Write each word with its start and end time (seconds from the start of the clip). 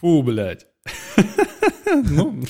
Фу, 0.00 0.22
блядь. 0.22 0.66
Ну, 1.86 2.42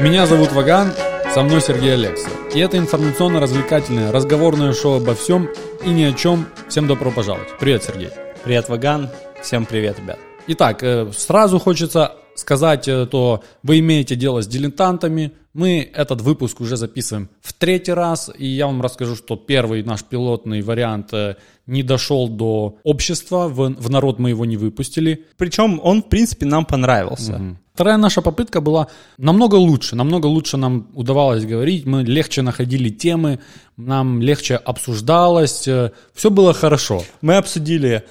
Меня 0.00 0.26
зовут 0.26 0.52
Ваган, 0.52 0.92
со 1.34 1.42
мной 1.42 1.60
Сергей 1.60 1.92
Алекса. 1.92 2.30
И 2.54 2.58
это 2.58 2.78
информационно-развлекательное, 2.78 4.10
разговорное 4.10 4.72
шоу 4.72 4.96
обо 4.96 5.14
всем 5.14 5.48
и 5.84 5.90
ни 5.90 6.04
о 6.04 6.14
чем. 6.14 6.46
Всем 6.68 6.86
добро 6.86 7.10
пожаловать. 7.10 7.48
Привет, 7.58 7.84
Сергей. 7.84 8.08
Привет, 8.42 8.70
Ваган. 8.70 9.10
Всем 9.42 9.66
привет, 9.66 9.98
ребят. 9.98 10.18
Итак, 10.46 10.82
э, 10.82 11.10
сразу 11.14 11.58
хочется 11.58 12.16
сказать, 12.34 12.88
э, 12.88 13.06
то 13.06 13.44
вы 13.62 13.80
имеете 13.80 14.16
дело 14.16 14.42
с 14.42 14.46
дилетантами. 14.46 15.32
Мы 15.52 15.90
этот 15.92 16.20
выпуск 16.20 16.60
уже 16.60 16.76
записываем 16.76 17.28
в 17.40 17.52
третий 17.52 17.92
раз, 17.92 18.30
и 18.38 18.46
я 18.46 18.66
вам 18.66 18.80
расскажу, 18.82 19.16
что 19.16 19.36
первый 19.36 19.82
наш 19.82 20.04
пилотный 20.04 20.62
вариант 20.62 21.12
э, 21.12 21.36
не 21.66 21.82
дошел 21.82 22.28
до 22.28 22.78
общества, 22.84 23.48
в, 23.48 23.68
в 23.68 23.90
народ 23.90 24.20
мы 24.20 24.30
его 24.30 24.44
не 24.44 24.56
выпустили. 24.56 25.26
Причем 25.36 25.80
он, 25.82 26.02
в 26.02 26.08
принципе, 26.08 26.46
нам 26.46 26.64
понравился. 26.64 27.34
Угу. 27.34 27.56
Вторая 27.74 27.96
наша 27.96 28.20
попытка 28.20 28.60
была 28.60 28.88
намного 29.16 29.54
лучше, 29.54 29.96
намного 29.96 30.26
лучше 30.26 30.56
нам 30.56 30.88
удавалось 30.94 31.46
говорить, 31.46 31.86
мы 31.86 32.02
легче 32.02 32.42
находили 32.42 32.90
темы, 32.90 33.38
нам 33.76 34.20
легче 34.20 34.56
обсуждалось, 34.56 35.66
э, 35.66 35.90
все 36.12 36.30
было 36.30 36.52
хорошо. 36.52 37.02
Мы 37.22 37.36
обсудили, 37.36 38.04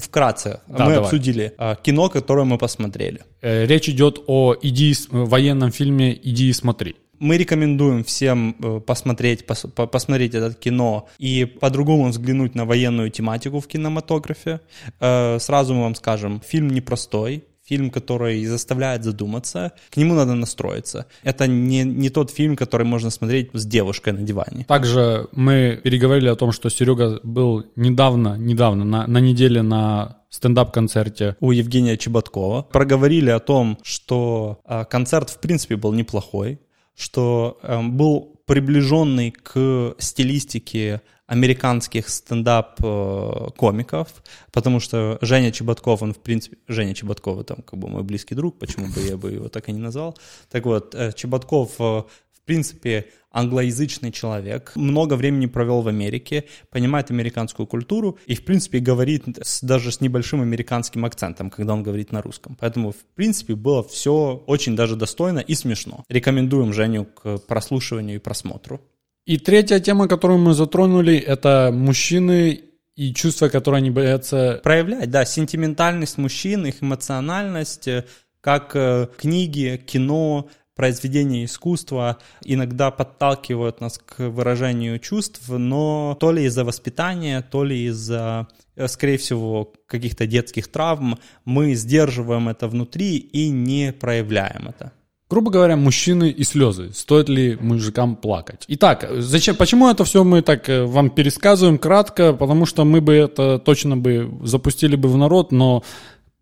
вкратце, 0.00 0.60
Да, 0.68 0.84
мы 0.84 0.92
давай. 0.94 0.98
обсудили 0.98 1.52
э, 1.58 1.74
кино, 1.82 2.08
которое 2.08 2.44
мы 2.44 2.58
посмотрели. 2.58 3.20
Э, 3.42 3.66
Речь 3.66 3.88
идет 3.88 4.20
о 4.26 4.54
иди, 4.62 4.94
военном 5.10 5.70
фильме 5.72 6.18
«Иди 6.22 6.48
и 6.48 6.52
смотри». 6.52 6.94
Мы 7.20 7.36
рекомендуем 7.36 8.04
всем 8.04 8.54
э, 8.62 8.80
посмотреть, 8.80 9.44
пос- 9.44 9.68
по- 9.68 9.86
посмотреть 9.86 10.34
это 10.34 10.54
кино 10.54 11.08
и 11.18 11.44
по-другому 11.46 12.08
взглянуть 12.08 12.54
на 12.54 12.64
военную 12.64 13.10
тематику 13.10 13.58
в 13.60 13.66
кинематографе. 13.66 14.60
Э, 15.00 15.38
Сразу 15.40 15.74
мы 15.74 15.82
вам 15.82 15.94
скажем, 15.96 16.40
фильм 16.46 16.68
непростой, 16.70 17.42
фильм, 17.68 17.90
который 17.90 18.44
заставляет 18.46 19.04
задуматься, 19.04 19.72
к 19.90 19.96
нему 19.96 20.14
надо 20.14 20.34
настроиться. 20.34 21.06
Это 21.22 21.46
не, 21.46 21.84
не 21.84 22.10
тот 22.10 22.30
фильм, 22.30 22.56
который 22.56 22.86
можно 22.86 23.10
смотреть 23.10 23.50
с 23.52 23.66
девушкой 23.66 24.12
на 24.12 24.22
диване. 24.22 24.64
Также 24.64 25.28
мы 25.32 25.80
переговорили 25.84 26.28
о 26.28 26.36
том, 26.36 26.52
что 26.52 26.70
Серега 26.70 27.20
был 27.22 27.64
недавно, 27.76 28.36
недавно, 28.38 28.84
на, 28.84 29.06
на 29.06 29.18
неделе 29.18 29.62
на 29.62 30.18
стендап-концерте. 30.30 31.36
у 31.40 31.52
Евгения 31.52 31.96
Чеботкова. 31.96 32.62
Проговорили 32.62 33.30
о 33.30 33.38
том, 33.38 33.78
что 33.82 34.60
э, 34.66 34.84
концерт 34.84 35.30
в 35.30 35.40
принципе 35.40 35.76
был 35.76 35.92
неплохой, 35.92 36.60
что 36.94 37.58
э, 37.62 37.82
был 37.82 38.38
приближенный 38.46 39.30
к 39.30 39.94
стилистике 39.98 41.02
американских 41.28 42.08
стендап-комиков, 42.08 44.08
потому 44.50 44.80
что 44.80 45.18
Женя 45.20 45.52
Чеботков, 45.52 46.02
он 46.02 46.14
в 46.14 46.18
принципе, 46.18 46.56
Женя 46.66 46.94
Чеботков, 46.94 47.38
это 47.40 47.62
как 47.62 47.78
бы 47.78 47.88
мой 47.88 48.02
близкий 48.02 48.34
друг, 48.34 48.58
почему 48.58 48.86
бы 48.86 49.00
я 49.02 49.16
бы 49.16 49.30
его 49.30 49.48
так 49.48 49.68
и 49.68 49.72
не 49.72 49.78
назвал. 49.78 50.16
Так 50.50 50.64
вот, 50.64 50.94
э, 50.94 51.12
Чеботков 51.12 51.72
э, 51.78 51.82
в 51.82 52.06
принципе, 52.46 53.08
англоязычный 53.30 54.10
человек, 54.10 54.72
много 54.74 55.16
времени 55.16 55.44
провел 55.44 55.82
в 55.82 55.88
Америке, 55.88 56.44
понимает 56.70 57.10
американскую 57.10 57.66
культуру 57.66 58.18
и, 58.26 58.34
в 58.34 58.42
принципе, 58.42 58.78
говорит 58.78 59.24
с- 59.42 59.60
даже 59.60 59.92
с 59.92 60.00
небольшим 60.00 60.40
американским 60.40 61.04
акцентом, 61.04 61.50
когда 61.50 61.74
он 61.74 61.82
говорит 61.82 62.10
на 62.10 62.22
русском. 62.22 62.56
Поэтому, 62.58 62.92
в 62.92 63.04
принципе, 63.14 63.54
было 63.54 63.82
все 63.82 64.42
очень 64.46 64.76
даже 64.76 64.96
достойно 64.96 65.40
и 65.40 65.54
смешно. 65.54 66.04
Рекомендуем 66.08 66.72
Женю 66.72 67.04
к 67.04 67.36
прослушиванию 67.46 68.16
и 68.16 68.18
просмотру. 68.18 68.80
И 69.28 69.36
третья 69.36 69.78
тема, 69.78 70.08
которую 70.08 70.38
мы 70.38 70.54
затронули, 70.54 71.18
это 71.18 71.70
мужчины 71.70 72.62
и 72.96 73.12
чувства, 73.12 73.50
которые 73.50 73.80
они 73.80 73.90
боятся 73.90 74.58
Проявлять, 74.64 75.10
да, 75.10 75.26
сентиментальность 75.26 76.16
мужчин, 76.16 76.64
их 76.64 76.82
эмоциональность, 76.82 77.88
э, 77.88 78.06
как 78.40 78.74
э, 78.74 79.06
книги, 79.18 79.78
кино, 79.86 80.48
произведения 80.74 81.44
искусства 81.44 82.16
иногда 82.42 82.90
подталкивают 82.90 83.82
нас 83.82 83.98
к 83.98 84.30
выражению 84.30 84.98
чувств, 84.98 85.42
но 85.46 86.16
то 86.18 86.32
ли 86.32 86.44
из-за 86.44 86.64
воспитания, 86.64 87.42
то 87.42 87.64
ли 87.64 87.84
из-за, 87.84 88.48
э, 88.76 88.88
скорее 88.88 89.18
всего, 89.18 89.74
каких-то 89.86 90.26
детских 90.26 90.68
травм 90.68 91.18
мы 91.44 91.74
сдерживаем 91.74 92.48
это 92.48 92.66
внутри 92.66 93.18
и 93.18 93.50
не 93.50 93.92
проявляем 93.92 94.68
это. 94.68 94.92
Грубо 95.30 95.50
говоря, 95.50 95.76
мужчины 95.76 96.30
и 96.30 96.42
слезы. 96.42 96.90
Стоит 96.94 97.28
ли 97.28 97.56
мужикам 97.60 98.16
плакать? 98.16 98.64
Итак, 98.68 99.10
зачем, 99.18 99.56
почему 99.56 99.90
это 99.90 100.04
все 100.04 100.24
мы 100.24 100.40
так 100.40 100.68
э, 100.70 100.84
вам 100.84 101.10
пересказываем 101.10 101.78
кратко? 101.78 102.32
Потому 102.32 102.64
что 102.64 102.84
мы 102.84 103.02
бы 103.02 103.12
это 103.12 103.58
точно 103.58 103.98
бы 103.98 104.30
запустили 104.42 104.96
бы 104.96 105.08
в 105.08 105.18
народ, 105.18 105.52
но 105.52 105.82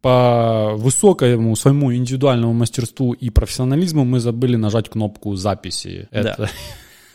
по 0.03 0.75
высокому 0.77 1.57
своему 1.57 1.93
индивидуальному 1.93 2.53
мастерству 2.53 3.13
и 3.13 3.29
профессионализму 3.31 4.05
мы 4.05 4.21
забыли 4.21 4.55
нажать 4.55 4.89
кнопку 4.89 5.35
записи. 5.35 6.09
Это. 6.13 6.49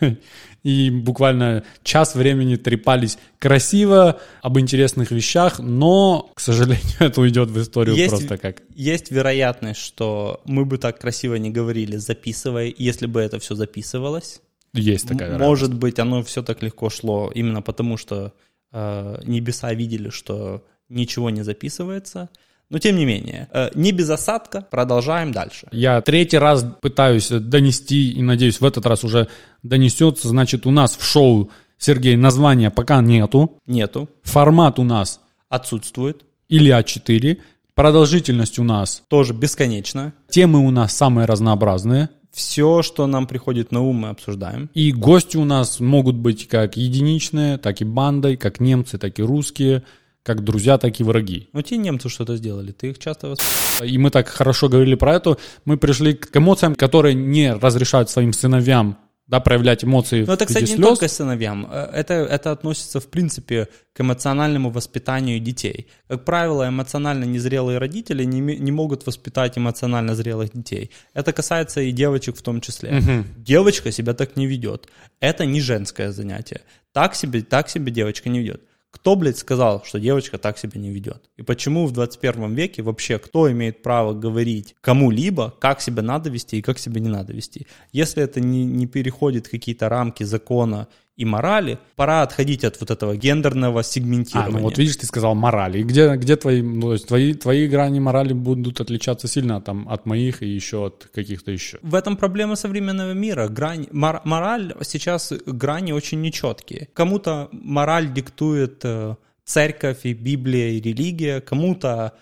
И 0.63 0.91
буквально 0.91 1.63
час 1.83 2.13
времени 2.13 2.55
трепались 2.55 3.17
красиво 3.39 4.19
об 4.41 4.59
интересных 4.59 5.11
вещах, 5.11 5.57
но, 5.59 6.29
к 6.35 6.39
сожалению, 6.39 6.85
это 6.99 7.19
уйдет 7.21 7.49
в 7.49 7.59
историю 7.59 7.95
Есть- 7.95 8.09
просто 8.09 8.37
как 8.37 8.61
Есть 8.75 9.11
вероятность, 9.11 9.79
что 9.79 10.41
мы 10.45 10.65
бы 10.65 10.77
так 10.77 10.99
красиво 10.99 11.35
не 11.35 11.49
говорили, 11.49 11.97
записывая, 11.97 12.73
если 12.77 13.07
бы 13.07 13.21
это 13.21 13.39
все 13.39 13.55
записывалось. 13.55 14.41
есть 14.73 15.07
такая 15.07 15.29
вероятность. 15.29 15.49
Может 15.49 15.73
быть, 15.73 15.99
оно 15.99 16.21
все 16.23 16.43
так 16.43 16.61
легко 16.61 16.89
шло 16.89 17.31
именно 17.33 17.61
потому, 17.61 17.97
что 17.97 18.33
э, 18.71 19.21
небеса 19.25 19.73
видели, 19.73 20.09
что 20.09 20.63
ничего 20.89 21.29
не 21.29 21.43
записывается. 21.43 22.29
Но 22.71 22.79
тем 22.79 22.95
не 22.95 23.03
менее, 23.05 23.49
э, 23.51 23.69
не 23.75 23.91
без 23.91 24.09
осадка, 24.09 24.65
продолжаем 24.71 25.33
дальше. 25.33 25.67
Я 25.73 25.99
третий 26.01 26.37
раз 26.37 26.65
пытаюсь 26.81 27.27
донести, 27.27 28.13
и 28.13 28.21
надеюсь, 28.21 28.61
в 28.61 28.65
этот 28.65 28.85
раз 28.85 29.03
уже 29.03 29.27
донесется. 29.61 30.29
Значит, 30.29 30.65
у 30.65 30.71
нас 30.71 30.95
в 30.95 31.03
шоу, 31.03 31.51
Сергей, 31.77 32.15
названия 32.15 32.69
пока 32.71 33.01
нету. 33.01 33.57
Нету, 33.67 34.07
Формат 34.23 34.79
у 34.79 34.83
нас 34.83 35.19
отсутствует, 35.49 36.23
или 36.47 36.71
А4. 36.71 37.39
Продолжительность 37.75 38.57
у 38.57 38.63
нас. 38.63 39.03
тоже 39.09 39.33
бесконечно. 39.33 40.13
Темы 40.29 40.59
у 40.59 40.71
нас 40.71 40.95
самые 40.95 41.25
разнообразные. 41.25 42.09
Все, 42.31 42.81
что 42.83 43.05
нам 43.05 43.27
приходит 43.27 43.73
на 43.73 43.81
ум, 43.81 43.97
мы 43.97 44.09
обсуждаем. 44.09 44.69
И 44.73 44.93
гости 44.93 45.35
у 45.35 45.43
нас 45.43 45.81
могут 45.81 46.15
быть 46.15 46.47
как 46.47 46.77
единичные, 46.77 47.57
так 47.57 47.81
и 47.81 47.83
бандой, 47.83 48.37
как 48.37 48.61
немцы, 48.61 48.97
так 48.97 49.19
и 49.19 49.23
русские, 49.23 49.83
как 50.23 50.43
друзья, 50.43 50.77
так 50.77 50.99
и 50.99 51.03
враги. 51.03 51.49
Но 51.53 51.61
те 51.61 51.77
немцы 51.77 52.09
что-то 52.09 52.35
сделали, 52.37 52.71
ты 52.71 52.89
их 52.91 52.99
часто 52.99 53.29
восп... 53.29 53.43
И 53.83 53.97
мы 53.97 54.09
так 54.09 54.27
хорошо 54.27 54.69
говорили 54.69 54.95
про 54.95 55.15
это. 55.15 55.37
Мы 55.65 55.77
пришли 55.77 56.13
к 56.13 56.35
эмоциям, 56.35 56.75
которые 56.75 57.15
не 57.15 57.53
разрешают 57.53 58.09
своим 58.09 58.33
сыновьям 58.33 58.97
да, 59.31 59.39
проявлять 59.39 59.85
эмоции 59.85 60.25
Ну, 60.25 60.33
это, 60.33 60.45
кстати, 60.45 60.63
не 60.63 60.75
слез. 60.75 60.85
только 60.85 61.07
сыновьям. 61.07 61.65
Э, 61.71 61.89
Это, 61.93 62.15
это 62.15 62.51
относится, 62.51 62.99
в 62.99 63.07
принципе, 63.07 63.69
к 63.93 64.01
эмоциональному 64.01 64.71
воспитанию 64.71 65.39
детей. 65.39 65.87
Как 66.09 66.25
правило, 66.25 66.67
эмоционально 66.67 67.23
незрелые 67.23 67.77
родители 67.77 68.25
не, 68.25 68.41
не 68.41 68.71
могут 68.73 69.05
воспитать 69.05 69.57
эмоционально 69.57 70.15
зрелых 70.15 70.51
детей. 70.53 70.91
Это 71.13 71.31
касается 71.31 71.79
и 71.79 71.91
девочек 71.93 72.35
в 72.35 72.41
том 72.41 72.59
числе. 72.59 73.23
Девочка 73.37 73.91
себя 73.91 74.13
так 74.13 74.35
не 74.35 74.47
ведет. 74.47 74.89
Это 75.21 75.45
не 75.45 75.61
женское 75.61 76.11
занятие. 76.11 76.59
Так 76.91 77.15
себе, 77.15 77.41
так 77.41 77.69
себе 77.69 77.89
девочка 77.89 78.27
не 78.27 78.39
ведет. 78.39 78.61
Кто, 78.91 79.15
блядь, 79.15 79.37
сказал, 79.37 79.83
что 79.85 79.99
девочка 79.99 80.37
так 80.37 80.57
себя 80.57 80.79
не 80.79 80.91
ведет? 80.91 81.29
И 81.37 81.43
почему 81.43 81.87
в 81.87 81.93
21 81.93 82.53
веке 82.53 82.83
вообще 82.83 83.17
кто 83.17 83.49
имеет 83.51 83.81
право 83.81 84.13
говорить 84.13 84.75
кому-либо, 84.81 85.55
как 85.59 85.81
себя 85.81 86.03
надо 86.03 86.29
вести 86.29 86.57
и 86.57 86.61
как 86.61 86.77
себя 86.77 86.99
не 86.99 87.09
надо 87.09 87.31
вести? 87.33 87.67
Если 87.93 88.21
это 88.21 88.41
не, 88.41 88.65
не 88.65 88.87
переходит 88.87 89.47
какие-то 89.47 89.87
рамки 89.87 90.23
закона 90.23 90.89
и 91.21 91.25
морали, 91.25 91.77
пора 91.95 92.23
отходить 92.23 92.63
от 92.63 92.79
вот 92.79 92.89
этого 92.91 93.15
гендерного 93.15 93.79
А, 93.79 93.83
сегментирования. 93.83 94.57
ну 94.57 94.63
вот 94.63 94.77
видишь, 94.77 94.97
ты 94.97 95.05
сказал 95.05 95.35
морали. 95.35 95.79
И 95.79 95.83
где, 95.83 96.15
где 96.15 96.35
твои, 96.35 96.61
ну, 96.61 96.81
то 96.81 96.93
есть 96.93 97.07
твои, 97.07 97.33
твои 97.33 97.67
грани 97.67 97.99
морали 97.99 98.33
будут 98.33 98.81
отличаться 98.81 99.27
сильно 99.27 99.61
там, 99.61 99.87
от 99.87 100.05
моих 100.05 100.41
и 100.43 100.47
еще 100.47 100.77
от 100.87 101.09
каких-то 101.13 101.51
еще? 101.51 101.77
В 101.83 101.93
этом 101.95 102.17
проблема 102.17 102.55
современного 102.55 103.13
мира. 103.13 103.47
Грань, 103.47 103.87
мор- 103.91 104.21
мораль 104.25 104.73
сейчас 104.83 105.31
грани 105.45 105.91
очень 105.91 106.21
нечеткие. 106.21 106.87
Кому-то 106.93 107.49
мораль 107.51 108.11
диктует 108.13 108.79
э, 108.83 109.15
церковь 109.45 109.99
и 110.05 110.13
Библия 110.13 110.69
и 110.69 110.81
религия, 110.81 111.39
кому-то 111.41 112.13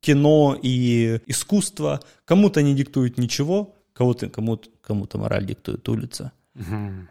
кино 0.00 0.56
и 0.62 1.20
искусство, 1.26 2.00
кому-то 2.24 2.62
не 2.62 2.74
диктует 2.74 3.18
ничего, 3.18 3.74
кому-то, 3.92 4.28
кому-то, 4.28 4.68
кому-то 4.80 5.18
мораль 5.18 5.44
диктует 5.44 5.88
улица. 5.88 6.32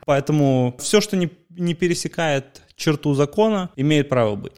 Поэтому 0.05 0.75
все, 0.79 1.01
что 1.01 1.17
не, 1.17 1.29
не 1.49 1.73
пересекает 1.73 2.61
черту 2.75 3.13
закона, 3.13 3.69
имеет 3.75 4.09
право 4.09 4.35
быть. 4.35 4.53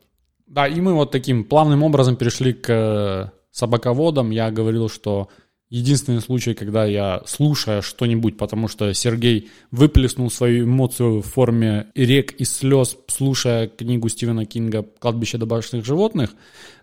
Да, 0.48 0.68
и 0.68 0.80
мы 0.80 0.94
вот 0.94 1.12
таким 1.12 1.44
плавным 1.44 1.84
образом 1.84 2.16
перешли 2.16 2.54
к 2.54 2.70
э, 2.70 3.30
собаководам. 3.52 4.32
Я 4.32 4.50
говорил, 4.50 4.88
что 4.90 5.30
единственный 5.70 6.22
случай, 6.22 6.54
когда 6.54 6.86
я, 6.86 7.22
слушая 7.26 7.82
что-нибудь, 7.82 8.38
потому 8.38 8.68
что 8.68 8.94
Сергей 8.94 9.50
выплеснул 9.72 10.32
свою 10.32 10.66
эмоцию 10.66 11.22
в 11.22 11.26
форме 11.26 11.88
рек 11.96 12.32
и 12.34 12.46
слез, 12.46 12.98
слушая 13.08 13.68
книгу 13.68 14.08
Стивена 14.10 14.46
Кинга 14.46 14.84
«Кладбище 15.00 15.38
домашних 15.38 15.86
животных», 15.86 16.32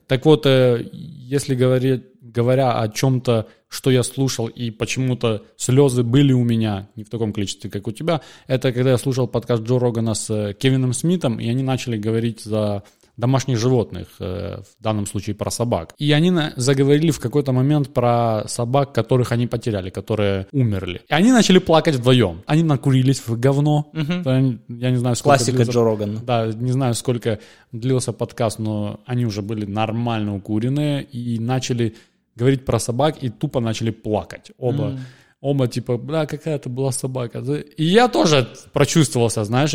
так 0.07 0.27
вот, 0.27 0.45
э, 0.45 0.87
если 0.93 1.55
говорить, 1.55 2.03
говоря 2.21 2.79
о 2.79 2.89
чем-то, 2.89 3.49
что 3.69 3.91
я 3.91 4.03
слушал, 4.03 4.49
и 4.49 4.71
почему-то 4.71 5.45
слезы 5.57 6.03
были 6.03 6.33
у 6.33 6.45
меня, 6.45 6.89
не 6.95 7.05
в 7.05 7.09
таком 7.09 7.33
количестве, 7.33 7.71
как 7.71 7.89
у 7.89 7.93
тебя, 7.93 8.21
это 8.47 8.73
когда 8.73 8.91
я 8.91 8.99
слушал 8.99 9.27
подкаст 9.27 9.63
Джо 9.63 9.79
Рогана 9.79 10.15
с 10.15 10.29
э, 10.31 10.53
Кевином 10.53 10.93
Смитом, 10.93 11.41
и 11.41 11.49
они 11.49 11.63
начали 11.63 11.97
говорить 11.97 12.43
за 12.43 12.83
домашних 13.17 13.59
животных, 13.59 14.09
э, 14.19 14.63
в 14.63 14.83
данном 14.83 15.07
случае 15.07 15.35
про 15.35 15.51
собак. 15.51 15.95
И 15.99 16.11
они 16.13 16.33
заговорили 16.57 17.11
в 17.11 17.21
какой-то 17.21 17.53
момент 17.53 17.93
про 17.93 18.45
собак, 18.47 18.93
которых 18.93 19.33
они 19.33 19.47
потеряли, 19.47 19.91
которые 19.91 20.47
умерли. 20.53 21.03
И 21.09 21.15
они 21.15 21.33
начали 21.33 21.59
плакать 21.59 21.95
вдвоем. 21.95 22.43
Они 22.47 22.63
накурились 22.63 23.21
в 23.27 23.39
говно. 23.39 23.91
Угу. 23.93 24.59
Я 24.69 24.91
не 24.91 24.97
знаю, 24.97 25.17
сколько 25.17 25.39
Классика 25.39 25.57
длился... 25.57 25.73
Джо 25.73 25.85
Рогана. 25.85 26.21
Да, 26.21 26.47
не 26.47 26.73
знаю, 26.73 26.95
сколько 26.95 27.39
длился 27.73 28.13
подкаст, 28.13 28.59
но 28.59 29.01
они 29.07 29.27
уже 29.27 29.43
были 29.43 29.65
нормально 29.65 30.35
укуренные 30.35 31.03
и 31.05 31.39
начали 31.39 31.95
говорить 32.37 32.65
про 32.65 32.79
собак 32.79 33.23
и 33.23 33.29
тупо 33.29 33.61
начали 33.61 33.91
плакать. 33.91 34.51
Оба. 34.59 34.91
Mm 34.91 34.99
оба 35.45 35.69
типа, 35.69 35.99
бля, 35.99 36.25
какая 36.25 36.57
это 36.57 36.71
была 36.71 36.91
собака. 36.91 37.41
И 37.77 37.85
я 37.85 38.09
тоже 38.09 38.49
прочувствовался, 38.73 39.45
знаешь, 39.45 39.75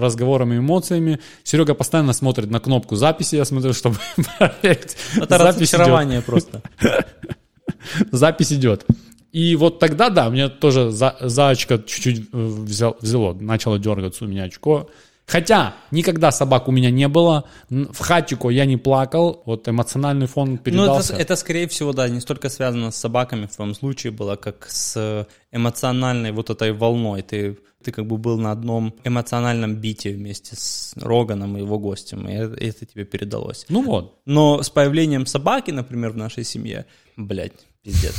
разговорами, 0.00 0.56
эмоциями. 0.56 1.18
Серега 1.44 1.74
постоянно 1.74 2.14
смотрит 2.14 2.50
на 2.50 2.58
кнопку 2.58 2.96
записи, 2.96 3.36
я 3.36 3.44
смотрю, 3.44 3.74
чтобы 3.74 3.96
проверить. 4.38 4.96
Это 5.16 5.36
разочарование 5.36 6.22
просто. 6.22 6.62
Запись 8.12 8.52
идет. 8.52 8.86
И 9.30 9.56
вот 9.56 9.78
тогда, 9.78 10.08
да, 10.08 10.30
мне 10.30 10.48
тоже 10.48 10.90
за, 10.90 11.14
за 11.20 11.50
очко 11.50 11.76
чуть-чуть 11.76 12.32
взял, 12.32 12.96
взяло, 13.00 13.34
начало 13.34 13.78
дергаться 13.78 14.24
у 14.24 14.28
меня 14.28 14.44
очко. 14.44 14.88
Хотя 15.30 15.76
никогда 15.92 16.32
собак 16.32 16.66
у 16.66 16.72
меня 16.72 16.90
не 16.90 17.06
было, 17.06 17.44
в 17.68 17.98
хатику 18.00 18.50
я 18.50 18.64
не 18.64 18.76
плакал, 18.76 19.44
вот 19.46 19.68
эмоциональный 19.68 20.26
фон 20.26 20.58
передался. 20.58 21.12
Ну, 21.12 21.18
это, 21.18 21.22
это, 21.22 21.36
скорее 21.36 21.68
всего, 21.68 21.92
да, 21.92 22.08
не 22.08 22.18
столько 22.18 22.48
связано 22.48 22.90
с 22.90 22.96
собаками 22.96 23.46
в 23.46 23.54
твоем 23.54 23.74
случае 23.74 24.10
было, 24.10 24.34
как 24.34 24.66
с 24.68 25.28
эмоциональной 25.52 26.32
вот 26.32 26.50
этой 26.50 26.72
волной. 26.72 27.22
Ты, 27.22 27.58
ты 27.80 27.92
как 27.92 28.06
бы 28.06 28.16
был 28.18 28.38
на 28.38 28.50
одном 28.50 28.92
эмоциональном 29.04 29.76
бите 29.76 30.10
вместе 30.10 30.56
с 30.56 30.94
Роганом 30.96 31.56
и 31.56 31.60
его 31.60 31.78
гостем, 31.78 32.28
и 32.28 32.32
это, 32.32 32.54
это 32.56 32.86
тебе 32.86 33.04
передалось. 33.04 33.66
Ну 33.68 33.82
вот. 33.82 34.20
Но 34.26 34.64
с 34.64 34.68
появлением 34.68 35.26
собаки, 35.26 35.70
например, 35.70 36.10
в 36.10 36.16
нашей 36.16 36.42
семье, 36.42 36.86
блядь, 37.16 37.52
пиздец. 37.84 38.16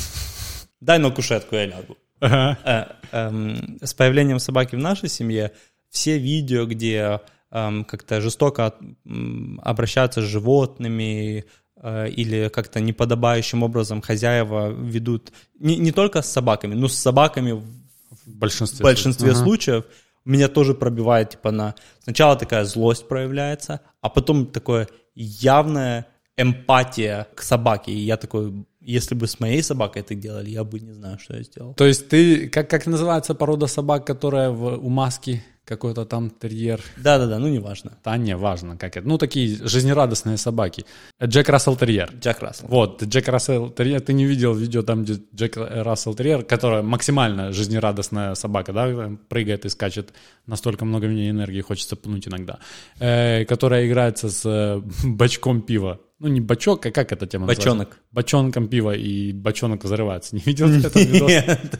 Дай 0.79 0.97
на 0.97 1.11
кушетку, 1.11 1.55
я 1.55 1.65
лягу. 1.65 1.97
Ага. 2.21 2.57
Э, 3.11 3.27
эм, 3.27 3.79
с 3.81 3.93
появлением 3.93 4.39
собаки 4.39 4.75
в 4.75 4.79
нашей 4.79 5.09
семье 5.09 5.51
все 5.91 6.17
видео, 6.17 6.65
где 6.65 7.21
эм, 7.51 7.83
как-то 7.85 8.19
жестоко 8.21 8.73
обращаются 9.61 10.21
с 10.21 10.25
животными 10.25 11.45
э, 11.75 12.09
или 12.09 12.49
как-то 12.49 12.79
неподобающим 12.79 13.61
образом 13.61 14.01
хозяева 14.01 14.71
ведут 14.71 15.31
не, 15.59 15.77
не 15.77 15.91
только 15.91 16.23
с 16.23 16.31
собаками, 16.31 16.73
но 16.73 16.87
с 16.87 16.95
собаками 16.95 17.51
в 17.51 17.65
большинстве, 18.25 18.79
в 18.79 18.83
большинстве 18.83 19.35
случаев, 19.35 19.83
случаев 19.83 19.85
меня 20.25 20.47
тоже 20.47 20.73
пробивает 20.73 21.31
типа 21.31 21.51
на 21.51 21.75
сначала 22.03 22.35
такая 22.35 22.65
злость 22.65 23.07
проявляется, 23.07 23.81
а 24.01 24.09
потом 24.09 24.45
такое 24.47 24.87
явная 25.13 26.07
эмпатия 26.37 27.27
к 27.35 27.41
собаке. 27.41 27.91
И 27.91 27.99
я 27.99 28.17
такой, 28.17 28.65
если 28.79 29.15
бы 29.15 29.27
с 29.27 29.39
моей 29.39 29.61
собакой 29.61 30.01
это 30.01 30.15
делали, 30.15 30.49
я 30.49 30.63
бы 30.63 30.79
не 30.79 30.91
знаю, 30.91 31.19
что 31.19 31.35
я 31.35 31.43
сделал. 31.43 31.73
То 31.73 31.85
есть 31.85 32.09
ты, 32.09 32.49
как, 32.49 32.69
как 32.69 32.87
называется 32.87 33.35
порода 33.35 33.67
собак, 33.67 34.05
которая 34.05 34.49
в, 34.49 34.77
у 34.77 34.89
маски? 34.89 35.43
Какой-то 35.65 36.05
там 36.05 36.29
терьер. 36.29 36.81
Да-да-да, 36.97 37.39
ну 37.39 37.47
неважно. 37.47 37.97
Да, 38.03 38.17
не 38.17 38.35
важно, 38.35 38.77
как 38.77 38.97
это. 38.97 39.07
Ну, 39.07 39.17
такие 39.17 39.57
жизнерадостные 39.67 40.37
собаки. 40.37 40.85
Джек 41.23 41.49
Рассел 41.49 41.75
терьер. 41.75 42.11
Джек 42.19 42.39
Рассел. 42.41 42.67
Вот, 42.67 43.03
Джек 43.03 43.27
Рассел 43.27 43.69
терьер. 43.69 44.01
Ты 44.01 44.13
не 44.13 44.25
видел 44.25 44.53
видео 44.53 44.81
там, 44.81 45.03
где 45.03 45.21
Джек 45.35 45.57
Рассел 45.57 46.13
терьер, 46.15 46.43
которая 46.43 46.81
максимально 46.81 47.51
жизнерадостная 47.51 48.35
собака, 48.35 48.73
да, 48.73 49.11
прыгает 49.29 49.65
и 49.65 49.69
скачет, 49.69 50.13
настолько 50.45 50.85
много 50.85 51.07
мне 51.07 51.29
энергии 51.29 51.61
хочется 51.61 51.95
пнуть 51.95 52.27
иногда, 52.27 52.59
э, 52.99 53.45
которая 53.45 53.87
играется 53.87 54.29
с 54.29 54.45
э, 54.45 54.81
бачком 55.03 55.61
пива 55.61 55.99
ну 56.21 56.27
не 56.27 56.39
бачок, 56.39 56.85
а 56.85 56.91
как 56.91 57.11
эта 57.11 57.25
тема 57.25 57.47
Бочонок. 57.47 57.87
Называется? 57.87 57.99
Бочонком 58.11 58.67
пива, 58.67 58.95
и 58.95 59.33
бочонок 59.33 59.83
взрывается. 59.83 60.35
Не 60.35 60.41
видел 60.45 60.69
этот 60.79 60.95
видос? 60.95 61.27
Нет. 61.27 61.79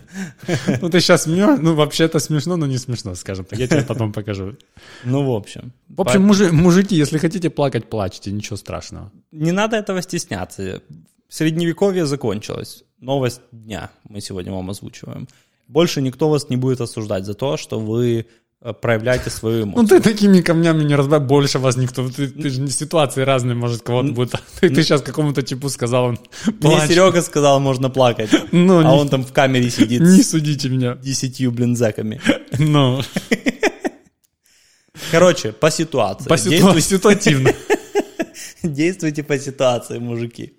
Ну 0.82 0.90
ты 0.90 1.00
сейчас 1.00 1.24
смеешь, 1.24 1.60
ну 1.62 1.76
вообще 1.76 2.06
это 2.06 2.18
смешно, 2.20 2.58
но 2.58 2.66
не 2.66 2.80
смешно, 2.80 3.14
скажем 3.14 3.46
так. 3.46 3.60
Я 3.60 3.68
тебе 3.68 3.84
потом 3.84 4.12
покажу. 4.12 4.58
Ну 5.04 5.24
в 5.24 5.36
общем. 5.36 5.74
В 5.90 6.02
общем, 6.02 6.24
мужи, 6.24 6.52
мужики, 6.52 6.96
если 6.96 7.20
хотите 7.20 7.52
плакать, 7.52 7.88
плачьте, 7.88 8.32
ничего 8.32 8.58
страшного. 8.58 9.12
Не 9.32 9.52
надо 9.52 9.78
этого 9.78 10.02
стесняться. 10.02 10.82
Средневековье 11.30 12.08
закончилось. 12.08 12.84
Новость 13.00 13.42
дня 13.52 13.92
мы 14.10 14.22
сегодня 14.22 14.52
вам 14.52 14.72
озвучиваем. 14.72 15.28
Больше 15.68 16.02
никто 16.02 16.30
вас 16.30 16.50
не 16.50 16.58
будет 16.58 16.82
осуждать 16.82 17.26
за 17.26 17.36
то, 17.36 17.58
что 17.58 17.80
вы 17.80 18.26
проявляйте 18.62 19.30
свою 19.30 19.64
эмоцию. 19.64 19.82
Ну 19.82 19.88
ты 19.88 20.00
такими 20.02 20.42
камнями 20.42 20.84
не 20.84 20.96
разбавь, 20.96 21.24
больше 21.24 21.58
вас 21.58 21.78
никто, 21.78 22.08
ты, 22.10 22.28
ты 22.28 22.50
же 22.50 22.68
ситуации 22.68 23.24
разные, 23.24 23.56
может 23.56 23.82
кого-то 23.82 24.12
будет, 24.12 24.32
ты, 24.60 24.70
ты 24.70 24.84
сейчас 24.84 25.02
какому-то 25.02 25.42
типу 25.42 25.70
сказал, 25.70 26.06
он 26.06 26.20
Мне 26.62 26.80
Серега 26.88 27.22
сказал, 27.22 27.60
можно 27.60 27.90
плакать, 27.90 28.30
ну, 28.52 28.80
а 28.80 28.84
не, 28.84 28.90
он 28.90 29.10
там 29.10 29.24
в 29.24 29.34
камере 29.34 29.70
сидит. 29.70 30.02
Не 30.02 30.24
судите 30.24 30.70
меня. 30.70 30.96
Десятью, 30.96 31.52
блин, 31.52 31.76
зэками. 31.76 32.22
Ну. 32.60 33.02
Короче, 35.10 35.52
по 35.52 35.72
ситуации. 35.72 36.28
По 36.28 36.38
ситуации, 36.38 36.80
ситуативно. 36.82 37.52
Действуйте 38.62 39.24
по 39.24 39.40
ситуации, 39.40 39.98
мужики. 39.98 40.58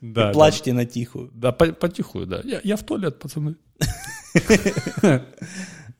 Да, 0.00 0.30
И 0.30 0.32
плачьте 0.32 0.70
да. 0.70 0.78
на 0.78 0.84
тихую. 0.86 1.30
Да, 1.34 1.52
по, 1.52 1.66
потихую, 1.66 2.26
да. 2.26 2.40
Я, 2.44 2.60
я 2.64 2.76
в 2.76 2.82
туалет, 2.84 3.18
пацаны. 3.18 3.56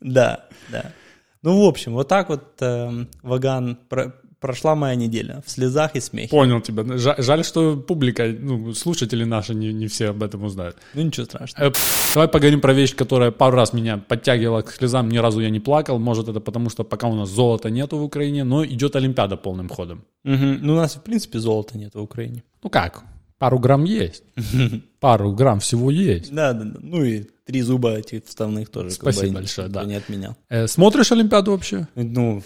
Да, 0.01 0.49
да. 0.71 0.93
Ну, 1.43 1.65
в 1.65 1.69
общем, 1.69 1.95
вот 1.95 2.09
так 2.09 2.29
вот, 2.29 2.43
э, 2.61 3.07
Ваган, 3.23 3.79
про, 3.89 4.15
прошла 4.43 4.75
моя 4.75 4.95
неделя 4.97 5.43
в 5.47 5.51
слезах 5.51 5.97
и 5.97 6.01
смехе. 6.01 6.29
Понял 6.29 6.61
тебя. 6.61 6.85
Жаль, 6.97 7.45
что 7.45 7.77
публика, 7.77 8.27
ну, 8.27 8.75
слушатели 8.75 9.25
наши 9.25 9.55
не, 9.55 9.73
не 9.73 9.87
все 9.87 10.11
об 10.11 10.23
этом 10.23 10.45
узнают. 10.45 10.77
Ну, 10.95 11.03
ничего 11.03 11.27
страшного. 11.27 11.71
Э, 11.71 11.73
давай 12.15 12.29
поговорим 12.29 12.61
про 12.61 12.73
вещь, 12.73 12.95
которая 12.95 13.31
пару 13.31 13.57
раз 13.57 13.73
меня 13.73 13.99
подтягивала 13.99 14.63
к 14.63 14.71
слезам, 14.73 15.09
ни 15.09 15.19
разу 15.19 15.41
я 15.41 15.51
не 15.51 15.61
плакал. 15.61 15.99
Может, 15.99 16.29
это 16.29 16.41
потому, 16.41 16.71
что 16.71 16.85
пока 16.85 17.07
у 17.07 17.15
нас 17.15 17.29
золота 17.29 17.71
нету 17.71 17.97
в 17.99 18.03
Украине, 18.03 18.45
но 18.45 18.65
идет 18.65 18.97
Олимпиада 18.97 19.37
полным 19.37 19.69
ходом. 19.69 20.05
Угу. 20.25 20.59
Ну, 20.61 20.73
у 20.75 20.77
нас, 20.77 20.97
в 20.97 21.03
принципе, 21.03 21.39
золота 21.39 21.79
нету 21.79 22.01
в 22.01 22.03
Украине. 22.03 22.43
Ну 22.63 22.71
как? 22.71 23.05
Пару 23.43 23.59
грамм 23.59 23.83
есть. 23.83 24.23
Пару 25.01 25.33
грамм 25.33 25.59
всего 25.59 25.91
есть. 25.91 26.33
Да, 26.33 26.53
да, 26.53 26.63
да. 26.63 26.79
Ну 26.81 27.03
и 27.03 27.25
три 27.45 27.63
зуба 27.63 27.99
этих 27.99 28.25
вставных 28.25 28.71
тоже. 28.71 28.93
Спасибо 28.93 29.23
как 29.23 29.31
бы, 29.31 29.35
большое, 29.41 29.69
да. 29.69 29.83
Не 29.83 29.97
отменял. 29.97 30.37
Э, 30.49 30.69
смотришь 30.69 31.11
Олимпиаду 31.11 31.51
вообще? 31.51 31.89
Ну, 31.97 32.41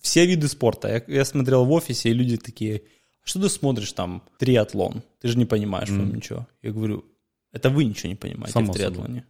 все 0.00 0.26
виды 0.26 0.48
спорта. 0.48 0.88
Я, 0.88 1.18
я 1.18 1.24
смотрел 1.24 1.64
в 1.64 1.70
офисе, 1.70 2.08
и 2.08 2.12
люди 2.12 2.38
такие, 2.38 2.82
«А 3.22 3.28
что 3.28 3.40
ты 3.40 3.48
смотришь 3.48 3.92
там 3.92 4.24
триатлон? 4.40 5.04
Ты 5.20 5.28
же 5.28 5.38
не 5.38 5.44
понимаешь 5.44 5.90
mm. 5.90 6.10
в 6.10 6.16
ничего. 6.16 6.48
Я 6.60 6.72
говорю, 6.72 7.04
это 7.52 7.70
вы 7.70 7.84
ничего 7.84 8.08
не 8.08 8.16
понимаете 8.16 8.52
Само 8.52 8.72
в 8.72 8.76
триатлоне. 8.76 9.20
Собой. 9.20 9.24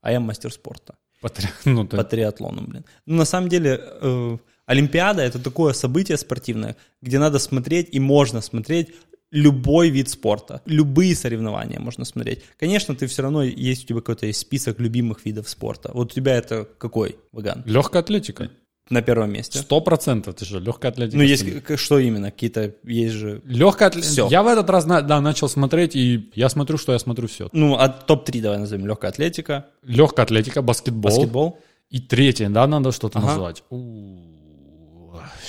А 0.00 0.12
я 0.12 0.20
мастер 0.20 0.50
спорта. 0.50 0.94
По, 1.20 1.28
три... 1.28 1.46
ну, 1.66 1.86
ты... 1.86 1.94
По 1.98 2.04
триатлону, 2.04 2.62
блин. 2.62 2.86
Ну, 3.04 3.16
на 3.16 3.26
самом 3.26 3.50
деле, 3.50 3.78
э, 3.82 4.38
Олимпиада— 4.64 5.22
это 5.24 5.38
такое 5.38 5.74
событие 5.74 6.16
спортивное, 6.16 6.76
где 7.02 7.18
надо 7.18 7.38
смотреть 7.38 7.88
и 7.92 8.00
можно 8.00 8.40
смотреть 8.40 8.94
любой 9.30 9.90
вид 9.90 10.08
спорта, 10.08 10.62
любые 10.64 11.14
соревнования 11.14 11.80
можно 11.80 12.04
смотреть. 12.04 12.42
Конечно, 12.58 12.94
ты 12.94 13.06
все 13.06 13.22
равно 13.22 13.42
есть 13.42 13.84
у 13.84 13.88
тебя 13.88 14.00
какой-то 14.00 14.26
есть 14.26 14.40
список 14.40 14.80
любимых 14.80 15.24
видов 15.24 15.48
спорта. 15.48 15.90
Вот 15.92 16.12
у 16.12 16.14
тебя 16.14 16.36
это 16.36 16.68
какой, 16.78 17.16
Ваган? 17.32 17.62
Легкая 17.66 18.02
атлетика. 18.02 18.50
На 18.90 19.02
первом 19.02 19.30
месте. 19.30 19.58
Сто 19.58 19.82
процентов, 19.82 20.36
ты 20.36 20.46
же 20.46 20.60
легкая 20.60 20.90
атлетика. 20.90 21.18
Ну, 21.18 21.22
есть 21.22 21.44
что 21.76 21.98
именно? 21.98 22.30
Какие-то 22.30 22.74
есть 22.84 23.14
же... 23.14 23.42
Легкая 23.44 23.88
атлетика. 23.88 24.28
Я 24.30 24.42
в 24.42 24.46
этот 24.46 24.70
раз, 24.70 24.86
да, 24.86 25.20
начал 25.20 25.50
смотреть, 25.50 25.94
и 25.94 26.30
я 26.34 26.48
смотрю, 26.48 26.78
что 26.78 26.94
я 26.94 26.98
смотрю 26.98 27.28
все. 27.28 27.50
Ну, 27.52 27.74
а 27.74 27.90
топ-3 27.90 28.40
давай 28.40 28.58
назовем. 28.58 28.86
Легкая 28.86 29.10
атлетика. 29.10 29.66
Легкая 29.82 30.24
атлетика, 30.24 30.62
баскетбол. 30.62 31.10
Баскетбол. 31.10 31.58
И 31.90 32.00
третье, 32.00 32.48
да, 32.48 32.66
надо 32.66 32.92
что-то 32.92 33.18
ага. 33.18 33.28
назвать. 33.28 33.62
У-у-у 33.68 34.27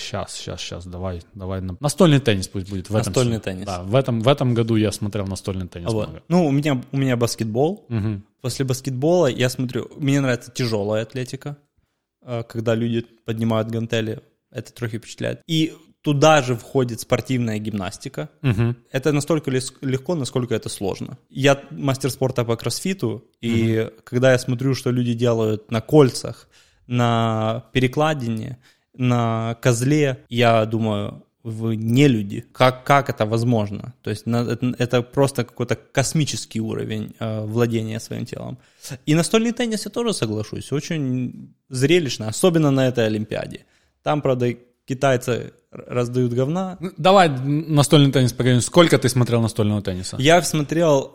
сейчас, 0.09 0.33
сейчас, 0.33 0.61
сейчас, 0.61 0.85
давай, 0.85 1.21
давай. 1.33 1.61
Настольный 1.79 2.19
теннис 2.19 2.47
пусть 2.47 2.69
будет. 2.69 2.89
В 2.89 2.93
настольный 2.93 3.37
этом, 3.37 3.53
теннис. 3.53 3.65
Да, 3.65 3.83
в 3.83 3.95
этом, 3.95 4.21
в 4.21 4.27
этом 4.27 4.53
году 4.53 4.75
я 4.75 4.91
смотрел 4.91 5.27
настольный 5.27 5.67
теннис. 5.67 5.91
вот. 5.91 6.23
Ну, 6.27 6.45
у 6.45 6.51
меня, 6.51 6.81
у 6.91 6.97
меня 6.97 7.15
баскетбол. 7.15 7.85
Угу. 7.89 8.21
После 8.41 8.65
баскетбола 8.65 9.27
я 9.27 9.49
смотрю, 9.49 9.89
мне 9.97 10.19
нравится 10.19 10.51
тяжелая 10.51 11.03
атлетика, 11.03 11.57
э, 12.21 12.43
когда 12.43 12.75
люди 12.75 13.05
поднимают 13.25 13.69
гантели, 13.69 14.21
это 14.51 14.73
трохи 14.73 14.97
впечатляет. 14.97 15.41
И 15.47 15.73
туда 16.01 16.41
же 16.41 16.55
входит 16.55 17.01
спортивная 17.01 17.59
гимнастика. 17.59 18.29
Мгм. 18.41 18.77
Это 18.91 19.11
настолько 19.11 19.51
легко, 19.51 20.15
насколько 20.15 20.55
это 20.55 20.69
сложно. 20.69 21.17
Я 21.29 21.61
мастер 21.71 22.09
спорта 22.09 22.45
по 22.45 22.55
кроссфиту, 22.55 23.25
и 23.41 23.89
когда 24.03 24.31
я 24.31 24.39
смотрю, 24.39 24.73
что 24.73 24.91
люди 24.91 25.13
делают 25.13 25.69
на 25.71 25.81
кольцах, 25.81 26.47
на 26.87 27.65
перекладине, 27.73 28.57
на 28.99 29.55
козле, 29.61 30.17
я 30.29 30.65
думаю, 30.65 31.23
не 31.43 32.07
люди. 32.07 32.45
Как, 32.51 32.83
как 32.83 33.09
это 33.09 33.25
возможно? 33.25 33.93
То 34.03 34.09
есть 34.09 34.25
на- 34.27 34.43
это, 34.51 34.75
это 34.77 35.01
просто 35.01 35.43
какой-то 35.45 35.75
космический 35.75 36.59
уровень 36.59 37.15
э, 37.19 37.45
владения 37.45 37.99
своим 37.99 38.25
телом. 38.25 38.57
И 39.07 39.15
настольный 39.15 39.53
теннис 39.53 39.85
я 39.85 39.91
тоже 39.91 40.13
соглашусь, 40.13 40.71
очень 40.71 41.55
зрелищно, 41.69 42.27
особенно 42.27 42.71
на 42.71 42.87
этой 42.87 43.05
Олимпиаде. 43.05 43.65
Там, 44.03 44.21
правда, 44.21 44.53
китайцы 44.85 45.53
раздают 45.71 46.33
говна, 46.33 46.77
Ну, 46.79 46.91
Давай 46.97 47.29
настольный 47.29 48.11
теннис 48.11 48.33
поговорим. 48.33 48.61
Сколько 48.61 48.97
ты 48.97 49.07
смотрел 49.07 49.41
настольного 49.41 49.81
тенниса? 49.81 50.17
Я 50.19 50.41
смотрел 50.41 51.13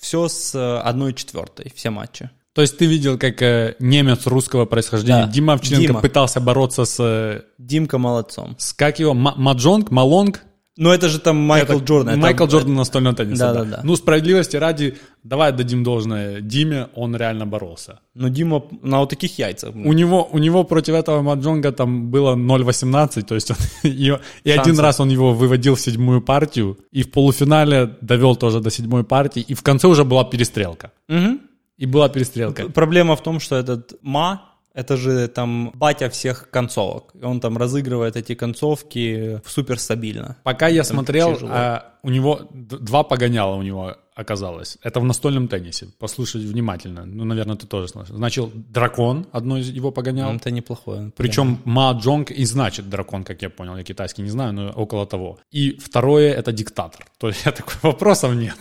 все 0.00 0.28
с 0.28 0.54
э, 0.54 0.80
1 0.80 1.14
четвертой, 1.14 1.72
все 1.76 1.90
матчи. 1.90 2.30
То 2.58 2.62
есть 2.62 2.76
ты 2.76 2.86
видел, 2.86 3.16
как 3.18 3.40
э, 3.40 3.76
немец 3.78 4.26
русского 4.26 4.64
происхождения 4.66 5.26
Да. 5.26 5.32
Дима 5.32 5.52
Овчаренко 5.52 5.86
Дима. 5.86 6.00
пытался 6.00 6.40
бороться 6.40 6.84
с, 6.84 6.96
э, 6.98 7.42
Димка 7.56 7.98
молодцом. 7.98 8.56
с 8.58 8.72
как 8.72 8.98
его, 8.98 9.14
Ма- 9.14 9.34
Маджонг, 9.36 9.92
Ма 9.92 10.06
Лонг? 10.06 10.40
Ну, 10.76 10.90
это 10.90 11.08
же 11.08 11.20
там 11.20 11.36
Майкл 11.36 11.74
Это 11.74 11.84
Джордан. 11.84 12.14
это- 12.14 12.18
Майкл 12.20 12.46
Джордан 12.46 12.74
настольного 12.74 13.14
тенниса. 13.14 13.52
Да, 13.52 13.52
да, 13.52 13.64
да. 13.64 13.80
Ну, 13.84 13.94
справедливости 13.94 14.56
ради, 14.56 14.96
давай 15.22 15.52
дадим 15.52 15.84
должное 15.84 16.40
Диме, 16.40 16.88
он 16.96 17.14
реально 17.16 17.46
боролся. 17.46 18.00
Ну, 18.14 18.28
Дима 18.28 18.64
на 18.82 18.98
вот 18.98 19.10
таких 19.10 19.38
яйцах. 19.38 19.70
У 19.76 19.92
него, 19.92 20.28
у 20.32 20.38
него 20.38 20.64
против 20.64 20.94
этого 20.94 21.22
Маджонга 21.22 21.70
там 21.70 22.10
было 22.10 22.34
0,18, 22.34 23.22
то 23.28 23.34
есть 23.36 23.50
он, 23.52 23.56
и, 23.84 24.12
и 24.42 24.50
один 24.50 24.80
раз 24.80 24.98
он 24.98 25.10
его 25.10 25.32
выводил 25.32 25.74
в 25.76 25.80
седьмую 25.80 26.22
партию, 26.22 26.76
и 26.90 27.02
в 27.04 27.10
полуфинале 27.12 27.96
довел 28.00 28.34
тоже 28.36 28.58
до 28.60 28.70
седьмой 28.70 29.04
партии, 29.04 29.44
и 29.48 29.54
в 29.54 29.62
конце 29.62 29.86
уже 29.86 30.02
была 30.04 30.24
перестрелка. 30.24 30.90
Мгм. 31.08 31.38
И 31.78 31.86
была 31.86 32.08
перестрелка. 32.08 32.68
Проблема 32.68 33.16
в 33.16 33.22
том, 33.22 33.40
что 33.40 33.56
этот 33.56 33.94
Ма, 34.02 34.42
это 34.74 34.96
же 34.96 35.28
там 35.28 35.72
батя 35.74 36.08
всех 36.10 36.50
концовок. 36.50 37.14
И 37.14 37.24
он 37.24 37.40
там 37.40 37.56
разыгрывает 37.56 38.16
эти 38.16 38.34
концовки 38.34 39.40
супер 39.46 39.78
стабильно. 39.78 40.36
Пока 40.42 40.68
я 40.68 40.84
смотрел, 40.84 41.34
тяжело. 41.34 41.50
а, 41.52 41.92
у 42.02 42.10
него 42.10 42.40
два 42.52 43.02
погоняла 43.02 43.56
у 43.56 43.62
него 43.62 43.96
оказалось. 44.18 44.78
Это 44.82 44.98
в 45.00 45.04
настольном 45.04 45.46
теннисе. 45.46 45.86
Послушать 45.98 46.42
внимательно. 46.42 47.06
Ну, 47.06 47.24
наверное, 47.24 47.56
ты 47.56 47.68
тоже 47.68 47.86
слышал. 47.86 48.16
Значит, 48.16 48.72
дракон, 48.72 49.26
одно 49.32 49.58
из 49.58 49.70
его 49.70 49.92
погонял. 49.92 50.34
Это 50.34 50.50
неплохое. 50.50 51.12
Причем 51.16 51.58
Ма 51.64 51.92
Джонг 51.92 52.32
и 52.32 52.44
значит 52.44 52.88
дракон, 52.88 53.22
как 53.22 53.42
я 53.42 53.50
понял. 53.50 53.76
Я 53.76 53.84
китайский 53.84 54.22
не 54.22 54.30
знаю, 54.30 54.52
но 54.52 54.70
около 54.70 55.06
того. 55.06 55.38
И 55.52 55.78
второе— 55.78 56.32
это 56.34 56.52
диктатор. 56.52 57.06
То 57.18 57.28
есть 57.28 57.46
я 57.46 57.52
такой, 57.52 57.74
вопросов 57.82 58.34
нет. 58.34 58.56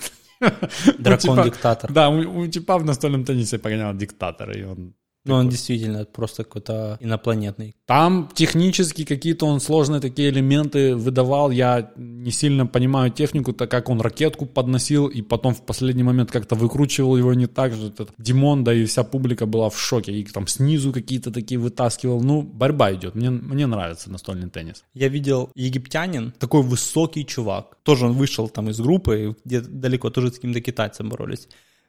Дракон-диктатор. 0.99 1.91
Да, 1.91 2.09
у, 2.09 2.41
у 2.41 2.47
типа 2.47 2.77
в 2.77 2.85
настольном 2.85 3.25
теннисе 3.25 3.57
погонял 3.57 3.93
диктатора, 3.93 4.53
и 4.53 4.63
он 4.63 4.93
Ну, 5.27 5.35
он 5.35 5.49
действительно 5.49 6.05
просто 6.05 6.43
какой-то 6.43 6.97
инопланетный. 6.99 7.75
Там 7.85 8.29
технически 8.33 9.05
какие-то 9.05 9.45
он 9.45 9.59
сложные 9.59 10.01
такие 10.01 10.29
элементы 10.29 10.95
выдавал. 10.95 11.51
Я 11.51 11.91
не 11.95 12.31
сильно 12.31 12.65
понимаю 12.65 13.11
технику, 13.11 13.53
так 13.53 13.69
как 13.69 13.89
он 13.89 14.01
ракетку 14.01 14.45
подносил 14.45 15.07
и 15.07 15.21
потом 15.21 15.53
в 15.53 15.65
последний 15.65 16.03
момент 16.03 16.31
как-то 16.31 16.55
выкручивал 16.55 17.17
его 17.17 17.33
не 17.33 17.47
так 17.47 17.73
же. 17.73 17.87
Этот 17.87 18.11
Димон, 18.17 18.63
да 18.63 18.73
и 18.73 18.85
вся 18.85 19.03
публика 19.03 19.45
была 19.45 19.69
в 19.69 19.79
шоке. 19.79 20.13
И 20.13 20.23
там 20.23 20.47
снизу 20.47 20.91
какие-то 20.91 21.31
такие 21.31 21.59
вытаскивал. 21.59 22.21
Ну, 22.21 22.41
борьба 22.41 22.93
идет. 22.93 23.15
Мне, 23.15 23.29
мне 23.29 23.67
нравится 23.67 24.09
настольный 24.09 24.49
теннис. 24.49 24.83
Я 24.93 25.09
видел 25.09 25.49
египтянин, 25.55 26.33
такой 26.39 26.63
высокий 26.63 27.25
чувак. 27.25 27.77
Тоже 27.83 28.05
он 28.05 28.13
вышел 28.13 28.49
там 28.49 28.69
из 28.69 28.79
группы, 28.79 29.35
где 29.45 29.61
далеко 29.61 30.09
тоже 30.09 30.29
с 30.29 30.35
каким-то 30.35 30.61
китайцем 30.61 31.09
боролись. 31.09 31.47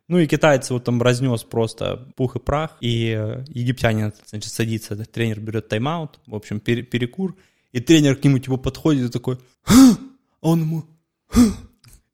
Ну 0.08 0.18
и 0.18 0.26
китайцы 0.26 0.72
вот 0.72 0.84
там 0.84 1.02
разнес 1.02 1.44
просто 1.44 2.08
пух 2.16 2.36
и 2.36 2.38
прах. 2.38 2.76
И 2.80 3.14
э, 3.16 3.44
египтянин, 3.48 4.12
значит, 4.26 4.50
садится, 4.52 4.94
этот 4.94 5.12
тренер 5.12 5.40
берет 5.40 5.68
тайм-аут, 5.68 6.18
в 6.26 6.34
общем, 6.34 6.60
пере- 6.60 6.82
перекур. 6.82 7.36
И 7.72 7.80
тренер 7.80 8.16
к 8.16 8.24
нему 8.24 8.38
типа 8.38 8.56
подходит 8.56 9.10
и 9.10 9.12
такой, 9.12 9.38
а 9.66 9.96
он 10.40 10.60
ему, 10.62 10.84
«Ха!» 11.26 11.42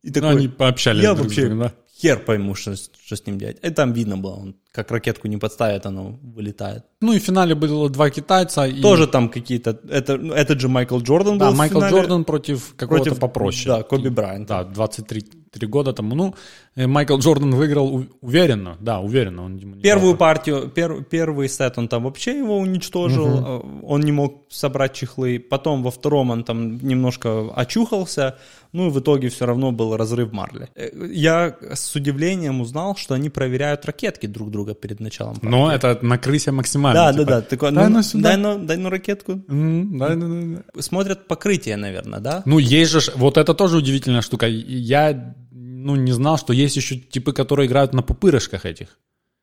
и 0.02 0.08
Ну, 0.08 0.12
такой, 0.12 0.30
они 0.30 0.48
пообщались 0.48 1.02
я 1.04 1.14
друг 1.14 1.28
вообще 1.28 1.48
да? 1.48 1.72
хер 1.96 2.18
пойму, 2.18 2.56
что, 2.56 2.74
что 2.76 3.16
с 3.16 3.24
ним 3.26 3.38
делать. 3.38 3.58
И 3.62 3.70
там 3.70 3.92
видно 3.92 4.16
было, 4.16 4.34
он 4.34 4.56
как 4.74 4.90
ракетку 4.90 5.28
не 5.28 5.36
подставит, 5.36 5.86
оно 5.86 6.18
вылетает. 6.22 6.82
Ну 7.00 7.12
и 7.12 7.18
в 7.20 7.22
финале 7.22 7.54
было 7.54 7.88
два 7.88 8.10
китайца. 8.10 8.66
И... 8.66 8.82
Тоже 8.82 9.06
там 9.06 9.28
какие-то, 9.28 9.78
это, 9.88 10.14
этот 10.14 10.60
же 10.60 10.68
Майкл 10.68 10.98
Джордан 10.98 11.38
Да, 11.38 11.50
был 11.50 11.56
Майкл. 11.56 11.80
Джордан 11.80 12.24
против 12.24 12.74
какого-то 12.76 13.04
Против, 13.04 13.20
попроще. 13.20 13.76
да, 13.76 13.82
Коби 13.84 14.08
Брайанта. 14.08 14.64
Да, 14.64 14.64
23 14.64 15.22
три 15.54 15.68
года 15.68 15.92
тому. 15.92 16.14
Ну, 16.16 16.34
э, 16.76 16.86
Майкл 16.86 17.16
Джордан 17.18 17.54
выиграл 17.54 18.04
уверенно. 18.20 18.76
Да, 18.80 19.00
уверенно. 19.00 19.44
Он 19.44 19.58
Первую 19.82 20.16
партию, 20.16 20.70
пер- 20.74 21.04
первый 21.04 21.48
сет 21.48 21.78
он 21.78 21.86
там 21.88 22.02
вообще 22.04 22.38
его 22.38 22.58
уничтожил, 22.58 23.26
э, 23.26 23.60
он 23.86 24.00
не 24.00 24.12
мог 24.12 24.42
собрать 24.50 24.94
чехлы. 24.94 25.38
Потом 25.38 25.82
во 25.82 25.90
втором 25.90 26.30
он 26.30 26.42
там 26.44 26.78
немножко 26.78 27.50
очухался, 27.54 28.36
ну 28.72 28.88
и 28.88 28.90
в 28.90 28.98
итоге 28.98 29.28
все 29.28 29.46
равно 29.46 29.70
был 29.70 29.96
разрыв 29.96 30.32
марли. 30.32 30.68
Э, 30.74 30.90
Я 31.12 31.56
с 31.72 31.94
удивлением 31.94 32.60
узнал, 32.60 32.96
что 32.96 33.14
они 33.14 33.30
проверяют 33.30 33.84
ракетки 33.86 34.26
друг 34.26 34.50
друга 34.50 34.63
перед 34.72 35.00
началом 35.00 35.34
партии. 35.34 35.48
Но 35.48 35.70
это 35.70 35.98
на 36.00 36.16
крысе 36.16 36.50
максимально. 36.50 37.00
Да, 37.00 37.12
типа, 37.12 37.24
да, 37.24 37.40
да. 37.40 37.42
Такой, 37.42 37.72
дай 37.72 37.88
ну, 37.88 37.96
ну 37.96 38.02
сюда. 38.02 38.28
дай, 38.30 38.36
ну, 38.38 38.58
дай 38.64 38.76
ну 38.78 38.88
ракетку. 38.88 39.44
М, 39.48 39.98
да, 39.98 40.14
да, 40.14 40.26
да. 40.26 40.82
Смотрят 40.82 41.28
покрытие, 41.28 41.76
наверное, 41.76 42.20
да? 42.20 42.42
Ну, 42.46 42.58
есть 42.58 42.92
же, 42.92 43.12
вот 43.16 43.36
это 43.36 43.52
тоже 43.52 43.76
удивительная 43.76 44.22
штука. 44.22 44.46
Я, 44.46 45.34
ну, 45.50 45.96
не 45.96 46.12
знал, 46.12 46.38
что 46.38 46.54
есть 46.54 46.76
еще 46.76 46.96
типы, 46.96 47.32
которые 47.32 47.66
играют 47.66 47.92
на 47.92 48.02
пупырышках 48.02 48.64
этих. 48.64 48.98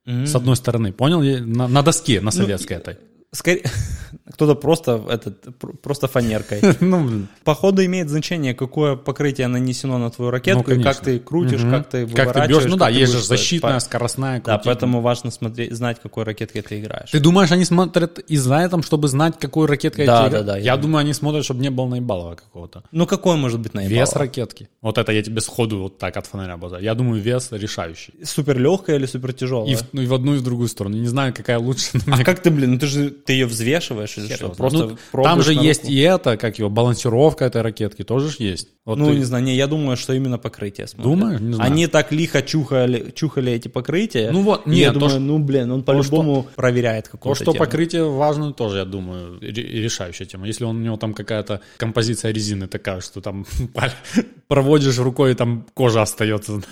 С 0.06 0.34
одной 0.36 0.56
стороны, 0.56 0.92
понял? 0.92 1.22
На, 1.46 1.68
на 1.68 1.84
доске, 1.84 2.22
на 2.22 2.32
советской 2.32 2.74
этой. 2.74 2.98
Скорее, 3.32 3.64
кто-то 4.32 4.56
просто, 4.56 5.02
этот, 5.10 5.58
пр- 5.58 5.74
просто 5.82 6.08
фанеркой. 6.08 6.62
Ну. 6.82 7.28
Походу 7.44 7.84
имеет 7.86 8.10
значение, 8.10 8.54
какое 8.54 8.96
покрытие 8.96 9.48
нанесено 9.48 9.98
на 9.98 10.10
твою 10.10 10.32
ракетку, 10.32 10.72
Ну, 10.72 10.80
и 10.80 10.84
как 10.84 10.98
ты 11.00 11.20
крутишь, 11.20 11.62
как 11.62 11.90
ты 11.90 12.06
Как 12.08 12.10
ты 12.10 12.24
выворачиваешь. 12.24 12.50
бьешь, 12.64 12.70
ну 12.72 12.78
да, 12.78 12.88
ты 12.88 12.94
есть 12.94 13.12
же 13.14 13.22
защитная, 13.22 13.74
По- 13.76 13.80
скоростная. 13.80 14.42
Да, 14.46 14.58
поэтому 14.58 15.02
важно 15.02 15.32
смотреть, 15.32 15.74
знать, 15.74 15.98
какой 16.02 16.24
ракеткой 16.24 16.62
ты 16.62 16.80
играешь. 16.80 17.10
Ты 17.12 17.20
думаешь, 17.20 17.52
они 17.52 17.66
смотрят 17.66 18.20
из-за 18.20 18.56
этого, 18.56 18.84
чтобы 18.84 19.08
знать, 19.08 19.36
какую 19.40 19.68
ракеткой 19.68 20.06
Да, 20.06 20.14
эти 20.14 20.22
да, 20.24 20.28
играют? 20.30 20.48
да, 20.48 20.58
Я, 20.58 20.64
я 20.64 20.78
думаю, 20.78 21.02
они 21.02 21.14
смотрят, 21.14 21.44
чтобы 21.46 21.62
не 21.62 21.70
было 21.70 21.88
наебалова 21.88 22.36
какого-то. 22.36 22.84
Ну 22.92 23.06
какой 23.06 23.36
может 23.38 23.60
быть 23.60 23.74
наиболее? 23.74 24.00
Вес 24.00 24.14
ракетки. 24.16 24.70
Вот 24.82 24.98
это 24.98 25.12
я 25.12 25.22
тебе 25.22 25.42
сходу 25.42 25.80
вот 25.80 25.98
так 25.98 26.18
от 26.18 26.26
фонаря 26.26 26.58
базар. 26.58 26.82
Я 26.82 26.96
думаю, 26.96 27.22
вес 27.22 27.50
решающий. 27.52 28.14
Супер 28.24 28.58
легкая 28.58 28.96
или 28.98 29.06
супер 29.06 29.34
тяжелая? 29.34 29.70
И 29.72 29.76
в, 29.76 29.84
ну, 29.94 30.02
и 30.02 30.06
в 30.08 30.14
одну, 30.14 30.36
и 30.36 30.38
в 30.38 30.44
другую 30.44 30.68
сторону. 30.68 30.98
Не 30.98 31.08
знаю, 31.08 31.34
какая 31.34 31.60
лучше. 31.60 32.00
А 32.08 32.24
как 32.24 32.40
ты, 32.42 32.50
блин, 32.50 32.72
ну 32.74 32.80
ты 32.80 32.88
же 32.88 33.10
ты 33.10 33.34
ее 33.34 33.46
взвешиваешь 33.46 34.01
или 34.18 34.34
что? 34.34 34.50
Просто 34.50 34.98
ну, 35.14 35.24
там 35.24 35.42
же 35.42 35.54
есть 35.54 35.84
руку? 35.84 35.94
и 35.94 36.00
это, 36.00 36.38
как 36.38 36.60
его, 36.60 36.70
балансировка 36.70 37.46
этой 37.46 37.62
ракетки 37.62 38.04
тоже 38.04 38.30
ж 38.30 38.36
есть. 38.38 38.70
Вот 38.86 38.98
Ну, 38.98 39.10
ты- 39.12 39.18
не 39.18 39.24
знаю, 39.24 39.44
не, 39.44 39.56
я 39.56 39.68
думаю, 39.68 39.96
что 39.96 40.14
именно 40.14 40.38
покрытие 40.40 40.88
смотрят. 40.88 41.14
Думаешь? 41.20 41.40
Не 41.40 41.54
знаю. 41.54 41.72
Они 41.72 41.88
так 41.88 42.12
лихо 42.12 42.42
чухали, 42.42 43.12
чухали 43.14 43.52
эти 43.52 43.68
покрытия. 43.68 44.32
Ну 44.32 44.42
вот, 44.42 44.66
нет, 44.66 44.78
я 44.80 44.88
то, 44.88 44.94
думаю, 44.96 45.10
что- 45.12 45.20
ну, 45.20 45.40
блин, 45.40 45.72
он 45.72 45.84
по-любому 45.84 46.48
проверяет 46.56 47.06
То, 47.06 47.12
какую-то 47.12 47.44
что 47.44 47.52
тему. 47.54 47.64
покрытие 47.66 48.10
важно, 48.10 48.54
тоже, 48.54 48.78
я 48.78 48.86
думаю, 48.86 49.40
ре- 49.40 49.52
решающая 49.52 50.26
тема. 50.26 50.48
Если 50.48 50.64
он, 50.64 50.78
у 50.78 50.80
него 50.80 50.98
там 50.98 51.14
какая-то 51.14 51.62
композиция 51.78 52.32
резины 52.34 52.68
такая, 52.68 53.02
что 53.02 53.22
там 53.22 53.46
проводишь 54.48 54.98
рукой, 54.98 55.32
и 55.32 55.36
там 55.36 55.66
кожа 55.74 56.02
остается. 56.02 56.62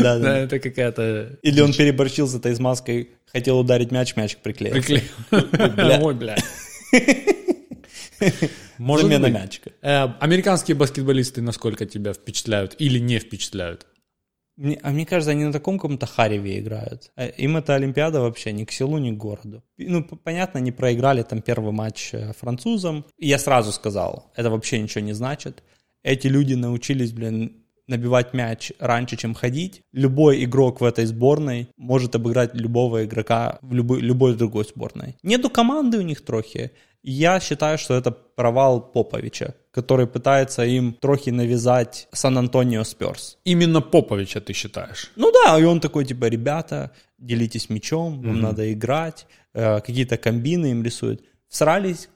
Да, 0.00 0.18
да. 0.18 0.38
это 0.38 0.58
какая-то... 0.58 1.38
Или 1.42 1.60
он 1.60 1.72
переборщил 1.72 2.26
с 2.26 2.34
этой 2.34 2.54
смазкой, 2.56 3.10
хотел 3.32 3.58
ударить 3.58 3.90
мяч, 3.92 4.16
мяч 4.16 4.36
приклеился. 4.36 4.80
Приклеил. 5.30 6.04
Ой, 6.06 6.14
бля. 6.14 6.36
Может 8.78 9.06
Замена 9.06 9.28
быть. 9.28 9.34
мячика. 9.34 9.70
Э, 9.82 10.04
Американские 10.20 10.74
баскетболисты 10.76 11.40
насколько 11.42 11.86
тебя 11.86 12.12
впечатляют 12.12 12.74
или 12.78 12.98
не 12.98 13.18
впечатляют? 13.18 13.86
Мне- 14.56 14.78
а 14.82 14.90
мне 14.90 15.04
кажется, 15.04 15.32
они 15.32 15.44
на 15.44 15.52
таком 15.52 15.78
каком-то 15.78 16.06
хареве 16.06 16.58
играют. 16.58 17.10
А 17.14 17.26
Им 17.26 17.56
эта 17.58 17.74
Олимпиада 17.74 18.20
вообще 18.22 18.52
ни 18.52 18.64
к 18.64 18.72
селу, 18.72 18.96
ни 18.98 19.10
к 19.10 19.16
городу. 19.18 19.62
Ну, 19.76 20.02
понятно, 20.02 20.60
они 20.60 20.72
проиграли 20.72 21.22
там 21.22 21.42
первый 21.42 21.72
матч 21.72 22.10
э, 22.14 22.32
французам. 22.32 23.04
И 23.18 23.28
я 23.28 23.38
сразу 23.38 23.70
сказал, 23.72 24.32
это 24.34 24.48
вообще 24.50 24.78
ничего 24.80 25.04
не 25.04 25.12
значит. 25.12 25.62
Эти 26.02 26.28
люди 26.28 26.54
научились, 26.54 27.12
блин, 27.12 27.64
набивать 27.86 28.34
мяч 28.34 28.72
раньше, 28.78 29.16
чем 29.16 29.34
ходить. 29.34 29.82
Любой 29.92 30.44
игрок 30.44 30.80
в 30.80 30.84
этой 30.84 31.06
сборной 31.06 31.68
может 31.76 32.14
обыграть 32.14 32.54
любого 32.54 33.04
игрока 33.04 33.58
в 33.62 33.72
любой, 33.72 34.00
любой 34.00 34.34
другой 34.34 34.64
сборной. 34.64 35.16
Нету 35.22 35.50
команды 35.50 35.98
у 35.98 36.02
них 36.02 36.24
трохи. 36.24 36.72
Я 37.02 37.38
считаю, 37.38 37.78
что 37.78 37.94
это 37.94 38.10
провал 38.10 38.80
Поповича, 38.80 39.54
который 39.70 40.08
пытается 40.08 40.64
им 40.64 40.94
трохи 40.94 41.30
навязать 41.30 42.08
Сан-Антонио 42.12 42.82
Сперс. 42.82 43.38
Именно 43.44 43.80
Поповича 43.80 44.40
ты 44.40 44.52
считаешь? 44.52 45.12
Ну 45.14 45.30
да, 45.30 45.56
и 45.58 45.62
он 45.62 45.78
такой, 45.80 46.04
типа, 46.04 46.24
ребята, 46.24 46.90
делитесь 47.18 47.70
мячом, 47.70 48.22
вам 48.22 48.40
надо 48.40 48.72
играть, 48.72 49.26
э, 49.54 49.80
какие-то 49.80 50.16
комбины 50.16 50.72
им 50.72 50.82
рисуют. 50.82 51.22
Всрались 51.48 52.08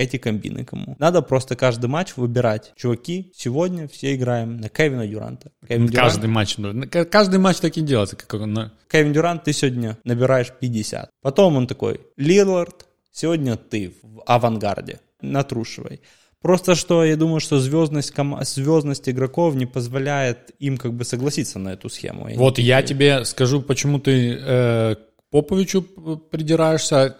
эти 0.00 0.16
комбины 0.18 0.64
кому. 0.64 0.96
Надо 0.98 1.22
просто 1.22 1.56
каждый 1.56 1.86
матч 1.86 2.16
выбирать. 2.16 2.72
Чуваки, 2.76 3.32
сегодня 3.36 3.86
все 3.88 4.14
играем 4.14 4.56
на 4.60 4.68
Кевина 4.68 5.06
Дюранта. 5.06 5.52
Кевин 5.68 5.88
каждый 5.88 6.28
матч. 6.28 6.56
ну, 6.58 6.84
Каждый 7.10 7.38
матч 7.38 7.58
так 7.58 7.76
и 7.76 7.80
делается. 7.80 8.16
Как 8.16 8.34
он, 8.34 8.52
на- 8.52 8.72
Кевин 8.90 9.12
Дюрант, 9.12 9.44
ты 9.44 9.52
сегодня 9.52 9.96
набираешь 10.04 10.52
50. 10.60 11.10
Потом 11.22 11.56
он 11.56 11.66
такой, 11.66 12.00
Лилард, 12.16 12.86
сегодня 13.12 13.56
ты 13.56 13.92
в 14.02 14.22
авангарде, 14.26 15.00
натрушивай. 15.20 16.00
Просто 16.42 16.74
что 16.74 17.04
я 17.04 17.16
думаю, 17.16 17.40
что 17.40 17.58
звездность, 17.58 18.12
кома- 18.16 18.42
звездность 18.44 19.06
игроков 19.10 19.54
не 19.54 19.66
позволяет 19.66 20.52
им 20.58 20.78
как 20.78 20.94
бы 20.94 21.04
согласиться 21.04 21.58
на 21.58 21.74
эту 21.74 21.90
схему. 21.90 22.28
И 22.30 22.36
Вот 22.36 22.58
я 22.58 22.82
тебе 22.82 23.24
скажу, 23.26 23.60
почему 23.60 23.98
ты 23.98 24.38
э, 24.40 24.94
к 24.94 24.98
Поповичу 25.30 25.82
придираешься. 26.30 27.16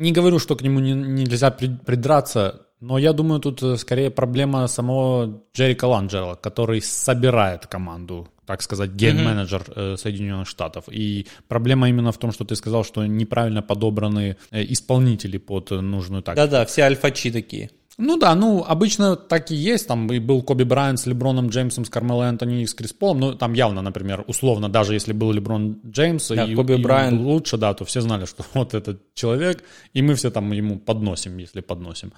Не 0.00 0.12
говорю, 0.12 0.38
что 0.38 0.56
к 0.56 0.62
нему 0.62 0.80
не- 0.80 0.94
нельзя 0.94 1.50
при- 1.50 1.76
придраться, 1.86 2.66
но 2.80 2.98
я 2.98 3.12
думаю, 3.12 3.40
тут 3.40 3.62
э, 3.62 3.76
скорее 3.76 4.10
проблема 4.10 4.66
самого 4.68 5.42
Джерри 5.54 5.74
Каланджела, 5.74 6.34
который 6.36 6.80
собирает 6.80 7.66
команду, 7.66 8.26
так 8.46 8.62
сказать, 8.62 8.90
ген-менеджер 8.92 9.62
э, 9.76 9.96
Соединенных 9.98 10.48
Штатов. 10.48 10.84
И 10.90 11.26
проблема 11.48 11.88
именно 11.90 12.10
в 12.12 12.16
том, 12.18 12.32
что 12.32 12.44
ты 12.44 12.56
сказал, 12.56 12.82
что 12.84 13.06
неправильно 13.06 13.62
подобраны 13.62 14.36
э, 14.50 14.64
исполнители 14.72 15.38
под 15.38 15.70
нужную 15.70 16.22
тактику. 16.22 16.46
Да-да, 16.48 16.64
все 16.64 16.82
альфачи 16.84 17.30
такие. 17.30 17.68
Ну 18.00 18.16
да, 18.16 18.34
ну 18.34 18.64
обычно 18.66 19.14
так 19.14 19.50
и 19.50 19.54
есть. 19.54 19.86
Там 19.86 20.10
и 20.10 20.18
был 20.18 20.42
Коби 20.42 20.64
Брайант 20.64 21.00
с 21.00 21.06
Леброном 21.06 21.48
Джеймсом, 21.48 21.84
с 21.84 21.90
Кармело 21.90 22.24
Энтони 22.24 22.62
и 22.62 22.66
с 22.66 22.74
Крис 22.74 22.92
Полом. 22.94 23.20
Ну 23.20 23.34
там 23.34 23.52
явно, 23.52 23.82
например, 23.82 24.24
условно, 24.26 24.68
даже 24.68 24.94
если 24.94 25.12
был 25.12 25.32
Леброн 25.32 25.80
Джеймс 25.86 26.28
Да, 26.28 26.44
и, 26.44 26.54
Коби 26.54 26.74
и 26.74 26.82
был 26.82 27.28
лучше, 27.28 27.58
да, 27.58 27.74
то 27.74 27.84
все 27.84 28.00
знали, 28.00 28.24
что 28.24 28.44
вот 28.54 28.74
этот 28.74 29.14
человек, 29.14 29.62
и 29.92 30.00
мы 30.00 30.14
все 30.14 30.30
там 30.30 30.50
ему 30.52 30.78
подносим, 30.78 31.36
если 31.36 31.60
подносим. 31.60 32.12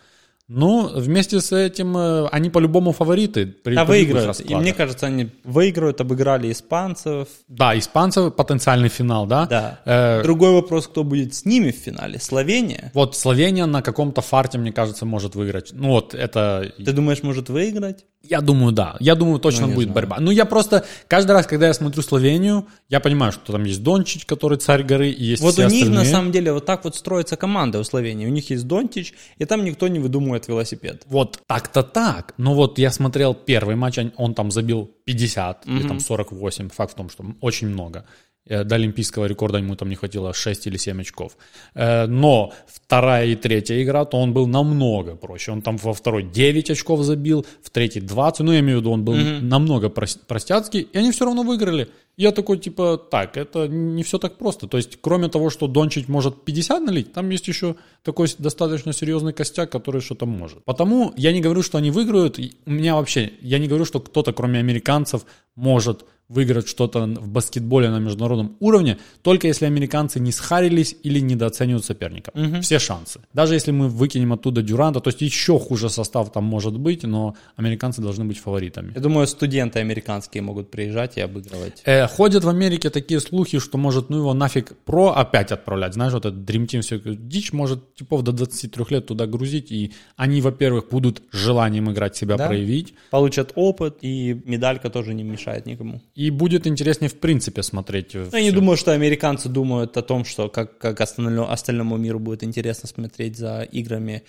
Ну, 0.48 0.90
вместе 0.94 1.40
с 1.40 1.52
этим 1.52 1.96
э, 1.96 2.26
они 2.30 2.50
по-любому 2.50 2.92
фавориты. 2.92 3.46
При, 3.46 3.74
А 3.76 3.80
любых 3.82 3.88
выиграют. 3.88 4.40
И 4.40 4.54
мне 4.54 4.74
кажется, 4.74 5.06
они 5.06 5.30
выиграют, 5.44 6.00
обыграли 6.00 6.50
испанцев. 6.52 7.28
Да, 7.48 7.78
испанцев 7.78 8.34
потенциальный 8.34 8.88
финал, 8.88 9.26
да? 9.26 9.46
Да. 9.46 9.80
Э, 9.84 10.22
Другой 10.22 10.52
вопрос, 10.52 10.88
кто 10.88 11.04
будет 11.04 11.34
с 11.34 11.44
ними 11.44 11.70
в 11.70 11.76
финале. 11.76 12.18
Словения? 12.18 12.90
вот 12.92 13.16
Словения 13.16 13.66
на 13.66 13.82
каком-то 13.82 14.20
фарте, 14.20 14.58
мне 14.58 14.72
кажется, 14.72 15.06
может 15.06 15.34
выиграть. 15.36 15.70
Ну 15.72 15.88
вот 15.88 16.14
это 16.14 16.72
Ты 16.76 16.92
думаешь, 16.92 17.22
может 17.22 17.48
выиграть? 17.48 18.04
Я 18.24 18.40
думаю, 18.40 18.72
да. 18.72 18.96
Я 19.00 19.16
думаю, 19.16 19.40
точно 19.40 19.66
Ну, 19.66 19.74
будет 19.74 19.86
знаю. 19.90 19.94
борьба. 19.94 20.16
Ну, 20.20 20.30
я 20.30 20.44
просто 20.44 20.84
каждый 21.08 21.32
раз, 21.32 21.44
когда 21.46 21.66
я 21.66 21.74
смотрю 21.74 22.02
Словению, 22.02 22.68
я 22.88 23.00
понимаю, 23.00 23.32
что 23.32 23.50
там 23.52 23.64
есть 23.64 23.82
Дончич, 23.82 24.26
который 24.26 24.58
царь 24.58 24.84
горы, 24.84 25.10
и 25.10 25.24
есть 25.24 25.42
Вот 25.42 25.58
у 25.58 25.62
них 25.62 25.72
остальные. 25.72 25.98
на 25.98 26.04
самом 26.04 26.30
деле 26.30 26.52
вот 26.52 26.64
так 26.64 26.84
вот 26.84 26.94
строится 26.94 27.36
команда 27.36 27.80
у 27.80 27.84
Словении. 27.84 28.26
У 28.26 28.30
них 28.30 28.48
есть 28.50 28.64
Донтич, 28.68 29.12
и 29.38 29.44
там 29.44 29.64
никто 29.64 29.88
не 29.88 29.98
выдумывает 29.98 30.31
велосипед. 30.48 31.02
Вот 31.06 31.40
так-то 31.46 31.82
так. 31.82 32.34
Но 32.38 32.54
вот 32.54 32.78
я 32.78 32.90
смотрел 32.90 33.34
первый 33.34 33.76
матч, 33.76 33.98
он- 34.16 34.34
там 34.34 34.50
забил 34.50 34.90
50 35.04 35.66
или 35.66 35.82
там 35.88 36.00
48. 36.00 36.68
Факт 36.70 36.92
в 36.92 36.96
том, 36.96 37.08
что 37.10 37.24
очень 37.40 37.68
много. 37.68 38.04
Э, 38.46 38.64
До 38.64 38.74
олимпийского 38.74 39.26
рекорда 39.26 39.58
ему 39.58 39.76
там 39.76 39.88
не 39.88 39.94
хватило 39.94 40.32
6 40.34 40.66
или 40.66 40.76
7 40.76 41.00
очков. 41.00 41.36
Э, 41.74 42.06
Но 42.06 42.52
вторая 42.66 43.26
и 43.26 43.36
третья 43.36 43.82
игра, 43.82 44.04
то 44.04 44.18
он 44.18 44.32
был 44.32 44.46
намного 44.46 45.14
проще. 45.16 45.52
Он 45.52 45.62
там 45.62 45.76
во 45.76 45.92
второй 45.92 46.22
9 46.24 46.70
очков 46.70 47.00
забил, 47.02 47.46
в 47.62 47.70
третьей 47.70 48.02
20. 48.02 48.40
Ну, 48.40 48.52
я 48.52 48.60
имею 48.60 48.78
в 48.78 48.80
виду, 48.80 48.90
он 48.90 49.04
был 49.04 49.14
намного 49.14 49.86
прос- 49.88 50.18
простяцкий, 50.26 50.80
и 50.80 50.98
они 50.98 51.10
все 51.12 51.24
равно 51.24 51.42
выиграли. 51.42 51.88
Я 52.18 52.30
такой, 52.30 52.58
типа, 52.58 52.98
так, 52.98 53.38
это 53.38 53.68
не 53.68 54.02
все 54.02 54.18
так 54.18 54.36
просто. 54.36 54.66
То 54.68 54.76
есть, 54.76 54.98
кроме 55.00 55.28
того, 55.28 55.48
что 55.48 55.66
Дончич 55.66 56.08
может 56.08 56.44
50 56.44 56.82
налить, 56.82 57.12
там 57.12 57.30
есть 57.30 57.48
еще 57.48 57.76
такой 58.02 58.28
достаточно 58.38 58.92
серьезный 58.92 59.32
костяк, 59.32 59.70
который 59.70 60.02
что-то 60.02 60.26
может. 60.26 60.62
Потому 60.64 61.14
я 61.16 61.32
не 61.32 61.40
говорю, 61.40 61.62
что 61.62 61.78
они 61.78 61.90
выиграют. 61.90 62.38
У 62.66 62.70
меня 62.70 62.96
вообще, 62.96 63.32
я 63.40 63.58
не 63.58 63.66
говорю, 63.66 63.86
что 63.86 63.98
кто-то, 64.00 64.32
кроме 64.34 64.58
американцев, 64.58 65.24
может 65.56 66.04
выиграть 66.32 66.68
что-то 66.68 67.00
в 67.06 67.28
баскетболе 67.28 67.90
на 67.90 67.98
международном 67.98 68.56
уровне, 68.60 68.98
только 69.22 69.46
если 69.46 69.66
американцы 69.66 70.20
не 70.20 70.32
схарились 70.32 70.96
или 71.02 71.20
недооценивают 71.20 71.84
соперника. 71.84 72.32
Все 72.62 72.78
шансы. 72.78 73.20
Даже 73.34 73.54
если 73.54 73.70
мы 73.72 73.88
выкинем 73.88 74.32
оттуда 74.32 74.62
Дюранта, 74.62 75.00
то 75.00 75.08
есть 75.10 75.20
еще 75.22 75.58
хуже 75.58 75.88
состав 75.90 76.32
там 76.32 76.44
может 76.44 76.78
быть, 76.78 77.02
но 77.02 77.34
американцы 77.56 78.00
должны 78.02 78.24
быть 78.24 78.38
фаворитами. 78.38 78.92
Я 78.94 79.00
думаю, 79.00 79.26
студенты 79.26 79.78
американские 79.80 80.42
могут 80.42 80.70
приезжать 80.70 81.16
и 81.18 81.20
обыгрывать. 81.20 81.82
Э, 81.84 82.06
ходят 82.08 82.44
в 82.44 82.48
Америке 82.48 82.90
такие 82.90 83.20
слухи, 83.20 83.58
что 83.58 83.78
может, 83.78 84.10
ну 84.10 84.18
его 84.18 84.34
нафиг 84.34 84.76
про 84.84 85.08
опять 85.10 85.52
отправлять. 85.52 85.94
Знаешь, 85.94 86.12
вот 86.12 86.24
этот 86.26 86.40
Dream 86.48 86.66
Team 86.66 86.80
все 86.80 86.98
дичь 87.04 87.52
может 87.52 87.94
типов 87.94 88.22
до 88.22 88.32
23 88.32 88.84
лет 88.90 89.06
туда 89.06 89.26
грузить, 89.26 89.70
и 89.72 89.92
они, 90.16 90.40
во-первых, 90.40 90.88
будут 90.90 91.22
желанием 91.32 91.90
играть 91.90 92.16
себя 92.16 92.36
Да. 92.36 92.46
проявить, 92.46 92.94
Получат 93.10 93.52
опыт, 93.54 93.98
и 94.02 94.40
медалька 94.44 94.90
тоже 94.90 95.14
не 95.14 95.22
мешает 95.24 95.66
никому. 95.66 96.00
и 96.14 96.21
будет 96.30 96.66
интереснее 96.66 97.08
в 97.08 97.18
принципе 97.18 97.62
смотреть. 97.62 98.14
Ну, 98.14 98.36
я 98.36 98.42
не 98.42 98.50
думаю, 98.50 98.76
что 98.76 98.92
американцы 98.92 99.48
думают 99.48 99.96
о 99.96 100.02
том, 100.02 100.24
что 100.24 100.48
как, 100.48 100.78
как 100.78 101.00
остальному, 101.00 101.50
остальному 101.50 101.96
миру 101.96 102.18
будет 102.18 102.42
интересно 102.44 102.88
смотреть 102.88 103.36
за 103.36 103.62
играми. 103.62 104.22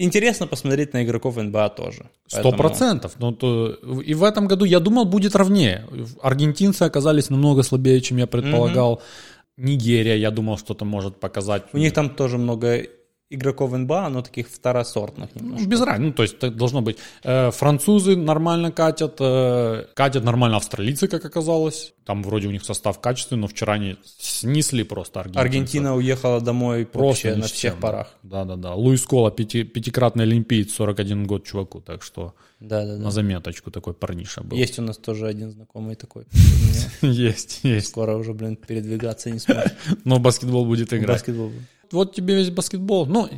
Интересно 0.00 0.46
посмотреть 0.46 0.92
на 0.92 1.02
игроков 1.02 1.36
НБА 1.36 1.70
тоже. 1.70 2.08
Сто 2.28 2.42
процентов. 2.58 3.12
Ну, 3.18 3.32
то- 3.32 3.72
И 4.06 4.14
в 4.14 4.22
этом 4.22 4.46
году, 4.46 4.64
я 4.64 4.78
думал, 4.80 5.04
будет 5.06 5.34
ровнее. 5.34 5.84
Аргентинцы 6.22 6.82
оказались 6.84 7.30
намного 7.30 7.62
слабее, 7.62 8.00
чем 8.00 8.18
я 8.18 8.26
предполагал. 8.26 9.02
Нигерия, 9.56 10.14
я 10.16 10.30
думал, 10.30 10.56
что-то 10.58 10.84
может 10.84 11.18
показать. 11.18 11.64
У 11.72 11.78
них 11.78 11.92
там 11.92 12.10
тоже 12.10 12.38
много 12.38 12.86
игроков 13.30 13.72
НБА, 13.72 14.08
но 14.08 14.22
таких 14.22 14.48
второсортных 14.48 15.34
немножко. 15.34 15.62
Ну, 15.64 15.68
без 15.68 15.80
разницы, 15.80 16.06
ну, 16.06 16.12
то 16.12 16.22
есть 16.22 16.38
так 16.38 16.56
должно 16.56 16.80
быть. 16.80 16.96
Э, 17.22 17.50
французы 17.50 18.16
нормально 18.16 18.72
катят, 18.72 19.16
э, 19.20 19.84
катят 19.94 20.24
нормально 20.24 20.56
австралийцы, 20.56 21.08
как 21.08 21.24
оказалось. 21.24 21.92
Там 22.06 22.22
вроде 22.22 22.48
у 22.48 22.50
них 22.50 22.64
состав 22.64 23.00
качественный, 23.00 23.42
но 23.42 23.46
вчера 23.48 23.74
они 23.74 23.96
снесли 24.18 24.82
просто 24.82 25.20
аргентинцев. 25.20 25.44
Аргентина 25.44 25.94
уехала 25.94 26.40
домой 26.40 26.86
просто 26.86 27.36
на 27.36 27.44
всех 27.44 27.72
чем, 27.72 27.80
парах. 27.82 28.14
Да, 28.22 28.44
да, 28.44 28.56
да. 28.56 28.74
Луис 28.74 29.04
Кола, 29.04 29.30
пяти- 29.30 29.64
пятикратный 29.64 30.24
олимпиец, 30.24 30.72
41 30.72 31.26
год 31.26 31.44
чуваку, 31.44 31.82
так 31.82 32.02
что 32.02 32.34
Да, 32.60 32.86
да, 32.86 32.96
да. 32.96 33.02
на 33.02 33.10
заметочку 33.10 33.70
такой 33.70 33.92
парниша 33.92 34.42
был. 34.42 34.56
Есть 34.56 34.78
у 34.78 34.82
нас 34.82 34.96
тоже 34.96 35.26
один 35.26 35.50
знакомый 35.50 35.96
такой. 35.96 36.24
Есть, 37.02 37.60
есть. 37.62 37.88
Скоро 37.88 38.16
уже, 38.16 38.32
блин, 38.32 38.56
передвигаться 38.56 39.30
не 39.30 39.38
сможет. 39.38 39.74
Но 40.04 40.18
баскетбол 40.18 40.64
будет 40.64 40.92
играть. 40.94 41.18
Баскетбол. 41.18 41.52
Вот 41.92 42.14
тебе 42.14 42.34
весь 42.36 42.50
баскетбол. 42.50 43.06
Ну, 43.06 43.28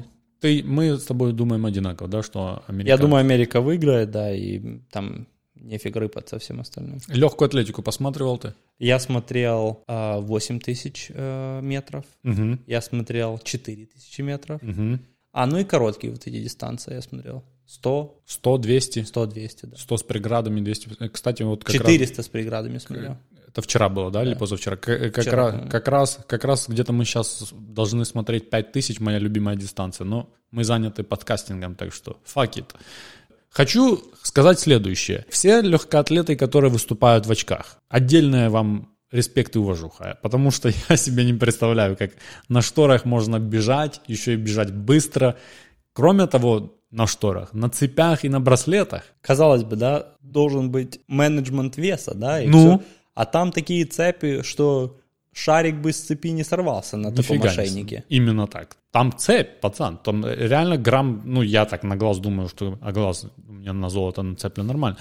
ты, 0.41 0.63
мы 0.65 0.97
с 0.97 1.05
тобой 1.05 1.33
думаем 1.33 1.67
одинаково, 1.67 2.09
да, 2.09 2.23
что 2.23 2.63
Я 2.67 2.73
американцы... 2.75 3.03
думаю, 3.03 3.21
Америка 3.21 3.61
выиграет, 3.61 4.11
да, 4.11 4.35
и 4.35 4.79
там 4.91 5.27
нефиг 5.55 5.97
рыпать 5.97 6.29
со 6.29 6.39
всем 6.39 6.61
остальным. 6.61 6.99
Легкую 7.09 7.47
атлетику 7.47 7.83
посматривал 7.83 8.39
ты? 8.39 8.55
Я 8.79 8.99
смотрел 8.99 9.85
а, 9.87 10.19
8 10.21 10.59
тысяч 10.61 11.11
э, 11.11 11.61
метров, 11.63 12.05
Угу. 12.25 12.61
я 12.67 12.81
смотрел 12.81 13.39
4 13.43 13.87
тысячи 13.87 14.23
метров, 14.23 14.63
Угу. 14.63 14.99
а 15.33 15.47
ну 15.47 15.59
и 15.59 15.65
короткие 15.65 16.13
вот 16.13 16.27
эти 16.27 16.43
дистанции 16.43 16.95
я 16.95 17.03
смотрел. 17.03 17.45
100, 17.67 18.23
100, 18.27 18.59
200, 18.59 19.03
100, 19.05 19.27
200, 19.27 19.67
да. 19.67 19.77
100 19.77 19.97
с 19.99 20.03
преградами, 20.03 20.61
200. 20.61 20.89
Э, 20.99 21.09
Кстати, 21.09 21.43
вот 21.45 21.63
как 21.63 21.75
раз... 21.77 21.83
400 21.87 22.23
с 22.23 22.29
преградами 22.29 22.79
смотрел. 22.79 23.17
Это 23.53 23.63
вчера 23.63 23.89
было, 23.89 24.11
да, 24.11 24.23
или 24.23 24.35
позавчера? 24.35 24.77
К- 24.77 24.89
э, 24.91 25.11
Как, 25.11 25.25
Вчера, 25.25 25.51
раз, 25.51 25.71
как, 25.71 25.89
раз, 25.89 26.19
как 26.29 26.45
раз 26.45 26.69
где-то 26.69 26.93
мы 26.93 27.05
сейчас 27.05 27.49
должны 27.53 28.05
смотреть 28.05 28.49
5000, 28.51 29.01
моя 29.01 29.19
любимая 29.19 29.57
дистанция, 29.57 30.05
но 30.05 30.31
мы 30.53 30.63
заняты 30.65 31.03
подкастингом, 31.03 31.75
так 31.75 31.93
что 31.93 32.17
fuck 32.25 32.53
it. 32.55 32.67
Хочу 33.51 34.01
сказать 34.23 34.61
следующее. 34.61 35.25
Все 35.29 35.61
легкоатлеты, 35.61 36.37
которые 36.37 36.71
выступают 36.71 37.27
в 37.27 37.31
очках, 37.33 37.79
отдельная 37.89 38.49
вам 38.51 38.95
респект 39.11 39.57
и 39.57 39.59
уважуха, 39.59 40.19
потому 40.23 40.53
что 40.53 40.69
я 40.89 40.97
себе 40.97 41.25
не 41.25 41.35
представляю, 41.35 41.97
как 41.97 42.13
на 42.49 42.63
шторах 42.63 43.05
можно 43.05 43.41
бежать, 43.41 44.01
еще 44.07 44.35
и 44.35 44.37
бежать 44.37 44.73
быстро. 44.73 45.37
Кроме 45.93 46.27
того, 46.29 46.77
на 46.93 47.07
шторах, 47.09 47.53
на 47.53 47.69
цепях 47.69 48.25
и 48.25 48.29
на 48.29 48.41
браслетах. 48.41 49.03
Казалось 49.21 49.63
бы, 49.65 49.77
да, 49.77 50.15
должен 50.21 50.71
быть 50.71 51.01
менеджмент 51.09 51.77
веса, 51.77 52.15
да, 52.15 52.41
и 52.43 52.47
Ну? 52.49 52.59
всё. 52.59 52.83
А 53.15 53.25
там 53.25 53.53
такие 53.53 53.85
цепи, 53.85 54.43
что 54.43 54.99
шарик 55.33 55.77
бы 55.77 55.93
с 55.93 56.01
цепи 56.01 56.29
не 56.29 56.45
сорвался 56.45 56.97
на 56.97 57.11
таком 57.11 57.37
Нифига 57.37 57.51
ошейнике. 57.51 57.97
себе. 57.97 58.05
Именно 58.09 58.47
так. 58.47 58.77
Там 58.91 59.13
цепь, 59.17 59.61
пацан. 59.61 59.99
Там 59.99 60.25
реально 60.27 60.77
грамм, 60.77 61.23
ну 61.25 61.43
я 61.43 61.65
так 61.65 61.83
на 61.83 61.97
глаз 61.97 62.19
думаю, 62.19 62.49
что 62.49 62.79
а 62.81 62.93
глаз 62.93 63.27
у 63.49 63.53
меня 63.53 63.73
на 63.73 63.89
золото 63.91 64.23
нацеплен 64.23 64.67
нормально. 64.67 64.99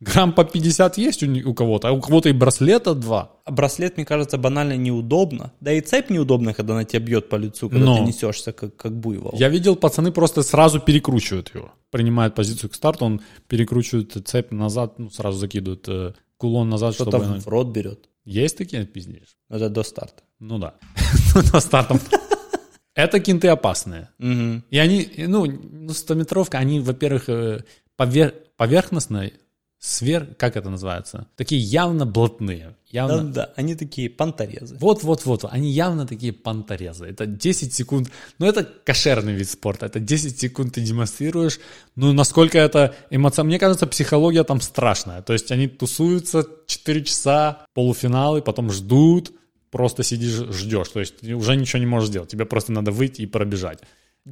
Грамм 0.00 0.32
по 0.32 0.44
50 0.44 0.98
есть 0.98 1.22
у, 1.24 1.50
у 1.50 1.54
кого-то, 1.54 1.88
а 1.88 1.92
у 1.92 2.00
кого-то 2.00 2.28
и 2.28 2.32
браслета 2.32 2.94
два. 2.94 3.32
А 3.44 3.50
браслет, 3.50 3.96
мне 3.96 4.06
кажется, 4.06 4.38
банально 4.38 4.76
неудобно. 4.76 5.52
Да 5.60 5.72
и 5.72 5.80
цепь 5.80 6.10
неудобна, 6.10 6.54
когда 6.54 6.74
она 6.74 6.84
тебя 6.84 7.00
бьет 7.00 7.28
по 7.28 7.34
лицу, 7.36 7.68
когда 7.68 7.84
Но. 7.84 7.96
ты 7.96 8.02
несешься, 8.02 8.52
как, 8.52 8.76
как 8.76 8.92
буйвол. 8.92 9.32
Я 9.34 9.48
видел, 9.48 9.74
пацаны 9.74 10.12
просто 10.12 10.42
сразу 10.42 10.78
перекручивают 10.78 11.52
его. 11.54 11.72
Принимают 11.90 12.36
позицию 12.36 12.70
к 12.70 12.74
старту, 12.74 13.06
он 13.06 13.20
перекручивает 13.48 14.16
цепь 14.28 14.52
назад, 14.52 14.98
ну, 14.98 15.10
сразу 15.10 15.38
закидывает 15.38 15.88
э, 15.88 16.12
кулон 16.38 16.68
назад, 16.70 16.94
Что-то 16.94 17.10
чтобы... 17.10 17.24
она- 17.26 17.40
в 17.40 17.46
рот 17.48 17.68
берет. 17.68 18.08
Есть 18.24 18.56
такие, 18.58 18.84
пиздишь? 18.86 19.36
Это 19.48 19.68
до 19.68 19.82
старта. 19.82 20.22
Ну 20.38 20.58
да. 20.58 20.74
На 21.52 21.60
стартом. 21.60 22.00
Это 22.94 23.20
кинты 23.20 23.48
опасные. 23.48 24.08
И 24.18 24.78
они, 24.78 25.08
ну, 25.18 25.46
ну 25.46 25.92
100-метровка, 25.92 26.58
они, 26.58 26.80
во-первых, 26.80 27.28
э, 27.28 27.64
повер- 27.96 28.34
поверхностные, 28.56 29.32
свер... 29.78 30.34
как 30.36 30.56
это 30.56 30.70
называется? 30.70 31.26
Такие 31.36 31.60
явно 31.60 32.06
блатные. 32.06 32.76
Явно... 32.90 33.22
Да-да, 33.22 33.52
они 33.56 33.74
такие 33.74 34.08
понторезы. 34.08 34.76
Вот-вот-вот, 34.80 35.44
они 35.50 35.70
явно 35.70 36.06
такие 36.06 36.32
понторезы. 36.32 37.06
Это 37.06 37.26
10 37.26 37.74
секунд, 37.74 38.10
ну 38.38 38.46
это 38.46 38.64
кошерный 38.64 39.34
вид 39.34 39.48
спорта, 39.48 39.86
это 39.86 40.00
10 40.00 40.40
секунд 40.40 40.74
ты 40.74 40.80
демонстрируешь, 40.80 41.60
ну 41.96 42.12
насколько 42.12 42.58
это 42.58 42.94
эмоционально, 43.10 43.50
мне 43.50 43.58
кажется, 43.58 43.86
психология 43.86 44.44
там 44.44 44.60
страшная. 44.60 45.22
То 45.22 45.32
есть 45.32 45.52
они 45.52 45.68
тусуются 45.68 46.46
4 46.66 47.04
часа, 47.04 47.66
полуфиналы, 47.74 48.40
потом 48.40 48.70
ждут, 48.72 49.32
просто 49.70 50.02
сидишь, 50.02 50.54
ждешь. 50.54 50.88
То 50.88 51.00
есть 51.00 51.18
ты 51.18 51.34
уже 51.34 51.56
ничего 51.56 51.80
не 51.80 51.86
можешь 51.86 52.08
сделать, 52.08 52.30
тебе 52.30 52.46
просто 52.46 52.72
надо 52.72 52.90
выйти 52.90 53.22
и 53.22 53.26
пробежать. 53.26 53.80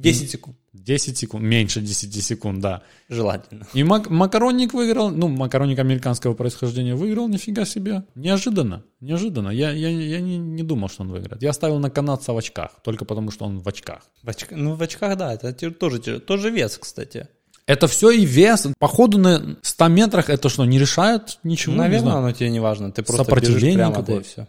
10 0.01 0.29
секунд. 0.31 0.57
10 0.73 1.17
секунд, 1.17 1.43
меньше 1.43 1.81
10 1.81 2.23
секунд, 2.23 2.61
да. 2.61 2.81
Желательно. 3.09 3.65
И 3.73 3.83
Мак- 3.83 4.09
Макаронник 4.09 4.73
выиграл, 4.73 5.09
ну, 5.09 5.27
Макаронник 5.27 5.79
американского 5.79 6.33
происхождения 6.33 6.95
выиграл, 6.95 7.27
нифига 7.27 7.65
себе. 7.65 8.03
Неожиданно, 8.15 8.83
неожиданно. 9.01 9.49
Я, 9.49 9.71
я, 9.71 9.89
я 9.89 10.19
не, 10.19 10.37
не 10.37 10.63
думал, 10.63 10.87
что 10.89 11.03
он 11.03 11.09
выиграет. 11.11 11.41
Я 11.41 11.51
ставил 11.53 11.79
на 11.79 11.89
канадца 11.89 12.31
в 12.33 12.37
очках, 12.37 12.71
только 12.83 13.05
потому, 13.05 13.31
что 13.31 13.45
он 13.45 13.59
в 13.59 13.67
очках. 13.67 14.01
В 14.23 14.27
очка- 14.29 14.55
Ну, 14.55 14.75
в 14.75 14.81
очках, 14.81 15.17
да, 15.17 15.33
это 15.33 15.51
тоже, 15.71 15.99
тоже 16.19 16.49
вес, 16.51 16.77
кстати. 16.77 17.27
Это 17.65 17.87
все 17.87 18.11
и 18.11 18.23
вес. 18.25 18.67
Походу 18.79 19.17
на 19.17 19.57
100 19.61 19.87
метрах 19.89 20.29
это 20.29 20.47
что, 20.47 20.63
не 20.63 20.79
решает 20.79 21.39
ничего? 21.43 21.73
Не 21.73 21.79
Наверное, 21.79 22.11
знаю. 22.11 22.17
оно 22.19 22.31
тебе 22.31 22.49
не 22.49 22.61
важно. 22.61 22.91
Ты 22.93 23.03
просто 23.03 23.25
Сопротивление 23.25 23.77
бежишь 23.89 23.93
прямо, 23.93 24.05
да 24.05 24.13
и 24.15 24.21
все. 24.23 24.47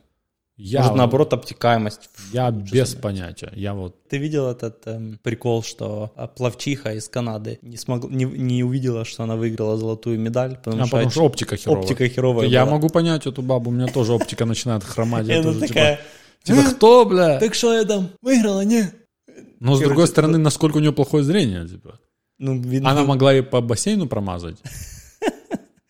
Я, 0.61 0.81
Может, 0.81 0.97
наоборот, 0.97 1.33
обтекаемость. 1.33 2.11
я 2.33 2.51
без 2.51 2.94
понятия. 2.97 3.53
Я 3.55 3.75
вот... 3.75 3.94
Ты 4.09 4.18
видел 4.18 4.49
этот 4.51 4.85
эм, 4.88 5.21
прикол, 5.23 5.62
что 5.62 6.11
а, 6.16 6.27
плавчиха 6.27 6.94
из 6.94 7.09
Канады 7.09 7.61
не, 7.62 7.77
смог, 7.77 8.11
не, 8.11 8.25
не 8.25 8.64
увидела, 8.64 9.05
что 9.05 9.23
она 9.23 9.37
выиграла 9.37 9.79
золотую 9.79 10.18
медаль, 10.18 10.57
потому, 10.57 10.83
А, 10.83 10.87
что, 10.87 10.97
потому 10.97 11.11
что 11.12 11.23
оптика 11.23 11.57
херовая. 11.57 11.83
оптика 11.83 12.09
херовая 12.09 12.47
Я 12.49 12.64
была. 12.64 12.75
могу 12.75 12.88
понять 12.88 13.27
эту 13.29 13.40
бабу, 13.40 13.71
у 13.71 13.73
меня 13.73 13.87
тоже 13.87 14.12
оптика 14.12 14.47
начинает 14.47 14.83
хромать. 14.83 15.29
Я 15.29 15.42
тоже, 15.44 15.61
типа, 15.61 15.68
такая, 15.68 16.01
Типа, 16.42 16.62
кто, 16.75 17.05
бля? 17.05 17.38
так 17.38 17.55
что 17.55 17.73
я 17.75 17.85
там, 17.85 18.11
выиграла, 18.21 18.62
не? 18.64 18.90
Но 19.61 19.77
с 19.77 19.81
другой 19.81 20.09
стороны, 20.09 20.38
насколько 20.38 20.79
у 20.79 20.81
нее 20.81 20.92
плохое 20.92 21.23
зрение, 21.23 21.68
типа. 21.68 22.01
Ну, 22.40 22.61
видно, 22.61 22.90
Она 22.90 23.05
могла 23.05 23.33
и 23.33 23.42
по 23.42 23.61
бассейну 23.61 24.09
промазать. 24.09 24.57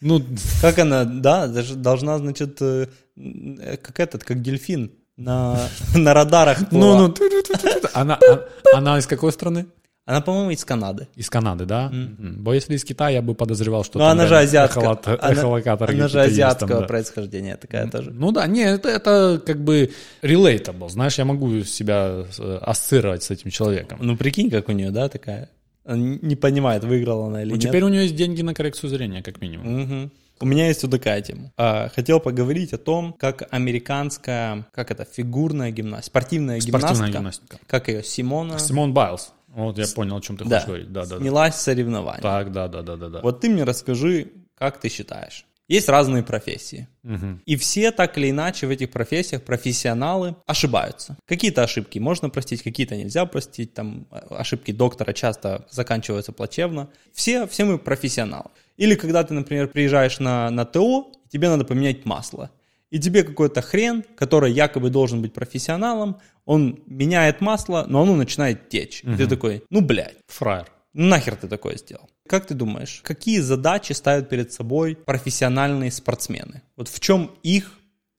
Ну, 0.01 0.23
как 0.63 0.79
она, 0.79 1.05
да, 1.05 1.49
должна, 1.49 2.19
значит, 2.19 2.59
э, 2.63 2.87
как 3.83 4.01
этот, 4.01 4.25
как 4.25 4.43
дельфин 4.43 4.91
на, 5.17 5.59
на 5.95 6.15
радарах. 6.15 6.71
ну, 6.71 7.09
ну, 7.09 7.15
она, 7.95 8.15
а- 8.17 8.77
она 8.77 8.99
из 8.99 9.07
какой 9.07 9.33
страны? 9.33 9.67
Она, 10.07 10.23
по-моему, 10.23 10.53
из 10.53 10.65
Канады. 10.65 11.07
Из 11.17 11.29
Канады, 11.29 11.67
да? 11.67 11.91
Мгм. 11.91 12.43
Бо 12.43 12.55
если 12.55 12.75
из 12.77 12.83
Китая, 12.85 13.17
я 13.17 13.21
бы 13.23 13.35
подозревал, 13.35 13.85
что 13.85 13.99
Но 13.99 14.07
там 14.07 14.13
она 14.13 14.27
же 14.27 14.35
эхолот- 14.37 15.07
Она, 15.21 15.33
эхолокаторы 15.35 15.93
она 15.95 16.09
же 16.09 16.15
там, 16.15 16.23
азиатского 16.27 16.81
да. 16.81 16.87
происхождения 16.87 17.57
такая 17.59 17.91
тоже. 17.91 18.11
Ну 18.11 18.33
да, 18.33 18.47
не, 18.47 18.63
это, 18.63 18.89
это 18.89 19.39
как 19.45 19.63
бы 19.63 19.91
relatable, 20.23 20.89
знаешь, 20.89 21.19
я 21.19 21.27
могу 21.27 21.63
себя 21.65 22.25
э, 22.39 22.59
ассоциировать 22.63 23.23
с 23.23 23.31
этим 23.31 23.51
человеком. 23.51 23.99
Ну, 24.01 24.17
прикинь, 24.17 24.49
как 24.49 24.71
у 24.71 24.73
нее, 24.73 24.91
да, 24.91 25.11
такая. 25.11 25.51
Она 25.85 25.99
не 26.23 26.37
понимает, 26.37 26.85
выиграла 26.85 27.27
она 27.27 27.43
или 27.43 27.51
Ну, 27.51 27.57
нет. 27.57 27.65
теперь 27.65 27.83
у 27.83 27.89
нее 27.89 28.05
есть 28.05 28.17
деньги 28.17 28.41
на 28.41 28.55
коррекцию 28.55 28.89
зрения, 28.89 29.23
как 29.23 29.43
минимум. 29.43 30.11
У 30.41 30.47
меня 30.47 30.69
есть 30.69 30.83
вот 30.83 30.93
такая 30.93 31.21
тема. 31.23 31.53
А, 31.57 31.89
хотел 31.89 32.21
поговорить 32.21 32.73
о 32.73 32.79
том, 32.79 33.13
как 33.13 33.47
американская, 33.51 34.67
как 34.73 34.91
это, 34.91 35.05
фигурная 35.05 35.71
гимнастика, 35.71 36.11
спортивная, 36.11 36.61
Спортивная 36.61 37.09
гимнастика, 37.09 37.19
гимнастика. 37.19 37.59
как 37.67 37.89
ее, 37.89 38.03
Симона, 38.03 38.59
Симон 38.59 38.93
Байлз. 38.93 39.33
Вот 39.49 39.79
я 39.79 39.87
понял, 39.89 40.17
о 40.17 40.21
чем 40.21 40.37
ты 40.37 40.45
да, 40.45 40.57
хочешь 40.57 40.67
говорить. 40.67 40.93
Да, 40.93 41.05
да, 41.05 41.17
да. 41.17 41.21
снялась 41.21 41.55
с 41.57 41.63
соревнований. 41.63 42.23
Так, 42.23 42.53
да, 42.53 42.69
да, 42.69 42.83
да, 42.83 42.97
да, 42.97 43.09
да. 43.09 43.21
Вот 43.23 43.41
ты 43.41 43.49
мне 43.49 43.65
расскажи, 43.65 44.29
как 44.57 44.79
ты 44.79 44.89
считаешь. 44.89 45.47
Есть 45.69 45.91
разные 45.91 46.23
профессии. 46.23 46.89
Мгм. 47.03 47.43
И 47.45 47.57
все 47.57 47.91
так 47.93 48.17
или 48.17 48.31
иначе 48.31 48.67
в 48.67 48.71
этих 48.71 48.91
профессиях 48.91 49.43
профессионалы 49.43 50.35
ошибаются. 50.47 51.19
Какие-то 51.27 51.63
ошибки 51.63 51.99
можно 51.99 52.31
простить, 52.31 52.63
какие-то 52.63 52.97
нельзя 52.97 53.27
простить. 53.27 53.75
Там 53.75 54.07
э, 54.11 54.19
ошибки 54.31 54.73
доктора 54.73 55.13
часто 55.13 55.67
заканчиваются 55.71 56.33
плачевно. 56.33 56.89
Все, 57.13 57.47
все 57.47 57.65
мы 57.65 57.79
профессионалы. 57.79 58.49
Или 58.79 58.95
когда 58.95 59.23
ты, 59.25 59.35
например, 59.35 59.69
приезжаешь 59.69 60.19
на, 60.21 60.51
на 60.51 60.65
ТО, 60.65 61.13
тебе 61.29 61.49
надо 61.51 61.65
поменять 61.65 62.07
масло. 62.07 62.51
И 62.91 62.99
тебе 62.99 63.23
какой-то 63.23 63.61
хрен, 63.61 64.03
который 64.17 64.51
якобы 64.53 64.89
должен 64.89 65.21
быть 65.21 65.35
профессионалом, 65.35 66.21
он 66.47 66.81
меняет 66.87 67.43
масло, 67.43 67.85
но 67.87 68.01
оно 68.01 68.17
начинает 68.17 68.71
течь. 68.71 69.03
И 69.05 69.15
ты 69.17 69.27
такой, 69.27 69.63
ну, 69.69 69.83
блядь. 69.83 70.17
Фраер. 70.29 70.69
Ну 70.95 71.07
нахер 71.07 71.37
ты 71.37 71.49
такое 71.49 71.77
сделал? 71.77 72.09
Как 72.27 72.47
ты 72.47 72.55
думаешь, 72.55 73.01
какие 73.05 73.41
задачи 73.41 73.93
ставят 73.93 74.31
перед 74.31 74.53
собой 74.53 74.97
профессиональные 74.97 75.91
спортсмены? 75.91 76.63
Вот 76.77 76.89
в 76.89 76.99
чем 77.01 77.31
их 77.43 77.73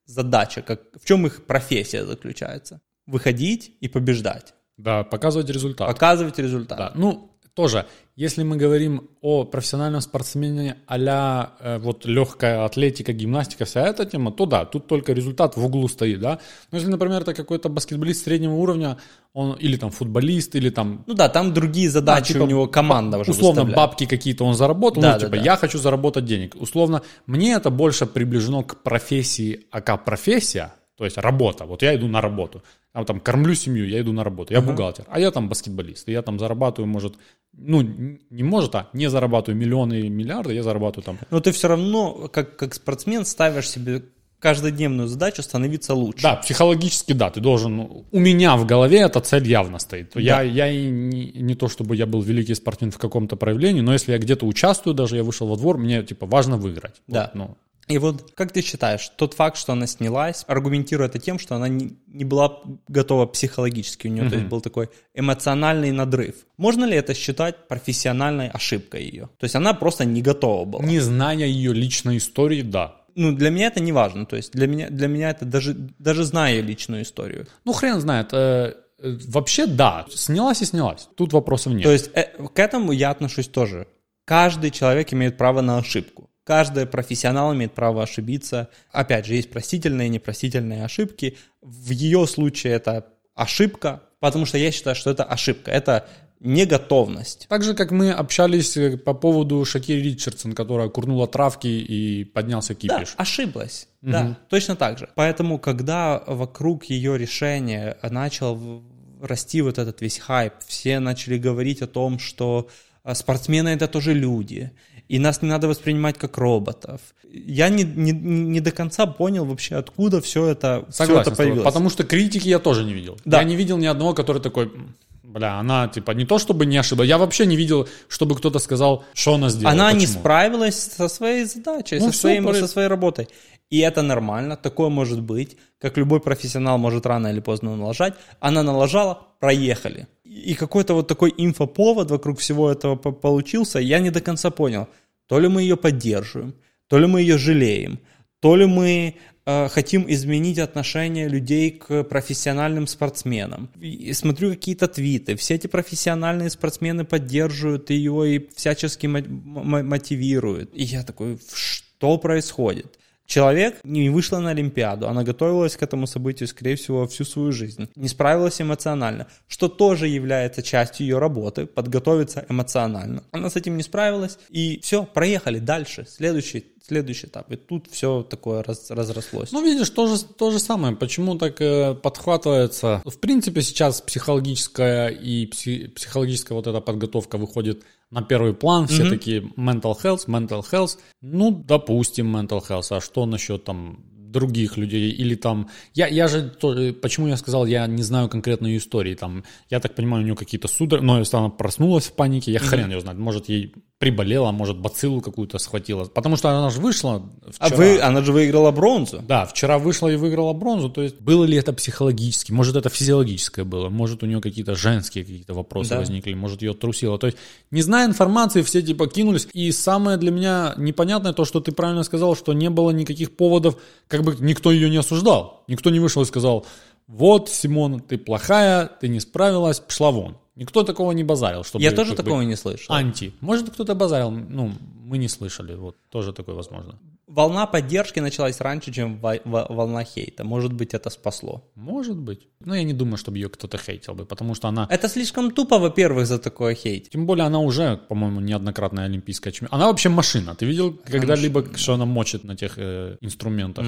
задача, 0.06 0.62
как, 0.62 0.80
в 1.02 1.04
чем 1.04 1.26
их 1.26 1.46
профессия 1.46 2.04
заключается? 2.06 2.80
Выходить 3.06 3.72
и 3.80 3.88
побеждать, 3.88 4.54
Да, 4.76 5.02
показывать 5.04 5.50
результат. 5.50 5.88
показывать 5.88 6.38
результат. 6.38 6.78
Да, 6.78 6.92
ну, 6.94 7.29
тоже, 7.60 7.84
если 8.16 8.42
мы 8.42 8.56
говорим 8.56 9.10
о 9.20 9.44
профессиональном 9.44 10.00
спортсмене 10.00 10.76
а 10.86 11.78
вот 11.82 12.06
легкая 12.06 12.64
атлетика, 12.64 13.12
гимнастика, 13.12 13.66
вся 13.66 13.82
эта 13.86 14.06
тема, 14.06 14.32
то 14.32 14.46
да, 14.46 14.64
тут 14.64 14.86
только 14.86 15.12
результат 15.12 15.56
в 15.56 15.64
углу 15.64 15.86
стоит, 15.88 16.20
да. 16.20 16.38
Но 16.72 16.78
если, 16.78 16.90
например, 16.90 17.20
это 17.20 17.34
какой-то 17.34 17.68
баскетболист 17.68 18.24
среднего 18.24 18.54
уровня, 18.54 18.96
он 19.34 19.52
или 19.60 19.76
там 19.76 19.90
футболист, 19.90 20.54
или 20.54 20.70
там 20.70 21.04
Ну 21.06 21.12
да, 21.14 21.28
там 21.28 21.52
другие 21.52 21.90
задачи 21.90 22.32
типа, 22.32 22.44
у 22.44 22.46
него 22.46 22.66
команда 22.66 23.18
уже 23.18 23.30
условно 23.30 23.64
выставляет. 23.64 23.76
бабки 23.90 24.06
какие-то 24.06 24.44
он 24.44 24.54
заработал, 24.54 25.02
Да, 25.02 25.12
ну, 25.12 25.18
да, 25.18 25.26
типа, 25.26 25.36
да. 25.36 25.42
я 25.42 25.56
хочу 25.56 25.78
заработать 25.78 26.24
денег. 26.24 26.56
Условно, 26.58 27.02
мне 27.26 27.52
это 27.52 27.68
больше 27.68 28.06
приближено 28.06 28.62
к 28.62 28.82
профессии, 28.82 29.66
ака 29.70 29.98
профессия, 29.98 30.72
то 31.00 31.06
есть 31.06 31.16
работа. 31.16 31.64
Вот 31.64 31.80
я 31.82 31.94
иду 31.94 32.08
на 32.08 32.20
работу. 32.20 32.62
А 32.92 33.06
там 33.06 33.20
кормлю 33.20 33.54
семью, 33.54 33.88
я 33.88 34.00
иду 34.02 34.12
на 34.12 34.22
работу. 34.22 34.52
Я 34.52 34.60
бухгалтер, 34.60 35.06
а 35.08 35.18
я 35.18 35.30
там 35.30 35.48
баскетболист. 35.48 36.06
И 36.10 36.12
я 36.12 36.20
там 36.20 36.38
зарабатываю, 36.38 36.88
может, 36.88 37.14
ну, 37.56 37.80
не 37.80 38.42
может, 38.42 38.74
а 38.74 38.90
не 38.92 39.08
зарабатываю 39.08 39.58
миллионы 39.58 40.00
и 40.00 40.10
миллиарды, 40.10 40.52
я 40.52 40.62
зарабатываю 40.62 41.04
там 41.06 41.18
Но 41.30 41.40
ты 41.40 41.52
все 41.52 41.68
равно, 41.68 42.28
как, 42.28 42.56
как 42.56 42.74
спортсмен, 42.74 43.24
ставишь 43.24 43.70
себе 43.70 44.02
каждодневную 44.40 45.08
задачу 45.08 45.40
становиться 45.42 45.94
лучше. 45.94 46.22
Да, 46.22 46.36
психологически 46.36 47.14
да, 47.14 47.30
ты 47.30 47.40
должен. 47.40 47.76
ну, 47.78 48.04
У 48.12 48.20
меня 48.20 48.58
в 48.58 48.66
голове 48.66 48.98
эта 48.98 49.20
цель 49.20 49.48
явно 49.48 49.78
стоит. 49.78 50.14
Я, 50.16 50.42
я 50.42 50.70
и 50.70 50.86
не, 50.90 51.32
не 51.32 51.54
то, 51.54 51.68
чтобы 51.68 51.96
я 51.96 52.04
был 52.04 52.20
великий 52.20 52.54
спортсмен 52.54 52.90
в 52.90 52.98
каком-то 52.98 53.36
проявлении, 53.36 53.80
но 53.80 53.94
если 53.94 54.12
я 54.12 54.18
где-то 54.18 54.44
участвую, 54.44 54.92
даже 54.92 55.16
я 55.16 55.24
вышел 55.24 55.46
во 55.48 55.56
двор, 55.56 55.78
мне 55.78 56.02
типа 56.02 56.26
важно 56.26 56.58
выиграть. 56.58 57.00
Вот, 57.06 57.14
Да. 57.14 57.30
ну, 57.32 57.56
И 57.90 57.98
вот 57.98 58.32
как 58.34 58.52
ты 58.52 58.62
считаешь, 58.62 59.10
тот 59.16 59.34
факт, 59.34 59.56
что 59.56 59.72
она 59.72 59.86
снялась, 59.86 60.44
аргументируя 60.46 61.08
это 61.08 61.18
тем, 61.18 61.38
что 61.38 61.56
она 61.56 61.68
не, 61.68 61.98
не 62.06 62.24
была 62.24 62.60
готова 62.88 63.26
психологически, 63.26 64.06
у 64.06 64.10
нее 64.10 64.28
то 64.28 64.36
есть, 64.36 64.48
был 64.48 64.60
такой 64.60 64.90
эмоциональный 65.14 65.90
надрыв. 65.90 66.34
Можно 66.56 66.84
ли 66.84 66.96
это 66.96 67.14
считать 67.14 67.68
профессиональной 67.68 68.48
ошибкой 68.48 69.04
ее? 69.04 69.28
То 69.38 69.44
есть 69.44 69.56
она 69.56 69.74
просто 69.74 70.04
не 70.04 70.22
готова 70.22 70.64
была. 70.64 70.84
не 70.84 71.00
зная 71.00 71.46
ее 71.46 71.72
личной 71.72 72.18
истории, 72.18 72.62
да. 72.62 72.96
Ну, 73.16 73.32
для 73.32 73.50
меня 73.50 73.66
это 73.66 73.80
не 73.80 73.92
важно. 73.92 74.24
То 74.24 74.36
есть 74.36 74.52
для 74.52 74.66
меня, 74.66 74.88
для 74.88 75.08
меня 75.08 75.30
это 75.30 75.44
даже, 75.44 75.74
даже 75.74 76.24
зная 76.24 76.54
ее 76.54 76.62
личную 76.62 77.02
историю. 77.02 77.46
Ну, 77.64 77.72
хрен 77.72 78.00
знает. 78.00 78.32
э, 78.32 78.74
э, 78.98 79.18
вообще, 79.26 79.66
да, 79.66 80.06
снялась 80.14 80.62
и 80.62 80.64
снялась. 80.64 81.08
Тут 81.16 81.32
вопросов 81.32 81.72
нет. 81.72 81.82
То 81.82 81.92
есть 81.92 82.10
э, 82.14 82.24
к 82.54 82.58
этому 82.58 82.92
я 82.92 83.10
отношусь 83.10 83.48
тоже. 83.48 83.88
Каждый 84.24 84.70
человек 84.70 85.12
имеет 85.12 85.36
право 85.36 85.60
на 85.60 85.78
ошибку. 85.78 86.29
Каждый 86.44 86.86
профессионал 86.86 87.54
имеет 87.54 87.72
право 87.74 88.02
ошибиться. 88.02 88.68
Опять 88.90 89.26
же, 89.26 89.34
есть 89.34 89.50
простительные 89.50 90.08
и 90.08 90.10
непростительные 90.10 90.84
ошибки. 90.84 91.36
В 91.60 91.90
ее 91.90 92.26
случае 92.26 92.72
это 92.74 93.06
ошибка, 93.34 94.02
потому 94.20 94.46
что 94.46 94.58
я 94.58 94.70
считаю, 94.72 94.96
что 94.96 95.10
это 95.10 95.24
ошибка. 95.24 95.70
Это 95.70 96.08
неготовность. 96.40 97.46
Так 97.48 97.62
же, 97.62 97.74
как 97.74 97.90
мы 97.90 98.10
общались 98.12 98.76
э, 98.76 98.96
по 98.96 99.12
поводу 99.12 99.64
Шакири 99.64 100.00
Ричардсон, 100.00 100.54
которая 100.54 100.88
курнула 100.88 101.28
травки 101.28 101.68
и 101.68 102.24
поднялся 102.24 102.74
Да, 102.74 102.80
кипиш. 102.80 103.14
ошиблась. 103.16 103.88
Да, 104.00 104.38
точно 104.48 104.74
так 104.74 104.98
же. 104.98 105.10
Поэтому, 105.14 105.58
когда 105.58 106.22
вокруг 106.26 106.84
ее 106.86 107.18
решения 107.18 107.98
начал 108.02 108.82
расти 109.20 109.60
вот 109.60 109.78
этот 109.78 110.00
весь 110.00 110.18
хайп, 110.18 110.54
все 110.66 110.98
начали 110.98 111.36
говорить 111.36 111.82
о 111.82 111.86
том, 111.86 112.18
что 112.18 112.68
а, 113.02 113.14
спортсмены 113.14 113.68
это 113.68 113.86
тоже 113.86 114.14
люди, 114.14 114.72
и 115.10 115.18
нас 115.18 115.42
не 115.42 115.48
надо 115.48 115.66
воспринимать 115.66 116.16
как 116.18 116.38
роботов. 116.38 117.00
Я 117.32 117.68
не, 117.68 117.82
не, 117.84 118.12
не 118.12 118.60
до 118.60 118.70
конца 118.70 119.06
понял 119.06 119.44
вообще, 119.44 119.74
откуда 119.76 120.20
все 120.20 120.46
это, 120.46 120.84
все 120.90 121.04
Согласен 121.04 121.20
это 121.22 121.34
с 121.34 121.36
тобой, 121.36 121.46
появилось. 121.46 121.64
Потому 121.64 121.90
что 121.90 122.04
критики 122.04 122.48
я 122.48 122.58
тоже 122.58 122.84
не 122.84 122.94
видел. 122.94 123.16
Да. 123.24 123.38
Я 123.38 123.44
не 123.44 123.56
видел 123.56 123.76
ни 123.78 123.86
одного, 123.86 124.14
который 124.14 124.40
такой, 124.40 124.66
«М, 124.66 124.94
Бля, 125.22 125.58
она, 125.60 125.86
типа, 125.88 126.10
не 126.12 126.24
то 126.26 126.38
чтобы 126.38 126.66
не 126.66 126.76
ошиблась. 126.76 127.08
Я 127.08 127.16
вообще 127.18 127.46
не 127.46 127.56
видел, 127.56 127.88
чтобы 128.08 128.34
кто-то 128.36 128.58
сказал, 128.58 129.02
что 129.14 129.34
она 129.34 129.48
сделала. 129.48 129.72
Она 129.74 129.92
не 129.92 130.06
почему. 130.06 130.18
справилась 130.20 130.92
со 130.96 131.08
своей 131.08 131.44
задачей, 131.44 131.98
Ну, 132.00 132.12
со, 132.12 132.18
своим, 132.18 132.44
пора- 132.44 132.58
со 132.58 132.66
своей 132.66 132.88
работой. 132.88 133.28
И 133.70 133.78
это 133.78 134.02
нормально, 134.02 134.56
такое 134.56 134.88
может 134.88 135.20
быть. 135.20 135.56
Как 135.80 135.96
любой 135.98 136.18
профессионал 136.20 136.78
может 136.78 137.06
рано 137.06 137.28
или 137.28 137.40
поздно 137.40 137.76
налажать. 137.76 138.14
Она 138.40 138.62
налажала, 138.62 139.18
проехали. 139.40 140.06
И 140.30 140.54
какой-то 140.54 140.94
вот 140.94 141.08
такой 141.08 141.34
инфоповод 141.36 142.10
вокруг 142.12 142.38
всего 142.38 142.70
этого 142.70 142.94
по- 142.94 143.10
получился, 143.10 143.80
я 143.80 143.98
не 143.98 144.10
до 144.10 144.20
конца 144.20 144.50
понял. 144.50 144.86
То 145.26 145.40
ли 145.40 145.48
мы 145.48 145.62
ее 145.62 145.76
поддерживаем, 145.76 146.54
то 146.86 146.98
ли 146.98 147.06
мы 147.06 147.20
ее 147.22 147.36
жалеем, 147.36 147.98
то 148.38 148.54
ли 148.54 148.66
мы 148.66 149.16
э, 149.44 149.68
хотим 149.68 150.04
изменить 150.08 150.60
отношение 150.60 151.28
людей 151.28 151.72
к 151.72 152.04
профессиональным 152.04 152.86
спортсменам. 152.86 153.70
И 153.80 154.12
смотрю 154.12 154.50
какие-то 154.50 154.86
твиты, 154.86 155.34
все 155.34 155.56
эти 155.56 155.66
профессиональные 155.66 156.50
спортсмены 156.50 157.04
поддерживают 157.04 157.90
ее 157.90 158.36
и 158.36 158.48
всячески 158.54 159.08
мо- 159.08 159.24
мо- 159.26 159.82
мотивируют. 159.82 160.70
И 160.74 160.84
я 160.84 161.02
такой, 161.02 161.40
что 161.52 162.18
происходит? 162.18 162.99
Человек 163.30 163.78
не 163.84 164.10
вышла 164.10 164.40
на 164.40 164.50
Олимпиаду, 164.50 165.06
она 165.06 165.22
готовилась 165.22 165.76
к 165.76 165.82
этому 165.84 166.08
событию, 166.08 166.48
скорее 166.48 166.74
всего, 166.74 167.06
всю 167.06 167.24
свою 167.24 167.52
жизнь. 167.52 167.88
Не 167.94 168.08
справилась 168.08 168.60
эмоционально, 168.60 169.28
что 169.46 169.68
тоже 169.68 170.08
является 170.08 170.64
частью 170.64 171.06
ее 171.06 171.18
работы, 171.20 171.66
подготовиться 171.66 172.44
эмоционально. 172.48 173.22
Она 173.30 173.48
с 173.48 173.54
этим 173.54 173.76
не 173.76 173.84
справилась, 173.84 174.36
и 174.48 174.80
все, 174.82 175.04
проехали 175.04 175.60
дальше, 175.60 176.06
следующий, 176.08 176.72
следующий 176.84 177.28
этап. 177.28 177.52
И 177.52 177.56
тут 177.56 177.86
все 177.88 178.24
такое 178.28 178.64
раз- 178.64 178.90
разрослось. 178.90 179.52
Ну, 179.52 179.62
видишь, 179.62 179.90
то 179.90 180.08
же, 180.08 180.24
то 180.24 180.50
же 180.50 180.58
самое. 180.58 180.96
Почему 180.96 181.38
так 181.38 181.60
э, 181.60 181.94
подхватывается? 181.94 183.00
В 183.04 183.18
принципе, 183.18 183.62
сейчас 183.62 184.00
психологическая 184.00 185.06
и 185.06 185.46
пси- 185.46 185.88
психологическая 185.92 186.56
вот 186.56 186.66
эта 186.66 186.80
подготовка 186.80 187.38
выходит 187.38 187.84
на 188.10 188.22
первый 188.22 188.54
план. 188.54 188.86
Все 188.86 189.08
такие 189.08 189.40
mental 189.40 189.94
health, 190.02 190.26
mental 190.26 190.62
health. 190.62 190.98
Ну, 191.20 191.50
допустим, 191.50 192.36
mental 192.36 192.60
health. 192.60 192.96
А 192.96 193.00
что 193.00 193.26
насчет 193.26 193.64
там 193.64 194.04
других 194.30 194.76
людей 194.76 195.10
или 195.10 195.34
там... 195.34 195.68
Я, 195.94 196.06
я 196.06 196.28
же... 196.28 196.42
то- 196.48 196.92
почему 196.94 197.28
я 197.28 197.36
сказал, 197.36 197.66
я 197.66 197.86
не 197.86 198.02
знаю 198.02 198.28
конкретно 198.28 198.66
ее 198.66 198.78
истории. 198.78 199.14
Там, 199.14 199.44
я 199.70 199.80
так 199.80 199.94
понимаю, 199.94 200.22
у 200.22 200.24
нее 200.26 200.36
какие-то 200.36 200.68
судороги... 200.68 201.04
Но 201.04 201.18
если 201.18 201.36
она 201.36 201.48
проснулась 201.48 202.06
в 202.06 202.12
панике, 202.12 202.52
я 202.52 202.58
хрен 202.58 202.90
ее 202.90 203.00
знает. 203.00 203.18
Может, 203.18 203.48
ей 203.48 203.74
приболела, 203.98 204.50
может, 204.50 204.78
бациллу 204.78 205.20
какую-то 205.20 205.58
схватила. 205.58 206.04
Потому 206.04 206.36
что 206.36 206.48
она 206.48 206.70
же 206.70 206.80
вышла 206.80 207.22
а 207.58 207.66
вчера. 207.66 207.76
вы, 207.76 208.00
она 208.00 208.22
же 208.22 208.32
выиграла 208.32 208.70
бронзу. 208.70 209.22
Да, 209.28 209.44
вчера 209.44 209.78
вышла 209.78 210.08
и 210.08 210.16
выиграла 210.16 210.54
бронзу. 210.54 210.88
То 210.88 211.02
есть 211.02 211.20
было 211.20 211.44
ли 211.44 211.58
это 211.58 211.74
психологически? 211.74 212.50
Может, 212.50 212.76
это 212.76 212.88
физиологическое 212.88 213.66
было? 213.66 213.90
Может, 213.90 214.22
у 214.22 214.26
нее 214.26 214.40
какие-то 214.40 214.74
женские 214.74 215.24
какие-то 215.24 215.52
вопросы 215.52 215.90
Да. 215.90 215.98
возникли? 215.98 216.32
Может, 216.32 216.62
ее 216.62 216.72
трусило? 216.72 217.18
То 217.18 217.26
есть, 217.26 217.38
не 217.70 217.82
зная 217.82 218.06
информации, 218.06 218.62
все 218.62 218.80
типа 218.80 219.06
кинулись. 219.06 219.48
И 219.52 219.70
самое 219.70 220.16
для 220.16 220.30
меня 220.30 220.72
непонятное 220.78 221.34
то, 221.34 221.44
что 221.44 221.60
ты 221.60 221.70
правильно 221.72 222.02
сказал, 222.02 222.34
что 222.34 222.54
не 222.54 222.70
было 222.70 222.92
никаких 222.92 223.36
поводов, 223.36 223.76
как 224.08 224.19
бы 224.24 224.36
никто 224.40 224.70
ее 224.70 224.90
не 224.90 224.96
осуждал. 224.96 225.64
Никто 225.68 225.90
не 225.90 226.00
вышел 226.00 226.22
и 226.22 226.26
сказал, 226.26 226.66
вот, 227.06 227.48
Симона, 227.48 228.00
ты 228.00 228.18
плохая, 228.18 228.86
ты 228.86 229.08
не 229.08 229.20
справилась, 229.20 229.80
пошла 229.80 230.10
вон. 230.10 230.36
Никто 230.54 230.82
такого 230.84 231.12
не 231.12 231.24
базарил. 231.24 231.64
Чтобы 231.64 231.82
Я 231.82 231.90
тоже 231.90 232.10
как 232.10 232.18
бы 232.18 232.22
такого 232.24 232.42
не 232.42 232.56
слышал. 232.56 232.94
Анти. 232.94 233.32
Может, 233.40 233.70
кто-то 233.70 233.94
базарил, 233.94 234.30
ну, 234.30 234.72
мы 235.04 235.18
не 235.18 235.28
слышали. 235.28 235.74
Вот, 235.74 235.96
тоже 236.10 236.32
такое 236.32 236.54
возможно. 236.54 236.98
Волна 237.30 237.66
поддержки 237.66 238.20
началась 238.20 238.60
раньше, 238.60 238.92
чем 238.92 239.18
во- 239.20 239.40
во- 239.44 239.66
волна 239.68 240.04
хейта. 240.04 240.44
Может 240.44 240.72
быть, 240.72 240.94
это 240.94 241.10
спасло. 241.10 241.62
Может 241.76 242.16
быть. 242.16 242.48
Но 242.64 242.74
я 242.74 242.82
не 242.82 242.92
думаю, 242.92 243.16
чтобы 243.16 243.38
ее 243.38 243.48
кто-то 243.48 243.78
хейтил 243.78 244.14
бы, 244.14 244.24
потому 244.26 244.54
что 244.54 244.68
она... 244.68 244.86
Это 244.90 245.08
слишком 245.08 245.50
тупо, 245.52 245.78
во-первых, 245.78 246.26
за 246.26 246.38
такое 246.38 246.74
хейт. 246.74 247.08
Тем 247.10 247.26
более 247.26 247.46
она 247.46 247.60
уже, 247.60 247.96
по-моему, 248.08 248.40
неоднократная 248.40 249.04
олимпийская 249.04 249.52
чемпионка. 249.52 249.76
Она 249.76 249.86
вообще 249.86 250.08
машина. 250.08 250.54
Ты 250.54 250.66
видел 250.66 250.92
когда-либо, 250.92 251.64
что 251.76 251.94
она 251.94 252.04
мочит 252.04 252.44
на 252.44 252.56
тех 252.56 252.74
э, 252.78 253.16
инструментах? 253.20 253.86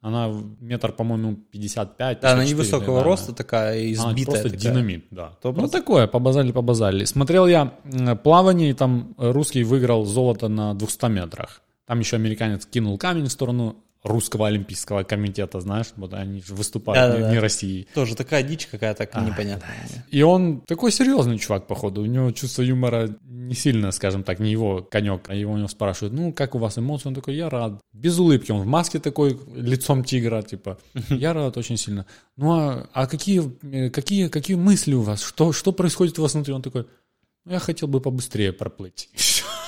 Она 0.00 0.28
в 0.28 0.62
метр, 0.62 0.92
по-моему, 0.92 1.36
55. 1.50 2.20
Да, 2.20 2.32
она 2.32 2.42
54, 2.42 2.48
невысокого 2.50 2.98
да, 2.98 3.04
роста 3.04 3.28
да. 3.32 3.36
такая, 3.36 3.78
Она 3.80 4.10
избитая 4.12 4.24
просто 4.42 4.42
такая. 4.50 4.58
динамит, 4.60 5.06
да. 5.10 5.32
Сто 5.38 5.48
Ну 5.48 5.54
процентов. 5.54 5.80
такое, 5.80 6.06
побазали, 6.06 6.52
побазали. 6.52 7.04
Смотрел 7.06 7.46
я 7.46 7.72
плавание, 8.22 8.68
и 8.70 8.74
там 8.74 9.14
русский 9.16 9.64
выиграл 9.64 10.04
золото 10.04 10.48
на 10.48 10.74
200 10.74 11.06
метрах. 11.08 11.62
Там 11.86 12.00
еще 12.00 12.16
американец 12.16 12.66
кинул 12.66 12.98
камень 12.98 13.26
в 13.26 13.32
сторону 13.32 13.84
русского 14.04 14.48
олимпийского 14.48 15.02
комитета, 15.02 15.60
знаешь, 15.60 15.86
вот 15.96 16.12
они 16.12 16.42
же 16.42 16.54
выступают 16.54 17.00
Да-да-да. 17.00 17.28
не, 17.28 17.34
не 17.34 17.40
России. 17.40 17.88
Тоже 17.94 18.14
такая 18.14 18.42
дичь 18.42 18.66
какая-то 18.66 19.08
непонятная. 19.20 20.06
И 20.10 20.22
он 20.22 20.60
такой 20.60 20.92
серьезный 20.92 21.38
чувак, 21.38 21.66
походу. 21.66 22.02
У 22.02 22.06
него 22.06 22.30
чувство 22.30 22.62
юмора 22.62 23.16
не 23.22 23.54
сильно, 23.54 23.90
скажем 23.92 24.22
так, 24.22 24.38
не 24.38 24.50
его 24.50 24.82
конек. 24.82 25.30
А 25.30 25.34
его 25.34 25.54
у 25.54 25.56
него 25.56 25.68
спрашивают, 25.68 26.12
ну, 26.12 26.32
как 26.32 26.54
у 26.54 26.58
вас 26.58 26.78
эмоции? 26.78 27.08
Он 27.08 27.14
такой, 27.14 27.34
я 27.34 27.48
рад. 27.48 27.80
Без 27.92 28.18
улыбки. 28.18 28.52
Он 28.52 28.60
в 28.60 28.66
маске 28.66 28.98
такой, 28.98 29.38
лицом 29.54 30.04
тигра, 30.04 30.42
типа, 30.42 30.78
я 31.08 31.32
рад 31.32 31.56
очень 31.56 31.78
сильно. 31.78 32.04
Ну, 32.36 32.52
а, 32.52 32.88
а 32.92 33.06
какие, 33.06 33.42
э, 33.62 33.88
какие, 33.88 34.28
какие 34.28 34.56
мысли 34.56 34.92
у 34.92 35.00
вас? 35.00 35.22
Что, 35.22 35.52
что 35.52 35.72
происходит 35.72 36.18
у 36.18 36.22
вас 36.22 36.34
внутри? 36.34 36.52
Он 36.52 36.62
такой, 36.62 36.86
я 37.46 37.58
хотел 37.58 37.88
бы 37.88 38.00
побыстрее 38.00 38.52
проплыть. 38.52 39.08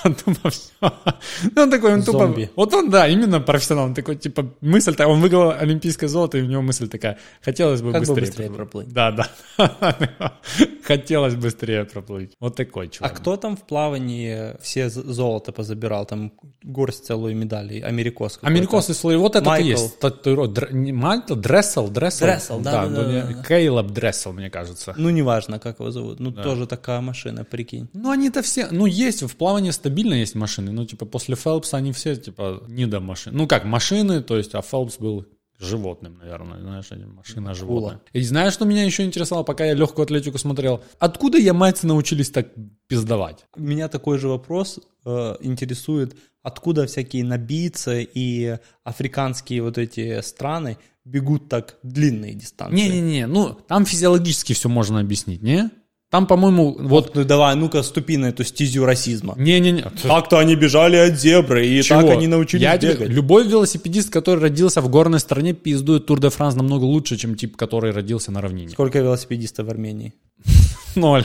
Ну, 0.04 1.62
он 1.62 1.70
такой, 1.70 1.94
он 1.94 2.02
тупо... 2.02 2.18
Зомби. 2.18 2.48
Вот 2.54 2.72
он, 2.74 2.90
да, 2.90 3.08
именно 3.08 3.40
профессионал. 3.40 3.86
Он 3.86 3.94
такой, 3.94 4.14
типа, 4.14 4.54
мысль, 4.60 4.92
такая, 4.92 5.08
он 5.08 5.20
выиграл 5.20 5.50
олимпийское 5.50 6.08
золото, 6.08 6.38
и 6.38 6.42
у 6.42 6.46
него 6.46 6.62
мысль 6.62 6.88
такая, 6.88 7.18
хотелось 7.42 7.82
бы 7.82 7.90
Как 7.90 8.02
бы 8.02 8.14
быстрее, 8.14 8.26
быстрее 8.26 8.50
проплыть. 8.50 8.88
Да, 8.92 9.10
да. 9.10 9.28
Хотелось 10.86 11.34
быстрее 11.34 11.84
проплыть. 11.84 12.32
Вот 12.40 12.56
такой 12.56 12.86
А 12.86 12.88
чувак. 12.88 13.16
кто 13.16 13.36
там 13.36 13.56
в 13.56 13.62
плавании 13.62 14.56
все 14.60 14.88
золото 14.88 15.52
позабирал? 15.52 16.06
Там 16.06 16.32
горсть 16.62 17.06
целую 17.06 17.36
медалей. 17.36 17.80
Америкос 17.80 18.34
какой-то. 18.34 18.46
Америкосы 18.46 18.94
свои, 18.94 19.16
вот 19.16 19.36
это 19.36 19.54
и 19.56 19.64
есть. 19.64 19.98
татуировка. 19.98 20.68
Майкл, 20.72 21.34
Дрессел, 21.34 21.88
Дрессел. 21.88 22.26
Дрессел, 22.26 22.60
да, 22.60 22.86
да, 22.86 23.04
да. 23.04 23.42
Кейлоб 23.42 23.88
Дрессел, 23.88 24.32
мне 24.32 24.50
кажется. 24.50 24.94
Ну, 24.96 25.10
неважно, 25.10 25.58
как 25.58 25.80
его 25.80 25.90
зовут. 25.90 26.20
Ну, 26.20 26.32
тоже 26.32 26.66
такая 26.66 27.00
машина, 27.00 27.44
прикинь. 27.44 27.88
Ну, 27.92 28.10
они-то 28.10 28.42
все, 28.42 28.68
ну, 28.70 28.86
есть, 28.86 29.22
в 29.22 29.36
плавании 29.36 29.70
стабильно 29.70 30.14
есть 30.14 30.34
машины, 30.34 30.72
ну, 30.72 30.84
типа, 30.84 31.06
после 31.06 31.36
Фелпса 31.36 31.76
они 31.76 31.92
все, 31.92 32.16
типа, 32.16 32.62
не 32.68 32.86
до 32.86 33.00
машин. 33.00 33.34
Ну, 33.36 33.46
как, 33.46 33.64
машины, 33.64 34.22
то 34.22 34.36
есть, 34.36 34.54
а 34.54 34.62
Фелпс 34.62 34.98
был 34.98 35.26
животным, 35.58 36.18
наверное, 36.18 36.60
знаешь, 36.60 36.90
машина 37.14 37.54
животное. 37.54 38.00
И 38.12 38.22
знаешь, 38.22 38.52
что 38.52 38.64
меня 38.64 38.84
еще 38.84 39.04
интересовало, 39.04 39.44
пока 39.44 39.64
я 39.64 39.74
легкую 39.74 40.04
атлетику 40.04 40.38
смотрел? 40.38 40.82
Откуда 40.98 41.38
ямайцы 41.38 41.86
научились 41.86 42.30
так 42.30 42.48
пиздовать? 42.86 43.46
Меня 43.56 43.88
такой 43.88 44.18
же 44.18 44.28
вопрос 44.28 44.80
э, 45.04 45.36
интересует, 45.40 46.16
откуда 46.42 46.86
всякие 46.86 47.24
набийцы 47.24 48.02
и 48.02 48.58
африканские 48.84 49.62
вот 49.62 49.78
эти 49.78 50.20
страны 50.20 50.78
бегут 51.04 51.48
так 51.48 51.78
длинные 51.82 52.34
дистанции. 52.34 52.76
Не-не-не, 52.76 53.26
ну, 53.26 53.54
там 53.54 53.86
физиологически 53.86 54.52
все 54.52 54.68
можно 54.68 55.00
объяснить, 55.00 55.42
не? 55.42 55.70
Там, 56.08 56.26
по-моему, 56.28 56.76
вот... 56.78 57.14
Ну 57.16 57.24
давай, 57.24 57.56
ну-ка, 57.56 57.82
ступи 57.82 58.16
на 58.16 58.26
эту 58.26 58.44
стезю 58.44 58.84
расизма. 58.84 59.34
Не-не-не. 59.36 59.82
Так-то 60.02 60.38
они 60.38 60.54
бежали 60.54 60.96
от 60.96 61.18
зебры, 61.18 61.66
и 61.66 61.82
Чего? 61.82 62.02
так 62.02 62.10
они 62.10 62.28
научились 62.28 62.62
Я 62.62 62.78
тебе- 62.78 62.92
бегать. 62.92 63.08
любой 63.08 63.46
велосипедист, 63.48 64.10
который 64.10 64.40
родился 64.40 64.80
в 64.80 64.88
горной 64.88 65.18
стране, 65.18 65.52
пиздует 65.52 66.06
Тур 66.06 66.20
де 66.20 66.30
Франс 66.30 66.54
намного 66.54 66.84
лучше, 66.84 67.16
чем 67.16 67.34
тип, 67.34 67.56
который 67.56 67.90
родился 67.90 68.30
на 68.30 68.40
равнине. 68.40 68.70
Сколько 68.70 69.00
велосипедистов 69.00 69.66
в 69.66 69.70
Армении? 69.70 70.14
Ноль. 70.94 71.24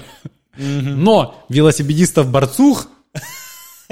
Но 0.57 1.45
велосипедистов-борцух 1.49 2.87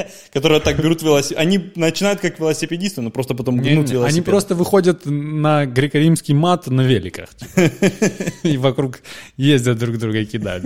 Которые 0.34 0.60
так 0.62 0.78
берут 0.78 1.02
велосипед. 1.02 1.38
Они 1.38 1.72
начинают 1.76 2.20
как 2.20 2.40
велосипедисты, 2.40 3.02
но 3.02 3.10
просто 3.10 3.36
потом 3.36 3.58
гнут 3.58 3.90
велосипед. 3.90 4.12
Они 4.12 4.22
просто 4.22 4.56
выходят 4.56 5.06
на 5.06 5.66
греко-римский 5.66 6.34
мат 6.34 6.68
на 6.68 6.82
великах. 6.82 7.30
типа. 7.36 7.62
И 8.44 8.58
вокруг 8.58 9.00
ездят 9.38 9.78
друг 9.78 9.98
друга 9.98 10.20
и 10.20 10.26
кидают. 10.26 10.66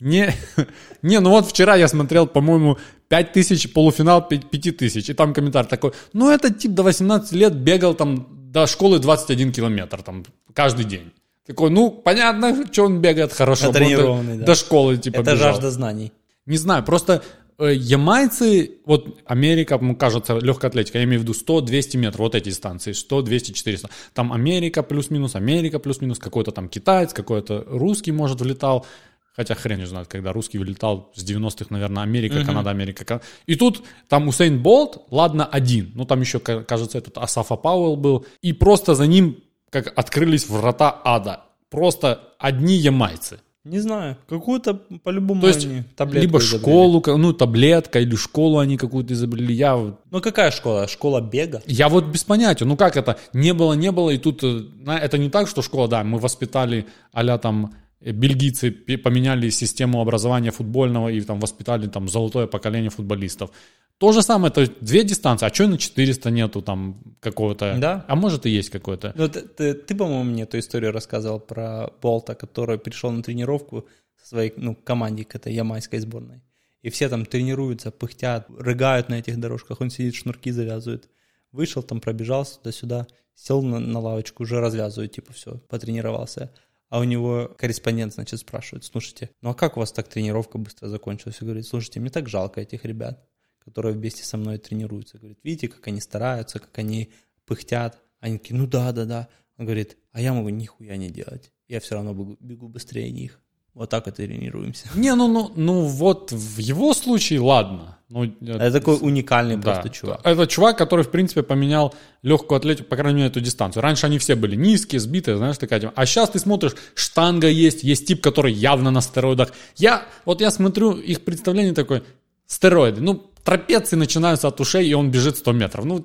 Не, 0.00 0.34
не, 1.02 1.20
ну 1.20 1.30
вот 1.30 1.46
вчера 1.46 1.76
я 1.76 1.88
смотрел, 1.88 2.26
по-моему, 2.26 2.78
5 3.08 3.32
тысяч, 3.32 3.72
полуфинал 3.72 4.26
5 4.28 4.76
тысяч. 4.76 5.08
И 5.08 5.14
там 5.14 5.32
комментарий 5.32 5.68
такой, 5.68 5.92
ну 6.12 6.30
этот 6.30 6.58
тип 6.58 6.72
до 6.72 6.82
18 6.82 7.32
лет 7.32 7.54
бегал 7.54 7.94
там 7.94 8.26
до 8.52 8.66
школы 8.66 8.98
21 8.98 9.52
километр 9.52 10.02
там 10.02 10.24
каждый 10.52 10.84
день. 10.84 11.12
Такой, 11.46 11.70
ну, 11.70 11.90
понятно, 11.90 12.66
что 12.72 12.86
он 12.86 13.00
бегает 13.00 13.32
хорошо. 13.32 13.68
Натренированный, 13.68 14.32
до, 14.32 14.38
да. 14.40 14.46
до 14.46 14.54
школы, 14.56 14.96
типа, 14.96 15.20
Это 15.20 15.32
бежал. 15.32 15.52
жажда 15.52 15.70
знаний. 15.70 16.12
Не 16.44 16.56
знаю, 16.56 16.82
просто 16.82 17.12
э, 17.12 17.20
ямайцы, 17.58 18.72
вот 18.84 19.18
Америка, 19.24 19.78
кажется, 19.98 20.38
легкая 20.38 20.70
атлетика, 20.70 20.98
я 20.98 21.04
имею 21.04 21.20
в 21.20 21.22
виду 21.24 21.32
100-200 21.32 21.96
метров, 21.96 22.20
вот 22.20 22.34
эти 22.34 22.50
дистанции, 22.50 22.92
100, 22.92 23.22
200, 23.22 23.52
400. 23.52 23.88
Там 24.14 24.32
Америка 24.32 24.82
плюс-минус, 24.82 25.34
Америка 25.36 25.78
плюс-минус, 25.78 26.18
какой-то 26.18 26.52
там 26.52 26.68
китаец, 26.68 27.12
какой-то 27.12 27.64
русский, 27.68 28.12
может, 28.12 28.40
влетал. 28.40 28.86
Хотя 29.34 29.54
хрен 29.54 29.78
не 29.78 29.86
знает, 29.86 30.08
когда 30.08 30.32
русский 30.32 30.56
вылетал 30.58 31.12
с 31.14 31.22
90-х, 31.22 31.66
наверное, 31.70 32.02
Америка, 32.02 32.36
Канада, 32.46 32.70
Америка. 32.70 33.04
Кан- 33.04 33.20
И 33.46 33.54
тут 33.54 33.82
там 34.08 34.28
Усейн 34.28 34.62
Болт, 34.62 35.02
ладно, 35.10 35.44
один. 35.44 35.92
Ну, 35.94 36.06
там 36.06 36.22
еще, 36.22 36.38
ка- 36.40 36.62
кажется, 36.64 36.96
этот 36.96 37.18
Асафа 37.18 37.56
Пауэлл 37.56 37.96
был. 37.96 38.26
И 38.40 38.54
просто 38.54 38.94
за 38.94 39.06
ним 39.06 39.42
как 39.70 39.92
открылись 39.98 40.48
врата 40.48 41.02
ада. 41.04 41.44
Просто 41.68 42.32
одни 42.38 42.76
ямайцы. 42.76 43.40
Не 43.66 43.80
знаю, 43.80 44.16
какую-то 44.28 44.74
по-любому 45.02 45.40
То 45.40 45.48
есть, 45.48 45.66
они 45.66 45.82
таблетку 45.96 46.20
либо 46.22 46.38
изобрели. 46.38 46.60
школу, 46.62 47.02
ну, 47.18 47.32
таблетка, 47.32 47.98
или 48.00 48.14
школу 48.14 48.58
они 48.58 48.76
какую-то 48.76 49.12
изобрели. 49.12 49.52
Я, 49.52 49.74
вот- 49.76 49.98
Ну 50.12 50.20
какая 50.20 50.52
школа? 50.52 50.86
Школа 50.86 51.20
бега? 51.20 51.62
я 51.66 51.88
вот 51.88 52.04
без 52.04 52.22
понятия. 52.22 52.64
Ну, 52.64 52.76
как 52.76 52.96
это? 52.96 53.18
Не 53.32 53.52
было, 53.54 53.72
не 53.72 53.90
было, 53.90 54.10
и 54.10 54.18
тут... 54.18 54.44
э, 54.44 54.62
Это 54.86 55.18
не 55.18 55.30
так, 55.30 55.48
что 55.48 55.62
школа, 55.62 55.88
да, 55.88 56.04
мы 56.04 56.18
воспитали 56.18 56.86
а 57.12 57.38
там 57.38 57.74
бельгийцы 58.00 58.70
пе- 58.70 58.98
поменяли 58.98 59.50
систему 59.50 60.00
образования 60.00 60.50
футбольного 60.50 61.08
и 61.08 61.20
там 61.20 61.40
воспитали 61.40 61.86
там 61.88 62.08
золотое 62.08 62.46
поколение 62.46 62.90
футболистов. 62.90 63.50
То 63.98 64.12
же 64.12 64.20
самое, 64.22 64.50
это 64.50 64.70
две 64.82 65.04
дистанции. 65.04 65.46
А 65.46 65.54
что 65.54 65.66
на 65.66 65.78
400 65.78 66.30
нету 66.30 66.60
там 66.60 67.16
какого-то... 67.20 67.76
Да. 67.78 68.04
А 68.08 68.14
может 68.14 68.44
и 68.44 68.50
есть 68.50 68.68
какой-то. 68.68 69.14
Ну, 69.16 69.26
ты, 69.28 69.40
ты- 69.40 69.72
ты, 69.72 69.94
по-моему, 69.94 70.24
мне 70.24 70.42
эту 70.42 70.58
историю 70.58 70.92
рассказывал 70.92 71.40
про 71.40 71.88
Болта, 72.02 72.34
который 72.34 72.78
пришел 72.78 73.10
на 73.10 73.22
тренировку 73.22 73.86
со 74.20 74.28
своей 74.28 74.52
ну, 74.56 74.74
команде 74.74 75.24
к 75.24 75.34
этой 75.34 75.54
ямайской 75.54 75.98
сборной. 76.00 76.42
И 76.82 76.90
все 76.90 77.08
там 77.08 77.24
тренируются, 77.24 77.90
пыхтят, 77.90 78.46
рыгают 78.58 79.08
на 79.08 79.14
этих 79.14 79.40
дорожках. 79.40 79.80
Он 79.80 79.88
сидит, 79.88 80.14
шнурки 80.14 80.50
завязывает. 80.50 81.08
Вышел 81.50 81.82
там, 81.82 82.00
пробежался 82.00 82.58
туда-сюда, 82.58 83.06
сел 83.34 83.62
на, 83.62 83.78
на 83.80 83.98
лавочку, 83.98 84.42
уже 84.42 84.60
развязывает, 84.60 85.12
типа, 85.12 85.32
все, 85.32 85.56
потренировался. 85.70 86.52
А 86.88 87.00
у 87.00 87.04
него 87.04 87.54
корреспондент, 87.58 88.14
значит, 88.14 88.40
спрашивает, 88.40 88.84
слушайте, 88.84 89.30
ну 89.42 89.50
а 89.50 89.54
как 89.54 89.76
у 89.76 89.80
вас 89.80 89.92
так 89.92 90.08
тренировка 90.08 90.58
быстро 90.58 90.88
закончилась? 90.88 91.38
И 91.40 91.44
говорит, 91.44 91.66
слушайте, 91.66 92.00
мне 92.00 92.10
так 92.10 92.28
жалко 92.28 92.60
этих 92.60 92.84
ребят, 92.84 93.28
которые 93.58 93.94
вместе 93.94 94.24
со 94.24 94.36
мной 94.36 94.58
тренируются. 94.58 95.18
Говорит, 95.18 95.38
видите, 95.42 95.68
как 95.68 95.86
они 95.88 96.00
стараются, 96.00 96.60
как 96.60 96.76
они 96.78 97.12
пыхтят. 97.44 98.00
Они 98.20 98.38
такие, 98.38 98.56
ну 98.56 98.66
да, 98.66 98.92
да, 98.92 99.04
да. 99.04 99.28
Он 99.58 99.64
говорит, 99.64 99.96
а 100.12 100.20
я 100.20 100.32
могу 100.32 100.48
нихуя 100.50 100.96
не 100.96 101.10
делать. 101.10 101.52
Я 101.66 101.80
все 101.80 101.96
равно 101.96 102.36
бегу, 102.38 102.68
быстрее 102.68 103.10
них. 103.10 103.40
Вот 103.76 103.90
так 103.90 104.08
и 104.08 104.10
тренируемся. 104.10 104.88
Не, 104.94 105.14
ну, 105.14 105.28
ну, 105.28 105.52
ну 105.54 105.82
вот 105.82 106.32
в 106.32 106.58
его 106.58 106.94
случае, 106.94 107.40
ладно. 107.40 107.98
Ну, 108.08 108.24
э, 108.24 108.30
Это 108.40 108.72
такой 108.72 108.96
уникальный 108.98 109.56
Да. 109.56 109.62
просто 109.62 109.90
чувак. 109.90 110.20
Это 110.24 110.46
чувак, 110.46 110.78
который, 110.78 111.04
в 111.04 111.10
принципе, 111.10 111.42
поменял 111.42 111.94
легкую 112.22 112.56
атлетику, 112.56 112.88
по 112.88 112.96
крайней 112.96 113.18
мере, 113.18 113.28
эту 113.28 113.42
дистанцию. 113.42 113.82
Раньше 113.82 114.06
они 114.06 114.16
все 114.18 114.34
были 114.34 114.56
низкие, 114.56 114.98
сбитые, 114.98 115.36
знаешь, 115.36 115.58
такая 115.58 115.80
тема. 115.80 115.92
А 115.94 116.06
сейчас 116.06 116.30
ты 116.30 116.38
смотришь, 116.38 116.72
штанга 116.94 117.48
есть, 117.48 117.84
есть 117.84 118.06
тип, 118.06 118.22
который 118.22 118.50
явно 118.50 118.90
на 118.90 119.02
стероидах. 119.02 119.52
Я, 119.76 120.04
вот 120.24 120.40
я 120.40 120.50
смотрю, 120.50 120.92
их 120.92 121.22
представление 121.26 121.74
такое, 121.74 122.02
стероиды. 122.46 123.02
Ну, 123.02 123.30
трапеции 123.44 123.96
начинаются 123.96 124.48
от 124.48 124.58
ушей, 124.58 124.88
и 124.88 124.94
он 124.94 125.10
бежит 125.10 125.36
100 125.36 125.52
метров. 125.52 125.84
Ну, 125.84 126.02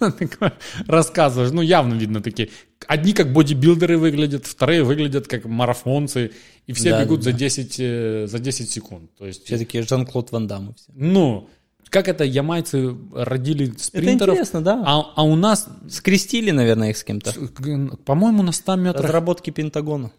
рассказываешь, 0.86 1.52
ну, 1.52 1.62
явно 1.62 1.94
видно 1.94 2.22
такие. 2.22 2.50
Одни 2.86 3.12
как 3.12 3.32
бодибилдеры 3.32 3.98
выглядят, 3.98 4.46
вторые 4.46 4.82
выглядят 4.82 5.26
как 5.28 5.44
марафонцы, 5.44 6.32
и 6.66 6.72
все 6.72 6.90
Да, 6.90 7.02
бегут 7.04 7.20
да, 7.20 7.24
за 7.24 7.32
10, 7.32 7.76
э, 7.78 8.26
за 8.28 8.38
10 8.38 8.70
секунд. 8.70 9.10
То 9.16 9.26
есть, 9.26 9.44
Все 9.44 9.58
такие 9.58 9.82
Жан-Клод 9.82 10.32
Ван 10.32 10.46
Даммы 10.46 10.74
все. 10.74 10.92
ну, 10.94 11.48
как 11.88 12.08
это 12.08 12.24
ямайцы 12.24 12.94
родили 13.14 13.70
Это 13.70 13.82
спринтеров, 13.82 14.34
интересно, 14.34 14.60
да. 14.62 14.82
а, 14.84 15.12
а 15.16 15.22
у 15.24 15.36
нас, 15.36 15.68
Скрестили, 15.88 16.50
наверное, 16.50 16.90
их 16.90 16.96
с 16.96 17.04
кем-то. 17.04 17.32
по-моему, 18.04 18.42
на 18.42 18.52
100 18.52 18.76
метрах, 18.76 19.04
Разработки 19.04 19.50
Пентагона. 19.50 20.10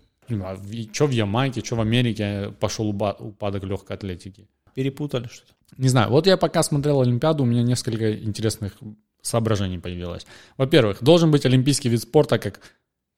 что 0.94 1.08
в 1.08 1.12
Ямайке, 1.12 1.62
что 1.63 1.76
в 1.76 1.82
Америке 1.82 2.54
пошел 2.60 2.90
уба- 2.92 3.16
упадок 3.20 3.63
легкой 3.63 3.96
атлетики. 3.98 4.48
Перепутали 4.74 5.28
что-то. 5.28 5.54
Не 5.78 5.90
знаю, 5.90 6.10
вот 6.10 6.26
я 6.28 6.38
пока 6.38 6.63
смотрел 6.63 7.02
Олимпиаду, 7.02 7.44
у 7.44 7.46
меня 7.46 7.63
несколько 7.63 8.13
интересных 8.13 8.78
соображений 9.21 9.80
появилось. 9.80 10.25
Во-первых, 10.58 11.03
должен 11.03 11.32
быть 11.32 11.45
олимпийский 11.45 11.89
вид 11.89 12.01
спорта, 12.01 12.39
как, 12.39 12.60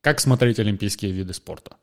как 0.01 0.19
смотреть 0.19 0.59
олимпийские 0.59 1.11
виды 1.11 1.33
спорта. 1.33 1.77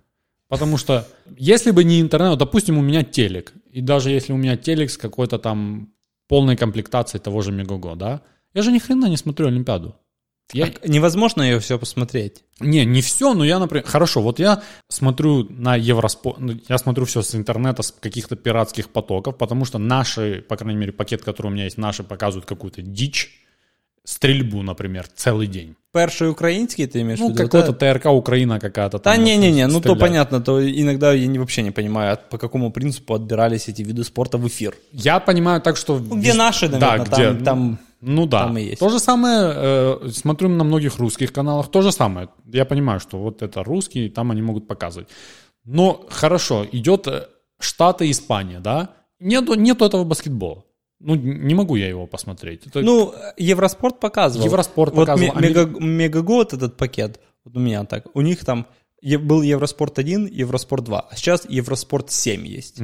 Потому 0.49 0.77
что 0.77 1.07
если 1.37 1.73
бы 1.73 1.85
не 1.85 2.01
интернет, 2.01 2.39
допустим, 2.39 2.79
у 2.79 2.83
меня 2.83 3.03
телек, 3.03 3.53
и 3.71 3.81
даже 3.81 4.11
если 4.11 4.33
у 4.33 4.37
меня 4.37 4.57
телек 4.57 4.91
с 4.91 4.97
какой-то 4.97 5.39
там 5.39 5.93
полной 6.29 6.57
комплектацией 6.57 7.21
того 7.21 7.43
же 7.43 7.53
Мегаго, 7.53 7.97
да, 7.97 8.23
я 8.55 8.63
же 8.63 8.73
ни 8.73 8.79
хрена 8.79 9.07
не 9.07 9.17
смотрю 9.17 9.49
Олимпиаду. 9.49 9.97
Я, 10.53 10.67
Так 10.67 10.89
невозможно 10.89 11.43
ее 11.43 11.59
все 11.59 11.77
посмотреть. 11.77 12.45
не, 12.61 12.85
не 12.85 13.03
все, 13.03 13.35
но 13.35 13.45
я, 13.45 13.59
например, 13.59 13.85
хорошо, 13.85 14.23
вот 14.23 14.39
я 14.39 14.63
смотрю 14.89 15.45
на 15.51 15.75
Евроспорт, 15.75 16.39
я 16.69 16.79
смотрю 16.79 17.05
все 17.05 17.23
с 17.23 17.35
интернета, 17.35 17.83
с 17.83 17.91
каких-то 17.91 18.37
пиратских 18.37 18.91
потоков, 18.91 19.37
потому 19.37 19.65
что 19.65 19.79
наши, 19.79 20.45
по 20.49 20.57
крайней 20.57 20.79
мере, 20.79 20.93
пакет, 20.93 21.23
который 21.23 21.49
у 21.49 21.51
меня 21.51 21.65
есть, 21.65 21.79
наши 21.79 22.05
показывают 22.05 22.47
какую-то 22.47 22.81
дичь, 22.81 23.46
стрельбу, 24.07 24.63
например, 24.63 25.05
целый 25.17 25.47
день. 25.49 25.75
Перший 25.93 26.29
український 26.29 26.87
ти 26.87 27.01
имеешь 27.01 27.21
в 27.21 27.23
Ну, 27.23 27.29
виду? 27.29 27.43
какой-то 27.43 27.73
да? 27.73 27.93
ТРК 27.95 28.07
Украина 28.07 28.59
какая-то 28.61 28.99
Да 28.99 29.15
там. 29.15 29.25
не-не-не, 29.25 29.67
ну 29.67 29.81
то 29.81 29.97
понятно, 29.97 30.41
то 30.41 30.61
иногда 30.61 31.13
я 31.15 31.27
не, 31.27 31.39
вообще 31.39 31.63
не 31.63 31.71
понимаю, 31.71 32.13
от- 32.13 32.29
по 32.31 32.39
какому 32.39 32.71
принципу 32.71 33.15
отбирались 33.15 33.69
эти 33.69 33.83
виды 33.85 34.05
спорта 34.05 34.39
в 34.39 34.47
эфир. 34.47 34.75
Я 34.93 35.21
понимаю 35.21 35.61
так, 35.61 35.77
что... 35.77 35.99
Ну, 35.99 36.17
где 36.17 36.35
наши, 36.35 36.69
наверное, 36.69 36.99
да, 36.99 37.05
там, 37.05 37.35
где, 37.37 37.45
там, 37.45 37.79
Ну 38.01 38.27
да. 38.27 38.39
там 38.45 38.57
и 38.59 38.63
есть. 38.63 38.79
То 38.81 38.89
же 38.91 38.99
самое, 39.01 39.53
э, 39.57 40.11
смотрю 40.13 40.49
на 40.49 40.65
многих 40.65 40.99
русских 40.99 41.33
каналах, 41.33 41.71
то 41.71 41.83
же 41.83 41.93
самое. 41.93 42.29
Я 42.55 42.65
понимаю, 42.65 43.01
что 43.01 43.19
вот 43.19 43.43
это 43.43 43.65
русские, 43.65 44.09
там 44.11 44.31
они 44.31 44.43
могут 44.43 44.69
показывать. 44.69 45.09
Но 45.65 46.05
хорошо, 46.11 46.67
идет 46.73 47.07
э, 47.09 47.27
Штаты, 47.61 48.11
Испания, 48.11 48.61
да? 48.61 48.89
Нету, 49.21 49.55
нету 49.55 49.85
этого 49.85 50.05
баскетбола. 50.05 50.63
Ну, 51.01 51.15
не 51.15 51.55
могу 51.55 51.77
я 51.77 51.89
его 51.89 52.07
посмотреть. 52.07 52.67
Это- 52.67 52.81
Ну, 52.81 53.13
Евроспорт 53.37 54.01
показывал. 54.01 54.47
Евроспорт 54.47 54.95
вот 54.95 55.07
показывал, 55.07 55.35
ме- 55.41 55.49
мега, 55.49 55.81
Мегаго, 55.81 56.31
вот 56.33 56.53
этот 56.55 56.77
пакет, 56.77 57.21
вот 57.45 57.57
у 57.57 57.61
меня 57.61 57.85
так, 57.85 58.07
у 58.15 58.23
них 58.23 58.45
там 58.45 58.67
был 59.03 59.43
Евроспорт 59.43 59.99
1, 59.99 60.27
Евроспорт 60.27 60.85
2, 60.85 61.01
а 61.11 61.17
сейчас 61.17 61.47
Евроспорт 61.49 62.11
7 62.11 62.47
есть. 62.47 62.81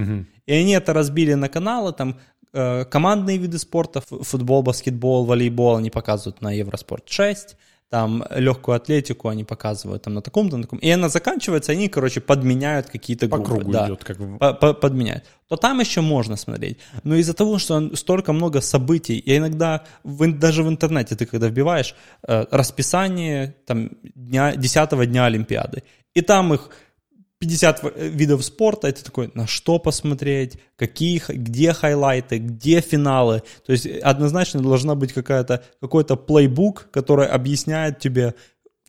И 0.47 0.53
они 0.53 0.73
это 0.75 0.93
разбили 0.93 1.35
на 1.35 1.49
каналы, 1.49 1.93
там 1.93 2.19
э, 2.55 2.85
командные 2.85 3.39
виды 3.39 3.59
спорта, 3.59 4.03
футбол, 4.03 4.63
баскетбол, 4.63 5.25
волейбол 5.25 5.77
они 5.77 5.89
показывают 5.91 6.43
на 6.43 6.53
Евроспорт 6.53 7.09
6, 7.09 7.57
там 7.93 8.25
легкую 8.31 8.77
атлетику 8.77 9.29
они 9.29 9.45
показывают 9.45 10.03
там 10.03 10.15
на 10.15 10.23
таком-то, 10.23 10.57
на 10.57 10.63
таком. 10.63 10.79
И 10.79 10.89
она 10.95 11.09
заканчивается, 11.09 11.73
они, 11.73 11.89
короче, 11.89 12.21
подменяют 12.21 12.87
какие-то 12.87 13.29
по 13.29 13.37
группы. 13.37 13.55
кругу 13.55 13.73
да. 13.73 13.87
идет. 13.87 14.05
Как... 14.05 14.81
подменяют, 14.81 15.25
то 15.49 15.57
там 15.57 15.81
еще 15.81 16.01
можно 16.01 16.37
смотреть. 16.37 16.79
Но 17.05 17.17
из-за 17.17 17.35
того, 17.35 17.59
что 17.59 17.95
столько 17.95 18.33
много 18.33 18.63
событий, 18.63 19.19
и 19.19 19.37
иногда 19.37 19.83
в 20.05 20.33
даже 20.39 20.63
в 20.63 20.69
интернете 20.69 21.17
ты 21.17 21.27
когда 21.27 21.49
вбиваешь 21.49 21.95
э, 22.27 22.47
расписание 22.51 23.55
там, 23.67 23.91
дня, 24.15 24.57
10 24.57 25.11
дня 25.11 25.27
Олимпиады, 25.27 25.83
и 26.15 26.23
там 26.23 26.55
их 26.55 26.71
50 27.43 27.83
в- 27.83 27.93
э, 27.97 28.09
видов 28.09 28.45
спорта, 28.45 28.93
ты 28.93 29.03
такой, 29.03 29.33
на 29.35 29.49
что 29.49 29.81
посмотреть, 29.81 30.59
какие, 30.77 31.21
где 31.29 31.73
хайлайты, 31.73 32.39
где 32.39 32.81
финалы. 32.81 33.43
То 33.67 33.73
есть 33.73 33.87
однозначно 33.87 34.61
должна 34.61 34.95
быть 34.95 35.13
какая-то, 35.13 35.65
какой-то 35.81 36.15
плейбук, 36.15 36.89
который 36.93 37.27
объясняет 37.27 37.99
тебе, 37.99 38.35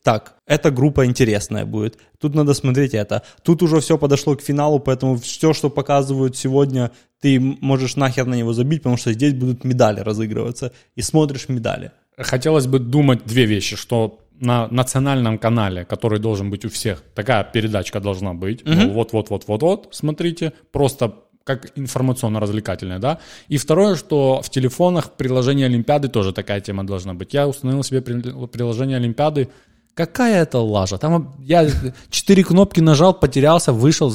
так, 0.04 0.36
эта 0.46 0.70
группа 0.70 1.04
интересная 1.04 1.66
будет, 1.66 1.98
тут 2.20 2.36
надо 2.36 2.54
смотреть 2.54 2.94
это. 2.94 3.22
Тут 3.42 3.62
уже 3.62 3.80
все 3.80 3.98
подошло 3.98 4.36
к 4.36 4.42
финалу, 4.42 4.78
поэтому 4.78 5.16
все, 5.16 5.52
что 5.52 5.68
показывают 5.68 6.36
сегодня, 6.36 6.92
ты 7.20 7.40
можешь 7.40 7.96
нахер 7.96 8.26
на 8.26 8.34
него 8.34 8.52
забить, 8.52 8.82
потому 8.82 8.98
что 8.98 9.12
здесь 9.12 9.34
будут 9.34 9.64
медали 9.64 9.98
разыгрываться, 9.98 10.70
и 10.94 11.02
смотришь 11.02 11.48
медали. 11.48 11.90
Хотелось 12.16 12.68
бы 12.68 12.78
думать 12.78 13.24
две 13.24 13.46
вещи, 13.46 13.74
что 13.74 14.23
на 14.40 14.68
национальном 14.68 15.38
канале, 15.38 15.84
который 15.84 16.18
должен 16.18 16.50
быть 16.50 16.64
у 16.64 16.68
всех, 16.68 17.02
такая 17.14 17.44
передачка 17.44 18.00
должна 18.00 18.34
быть. 18.34 18.64
Мол, 18.66 18.90
Вот-вот-вот-вот-вот, 18.92 19.88
смотрите, 19.92 20.52
просто 20.72 21.14
как 21.44 21.72
информационно-развлекательная, 21.76 22.98
да. 22.98 23.18
И 23.48 23.58
второе, 23.58 23.96
что 23.96 24.40
в 24.42 24.48
телефонах 24.48 25.12
приложение 25.12 25.66
Олимпиады 25.66 26.08
тоже 26.08 26.32
такая 26.32 26.60
тема 26.60 26.84
должна 26.84 27.12
быть. 27.14 27.34
Я 27.34 27.46
установил 27.46 27.82
себе 27.84 28.00
при- 28.00 28.46
приложение 28.46 28.96
Олимпиады. 28.96 29.48
Какая 29.94 30.42
это 30.42 30.58
лажа? 30.58 30.98
Там 30.98 31.34
я 31.38 31.68
четыре 32.10 32.42
кнопки 32.44 32.80
нажал, 32.80 33.12
потерялся, 33.14 33.72
вышел. 33.72 34.12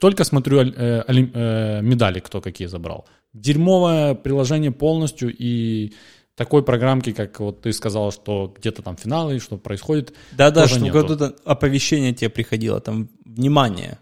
Только 0.00 0.24
смотрю 0.24 0.60
э, 0.60 1.04
э, 1.06 1.82
медали, 1.82 2.20
кто 2.20 2.40
какие 2.40 2.66
забрал. 2.68 3.04
Дерьмовое 3.34 4.14
приложение 4.14 4.72
полностью 4.72 5.34
и 5.38 5.92
такой 6.40 6.62
программки, 6.62 7.12
как 7.12 7.38
вот 7.40 7.60
ты 7.60 7.72
сказал, 7.72 8.10
что 8.12 8.54
где-то 8.58 8.80
там 8.82 8.96
финалы, 8.96 9.38
что 9.40 9.58
происходит. 9.58 10.14
Тоже 10.62 10.68
чтобы 10.68 10.86
нету. 10.86 10.98
какое-то 11.02 11.36
оповещение 11.44 12.14
тебе 12.14 12.30
приходило, 12.30 12.80
там, 12.80 13.10
внимание, 13.26 13.98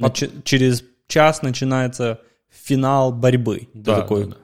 нач- 0.00 0.30
через 0.44 0.82
час 1.06 1.42
начинается 1.42 2.18
финал 2.48 3.12
борьбы. 3.12 3.68
Ты 3.74 3.78
Да, 3.80 3.96
такой, 4.00 4.24
да, 4.24 4.30
да. 4.30 4.36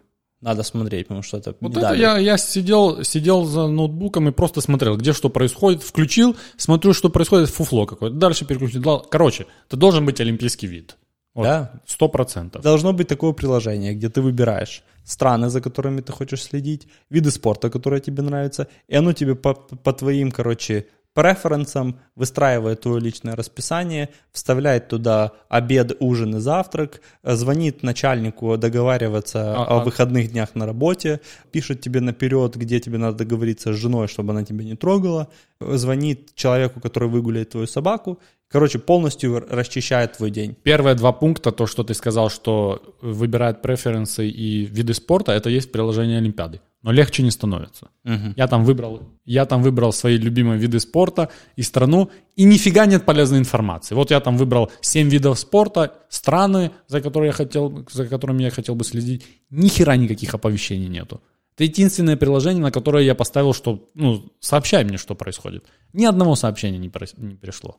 надо 0.42 0.62
смотреть, 0.62 1.07
потому 1.07 1.23
что 1.23 1.38
это 1.38 1.55
Вот 1.61 1.75
медали. 1.75 1.95
это 1.95 2.03
я, 2.03 2.18
я 2.18 2.37
сидел, 2.37 3.03
сидел 3.03 3.47
за 3.47 3.66
ноутбуком 3.66 4.29
и 4.29 4.33
просто 4.33 4.61
смотрел, 4.61 4.99
где 4.99 5.14
что 5.14 5.31
происходит, 5.31 5.83
включил, 5.83 6.37
смотрю, 6.59 6.92
что 6.92 7.09
происходит, 7.09 7.48
фуфло 7.48 7.87
какое-то. 7.87 8.17
Дальше 8.17 8.44
переключил. 8.44 8.83
Короче, 9.11 9.46
это 9.69 9.77
должен 9.79 10.04
быть 10.04 10.21
олимпийский 10.21 10.67
вид. 10.67 10.96
Вот, 11.35 11.44
Да. 11.44 11.73
Сто 11.87 12.09
процентов. 12.09 12.63
Должно 12.63 12.92
быть 12.92 13.09
такое 13.09 13.33
приложение, 13.33 13.94
где 13.94 14.11
ты 14.11 14.21
выбираешь 14.21 14.83
страны, 15.05 15.48
за 15.48 15.61
которыми 15.61 16.00
ты 16.00 16.13
хочешь 16.13 16.42
следить, 16.42 16.88
виды 17.11 17.31
спорта, 17.31 17.71
которые 17.71 18.00
тебе 18.00 18.23
нравятся, 18.23 18.67
и 18.88 18.96
оно 18.96 19.13
тебе 19.13 19.35
по, 19.35 19.55
по 19.55 19.92
твоим, 19.92 20.31
короче, 20.31 20.87
преференсам, 21.15 21.98
выстраивает 22.17 22.81
твое 22.81 23.00
личное 23.00 23.37
расписание, 23.37 24.09
вставляет 24.33 24.88
туда 24.88 25.33
обед, 25.48 25.96
ужин 26.00 26.37
и 26.37 26.40
завтрак, 26.40 27.00
э, 27.23 27.35
звонит 27.35 27.83
начальнику 27.83 28.57
договариваться 28.57 29.55
А- 29.55 29.81
о 29.81 29.85
выходных 29.85 30.33
днях 30.33 30.55
на 30.55 30.67
работе, 30.67 31.21
пишет 31.50 31.81
тебе 31.81 32.00
наперед, 32.00 32.57
где 32.57 32.81
тебе 32.81 32.98
надо 32.98 33.19
договориться 33.19 33.73
с 33.73 33.77
женой, 33.77 34.09
чтобы 34.09 34.33
она 34.33 34.44
тебя 34.44 34.65
не 34.65 34.77
трогала, 34.77 35.29
э, 35.61 35.77
звонит 35.77 36.35
человеку, 36.35 36.81
который 36.81 37.09
выгуляет 37.09 37.50
твою 37.50 37.67
собаку. 37.67 38.19
Короче, 38.53 38.79
полностью 38.79 39.44
расчищает 39.48 40.13
твой 40.19 40.31
день. 40.31 40.55
Первые 40.63 40.94
два 40.94 41.13
пункта, 41.13 41.53
то, 41.53 41.67
что 41.67 41.85
ты 41.85 41.94
сказал, 41.94 42.29
что 42.29 42.83
выбирает 43.00 43.63
преференсы 43.63 44.29
и 44.29 44.67
виды 44.67 44.92
спорта, 44.92 45.33
это 45.33 45.48
есть 45.48 45.69
в 45.69 45.73
приложении 45.73 46.17
Олимпиады. 46.19 46.61
Но 46.83 46.92
легче 46.92 47.23
не 47.23 47.31
становится. 47.31 47.88
Я 48.37 48.48
там 48.48 48.65
выбрал, 48.65 49.00
я 49.25 49.46
там 49.46 49.63
выбрал 49.63 49.92
свои 49.92 50.19
любимые 50.19 50.59
виды 50.59 50.81
спорта 50.81 51.29
и 51.57 51.63
страну, 51.63 52.11
и 52.37 52.44
нифига 52.44 52.87
нет 52.87 53.05
полезной 53.07 53.38
информации. 53.38 53.94
Вот 53.94 54.11
я 54.11 54.21
там 54.21 54.37
выбрал 54.37 54.71
7 54.81 55.09
видов 55.09 55.38
спорта, 55.38 55.94
страны, 56.11 56.73
за 56.88 57.00
которые 57.00 57.29
я 57.29 57.33
хотел, 57.33 57.87
за 57.90 58.07
которыми 58.07 58.42
я 58.42 58.50
хотел 58.50 58.75
бы 58.75 58.85
следить. 58.85 59.25
Ни 59.50 59.69
хера 59.69 59.96
никаких 59.96 60.35
оповещений 60.35 60.88
нету. 60.88 61.23
Это 61.55 61.65
единственное 61.65 62.17
приложение, 62.17 62.63
на 62.63 62.71
которое 62.71 63.05
я 63.05 63.15
поставил, 63.15 63.55
что, 63.55 63.88
ну, 63.94 64.25
сообщай 64.40 64.85
мне, 64.85 64.98
что 64.98 65.15
происходит. 65.15 65.65
Ни 65.92 66.05
одного 66.05 66.35
сообщения 66.35 66.79
не, 66.79 66.88
прос- 66.88 67.15
не 67.17 67.35
пришло. 67.35 67.77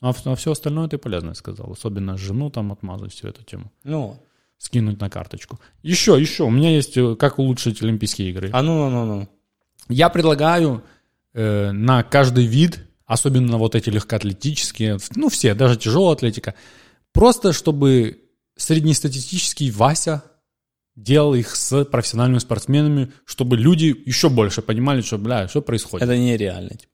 А, 0.00 0.12
в- 0.12 0.26
а 0.26 0.34
все 0.34 0.52
остальное 0.52 0.88
ты 0.88 0.98
полезное 0.98 1.34
сказал. 1.34 1.72
Особенно 1.72 2.16
жену 2.16 2.50
там 2.50 2.72
отмазать 2.72 3.12
всю 3.12 3.28
эту 3.28 3.42
тему. 3.42 3.72
Ну, 3.84 4.20
Скинуть 4.58 5.00
на 5.00 5.10
карточку. 5.10 5.58
Еще, 5.82 6.16
еще. 6.18 6.44
У 6.44 6.50
меня 6.50 6.70
есть 6.70 6.96
э, 6.96 7.16
как 7.16 7.38
улучшить 7.38 7.82
Олимпийские 7.82 8.30
игры. 8.30 8.50
а 8.52 8.62
ну, 8.62 8.88
ну, 8.88 9.04
ну, 9.04 9.14
ну. 9.20 9.28
Я 9.88 10.08
предлагаю 10.08 10.82
э, 11.34 11.72
на 11.72 12.02
каждый 12.02 12.46
вид, 12.46 12.80
особенно 13.04 13.58
вот 13.58 13.74
эти 13.74 13.90
легкоатлетические, 13.90 14.98
ну 15.16 15.28
все, 15.28 15.54
даже 15.54 15.76
тяжелая 15.76 16.14
атлетика, 16.14 16.54
просто 17.12 17.52
чтобы 17.52 18.22
среднестатистический 18.56 19.70
Вася 19.70 20.22
делал 20.96 21.34
их 21.34 21.54
с 21.56 21.84
профессиональными 21.84 22.38
спортсменами, 22.38 23.12
чтобы 23.24 23.56
люди 23.56 23.94
еще 24.06 24.28
больше 24.30 24.62
понимали, 24.62 25.00
что, 25.02 25.18
бля, 25.18 25.48
что 25.48 25.60
происходит. 25.60 26.04
Это 26.04 26.16
нереально. 26.16 26.70
типа. 26.70 26.92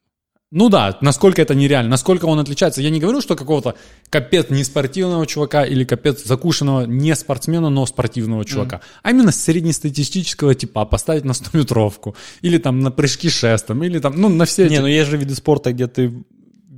Ну 0.52 0.68
да, 0.68 0.98
насколько 1.00 1.40
это 1.40 1.54
нереально, 1.54 1.90
насколько 1.90 2.24
он 2.24 2.40
отличается. 2.40 2.82
Я 2.82 2.90
не 2.90 2.98
говорю, 2.98 3.20
что 3.20 3.36
какого-то 3.36 3.76
капец 4.08 4.50
неспортивного 4.50 5.24
чувака 5.24 5.64
или 5.64 5.84
капец 5.84 6.24
закушенного 6.24 6.86
не 6.86 7.14
спортсмена, 7.14 7.70
но 7.70 7.86
спортивного 7.86 8.44
чувака, 8.44 8.80
а 9.04 9.10
именно 9.12 9.30
среднестатистического 9.30 10.56
типа 10.56 10.84
поставить 10.86 11.24
на 11.24 11.30
100-метровку 11.32 12.16
или 12.42 12.58
там 12.58 12.80
на 12.80 12.90
прыжки 12.90 13.28
шестом, 13.28 13.84
или 13.84 14.00
там, 14.00 14.20
ну 14.20 14.28
на 14.28 14.44
все 14.44 14.66
эти... 14.66 14.72
Не, 14.72 14.80
ну 14.80 14.88
есть 14.88 15.08
же 15.08 15.16
виды 15.16 15.36
спорта, 15.36 15.72
где 15.72 15.86
ты 15.86 16.12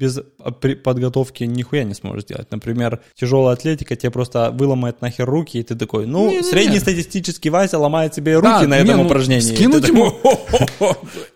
без 0.02 0.18
а, 0.18 0.50
подготовки 0.50 1.44
нихуя 1.44 1.84
не 1.84 1.94
сможешь 1.94 2.24
сделать. 2.24 2.50
Например, 2.50 3.00
тяжелая 3.14 3.54
атлетика, 3.54 3.94
тебе 3.94 4.10
просто 4.10 4.50
выломает 4.50 5.00
нахер 5.00 5.26
руки, 5.26 5.58
и 5.58 5.62
ты 5.62 5.76
такой, 5.76 6.06
ну, 6.06 6.28
Не-не-не. 6.28 6.42
среднестатистический 6.42 7.50
Вася 7.50 7.78
ломает 7.78 8.12
себе 8.14 8.34
руки 8.34 8.48
Да, 8.48 8.66
на 8.66 8.78
не, 8.78 8.84
этом 8.84 8.96
ну, 8.96 9.06
упражнении. 9.06 9.54
Скинуть 9.54 9.86
ему... 9.88 10.12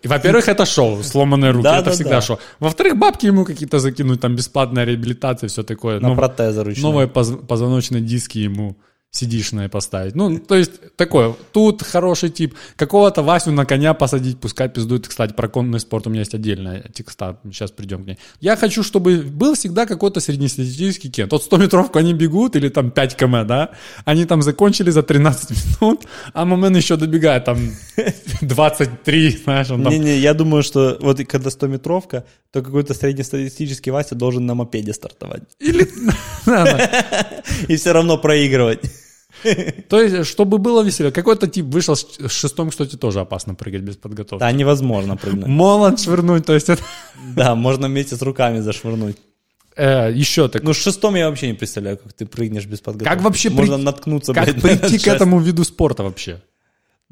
Во-первых, 0.03 0.49
это 0.49 0.65
шоу, 0.65 1.01
сломанные 1.01 1.51
руки, 1.51 1.67
это 1.67 1.83
да, 1.83 1.91
всегда 1.91 2.09
да. 2.09 2.21
шоу. 2.21 2.39
Во-вторых, 2.59 2.97
бабки 2.97 3.25
ему 3.27 3.45
какие-то 3.45 3.79
закинуть, 3.79 4.19
там 4.19 4.35
бесплатная 4.35 4.83
реабилитация, 4.83 5.47
все 5.47 5.63
такое. 5.63 6.01
На 6.01 6.13
протезы 6.13 6.63
ручные. 6.63 6.83
новые 6.83 7.07
поз- 7.07 7.37
позвоночные 7.47 8.01
диски 8.01 8.39
ему 8.39 8.75
сидишные 9.11 9.69
поставить. 9.69 10.15
Ну, 10.15 10.37
то 10.37 10.55
есть, 10.55 10.95
такое, 10.95 11.33
тут 11.51 11.81
хороший 11.81 12.29
тип. 12.29 12.55
Какого-то 12.75 13.23
Васю 13.23 13.51
на 13.51 13.65
коня 13.65 13.93
посадить, 13.93 14.39
пускай 14.39 14.69
пиздует. 14.69 15.07
Кстати, 15.07 15.33
про 15.33 15.47
конный 15.47 15.79
спорт 15.79 16.07
у 16.07 16.09
меня 16.09 16.19
есть 16.19 16.35
отдельная 16.35 16.83
текста, 16.93 17.39
сейчас 17.45 17.71
придем 17.71 18.03
к 18.03 18.07
ней. 18.07 18.17
Я 18.41 18.55
хочу, 18.55 18.83
чтобы 18.83 19.23
был 19.23 19.55
всегда 19.55 19.85
какой-то 19.85 20.19
среднестатистический 20.19 21.09
кен. 21.09 21.29
Тот 21.29 21.51
100-метровку 21.51 21.97
они 21.97 22.13
бегут, 22.13 22.55
или 22.55 22.69
там 22.69 22.91
5 22.91 23.15
км, 23.15 23.45
да? 23.45 23.71
Они 24.05 24.25
там 24.25 24.41
закончили 24.41 24.91
за 24.91 25.03
13 25.03 25.81
минут, 25.81 26.05
а 26.33 26.45
момент 26.45 26.75
еще 26.77 26.95
добегает 26.95 27.45
там 27.45 27.57
23, 28.41 29.29
знаешь, 29.43 29.71
он 29.71 29.83
там 29.83 29.93
Не-не, 29.93 30.19
я 30.19 30.33
думаю, 30.33 30.63
что 30.63 30.97
вот 31.01 31.17
когда 31.25 31.49
100-метровка, 31.49 32.23
то 32.51 32.61
какой-то 32.61 32.93
среднестатистический 32.93 33.91
Вася 33.91 34.15
должен 34.15 34.45
на 34.45 34.53
мопеде 34.53 34.93
стартовать. 34.93 35.43
Или... 35.59 35.87
И 37.67 37.75
все 37.75 37.93
равно 37.93 38.17
проигрывать. 38.17 38.81
То 39.89 40.01
есть, 40.01 40.27
чтобы 40.27 40.57
было 40.57 40.81
веселее. 40.83 41.11
Какой-то 41.11 41.47
тип 41.47 41.65
вышел 41.65 41.95
с 41.95 42.31
шестом, 42.31 42.69
кстати, 42.69 42.95
тоже 42.95 43.19
опасно 43.19 43.55
прыгать 43.55 43.81
без 43.81 43.95
подготовки. 43.97 44.39
Да, 44.39 44.51
невозможно 44.51 45.15
прыгнуть. 45.17 45.47
Молот 45.47 45.99
швырнуть, 45.99 46.45
то 46.45 46.53
есть 46.53 46.69
это... 46.69 46.81
Да, 47.35 47.55
можно 47.55 47.87
вместе 47.87 48.15
с 48.15 48.21
руками 48.21 48.59
зашвырнуть. 48.59 49.17
Э, 49.75 50.11
еще 50.11 50.47
так. 50.47 50.63
Ну, 50.63 50.73
с 50.73 50.77
шестом 50.77 51.15
я 51.15 51.29
вообще 51.29 51.47
не 51.47 51.53
представляю, 51.53 51.97
как 51.97 52.13
ты 52.13 52.25
прыгнешь 52.25 52.65
без 52.65 52.79
подготовки. 52.79 53.13
Как 53.15 53.23
вообще 53.23 53.49
Можно 53.49 53.75
при- 53.75 53.83
наткнуться, 53.83 54.33
Как 54.33 54.45
блядь, 54.45 54.61
прийти 54.81 54.97
к 54.97 55.07
этому 55.07 55.39
виду 55.39 55.63
спорта 55.63 56.03
вообще? 56.03 56.41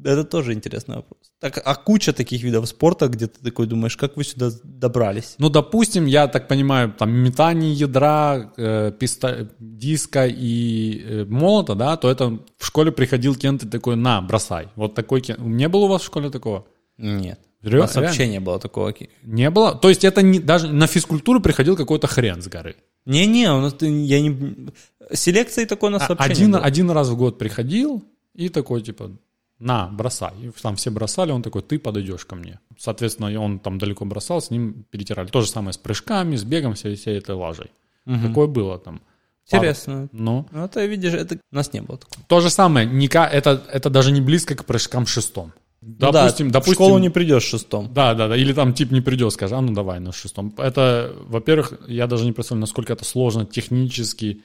Это 0.04 0.24
тоже 0.24 0.52
интересный 0.52 0.96
вопрос. 0.96 1.20
Так, 1.40 1.60
а 1.64 1.74
куча 1.74 2.12
таких 2.12 2.42
видов 2.42 2.68
спорта, 2.68 3.08
где 3.08 3.26
ты 3.28 3.42
такой 3.42 3.66
думаешь, 3.66 3.96
как 3.96 4.16
вы 4.16 4.24
сюда 4.24 4.50
добрались? 4.62 5.36
Ну, 5.38 5.48
допустим, 5.48 6.04
я 6.06 6.28
так 6.28 6.48
понимаю, 6.48 6.92
там 6.92 7.10
метание 7.12 7.72
ядра, 7.72 8.52
э, 8.58 8.92
писта- 9.00 9.48
диска 9.58 10.26
и 10.26 11.00
э, 11.02 11.24
молота, 11.24 11.74
да, 11.74 11.96
то 11.96 12.10
это 12.10 12.38
в 12.58 12.66
школе 12.66 12.92
приходил 12.92 13.34
кент 13.34 13.64
и 13.64 13.68
такой, 13.68 13.96
на, 13.96 14.20
бросай. 14.20 14.68
Вот 14.76 14.94
такой 14.94 15.22
кент. 15.22 15.38
Не 15.40 15.68
было 15.68 15.84
у 15.86 15.88
вас 15.88 16.02
в 16.02 16.06
школе 16.06 16.28
такого? 16.30 16.66
Нет. 16.98 17.40
У 17.62 17.68
Ре- 17.68 17.80
нас 17.80 17.94
реально? 17.94 18.08
вообще 18.08 18.28
не 18.28 18.40
было 18.40 18.58
такого. 18.60 18.94
Не 19.22 19.50
было? 19.50 19.74
То 19.74 19.88
есть 19.88 20.04
это 20.04 20.20
не, 20.22 20.40
даже 20.40 20.68
на 20.72 20.86
физкультуру 20.86 21.40
приходил 21.40 21.74
какой-то 21.76 22.06
хрен 22.06 22.42
с 22.42 22.48
горы. 22.48 22.76
Не-не, 23.06 23.50
у 23.50 23.60
нас 23.60 23.74
я 23.80 24.20
не... 24.20 24.70
Селекции 25.12 25.64
такой 25.64 25.88
у 25.88 25.92
нас 25.92 26.02
А- 26.02 26.08
вообще 26.14 26.32
один, 26.32 26.46
не 26.48 26.52
было. 26.52 26.62
один 26.62 26.90
раз 26.90 27.08
в 27.08 27.16
год 27.16 27.38
приходил 27.38 28.04
и 28.34 28.48
такой, 28.50 28.82
типа, 28.82 29.10
на, 29.58 29.88
бросай. 29.88 30.32
И 30.42 30.50
там 30.62 30.76
все 30.76 30.90
бросали, 30.90 31.32
он 31.32 31.42
такой, 31.42 31.62
ты 31.62 31.78
подойдешь 31.78 32.24
ко 32.24 32.36
мне. 32.36 32.60
Соответственно, 32.78 33.40
он 33.40 33.58
там 33.58 33.78
далеко 33.78 34.04
бросал, 34.04 34.40
с 34.40 34.50
ним 34.50 34.84
перетирали. 34.90 35.28
То 35.28 35.40
же 35.40 35.48
самое 35.48 35.72
с 35.72 35.78
прыжками, 35.78 36.36
с 36.36 36.44
бегом, 36.44 36.74
всей, 36.74 36.94
всей 36.96 37.18
этой 37.18 37.34
лажей. 37.34 37.70
Такое 38.04 38.46
было 38.46 38.78
там. 38.78 39.00
Интересно. 39.46 40.08
Ну, 40.12 40.46
Ну, 40.50 40.64
это, 40.64 40.84
видишь, 40.84 41.12
это 41.14 41.38
у 41.52 41.54
нас 41.54 41.72
не 41.72 41.80
было 41.80 41.98
такого. 41.98 42.24
то 42.26 42.40
же 42.40 42.50
самое, 42.50 42.86
ника, 42.86 43.24
это, 43.26 43.62
это 43.72 43.90
даже 43.90 44.10
не 44.10 44.20
близко 44.20 44.56
к 44.56 44.64
прыжкам 44.64 45.06
шестом. 45.06 45.52
Ну 45.82 46.10
Допустим, 46.10 46.48
да, 46.48 46.54
допустим, 46.54 46.72
в 46.72 46.74
школу 46.74 46.98
не 46.98 47.10
придешь 47.10 47.44
шестом. 47.44 47.92
Да, 47.94 48.14
да, 48.14 48.26
да. 48.28 48.36
Или 48.36 48.52
там 48.52 48.72
тип 48.72 48.90
не 48.90 49.00
придет, 49.00 49.32
скажет, 49.32 49.56
а 49.56 49.60
ну 49.60 49.72
давай 49.72 50.00
на 50.00 50.10
шестом. 50.10 50.52
Это, 50.58 51.14
во-первых, 51.28 51.74
я 51.86 52.08
даже 52.08 52.24
не 52.24 52.32
представляю, 52.32 52.62
насколько 52.62 52.92
это 52.92 53.04
сложно 53.04 53.46
технически. 53.46 54.42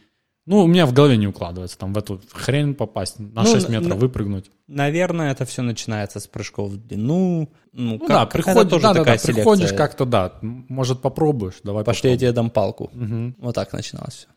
Ну, 0.47 0.63
у 0.63 0.67
меня 0.67 0.87
в 0.87 0.93
голове 0.93 1.17
не 1.17 1.27
укладывается 1.27 1.77
там 1.77 1.93
в 1.93 1.97
эту 1.99 2.19
хрень 2.33 2.73
попасть, 2.73 3.19
на 3.19 3.43
Ну, 3.43 3.51
6 3.51 3.69
на- 3.69 3.73
метров 3.73 3.99
выпрыгнуть. 3.99 4.49
Наверное, 4.67 5.31
это 5.31 5.45
все 5.45 5.61
начинается 5.61 6.19
с 6.19 6.25
прыжков 6.25 6.71
в 6.71 6.77
длину. 6.87 7.51
Ну, 7.73 7.91
Ну 7.93 7.99
как- 7.99 8.07
да, 8.07 8.25
приходишь, 8.25 8.69
тоже 8.71 8.81
да, 8.83 8.93
такая 8.95 9.17
да, 9.19 9.23
приходишь 9.33 9.65
селекция. 9.67 9.77
как-то, 9.77 10.05
да, 10.05 10.33
может 10.41 11.01
попробуешь, 11.01 11.55
давай 11.63 11.83
Пошли, 11.83 12.09
я 12.09 12.15
попробуем. 12.15 12.19
тебе 12.19 12.31
дам 12.31 12.49
палку. 12.49 12.89
Вот 13.39 13.53
так 13.55 13.71
начиналось 13.71 14.27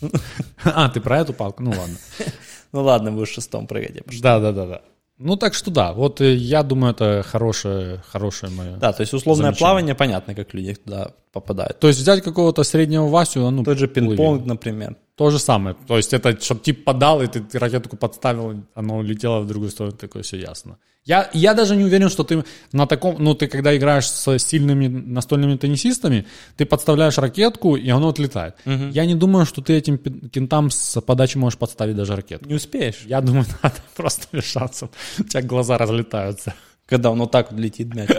все. 0.00 0.10
А, 0.64 0.88
ты 0.88 1.00
про 1.00 1.18
эту 1.20 1.32
палку? 1.34 1.62
Ну 1.62 1.70
ладно. 1.70 1.96
Ну 2.72 2.82
ладно, 2.82 3.12
будешь 3.12 3.28
шестом 3.28 3.66
прыгать. 3.66 3.96
я 3.96 4.02
пошел. 4.02 4.22
Да, 4.22 4.40
да, 4.40 4.52
да, 4.52 4.66
да. 4.66 4.80
Ну 5.18 5.36
так 5.36 5.52
что 5.52 5.70
да, 5.70 5.92
вот 5.92 6.22
э, 6.22 6.34
я 6.34 6.62
думаю, 6.62 6.94
это 6.94 7.22
хорошее, 7.22 8.02
хорошее 8.08 8.50
мое. 8.50 8.76
Да, 8.78 8.94
то 8.94 9.02
есть 9.02 9.12
условное 9.12 9.52
плавание, 9.52 9.94
понятно, 9.94 10.34
как 10.34 10.54
люди 10.54 10.74
туда 10.74 11.10
попадают. 11.32 11.78
То 11.80 11.88
есть 11.88 12.00
взять 12.00 12.22
какого-то 12.22 12.62
среднего 12.64 13.06
Васю, 13.08 13.46
а 13.46 13.50
ну, 13.50 13.62
Тот 13.62 13.76
же 13.76 13.88
пинг-понг, 13.88 14.46
например. 14.46 14.96
То 15.16 15.30
же 15.30 15.38
самое. 15.38 15.76
То 15.86 15.96
есть 15.96 16.14
это, 16.14 16.40
чтобы 16.40 16.62
тип 16.62 16.84
подал, 16.84 17.20
и 17.22 17.26
ты, 17.26 17.40
ты 17.40 17.58
ракетку 17.58 17.96
подставил, 17.96 18.64
оно 18.74 18.98
улетело 18.98 19.40
в 19.40 19.46
другую 19.46 19.70
сторону, 19.70 19.96
такое 19.96 20.22
все 20.22 20.38
ясно. 20.38 20.78
Я, 21.04 21.28
я 21.32 21.52
даже 21.54 21.76
не 21.76 21.84
уверен, 21.84 22.08
что 22.08 22.22
ты 22.22 22.44
на 22.72 22.86
таком, 22.86 23.16
ну 23.18 23.34
ты 23.34 23.48
когда 23.48 23.76
играешь 23.76 24.08
с 24.08 24.38
сильными 24.38 24.86
настольными 24.86 25.56
теннисистами, 25.56 26.26
ты 26.56 26.64
подставляешь 26.64 27.18
ракетку, 27.18 27.76
и 27.76 27.90
оно 27.90 28.08
отлетает. 28.08 28.54
Я 28.64 29.04
не 29.04 29.14
думаю, 29.14 29.44
что 29.44 29.60
ты 29.62 29.74
этим 29.74 29.98
кентам 29.98 30.70
с 30.70 31.00
подачи 31.00 31.36
можешь 31.36 31.58
подставить 31.58 31.96
даже 31.96 32.16
ракетку. 32.16 32.48
Не 32.48 32.54
успеешь. 32.54 33.02
Я 33.04 33.20
думаю, 33.20 33.44
надо 33.62 33.76
просто 33.96 34.28
вешаться. 34.32 34.88
У 35.18 35.24
тебя 35.24 35.42
глаза 35.42 35.76
разлетаются. 35.76 36.54
Когда 36.86 37.10
он 37.10 37.18
вот 37.18 37.30
так 37.30 37.50
вот 37.50 37.60
летит 37.60 37.94
мяч. 37.94 38.10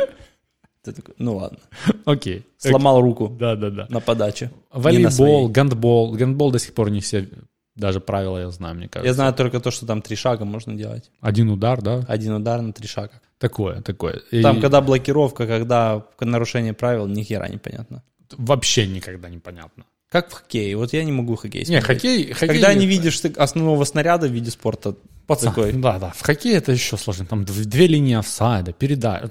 Ты 0.83 0.91
такой, 0.91 1.15
ну 1.17 1.37
ладно. 1.37 1.59
Окей. 2.05 2.45
Сломал 2.57 3.01
руку 3.01 3.29
Да, 3.39 3.55
да, 3.55 3.69
да. 3.69 3.85
на 3.89 3.99
подаче. 4.01 4.45
Не 4.73 4.77
на 4.77 4.81
Волейбол, 4.81 5.11
своей. 5.11 5.47
гандбол. 5.47 6.11
Гандбол 6.13 6.51
до 6.51 6.59
сих 6.59 6.73
пор 6.73 6.89
не 6.91 6.99
все, 6.99 7.27
даже 7.75 7.99
правила 8.01 8.37
я 8.37 8.49
знаю, 8.51 8.75
мне 8.75 8.87
кажется. 8.89 9.07
Я 9.07 9.13
знаю 9.13 9.33
только 9.33 9.59
то, 9.59 9.71
что 9.71 9.85
там 9.85 10.01
три 10.01 10.15
шага 10.15 10.43
можно 10.45 10.73
делать. 10.75 11.09
Один 11.21 11.49
удар, 11.49 11.81
да? 11.81 12.03
Один 12.07 12.33
удар 12.33 12.61
на 12.61 12.73
три 12.73 12.87
шага. 12.87 13.21
Такое, 13.39 13.81
такое. 13.81 14.21
И 14.31 14.41
Там, 14.41 14.61
когда 14.61 14.81
блокировка, 14.81 15.47
когда 15.47 16.05
нарушение 16.19 16.73
правил, 16.73 17.07
ни 17.07 17.23
хера 17.23 17.47
непонятно. 17.47 18.03
Вообще 18.37 18.85
никогда 18.87 19.29
не 19.29 19.39
понятно. 19.39 19.85
Как 20.09 20.29
в 20.29 20.33
хоккее. 20.33 20.75
Вот 20.77 20.93
я 20.93 21.03
не 21.03 21.11
могу 21.11 21.35
хоккей 21.35 21.61
Не, 21.61 21.65
смотреть. 21.81 21.85
хоккей... 22.01 22.33
хоккей 22.33 22.47
Когда 22.47 22.73
не 22.73 22.85
видишь 22.85 23.19
ты 23.19 23.29
основного 23.29 23.83
снаряда 23.85 24.27
в 24.27 24.31
виде 24.31 24.51
спорта, 24.51 24.95
Пацан, 25.27 25.49
такой. 25.49 25.71
да, 25.73 25.97
да. 25.97 26.11
В 26.15 26.21
хоккее 26.21 26.55
это 26.55 26.71
еще 26.71 26.97
сложно. 26.97 27.25
Там 27.25 27.43
дв- 27.43 27.65
две 27.65 27.87
линии 27.87 28.15
офсайда, 28.15 28.73
передай. 28.73 29.21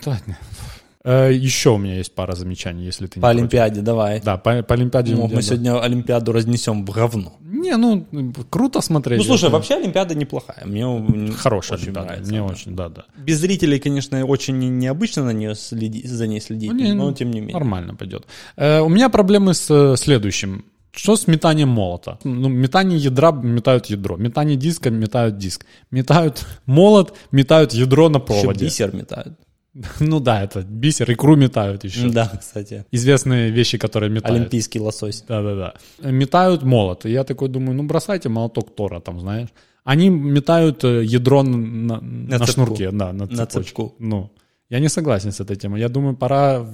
Э, 1.04 1.30
еще 1.32 1.70
у 1.70 1.78
меня 1.78 1.96
есть 1.96 2.14
пара 2.14 2.34
замечаний, 2.34 2.84
если 2.84 3.06
ты 3.06 3.18
не 3.18 3.22
По 3.22 3.28
против. 3.28 3.38
Олимпиаде 3.40 3.80
давай. 3.80 4.20
Да, 4.20 4.36
по, 4.36 4.62
по 4.62 4.74
Олимпиаде. 4.74 5.14
Ну, 5.14 5.26
мы 5.28 5.42
сегодня 5.42 5.80
Олимпиаду 5.82 6.32
разнесем 6.32 6.84
в 6.86 6.90
говно. 6.90 7.32
Не, 7.40 7.76
ну, 7.76 8.06
круто 8.50 8.80
смотреть. 8.80 9.18
Ну, 9.18 9.24
слушай, 9.24 9.44
Это 9.46 9.52
вообще 9.54 9.74
Олимпиада 9.74 10.14
неплохая. 10.14 10.64
Мне 10.64 11.32
Хорошая 11.32 11.76
очень 11.78 11.86
Олимпиада. 11.88 12.06
нравится 12.08 12.30
Мне 12.30 12.40
она. 12.40 12.48
очень, 12.52 12.76
да, 12.76 12.88
да. 12.88 13.04
Без 13.16 13.38
зрителей, 13.40 13.78
конечно, 13.80 14.24
очень 14.24 14.58
не- 14.58 14.68
необычно 14.68 15.24
на 15.24 15.30
нее 15.32 15.52
следи- 15.54 16.06
за 16.06 16.26
ней 16.26 16.40
следить, 16.40 16.70
Ну, 16.72 16.76
не, 16.78 16.92
но 16.92 17.06
ну, 17.08 17.12
тем 17.14 17.30
не 17.30 17.40
менее. 17.40 17.54
Нормально 17.54 17.94
пойдет. 17.94 18.26
Э, 18.56 18.80
у 18.80 18.88
меня 18.88 19.08
проблемы 19.08 19.54
с 19.54 19.68
э, 19.70 19.96
следующим. 19.96 20.64
Что 20.94 21.16
с 21.16 21.26
метанием 21.26 21.68
молота? 21.70 22.18
Ну, 22.22 22.48
метание 22.48 22.98
ядра 22.98 23.32
метают 23.32 23.86
ядро. 23.86 24.16
Метание 24.18 24.56
диска 24.56 24.90
метают 24.90 25.38
диск. 25.38 25.64
Метают 25.90 26.44
молот, 26.66 27.14
метают 27.30 27.72
ядро 27.72 28.08
на 28.08 28.18
Еще 28.18 28.26
проводе. 28.26 28.66
бисер 28.66 28.94
метают. 28.94 29.38
Ну 30.00 30.20
да, 30.20 30.42
это 30.42 30.62
бисер, 30.62 31.10
икру 31.10 31.36
метают 31.36 31.84
еще. 31.84 32.08
Да, 32.10 32.30
кстати. 32.40 32.84
Известные 32.92 33.50
вещи, 33.50 33.78
которые 33.78 34.10
метают. 34.10 34.40
Олимпийский 34.40 34.80
лосось. 34.80 35.24
Да-да-да. 35.28 35.74
Метают 36.10 36.62
молот. 36.62 37.06
И 37.06 37.10
я 37.10 37.24
такой 37.24 37.48
думаю, 37.48 37.74
ну 37.76 37.82
бросайте 37.84 38.28
молоток 38.28 38.74
Тора 38.74 39.00
там, 39.00 39.20
знаешь. 39.20 39.48
Они 39.84 40.10
метают 40.10 40.84
э, 40.84 41.02
ядро 41.04 41.42
на, 41.42 42.00
на, 42.00 42.38
цепку. 42.38 42.52
шнурке, 42.52 42.90
да, 42.92 43.12
на, 43.12 43.26
На 43.26 43.46
цепочку. 43.46 43.94
Ну, 43.98 44.30
я 44.70 44.78
не 44.80 44.88
согласен 44.88 45.32
с 45.32 45.40
этой 45.40 45.56
темой. 45.56 45.80
Я 45.80 45.88
думаю, 45.88 46.16
пора... 46.16 46.64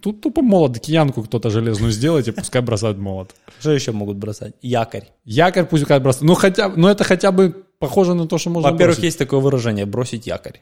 Тут 0.00 0.20
тупо 0.20 0.42
молот, 0.42 0.78
киянку 0.78 1.22
кто-то 1.22 1.50
железную 1.50 1.92
сделать, 1.92 2.28
и 2.28 2.32
пускай 2.32 2.62
бросают 2.62 2.98
молот. 2.98 3.34
Что 3.58 3.72
еще 3.72 3.92
могут 3.92 4.18
бросать? 4.18 4.54
Якорь. 4.60 5.08
Якорь 5.24 5.64
пускай 5.64 5.98
бросают. 5.98 6.28
Ну, 6.28 6.34
хотя, 6.34 6.68
ну 6.68 6.88
это 6.88 7.04
хотя 7.04 7.32
бы 7.32 7.65
похоже 7.78 8.14
на 8.14 8.26
то, 8.26 8.38
что 8.38 8.50
можно 8.50 8.70
Во-первых, 8.70 8.96
бросить. 8.96 9.04
есть 9.04 9.18
такое 9.18 9.40
выражение 9.40 9.86
«бросить 9.86 10.26
якорь». 10.26 10.60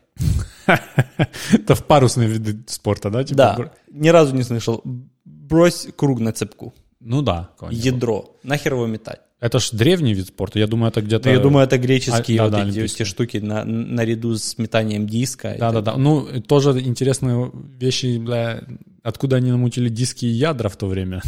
Это 1.52 1.74
в 1.74 1.84
парусные 1.84 2.28
виды 2.28 2.64
спорта, 2.66 3.10
да? 3.10 3.24
Типа, 3.24 3.36
Да, 3.36 3.72
ни 3.90 4.08
разу 4.08 4.34
не 4.34 4.42
слышал. 4.42 4.82
Брось 5.24 5.88
круг 5.96 6.20
на 6.20 6.32
цепку. 6.32 6.74
Ну 7.00 7.22
да. 7.22 7.50
Ядро. 7.70 8.36
Нахер 8.42 8.74
его 8.74 8.86
метать? 8.86 9.20
Это 9.40 9.58
ж 9.58 9.72
древний 9.72 10.14
вид 10.14 10.28
спорта. 10.28 10.58
Я 10.58 10.66
думаю, 10.66 10.90
это 10.90 11.02
где-то... 11.02 11.28
Ну, 11.28 11.34
я 11.34 11.40
думаю, 11.40 11.66
это 11.66 11.76
греческие 11.76 12.40
А, 12.40 12.44
вот 12.44 12.52
да, 12.52 12.64
да, 12.64 12.70
эти, 12.70 12.78
эти 12.78 13.04
штуки 13.04 13.36
на, 13.36 13.62
наряду 13.64 14.36
с 14.38 14.56
метанием 14.56 15.06
диска. 15.06 15.54
Да, 15.58 15.70
да, 15.70 15.82
да. 15.82 15.96
Ну, 15.98 16.26
тоже 16.40 16.80
интересные 16.80 17.52
вещи, 17.78 18.16
бля, 18.16 18.64
откуда 19.02 19.36
они 19.36 19.50
намутили 19.50 19.90
диски 19.90 20.24
и 20.24 20.28
ядра 20.28 20.70
в 20.70 20.76
то 20.76 20.86
время. 20.86 21.20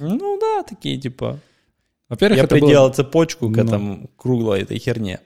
Ну 0.00 0.38
да, 0.40 0.64
такие 0.64 0.98
типа. 0.98 1.38
Во-первых, 2.08 2.36
Я 2.38 2.44
это 2.44 2.54
было- 2.54 2.60
приделал 2.66 2.92
цепочку 2.94 3.50
к 3.50 3.56
Ну. 3.56 3.62
этому 3.64 4.10
круглой 4.16 4.62
этой 4.62 4.78
херне. 4.78 5.20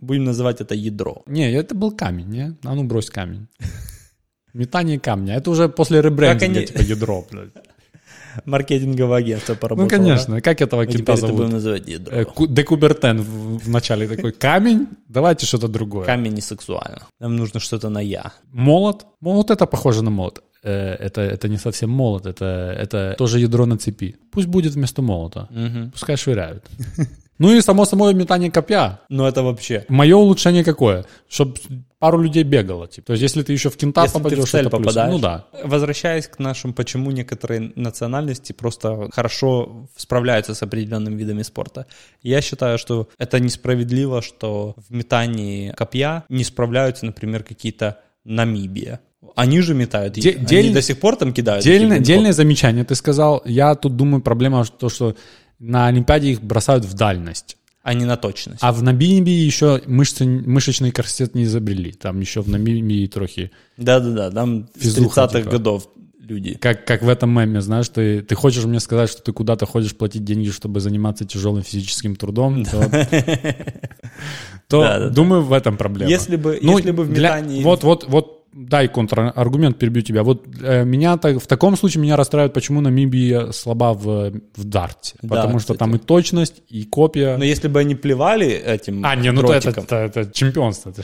Будем 0.00 0.24
называть 0.24 0.60
это 0.60 0.74
ядро. 0.74 1.22
Не, 1.26 1.50
это 1.52 1.74
был 1.74 1.92
камень, 1.92 2.28
не? 2.28 2.56
А 2.64 2.74
ну 2.74 2.84
брось 2.84 3.10
камень. 3.10 3.46
Метание 4.54 4.98
камня. 5.00 5.34
Это 5.36 5.50
уже 5.50 5.68
после 5.68 6.02
ребрендинга, 6.02 6.58
они- 6.58 6.66
типа 6.66 6.80
ядро, 6.82 7.24
блядь. 7.30 7.50
Маркетинговое 8.46 9.18
агентство 9.18 9.54
поработало. 9.54 9.84
Ну, 9.84 9.90
конечно. 10.04 10.40
Как 10.40 10.60
этого 10.62 10.82
А 10.82 10.86
кита 10.86 11.12
это 11.12 11.22
будем 11.22 11.36
зовут? 11.36 11.52
называть 11.52 11.88
ядро. 11.88 12.16
Э, 12.16 12.24
Ку- 12.24 12.46
Декубертен 12.46 13.20
в, 13.20 13.58
в 13.58 13.68
начале 13.68 14.08
такой 14.08 14.32
камень, 14.32 14.88
давайте 15.08 15.44
что-то 15.46 15.68
другое. 15.68 16.04
Камень 16.06 16.32
не 16.34 16.40
сексуально. 16.40 17.02
Нам 17.20 17.36
нужно 17.36 17.60
что-то 17.60 17.88
на 17.90 18.00
я. 18.00 18.32
Молот. 18.52 19.06
Молот 19.20 19.50
это 19.50 19.66
похоже 19.66 20.02
на 20.02 20.10
молот. 20.10 20.42
Э, 20.62 20.94
Это, 20.94 21.20
это 21.20 21.48
не 21.48 21.58
совсем 21.58 21.90
молот, 21.90 22.26
это, 22.26 22.44
это 22.78 23.14
тоже 23.18 23.40
ядро 23.40 23.66
на 23.66 23.76
цепи. 23.76 24.16
Пусть 24.30 24.48
будет 24.48 24.74
вместо 24.74 25.02
молота. 25.02 25.48
Пускай 25.92 26.16
швыряют. 26.16 26.64
Ну 27.38 27.52
и 27.52 27.60
само 27.62 27.86
собой 27.86 28.14
метание 28.14 28.52
копья. 28.52 29.00
Ну 29.08 29.24
это 29.26 29.42
вообще. 29.42 29.84
Мое 29.88 30.14
улучшение 30.16 30.62
какое? 30.62 31.04
Чтобы 31.28 31.56
пару 31.98 32.20
людей 32.22 32.44
бегало. 32.44 32.86
Типа. 32.86 33.06
То 33.06 33.12
есть, 33.14 33.22
если 33.22 33.42
ты 33.42 33.52
еще 33.52 33.68
в 33.68 33.76
кента 33.76 34.02
Если 34.02 34.18
ты 34.18 34.22
попадешь, 34.22 34.44
в 34.44 34.50
цель 34.50 34.66
это 34.66 34.70
плюс. 34.76 34.86
попадаешь. 34.86 35.12
Ну 35.12 35.18
да. 35.18 35.46
Возвращаясь 35.64 36.28
к 36.28 36.38
нашим, 36.38 36.72
почему 36.72 37.10
некоторые 37.10 37.72
национальности 37.74 38.52
просто 38.52 39.08
хорошо 39.12 39.88
справляются 39.96 40.54
с 40.54 40.62
определенными 40.62 41.16
видами 41.16 41.42
спорта. 41.42 41.86
Я 42.22 42.42
считаю, 42.42 42.78
что 42.78 43.08
это 43.18 43.40
несправедливо, 43.40 44.22
что 44.22 44.74
в 44.88 44.94
метании 44.94 45.72
копья 45.72 46.24
не 46.28 46.44
справляются, 46.44 47.06
например, 47.06 47.42
какие-то 47.42 47.98
Намибия. 48.24 49.00
Они 49.36 49.60
же 49.60 49.74
метают. 49.74 50.14
Де- 50.14 50.32
Они 50.36 50.44
дель- 50.46 50.72
до 50.74 50.82
сих 50.82 50.98
пор 51.00 51.16
там 51.16 51.32
кидают. 51.32 51.64
Дельное, 51.64 51.96
этих 51.98 52.06
дельное 52.06 52.32
замечание 52.32 52.84
ты 52.84 52.94
сказал. 52.94 53.42
Я 53.44 53.74
тут 53.74 53.96
думаю, 53.96 54.22
проблема 54.22 54.64
то, 54.64 54.88
что 54.88 55.14
на 55.58 55.86
Олимпиаде 55.86 56.30
их 56.32 56.42
бросают 56.42 56.84
в 56.84 56.94
дальность. 56.94 57.56
а 57.84 57.94
не 57.94 58.04
на 58.04 58.16
точность. 58.16 58.58
А 58.60 58.72
в 58.72 58.80
Намибии 58.82 59.32
еще 59.32 59.80
мышцы, 59.86 60.24
мышечный 60.24 60.92
корсет 60.92 61.34
не 61.34 61.42
изобрели. 61.44 61.90
Там 61.92 62.20
еще 62.20 62.40
в 62.40 62.48
Намибии 62.48 63.06
трохи... 63.08 63.50
Да-да-да, 63.76 64.30
там 64.30 64.68
с 64.76 64.82
Физуха, 64.82 65.22
30-х 65.22 65.38
типа. 65.40 65.50
годов 65.50 65.88
люди. 66.20 66.54
Как, 66.54 66.84
как 66.86 67.02
в 67.02 67.08
этом 67.08 67.30
меме, 67.36 67.60
знаешь, 67.60 67.88
ты, 67.88 68.20
ты 68.22 68.36
хочешь 68.36 68.64
мне 68.64 68.78
сказать, 68.78 69.10
что 69.10 69.20
ты 69.22 69.32
куда-то 69.32 69.66
ходишь 69.66 69.96
платить 69.96 70.22
деньги, 70.22 70.50
чтобы 70.50 70.78
заниматься 70.78 71.24
тяжелым 71.24 71.64
физическим 71.64 72.14
трудом, 72.14 72.64
то, 72.64 72.78
то 74.68 74.80
Да-да-да. 74.82 75.08
думаю, 75.10 75.42
в 75.42 75.52
этом 75.52 75.76
проблема. 75.76 76.10
Если 76.10 76.36
бы- 76.36 76.58
Ну, 76.62 76.78
если 76.78 76.92
бы 76.92 77.04
в 77.04 77.12
для- 77.12 77.36
метании- 77.36 77.62
Вот, 77.62 77.82
вот, 77.82 78.04
вот, 78.08 78.41
дай 78.52 78.88
контраргумент, 78.88 79.78
перебью 79.78 80.02
тебя. 80.02 80.22
Вот 80.22 80.46
э, 80.62 80.84
меня 80.84 81.16
так, 81.16 81.42
в 81.42 81.46
таком 81.46 81.76
случае 81.76 82.02
меня 82.02 82.16
расстраивает, 82.16 82.52
почему 82.52 82.80
Намибия 82.80 83.52
слаба 83.52 83.94
в, 83.94 84.32
в 84.56 84.64
дарте. 84.64 85.14
Да, 85.22 85.36
Потому 85.36 85.58
что 85.58 85.74
кстати. 85.74 85.78
там 85.78 85.96
и 85.96 85.98
точность, 85.98 86.62
и 86.68 86.84
копия. 86.84 87.36
Но 87.36 87.44
если 87.44 87.68
бы 87.68 87.80
они 87.80 87.94
плевали 87.94 88.48
этим 88.48 89.04
а, 89.04 89.16
не, 89.16 89.32
ну 89.32 89.42
то 89.42 89.52
это, 89.52 89.70
это, 89.70 89.96
это 89.96 90.32
чемпионство. 90.32 90.92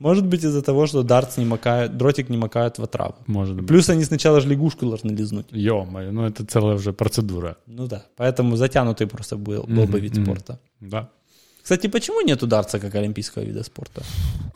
может 0.00 0.26
быть 0.26 0.44
из-за 0.44 0.62
того, 0.62 0.86
что 0.86 1.02
дартс 1.02 1.38
не 1.38 1.44
макает, 1.44 1.96
дротик 1.96 2.28
не 2.28 2.36
макает 2.36 2.78
в 2.78 2.82
отраву. 2.82 3.14
Может 3.26 3.56
быть. 3.56 3.66
Плюс 3.66 3.88
они 3.88 4.04
сначала 4.04 4.40
же 4.40 4.48
лягушку 4.48 4.86
должны 4.86 5.10
лизнуть. 5.12 5.46
Ё-моё, 5.50 6.12
ну 6.12 6.26
это 6.26 6.44
целая 6.44 6.74
уже 6.74 6.92
процедура. 6.92 7.56
Ну 7.66 7.86
да, 7.86 8.04
поэтому 8.16 8.56
затянутый 8.56 9.06
просто 9.06 9.36
был, 9.36 9.64
был 9.64 9.86
бы 9.86 10.00
вид 10.00 10.14
спорта. 10.14 10.58
Да. 10.80 11.08
Кстати, 11.64 11.86
почему 11.86 12.20
нету 12.20 12.46
дартса 12.46 12.78
как 12.78 12.94
олимпийского 12.94 13.42
вида 13.42 13.64
спорта? 13.64 14.02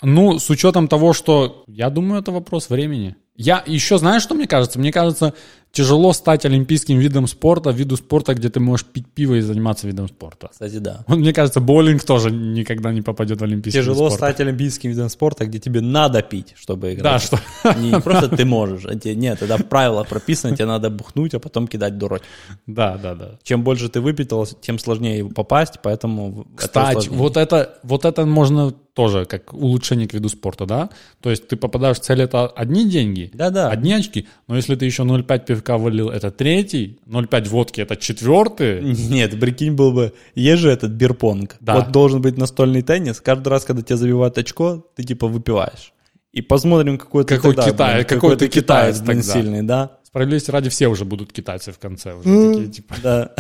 Ну, 0.02 0.38
с 0.38 0.50
учетом 0.50 0.88
того, 0.88 1.14
что, 1.14 1.64
я 1.66 1.88
думаю, 1.88 2.20
это 2.20 2.32
вопрос 2.32 2.68
времени. 2.68 3.16
Я 3.34 3.64
еще, 3.66 3.96
знаешь, 3.96 4.22
что 4.22 4.34
мне 4.34 4.46
кажется? 4.46 4.78
Мне 4.78 4.92
кажется, 4.92 5.32
тяжело 5.72 6.12
стать 6.12 6.44
олимпийским 6.44 6.98
видом 6.98 7.26
спорта, 7.26 7.70
виду 7.70 7.96
спорта, 7.96 8.34
где 8.34 8.48
ты 8.48 8.60
можешь 8.60 8.86
пить 8.86 9.06
пиво 9.06 9.34
и 9.34 9.40
заниматься 9.40 9.86
видом 9.86 10.08
спорта. 10.08 10.48
Кстати, 10.50 10.78
да. 10.78 11.04
Вот, 11.06 11.18
мне 11.18 11.32
кажется, 11.32 11.60
боулинг 11.60 12.02
тоже 12.04 12.30
никогда 12.30 12.92
не 12.92 13.02
попадет 13.02 13.40
в 13.40 13.44
олимпийский 13.44 13.80
Тяжело 13.80 14.04
вид 14.04 14.12
спорта. 14.14 14.34
стать 14.34 14.40
олимпийским 14.40 14.90
видом 14.90 15.08
спорта, 15.08 15.46
где 15.46 15.58
тебе 15.58 15.80
надо 15.80 16.22
пить, 16.22 16.54
чтобы 16.56 16.94
играть. 16.94 17.04
Да, 17.04 17.18
что... 17.18 17.38
Не 17.78 18.00
просто 18.00 18.28
ты 18.28 18.44
можешь, 18.44 18.86
а 18.86 18.94
тебе 18.94 19.14
нет, 19.14 19.38
тогда 19.38 19.58
правило 19.58 20.04
прописано, 20.04 20.56
тебе 20.56 20.66
надо 20.66 20.90
бухнуть, 20.90 21.34
а 21.34 21.38
потом 21.38 21.68
кидать 21.68 21.98
дурочек. 21.98 22.26
Да, 22.66 22.96
да, 22.96 23.14
да. 23.14 23.38
Чем 23.42 23.62
больше 23.62 23.88
ты 23.88 24.00
выпитал, 24.00 24.46
тем 24.46 24.78
сложнее 24.78 25.24
попасть, 25.26 25.80
поэтому... 25.82 26.46
это 26.56 26.66
Кстати, 26.66 27.08
вот 27.08 27.36
это, 27.36 27.78
вот 27.82 28.04
это 28.04 28.26
можно 28.26 28.74
тоже 28.98 29.26
как 29.26 29.52
улучшение 29.54 30.08
к 30.08 30.14
виду 30.14 30.28
спорта, 30.28 30.66
да? 30.66 30.90
То 31.20 31.30
есть 31.30 31.46
ты 31.46 31.56
попадаешь 31.56 31.98
в 31.98 32.00
цель, 32.00 32.20
это 32.20 32.48
одни 32.48 32.84
деньги, 32.84 33.30
Да-да. 33.32 33.70
одни 33.70 33.92
очки, 33.92 34.26
но 34.48 34.56
если 34.56 34.74
ты 34.74 34.86
еще 34.86 35.04
0,5 35.04 35.46
пивка 35.46 35.78
вылил, 35.78 36.10
это 36.10 36.32
третий, 36.32 36.98
0,5 37.06 37.48
водки, 37.48 37.80
это 37.80 37.94
четвертый, 37.96 38.82
Нет, 38.82 39.38
прикинь, 39.38 39.74
был 39.74 39.92
бы... 39.92 40.12
Есть 40.34 40.62
же 40.62 40.70
этот 40.70 40.90
бирпонг. 40.90 41.54
Да. 41.60 41.76
Вот 41.76 41.92
должен 41.92 42.20
быть 42.20 42.36
настольный 42.36 42.82
теннис. 42.82 43.20
Каждый 43.20 43.48
раз, 43.48 43.64
когда 43.64 43.82
тебе 43.82 43.96
забивают 43.96 44.36
очко, 44.36 44.84
ты 44.96 45.04
типа 45.04 45.28
выпиваешь. 45.28 45.92
И 46.32 46.42
посмотрим, 46.42 46.98
какой 46.98 47.24
ты 47.24 47.36
Какой 47.36 47.54
тогда, 47.54 47.70
Китай- 47.70 47.94
блин, 47.94 48.06
какой 48.06 48.36
ты 48.36 48.48
китаец 48.48 49.00
блин, 49.00 49.18
тогда. 49.18 49.32
сильный, 49.32 49.62
да? 49.62 49.90
Справедливости 50.02 50.50
ради, 50.50 50.70
все 50.70 50.88
уже 50.88 51.04
будут 51.04 51.32
китайцы 51.32 51.70
в 51.70 51.78
конце. 51.78 52.14
Уже 52.14 52.24
такие, 52.52 52.66
типа, 52.68 52.96
Да. 53.02 53.30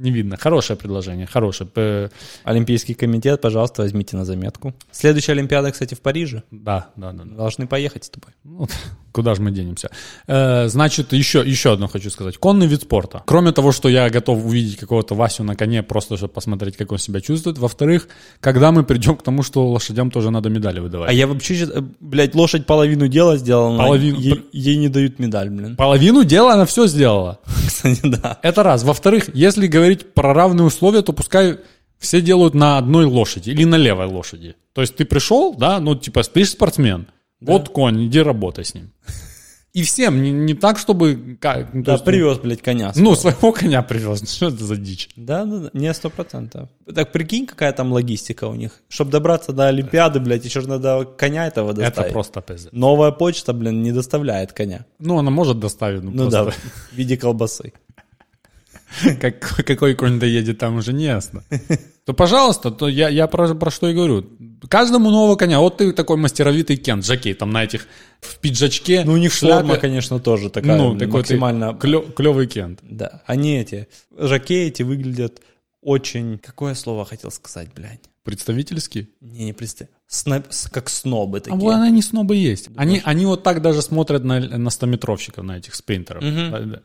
Не 0.00 0.10
видно. 0.10 0.36
Хорошее 0.36 0.78
предложение, 0.78 1.26
хорошее. 1.26 2.10
Олимпийский 2.44 2.94
комитет, 2.94 3.40
пожалуйста, 3.40 3.82
возьмите 3.82 4.16
на 4.16 4.24
заметку. 4.24 4.74
Следующая 4.90 5.32
Олимпиада, 5.32 5.70
кстати, 5.70 5.94
в 5.94 6.00
Париже. 6.00 6.42
Да, 6.50 6.88
да, 6.96 7.12
да. 7.12 7.24
да. 7.24 7.36
Должны 7.36 7.66
поехать 7.66 8.04
с 8.04 8.10
тобой. 8.10 8.32
Ну, 8.44 8.66
куда 9.12 9.34
же 9.34 9.42
мы 9.42 9.50
денемся? 9.50 9.90
Э, 10.26 10.68
значит, 10.68 11.12
еще, 11.12 11.42
еще 11.44 11.72
одно 11.72 11.86
хочу 11.86 12.10
сказать. 12.10 12.38
Конный 12.38 12.66
вид 12.66 12.82
спорта. 12.82 13.22
Кроме 13.26 13.52
того, 13.52 13.72
что 13.72 13.88
я 13.90 14.08
готов 14.08 14.44
увидеть 14.44 14.78
какого-то 14.78 15.14
Васю 15.14 15.44
на 15.44 15.54
коне, 15.54 15.82
просто 15.82 16.16
чтобы 16.16 16.32
посмотреть, 16.32 16.78
как 16.78 16.92
он 16.92 16.98
себя 16.98 17.20
чувствует. 17.20 17.58
Во-вторых, 17.58 18.08
когда 18.40 18.72
мы 18.72 18.84
придем 18.84 19.16
к 19.16 19.22
тому, 19.22 19.42
что 19.42 19.68
лошадям 19.68 20.10
тоже 20.10 20.30
надо 20.30 20.48
медали 20.48 20.80
выдавать. 20.80 21.10
А 21.10 21.12
я 21.12 21.26
вообще, 21.26 21.56
щас- 21.56 21.70
э, 21.70 21.82
блядь, 22.00 22.34
лошадь 22.34 22.64
половину 22.64 23.06
дела 23.06 23.36
сделала, 23.36 23.76
Половину. 23.76 24.18
Ей, 24.18 24.46
ей 24.52 24.76
не 24.76 24.88
дают 24.88 25.18
медаль, 25.18 25.50
блин. 25.50 25.76
Половину 25.76 26.24
дела 26.24 26.54
она 26.54 26.64
все 26.64 26.86
сделала. 26.86 27.38
Кстати, 27.66 28.00
да. 28.04 28.38
Это 28.42 28.62
раз. 28.62 28.82
Во-вторых, 28.82 29.30
если 29.34 29.66
говорить 29.66 29.89
про 29.96 30.32
равные 30.34 30.66
условия, 30.66 31.02
то 31.02 31.12
пускай 31.12 31.58
все 31.98 32.20
делают 32.20 32.54
на 32.54 32.78
одной 32.78 33.04
лошади 33.04 33.50
или 33.50 33.64
на 33.64 33.76
левой 33.76 34.06
лошади. 34.06 34.56
То 34.72 34.80
есть 34.80 34.96
ты 34.96 35.04
пришел, 35.04 35.54
да, 35.54 35.80
ну 35.80 35.94
типа 35.94 36.22
ты 36.22 36.44
ж 36.44 36.48
спортсмен. 36.48 37.06
Вот 37.40 37.68
конь, 37.70 38.06
иди 38.06 38.20
работай 38.20 38.64
с 38.64 38.74
ним. 38.74 38.92
И 39.72 39.84
всем, 39.84 40.20
не, 40.20 40.32
не 40.32 40.54
так, 40.54 40.78
чтобы... 40.78 41.38
как- 41.40 41.72
ну, 41.72 41.84
Да, 41.84 41.92
есть, 41.92 42.04
привез, 42.04 42.38
блядь, 42.38 42.60
коня. 42.60 42.92
Ну, 42.96 43.14
своего 43.14 43.52
коня 43.52 43.82
привез. 43.82 44.28
Что 44.36 44.48
это 44.48 44.64
за 44.64 44.76
дичь? 44.76 45.08
Да, 45.14 45.44
да, 45.44 45.58
да, 45.58 45.70
не 45.74 45.94
сто 45.94 46.10
процентов. 46.10 46.68
Так 46.92 47.12
прикинь, 47.12 47.46
какая 47.46 47.72
там 47.72 47.92
логистика 47.92 48.46
у 48.46 48.54
них. 48.56 48.72
Чтобы 48.88 49.12
добраться 49.12 49.52
до 49.52 49.68
Олимпиады, 49.68 50.18
блядь, 50.18 50.44
еще 50.44 50.60
же 50.60 50.68
надо 50.68 51.04
коня 51.04 51.46
этого 51.46 51.72
доставить. 51.72 51.98
Это 51.98 52.12
просто 52.12 52.40
пиздец. 52.40 52.72
Новая 52.72 53.12
почта, 53.12 53.52
блин, 53.52 53.80
не 53.82 53.92
доставляет 53.92 54.52
коня. 54.52 54.86
Ну, 54.98 55.18
она 55.18 55.30
может 55.30 55.60
доставить, 55.60 56.02
ну, 56.02 56.10
Ну 56.12 56.28
да, 56.30 56.42
просто 56.44 56.60
в 56.90 56.92
виде 56.96 57.16
колбасы. 57.16 57.72
как, 59.20 59.40
какой 59.64 59.94
конь 59.94 60.18
доедет, 60.18 60.58
там 60.58 60.76
уже 60.76 60.92
не 60.92 61.04
ясно. 61.04 61.44
То, 62.04 62.14
пожалуйста, 62.14 62.70
то 62.70 62.88
я, 62.88 63.08
я 63.08 63.26
про, 63.26 63.54
про 63.54 63.70
что 63.70 63.88
и 63.88 63.94
говорю. 63.94 64.26
Каждому 64.68 65.10
нового 65.10 65.36
коня. 65.36 65.60
Вот 65.60 65.78
ты 65.78 65.92
такой 65.92 66.16
мастеровитый 66.16 66.76
Кент, 66.76 67.04
Жакей, 67.04 67.34
там 67.34 67.50
на 67.50 67.64
этих, 67.64 67.86
в 68.20 68.38
пиджачке, 68.38 69.04
Ну, 69.04 69.12
у 69.12 69.16
них 69.16 69.32
шляпе. 69.32 69.66
форма, 69.66 69.76
конечно, 69.76 70.18
тоже 70.18 70.50
такая 70.50 70.76
ну, 70.76 70.98
такой 70.98 71.20
максимально... 71.20 71.74
клевый 71.74 72.46
Кент. 72.46 72.80
Да, 72.82 73.22
они 73.26 73.58
эти, 73.58 73.88
жакеи 74.16 74.68
эти 74.68 74.82
выглядят 74.82 75.40
очень... 75.82 76.38
Какое 76.38 76.74
слово 76.74 77.04
хотел 77.04 77.30
сказать, 77.30 77.68
блядь? 77.74 78.00
Представительский. 78.24 79.10
Не, 79.20 79.46
не 79.46 79.52
представь. 79.52 79.88
Сноб- 80.08 80.50
как 80.70 80.90
снобы 80.90 81.38
А 81.38 81.40
такие. 81.40 81.58
вот 81.58 81.74
они 81.74 82.02
снобы 82.02 82.36
есть. 82.36 82.68
Они, 82.76 83.00
они 83.04 83.24
вот 83.24 83.42
так 83.42 83.62
даже 83.62 83.80
смотрят 83.80 84.24
на, 84.24 84.40
на 84.40 84.68
100-метровщиков, 84.68 85.42
на 85.42 85.56
этих 85.58 85.74
спринтеров. 85.74 86.22
Да, 86.22 86.80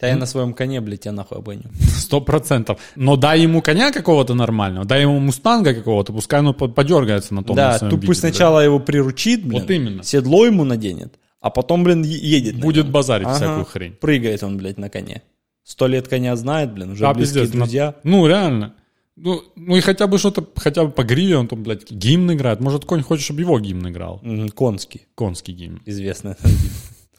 да. 0.00 0.08
Я 0.08 0.16
на 0.16 0.26
своем 0.26 0.52
коне, 0.54 0.80
блядь, 0.80 1.00
тебя 1.00 1.12
нахуй 1.12 1.38
обгоню. 1.38 1.62
Сто 1.96 2.20
процентов. 2.20 2.78
Но 2.96 3.16
дай 3.16 3.40
ему 3.40 3.62
коня 3.62 3.92
какого-то 3.92 4.34
нормального, 4.34 4.84
дай 4.84 5.02
ему 5.02 5.18
мустанга 5.20 5.72
какого-то, 5.74 6.12
пускай 6.12 6.40
он 6.40 6.52
по- 6.54 6.68
подергается 6.68 7.32
на 7.34 7.42
том 7.44 7.56
Да, 7.56 7.72
на 7.72 7.78
своем 7.78 7.90
тут 7.92 8.06
пусть 8.06 8.22
да. 8.22 8.28
сначала 8.28 8.60
его 8.60 8.80
приручит, 8.80 9.42
блин. 9.46 9.60
Вот 9.62 9.70
именно. 9.70 10.02
Седло 10.02 10.44
ему 10.46 10.64
наденет, 10.64 11.14
а 11.40 11.50
потом, 11.50 11.84
блин, 11.84 12.02
едет. 12.02 12.54
на 12.56 12.60
Будет 12.60 12.90
базарить 12.90 13.26
Ага. 13.28 13.36
всякую 13.36 13.64
хрень. 13.64 13.92
Прыгает 13.92 14.42
он, 14.42 14.56
блядь, 14.58 14.78
на 14.78 14.88
коне. 14.90 15.22
Сто 15.62 15.86
лет 15.86 16.08
коня 16.08 16.36
знает, 16.36 16.72
блин, 16.74 16.90
уже 16.90 17.00
Да, 17.02 17.14
близкие 17.14 17.42
пиздец. 17.44 17.54
на- 17.54 17.64
друзья. 17.64 17.94
Ну, 18.04 18.26
реально. 18.26 18.74
Ну, 19.16 19.42
ну 19.54 19.76
и 19.76 19.80
хотя 19.80 20.08
бы 20.08 20.18
что-то, 20.18 20.44
хотя 20.56 20.84
бы 20.84 20.90
по 20.90 21.04
гриве 21.04 21.36
он 21.38 21.46
там, 21.46 21.62
блядь, 21.62 21.88
гимн 21.90 22.32
играет. 22.32 22.58
Может, 22.60 22.84
конь 22.84 23.00
хочет, 23.02 23.24
чтобы 23.24 23.42
его 23.42 23.58
гимн 23.60 23.88
играл. 23.88 24.20
Конский, 24.56 25.06
Конский 25.14 25.54
гимн. 25.54 25.80
известный. 25.86 26.34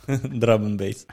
Драм 0.07 0.63
н 0.65 0.77
бейс. 0.77 1.07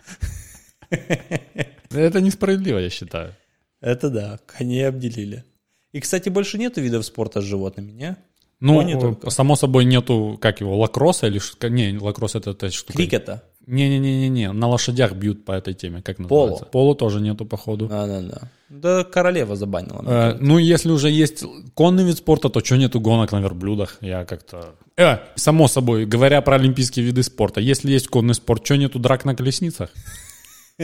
Это 1.90 2.20
несправедливо, 2.20 2.78
я 2.78 2.90
считаю. 2.90 3.34
Это 3.80 4.10
да, 4.10 4.38
коней 4.46 4.88
обделили. 4.88 5.44
И, 5.92 6.00
кстати, 6.00 6.28
больше 6.28 6.58
нету 6.58 6.80
видов 6.80 7.04
спорта 7.04 7.40
с 7.40 7.44
животными, 7.44 7.92
не? 7.92 8.16
Ну, 8.60 8.76
Кони 8.76 8.94
только. 8.94 9.30
само 9.30 9.56
собой, 9.56 9.84
нету, 9.84 10.38
как 10.40 10.60
его, 10.60 10.78
лакросса 10.78 11.26
или 11.26 11.40
что? 11.40 11.68
Не, 11.68 11.98
лакросс 11.98 12.36
это 12.36 12.54
та 12.54 12.70
штука. 12.70 12.92
Крикета. 12.92 13.42
Не-не-не-не, 13.66 14.52
на 14.52 14.68
лошадях 14.68 15.12
бьют 15.12 15.44
по 15.44 15.52
этой 15.52 15.74
теме, 15.74 16.02
как 16.02 16.18
называется? 16.18 16.64
Поло 16.64 16.94
тоже 16.94 17.20
нету, 17.20 17.44
походу. 17.44 17.86
Да-да-да. 17.88 18.50
Да 18.68 19.04
королева 19.04 19.54
забанила. 19.56 20.02
Э, 20.06 20.36
ну, 20.40 20.58
если 20.58 20.90
уже 20.90 21.10
есть 21.10 21.44
конный 21.74 22.04
вид 22.04 22.18
спорта, 22.18 22.48
то 22.48 22.60
что 22.60 22.76
нету 22.76 23.00
гонок 23.00 23.32
на 23.32 23.40
верблюдах? 23.40 23.98
Я 24.00 24.24
как-то... 24.24 24.74
Э, 24.96 25.18
само 25.36 25.68
собой, 25.68 26.06
говоря 26.06 26.40
про 26.40 26.56
олимпийские 26.56 27.04
виды 27.04 27.22
спорта, 27.22 27.60
если 27.60 27.90
есть 27.90 28.08
конный 28.08 28.34
спорт, 28.34 28.64
что 28.64 28.76
нету 28.76 28.98
драк 28.98 29.24
на 29.24 29.34
колесницах? 29.34 29.90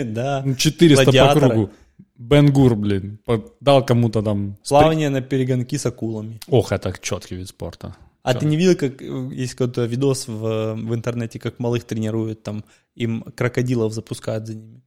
Да. 0.15 0.43
Ну, 0.45 0.55
400 0.55 1.05
по 1.05 1.05
Гладиаторы. 1.05 1.51
кругу. 1.51 1.71
Бенгур, 2.17 2.75
блин, 2.75 3.19
по- 3.25 3.45
дал 3.61 3.87
кому-то 3.87 4.23
там... 4.23 4.57
Плавание 4.69 5.09
на 5.09 5.21
перегонки 5.21 5.77
с 5.79 5.87
акулами. 5.87 6.41
Ох, 6.49 6.73
это 6.73 6.93
четкий 7.01 7.37
вид 7.37 7.49
спорта. 7.49 7.95
А 8.23 8.35
ты 8.35 8.47
не 8.47 8.57
видел, 8.57 8.77
как 8.77 9.01
э, 9.01 9.31
есть 9.33 9.55
какой-то 9.55 9.85
видос 9.85 10.29
в, 10.29 10.75
в 10.75 10.95
интернете, 10.95 11.39
как 11.39 11.59
малых 11.61 11.85
тренируют, 11.85 12.43
там 12.43 12.65
им 12.95 13.23
крокодилов 13.37 13.93
запускают 13.95 14.47
за 14.47 14.55
ними? 14.55 14.83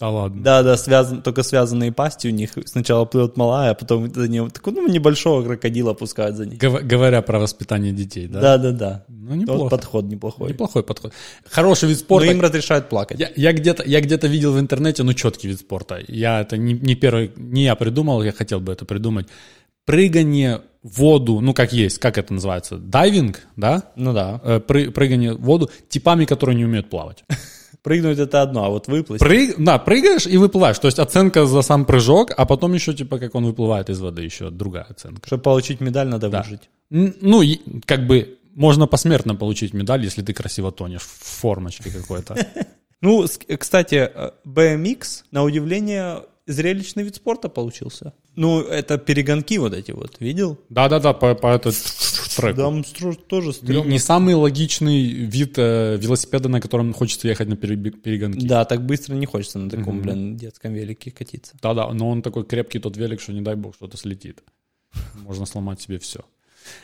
Да 0.00 0.08
ладно. 0.08 0.42
Да, 0.42 0.62
да, 0.62 0.76
связан, 0.78 1.20
только 1.20 1.42
связанные 1.42 1.92
пасти 1.92 2.26
у 2.28 2.30
них. 2.30 2.52
Сначала 2.64 3.04
плывет 3.04 3.36
малая, 3.36 3.72
а 3.72 3.74
потом 3.74 4.12
за 4.12 4.28
него 4.28 4.48
такого 4.48 4.74
ну, 4.76 4.88
небольшого 4.88 5.42
крокодила 5.44 5.92
пускают 5.92 6.36
за 6.36 6.46
них. 6.46 6.58
Гов- 6.58 6.82
говоря 6.82 7.20
про 7.20 7.38
воспитание 7.38 7.92
детей, 7.92 8.26
да? 8.26 8.40
Да, 8.40 8.58
да, 8.58 8.70
да. 8.72 9.04
Ну, 9.08 9.28
Вот 9.28 9.36
неплохо. 9.36 9.68
подход 9.70 10.04
неплохой. 10.06 10.48
Неплохой 10.48 10.82
подход. 10.82 11.12
Хороший 11.50 11.88
вид 11.90 11.98
Но 11.98 12.04
спорта. 12.04 12.30
им 12.30 12.40
разрешают 12.40 12.88
плакать. 12.88 13.20
Я, 13.20 13.30
я 13.36 13.52
где-то 13.52 13.82
я 13.84 14.00
где-то 14.00 14.26
видел 14.26 14.52
в 14.54 14.58
интернете, 14.58 15.02
ну, 15.02 15.12
четкий 15.12 15.48
вид 15.48 15.60
спорта. 15.60 15.98
Я 16.08 16.40
это 16.40 16.56
не, 16.56 16.72
не 16.72 16.94
первый, 16.94 17.32
не 17.36 17.64
я 17.64 17.74
придумал, 17.74 18.22
я 18.22 18.32
хотел 18.32 18.60
бы 18.60 18.72
это 18.72 18.86
придумать. 18.86 19.26
Прыгание 19.84 20.62
в 20.82 20.98
воду, 20.98 21.40
ну, 21.40 21.52
как 21.52 21.72
есть, 21.72 21.98
как 21.98 22.16
это 22.16 22.32
называется? 22.32 22.76
Дайвинг, 22.78 23.40
да? 23.56 23.82
Ну 23.96 24.12
да. 24.12 24.40
Э, 24.44 24.60
пры- 24.66 24.90
прыгание 24.90 25.34
в 25.34 25.40
воду 25.42 25.70
типами, 25.88 26.24
которые 26.24 26.56
не 26.56 26.64
умеют 26.64 26.88
плавать. 26.88 27.24
Прыгнуть 27.82 28.18
это 28.18 28.42
одно, 28.42 28.64
а 28.64 28.68
вот 28.68 28.88
выплыть. 28.88 29.20
Прыг, 29.20 29.54
да, 29.58 29.78
прыгаешь 29.78 30.26
и 30.26 30.36
выплываешь. 30.36 30.78
То 30.78 30.86
есть 30.86 30.98
оценка 30.98 31.46
за 31.46 31.62
сам 31.62 31.84
прыжок, 31.86 32.32
а 32.36 32.44
потом 32.44 32.74
еще, 32.74 32.92
типа, 32.92 33.18
как 33.18 33.34
он 33.34 33.46
выплывает 33.46 33.88
из 33.88 34.00
воды, 34.00 34.22
еще 34.22 34.50
другая 34.50 34.84
оценка. 34.84 35.26
Чтобы 35.26 35.42
получить 35.42 35.80
медаль, 35.80 36.08
надо 36.08 36.28
Да. 36.28 36.42
выжить. 36.42 36.68
Ну, 36.90 37.42
как 37.86 38.06
бы 38.06 38.38
можно 38.54 38.86
посмертно 38.86 39.34
получить 39.34 39.72
медаль, 39.74 40.04
если 40.04 40.22
ты 40.22 40.32
красиво 40.34 40.70
тонешь 40.72 41.02
в 41.02 41.40
формочке 41.40 41.90
какой-то. 41.90 42.36
Ну, 43.02 43.24
кстати, 43.58 44.10
э, 44.14 44.30
BMX, 44.44 45.22
на 45.30 45.42
удивление, 45.42 46.16
зрелищный 46.52 47.02
вид 47.02 47.16
спорта 47.16 47.48
получился. 47.48 48.12
Ну, 48.36 48.60
это 48.60 48.98
перегонки 48.98 49.58
вот 49.58 49.74
эти 49.74 49.92
вот, 49.92 50.16
видел? 50.20 50.58
Да-да-да, 50.68 51.12
по, 51.12 51.34
по 51.34 51.48
этот 51.48 51.74
треку. 52.36 52.56
Там 52.56 52.84
тоже 52.84 53.48
Не, 53.48 53.52
стрёмно. 53.52 53.90
не 53.90 53.98
самый 53.98 54.34
логичный 54.34 55.02
вид 55.08 55.54
э, 55.56 55.96
велосипеда, 55.96 56.48
на 56.48 56.60
котором 56.60 56.92
хочется 56.92 57.28
ехать 57.28 57.48
на 57.48 57.56
перегонки. 57.56 58.46
Да, 58.46 58.64
так 58.64 58.84
быстро 58.84 59.14
не 59.14 59.26
хочется 59.26 59.58
на 59.58 59.70
таком, 59.70 60.00
блин, 60.00 60.36
детском 60.36 60.72
велике 60.72 61.10
катиться. 61.10 61.54
Да-да, 61.62 61.92
но 61.92 62.08
он 62.08 62.22
такой 62.22 62.44
крепкий 62.44 62.78
тот 62.78 62.96
велик, 62.96 63.20
что 63.20 63.32
не 63.32 63.42
дай 63.42 63.56
бог 63.56 63.74
что-то 63.74 63.96
слетит. 63.96 64.42
Можно 65.14 65.46
сломать 65.46 65.80
себе 65.80 65.98
все. 65.98 66.20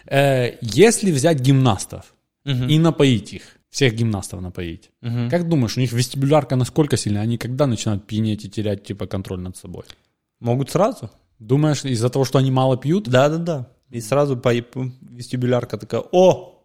если 0.08 1.10
взять 1.10 1.40
гимнастов 1.40 2.14
и 2.44 2.78
напоить 2.78 3.32
их, 3.32 3.55
всех 3.76 3.94
гимнастов 3.94 4.40
напоить, 4.40 4.90
как 5.30 5.48
думаешь, 5.48 5.76
у 5.76 5.80
них 5.80 5.92
вестибулярка 5.92 6.56
насколько 6.56 6.96
сильная? 6.96 7.22
Они 7.22 7.36
когда 7.36 7.66
начинают 7.66 8.06
пьянеть 8.06 8.44
и 8.44 8.48
терять 8.48 8.84
типа 8.84 9.06
контроль 9.06 9.40
над 9.40 9.56
собой? 9.56 9.84
Могут 10.40 10.70
сразу? 10.70 11.10
Думаешь, 11.38 11.84
из-за 11.84 12.08
того, 12.08 12.24
что 12.24 12.38
они 12.38 12.50
мало 12.50 12.78
пьют? 12.78 13.08
Да-да-да. 13.08 13.68
И 13.90 14.00
сразу 14.00 14.36
по 14.38 14.52
вестибулярка 14.54 15.76
такая, 15.76 16.02
о, 16.12 16.64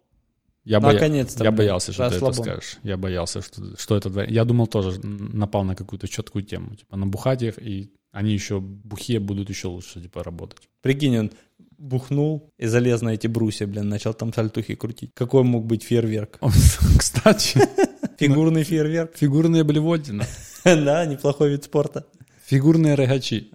Я, 0.64 0.80
Наконец-то, 0.80 1.44
я 1.44 1.50
блин, 1.50 1.58
боялся, 1.58 1.92
что 1.92 2.08
ты 2.08 2.16
это 2.16 2.24
расслабон. 2.26 2.44
скажешь. 2.44 2.78
Я 2.82 2.96
боялся, 2.96 3.42
что, 3.42 3.76
что 3.76 3.96
это... 3.96 4.24
Я 4.30 4.44
думал 4.44 4.66
тоже, 4.66 4.98
напал 5.06 5.64
на 5.64 5.74
какую-то 5.74 6.08
четкую 6.08 6.44
тему. 6.44 6.76
Типа 6.76 6.96
набухать 6.96 7.42
их, 7.42 7.58
и 7.58 7.90
они 8.12 8.32
еще 8.32 8.60
бухие 8.60 9.20
будут 9.20 9.50
еще 9.50 9.68
лучше 9.68 10.00
типа 10.00 10.22
работать. 10.22 10.68
прикинь, 10.80 11.18
он 11.18 11.30
бухнул 11.82 12.52
и 12.58 12.66
залез 12.66 13.02
на 13.02 13.10
эти 13.10 13.26
брусья, 13.26 13.66
блин, 13.66 13.88
начал 13.88 14.14
там 14.14 14.32
сальтухи 14.32 14.74
крутить. 14.74 15.10
Какой 15.14 15.42
мог 15.42 15.66
быть 15.66 15.82
фейерверк? 15.82 16.38
Кстати, 16.98 17.60
Фигурный 18.18 18.62
фейерверк? 18.62 19.16
фигурные 19.16 19.64
блевотины. 19.64 20.24
Да, 20.64 21.04
неплохой 21.06 21.50
вид 21.50 21.64
спорта. 21.64 22.06
Фигурные 22.46 22.94
рогачи. 22.94 23.50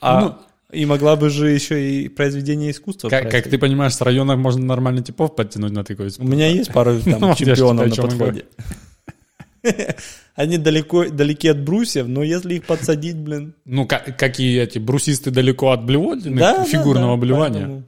А 0.00 0.20
Ну, 0.20 0.34
и 0.72 0.86
могла 0.86 1.16
бы 1.16 1.28
же 1.28 1.50
еще 1.50 1.90
и 1.90 2.08
произведение 2.08 2.70
искусства. 2.70 3.10
Как, 3.10 3.30
как 3.30 3.46
ты 3.46 3.58
понимаешь, 3.58 3.94
с 3.94 4.00
районов 4.00 4.38
можно 4.38 4.64
нормально 4.64 5.02
типов 5.02 5.36
подтянуть 5.36 5.72
на 5.72 5.84
такой 5.84 6.10
У 6.18 6.24
меня 6.24 6.48
есть 6.48 6.72
пару 6.72 6.98
там 7.02 7.20
Ну, 7.20 7.34
чемпионов 7.34 7.88
на 7.94 8.02
подходе. 8.02 8.46
Они 10.34 10.58
далеко, 10.58 11.08
далеки 11.08 11.48
от 11.48 11.60
брусьев, 11.64 12.06
но 12.08 12.22
если 12.22 12.54
их 12.56 12.64
подсадить, 12.66 13.16
блин... 13.16 13.54
Ну, 13.64 13.86
как, 13.86 14.18
какие 14.18 14.60
эти 14.60 14.78
брусисты 14.78 15.30
далеко 15.30 15.70
от 15.70 15.84
блевотины, 15.84 16.38
Да, 16.38 16.58
да, 16.58 16.64
фигурного 16.64 17.16
да, 17.16 17.20
блевания. 17.20 17.60
поэтому- 17.60 17.84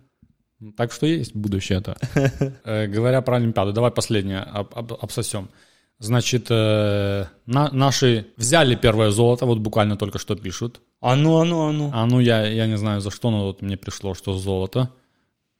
Так 0.76 0.92
что 0.92 1.06
есть 1.06 1.34
будущее 1.36 1.78
это. 1.78 1.96
Э, 2.64 2.86
Говоря 2.86 3.20
про 3.22 3.36
Олимпиаду, 3.36 3.72
давай 3.72 3.90
последнее 3.90 4.40
об- 4.40 4.74
об- 4.74 4.92
обсосем. 5.00 5.48
Значит, 6.00 6.46
э, 6.50 7.24
на- 7.46 7.70
наши 7.72 8.26
взяли 8.36 8.76
первое 8.76 9.10
золото, 9.10 9.46
вот 9.46 9.58
буквально 9.58 9.96
только 9.96 10.18
что 10.18 10.34
пишут. 10.36 10.80
А 11.00 11.16
ну, 11.16 11.38
а 11.40 11.44
ну, 11.44 11.68
а 11.68 11.72
ну. 11.72 11.90
А 11.92 12.06
ну, 12.06 12.20
я, 12.20 12.46
я 12.46 12.66
не 12.66 12.76
знаю 12.78 13.00
за 13.00 13.10
что, 13.10 13.30
но 13.30 13.46
вот 13.46 13.62
мне 13.62 13.76
пришло, 13.76 14.14
что 14.14 14.32
золото. 14.38 14.88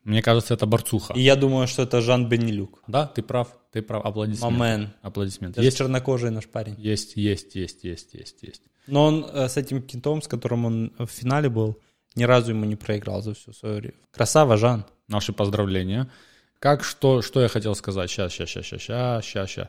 Мне 0.09 0.23
кажется, 0.23 0.55
это 0.55 0.65
борцуха. 0.65 1.13
И 1.13 1.21
я 1.21 1.37
думаю, 1.37 1.67
что 1.67 1.83
это 1.83 2.01
Жан 2.01 2.31
Бенилюк. 2.31 2.83
Да, 2.87 3.07
ты 3.07 3.23
прав, 3.23 3.49
ты 3.71 3.83
прав. 3.83 4.07
Аплодисменты. 4.07 4.57
Мамен. 4.57 4.89
Аплодисменты. 5.03 5.61
Есть, 5.61 5.77
чернокожий 5.77 6.31
наш 6.31 6.47
парень. 6.47 6.75
есть, 6.79 7.17
есть, 7.17 7.55
есть, 7.55 7.85
есть, 7.85 8.15
есть, 8.15 8.43
есть. 8.43 8.63
Но 8.87 9.05
он 9.05 9.27
э, 9.31 9.49
с 9.49 9.59
этим 9.59 9.83
кентом, 9.83 10.23
с 10.23 10.27
которым 10.27 10.65
он 10.65 10.93
в 10.99 11.09
финале 11.09 11.51
был, 11.51 11.79
ни 12.15 12.25
разу 12.25 12.53
ему 12.53 12.65
не 12.65 12.75
проиграл 12.75 13.21
за 13.21 13.35
всю 13.35 13.53
свою... 13.53 13.93
Красава, 14.11 14.57
Жан. 14.57 14.87
Наши 15.09 15.35
поздравления. 15.35 16.11
Как 16.59 16.85
что, 16.85 17.21
что 17.21 17.43
я 17.43 17.49
хотел 17.49 17.75
сказать? 17.75 18.11
Сейчас, 18.11 18.33
сейчас, 18.33 18.49
сейчас, 18.49 18.67
сейчас, 18.67 19.25
сейчас, 19.27 19.51
сейчас, 19.51 19.69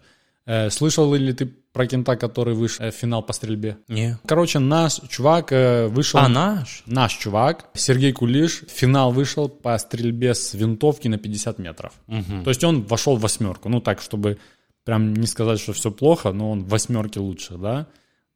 слышал 0.69 1.13
ли 1.13 1.33
ты 1.33 1.45
про 1.45 1.85
кента, 1.85 2.15
который 2.15 2.53
вышел 2.53 2.85
э, 2.85 2.91
в 2.91 2.95
финал 2.95 3.21
по 3.23 3.33
стрельбе? 3.33 3.77
Не. 3.87 4.17
Короче, 4.25 4.59
наш 4.59 4.99
чувак 5.09 5.51
э, 5.51 5.87
вышел... 5.87 6.19
А, 6.19 6.27
наш? 6.27 6.83
Наш 6.85 7.13
чувак, 7.13 7.69
Сергей 7.73 8.11
Кулиш, 8.11 8.61
в 8.61 8.71
финал 8.71 9.11
вышел 9.11 9.47
по 9.47 9.77
стрельбе 9.77 10.33
с 10.33 10.53
винтовки 10.53 11.07
на 11.07 11.17
50 11.17 11.59
метров. 11.59 11.93
То 12.07 12.49
есть 12.49 12.63
он 12.63 12.83
вошел 12.83 13.15
в 13.15 13.21
восьмерку. 13.21 13.69
Ну 13.69 13.81
так, 13.81 14.01
чтобы 14.01 14.37
прям 14.83 15.13
не 15.13 15.27
сказать, 15.27 15.59
что 15.59 15.73
все 15.73 15.91
плохо, 15.91 16.31
но 16.31 16.51
он 16.51 16.63
в 16.63 16.69
восьмерке 16.69 17.19
лучше, 17.19 17.57
да. 17.57 17.87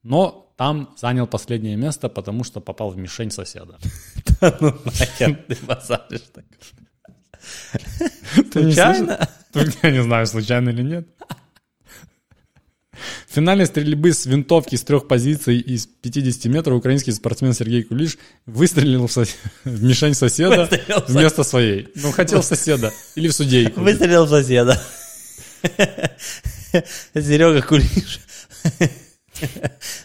Но 0.04 0.54
там 0.58 0.94
занял 0.98 1.28
последнее 1.28 1.78
место, 1.78 2.10
потому 2.10 2.44
что 2.44 2.62
попал 2.62 2.92
в 2.92 2.98
мишень 2.98 3.32
соседа. 3.32 3.78
Ну 4.60 4.74
нахер 4.86 5.36
ты 5.48 5.58
базаришь 5.66 6.30
так. 6.34 6.46
Случайно? 8.52 9.30
Я 9.84 9.92
не 9.92 10.04
знаю, 10.04 10.28
случайно 10.28 10.70
или 10.70 10.84
нет. 10.84 11.08
В 13.30 13.34
финале 13.36 13.66
стрельбы 13.66 14.14
с 14.14 14.26
винтовки 14.26 14.76
с 14.76 14.84
трех 14.84 15.08
позиций 15.08 15.60
из 15.60 15.88
50 15.88 16.46
метров 16.46 16.78
украинский 16.78 17.14
спортсмен 17.14 17.54
Сергей 17.54 17.84
Кулиш 17.84 18.18
выстрелил 18.46 19.08
в, 19.08 19.12
сос- 19.12 19.36
в 19.64 19.84
мишень 19.84 20.14
соседа 20.14 20.62
Выстрелил 20.70 21.04
вместо 21.08 21.44
своей. 21.44 21.88
Ну, 21.96 22.12
хотел 22.12 22.42
в 22.42 22.46
соседа. 22.54 22.92
Или 23.16 23.28
в 23.28 23.34
судейку. 23.34 23.82
Выстрелил 23.82 24.26
в 24.26 24.30
соседа. 24.30 24.82
Серега 27.14 27.62
Кулиш 27.62 28.20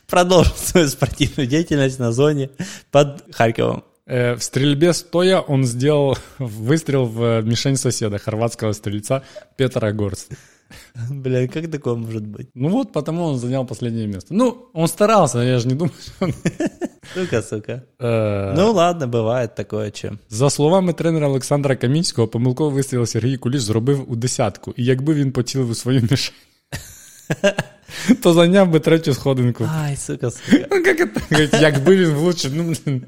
продолжил 0.06 0.54
свою 0.56 0.88
спортивную 0.88 1.46
деятельность 1.46 1.98
на 1.98 2.12
зоне 2.12 2.50
под 2.90 3.24
Харьковом. 3.34 3.84
Э, 4.06 4.34
В 4.36 4.42
стрельбе 4.42 4.92
стоя 4.94 5.40
он 5.40 5.64
сделал 5.64 6.16
выстрел 6.38 7.04
в 7.06 7.42
мишень 7.42 7.76
соседа, 7.76 8.18
хорватского 8.18 8.72
стрельца 8.72 9.22
Петра 9.56 9.92
Горст. 9.92 10.28
Бля, 11.09 11.47
как 11.47 11.71
такое 11.71 11.95
может 11.95 12.23
быть? 12.25 12.47
Ну 12.55 12.69
вот, 12.69 12.91
потому 12.93 13.23
он 13.25 13.37
занял 13.37 13.65
последнее 13.65 14.07
место. 14.07 14.33
Ну, 14.33 14.69
он 14.73 14.87
старался, 14.87 15.39
я 15.39 15.59
же 15.59 15.67
не 15.67 15.75
думаю, 15.75 15.93
что 16.01 16.25
он... 16.25 16.33
Сука, 17.13 17.41
сука. 17.41 17.83
Э, 17.99 18.53
Ну 18.55 18.71
ладно, 18.73 19.07
бывает 19.07 19.55
такое, 19.55 19.91
чем. 19.91 20.19
За 20.29 20.49
словами 20.49 20.93
тренера 20.93 21.27
Олександра 21.27 21.75
Камінського, 21.75 22.27
помилково 22.27 22.69
вистріл 22.69 23.05
Сергій 23.05 23.37
Куліш 23.37 23.61
зробив 23.61 24.11
у 24.11 24.15
десятку. 24.15 24.73
І 24.77 24.85
якби 24.85 25.13
він 25.13 25.31
поцілив 25.31 25.69
у 25.69 25.75
свою 25.75 26.01
мішень, 26.11 26.35
то 28.23 28.33
зайняв 28.33 28.69
би 28.69 28.79
третю 28.79 29.13
сходинку. 29.13 29.63
Ай, 29.69 29.95
сука, 29.95 30.31
сука. 30.31 30.67
Ну, 30.71 30.77
як 30.77 30.97
це? 30.97 31.21
Говорить, 31.29 31.53
Якби 31.61 31.97
він 31.97 32.09
влучив, 32.09 32.55
ну, 32.55 32.63
блін. 32.85 33.05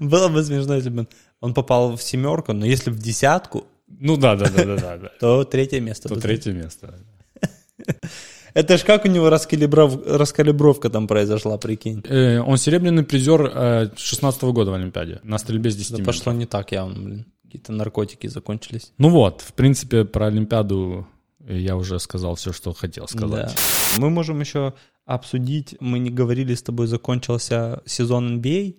Было 0.00 0.28
бы 0.28 0.44
смешно, 0.44 0.74
если 0.76 0.90
бы 0.90 1.06
он 1.40 1.54
попал 1.54 1.94
в 1.94 2.02
семерку, 2.02 2.52
но 2.52 2.66
если 2.66 2.90
в 2.92 2.98
десятку, 2.98 3.64
ну 4.03 4.17
да, 4.17 4.35
да, 4.35 4.45
да, 4.49 4.65
да, 4.65 4.75
да, 4.75 4.97
да. 4.97 5.11
то 5.19 5.43
третье 5.43 5.79
место. 5.79 6.09
То 6.09 6.15
третє 6.15 6.53
місце. 6.53 6.87
Это 8.53 8.77
ж 8.77 8.83
как 8.83 9.05
у 9.05 9.07
него 9.07 9.29
раскалибров... 9.29 10.07
раскалибровка 10.07 10.89
там 10.89 11.07
произошла, 11.07 11.57
прикинь. 11.57 12.03
Э, 12.09 12.39
Он 12.39 12.57
серебряный 12.57 13.03
призер 13.03 13.41
э, 13.45 13.89
16 13.95 14.43
года 14.43 14.71
в 14.71 14.73
Олимпиаде 14.73 15.19
на 15.23 15.37
стрельбе 15.37 15.69
с 15.69 15.75
10 15.75 15.91
Да 15.91 15.97
метров. 15.97 16.15
пошло 16.15 16.33
не 16.33 16.45
так 16.45 16.71
явно, 16.71 16.95
блин. 17.03 17.25
Какие-то 17.43 17.73
наркотики 17.73 18.27
закончились. 18.27 18.91
Ну 18.97 19.09
вот, 19.09 19.41
в 19.41 19.53
принципе, 19.53 20.03
про 20.03 20.27
Олимпиаду 20.27 21.05
я 21.47 21.75
уже 21.75 21.99
сказал 21.99 22.33
все, 22.35 22.51
что 22.51 22.73
хотел 22.73 23.07
сказать. 23.07 23.55
Да. 23.55 23.99
Мы 23.99 24.09
можем 24.09 24.39
еще 24.41 24.73
обсудить, 25.05 25.75
мы 25.79 25.99
не 25.99 26.09
говорили 26.09 26.53
с 26.53 26.61
тобой, 26.63 26.87
закончился 26.87 27.81
сезон 27.85 28.39
NBA. 28.41 28.75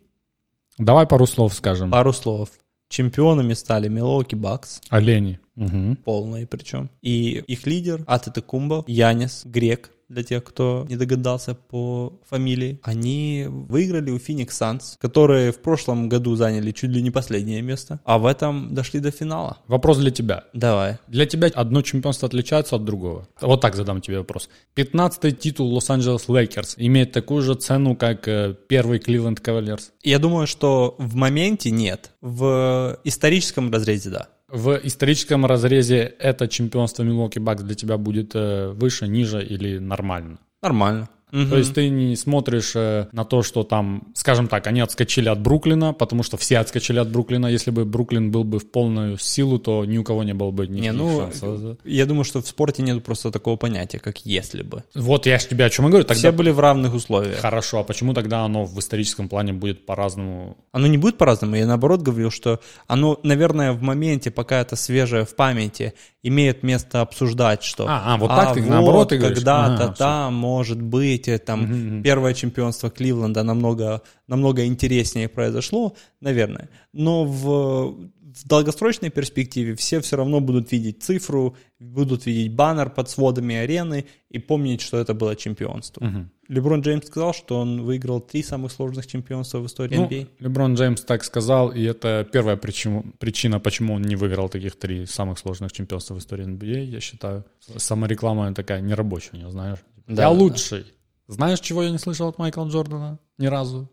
Давай 0.79 1.07
пару 1.07 1.27
слов 1.27 1.55
скажем. 1.55 1.91
Пару 1.91 2.12
слов. 2.12 2.49
Чемпионами 2.93 3.55
стали 3.55 3.88
Милоки 3.88 4.34
Бакс, 4.34 4.82
Олени. 4.90 5.40
Мгм. 5.55 5.97
полные 5.97 6.47
причем. 6.47 6.90
И 7.01 7.43
их 7.47 7.66
лидер 7.66 8.05
Атетекумбо, 8.07 8.84
Янис, 8.86 9.47
грек, 9.47 9.93
для 10.13 10.23
тех, 10.23 10.45
кто 10.45 10.87
не 10.89 10.97
догадался 10.97 11.55
по 11.55 12.13
фамилии. 12.29 12.79
Они 12.83 13.47
выиграли 13.49 14.11
у 14.11 14.19
Phoenix 14.19 14.49
Suns, 14.49 14.97
которые 15.01 15.53
в 15.53 15.59
прошлом 15.59 16.09
году 16.09 16.37
заняли 16.37 16.71
чуть 16.73 16.91
ли 16.91 17.03
не 17.03 17.11
последнее 17.11 17.63
место, 17.63 18.01
а 18.05 18.19
в 18.19 18.27
этом 18.27 18.75
дошли 18.75 19.01
до 19.01 19.11
финала. 19.11 19.59
Вопрос 19.67 19.99
для 19.99 20.11
тебя. 20.11 20.45
Давай. 20.53 20.99
Для 21.09 21.27
тебя 21.27 21.49
одно 21.55 21.83
чемпионство 21.83 22.29
отличается 22.29 22.77
от 22.77 22.85
другого? 22.85 23.29
Вот 23.41 23.61
так 23.61 23.75
задам 23.75 24.01
тебе 24.01 24.19
вопрос. 24.19 24.49
15-й 24.77 25.33
титул 25.33 25.73
Лос-Анджелес 25.75 26.29
Лейкерс 26.29 26.75
имеет 26.77 27.13
такую 27.13 27.43
же 27.43 27.55
цену, 27.55 27.97
как 27.97 28.29
э, 28.29 28.55
первый 28.69 28.99
Кливленд 28.99 29.41
Кавальерс? 29.41 29.93
Я 30.03 30.19
думаю, 30.19 30.47
что 30.47 30.95
в 30.99 31.15
моменте 31.15 31.71
нет. 31.71 32.11
В 32.21 32.99
историческом 33.05 33.71
разрезе 33.71 34.11
да. 34.11 34.29
В 34.53 34.78
историческом 34.82 35.46
разрезе 35.46 36.14
это 36.18 36.46
чемпионство 36.46 37.03
Милуоки 37.05 37.39
Бакс 37.38 37.62
для 37.62 37.74
тебя 37.74 37.96
будет 37.96 38.32
э, 38.34 38.68
выше, 38.68 39.09
ниже 39.09 39.42
или 39.42 39.78
нормально? 39.78 40.40
Нормально. 40.62 41.09
То 41.33 41.57
есть 41.57 41.74
ты 41.74 41.89
не 41.89 42.14
смотришь 42.14 42.72
э, 42.74 43.07
на 43.12 43.24
то, 43.24 43.43
что 43.43 43.62
там, 43.64 44.03
скажем 44.14 44.49
так, 44.49 44.66
они 44.66 44.80
отскочили 44.80 45.30
от 45.30 45.41
Бруклина, 45.41 45.95
потому 45.95 46.22
что 46.22 46.37
все 46.37 46.59
отскочили 46.59 46.99
от 46.99 47.11
Бруклина. 47.11 47.47
Если 47.47 47.70
бы 47.70 47.87
Бруклин 47.87 48.30
был 48.30 48.45
бы 48.45 48.59
в 48.59 48.70
полную 48.70 49.16
силу, 49.16 49.59
то 49.59 49.87
ни 49.87 49.97
у 49.97 50.05
кого 50.05 50.24
не 50.24 50.35
было 50.35 50.51
бы 50.51 50.66
никаких 50.66 50.83
Не, 50.83 50.93
ну, 50.93 51.20
шансов. 51.20 51.78
я 51.85 52.05
думаю, 52.05 52.24
что 52.24 52.43
в 52.43 52.47
спорте 52.47 52.83
нет 52.83 53.03
просто 53.03 53.30
такого 53.30 53.57
понятия, 53.57 53.99
как 53.99 54.26
если 54.26 54.62
бы. 54.62 54.85
Вот 54.95 55.24
я 55.24 55.39
же 55.39 55.47
тебе 55.49 55.64
о 55.64 55.70
чем 55.70 55.87
и 55.87 55.89
говорю. 55.89 56.05
Тогда 56.05 56.18
Все 56.18 56.33
были 56.33 56.51
в 56.51 56.61
равных 56.61 56.93
условиях. 56.93 57.39
Хорошо, 57.39 57.78
а 57.78 57.83
почему 57.83 58.12
тогда 58.12 58.45
оно 58.45 58.64
в 58.66 58.78
историческом 58.78 59.30
плане 59.30 59.55
будет 59.55 59.87
по-разному? 59.87 60.59
Оно 60.70 60.87
не 60.87 60.99
будет 60.99 61.16
по-разному. 61.16 61.57
Я 61.57 61.66
наоборот 61.66 62.03
говорил, 62.03 62.30
что 62.30 62.61
оно, 62.87 63.18
наверное, 63.22 63.72
в 63.72 63.80
моменте, 63.80 64.30
пока 64.30 64.61
это 64.61 64.76
свежее 64.76 65.24
в 65.24 65.35
памяти, 65.35 65.95
имеет 66.22 66.62
место 66.62 67.01
обсуждать, 67.01 67.62
что 67.64 67.87
А, 67.89 68.14
а, 68.14 68.16
вот 68.16 68.28
так 68.28 68.55
ты 68.55 68.62
наоборот 68.62 69.09
ты 69.09 69.18
говоришь? 69.18 69.39
когда-то 69.39 69.85
Ага, 69.85 69.95
там, 69.95 70.35
может 70.35 70.80
быть, 70.80 71.22
э, 71.29 71.39
там 71.39 72.03
первое 72.03 72.35
чемпионство 72.35 72.91
Кливленда 72.91 73.43
намного, 73.43 74.03
намного 74.29 74.64
интереснее 74.66 75.29
произошло, 75.29 75.95
наверное. 76.20 76.68
Но 76.93 77.25
в, 77.25 78.11
в 78.35 78.47
долгосрочной 78.47 79.11
перспективе 79.11 79.75
все 79.75 80.01
все 80.01 80.16
равно 80.16 80.41
будут 80.41 80.73
видеть 80.73 81.03
цифру, 81.03 81.57
будут 81.79 82.27
видеть 82.27 82.55
баннер 82.55 82.91
под 82.91 83.11
сводами 83.11 83.55
арены 83.57 84.07
и 84.31 84.39
помнить, 84.39 84.81
что 84.81 84.99
это 84.99 85.14
было 85.14 85.37
чемпионство. 85.37 86.31
Леброн 86.49 86.83
Джеймс 86.83 87.07
сказал, 87.07 87.33
что 87.33 87.59
он 87.59 87.83
выиграл 87.83 88.20
три 88.20 88.43
самых 88.43 88.73
сложных 88.73 89.07
чемпионства 89.07 89.59
в 89.59 89.66
истории 89.66 89.97
Ну, 89.97 90.07
NBA. 90.07 90.29
Леброн 90.41 90.75
Джеймс 90.75 91.03
так 91.03 91.25
сказал, 91.25 91.70
и 91.70 91.83
это 91.83 92.29
первая 92.31 92.57
причина, 92.57 93.05
причина, 93.18 93.59
почему 93.61 93.95
он 93.95 94.03
не 94.03 94.16
выиграл 94.16 94.49
таких 94.49 94.79
три 94.79 95.07
самых 95.07 95.39
сложных 95.39 95.73
чемпионства 95.73 96.14
в 96.14 96.18
истории 96.18 96.47
NBA, 96.47 96.85
я 96.85 97.01
считаю. 97.01 97.45
Самореклама 97.77 98.53
такая 98.55 98.81
нерабочая 98.81 99.39
него, 99.39 99.51
знаешь. 99.51 99.79
Да, 100.07 100.25
я 100.25 100.29
да, 100.29 100.31
лучший. 100.31 100.85
Знаешь, 101.33 101.61
чего 101.61 101.83
я 101.83 101.91
не 101.91 101.97
слышал 101.97 102.28
от 102.28 102.37
Майкла 102.37 102.68
Джордана? 102.68 103.18
Ни 103.39 103.47
разу. 103.47 103.89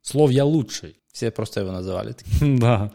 Слов 0.00 0.30
«я 0.30 0.44
лучший». 0.44 1.02
Все 1.14 1.30
просто 1.30 1.60
его 1.60 1.70
называли. 1.72 2.16
Да. 2.60 2.90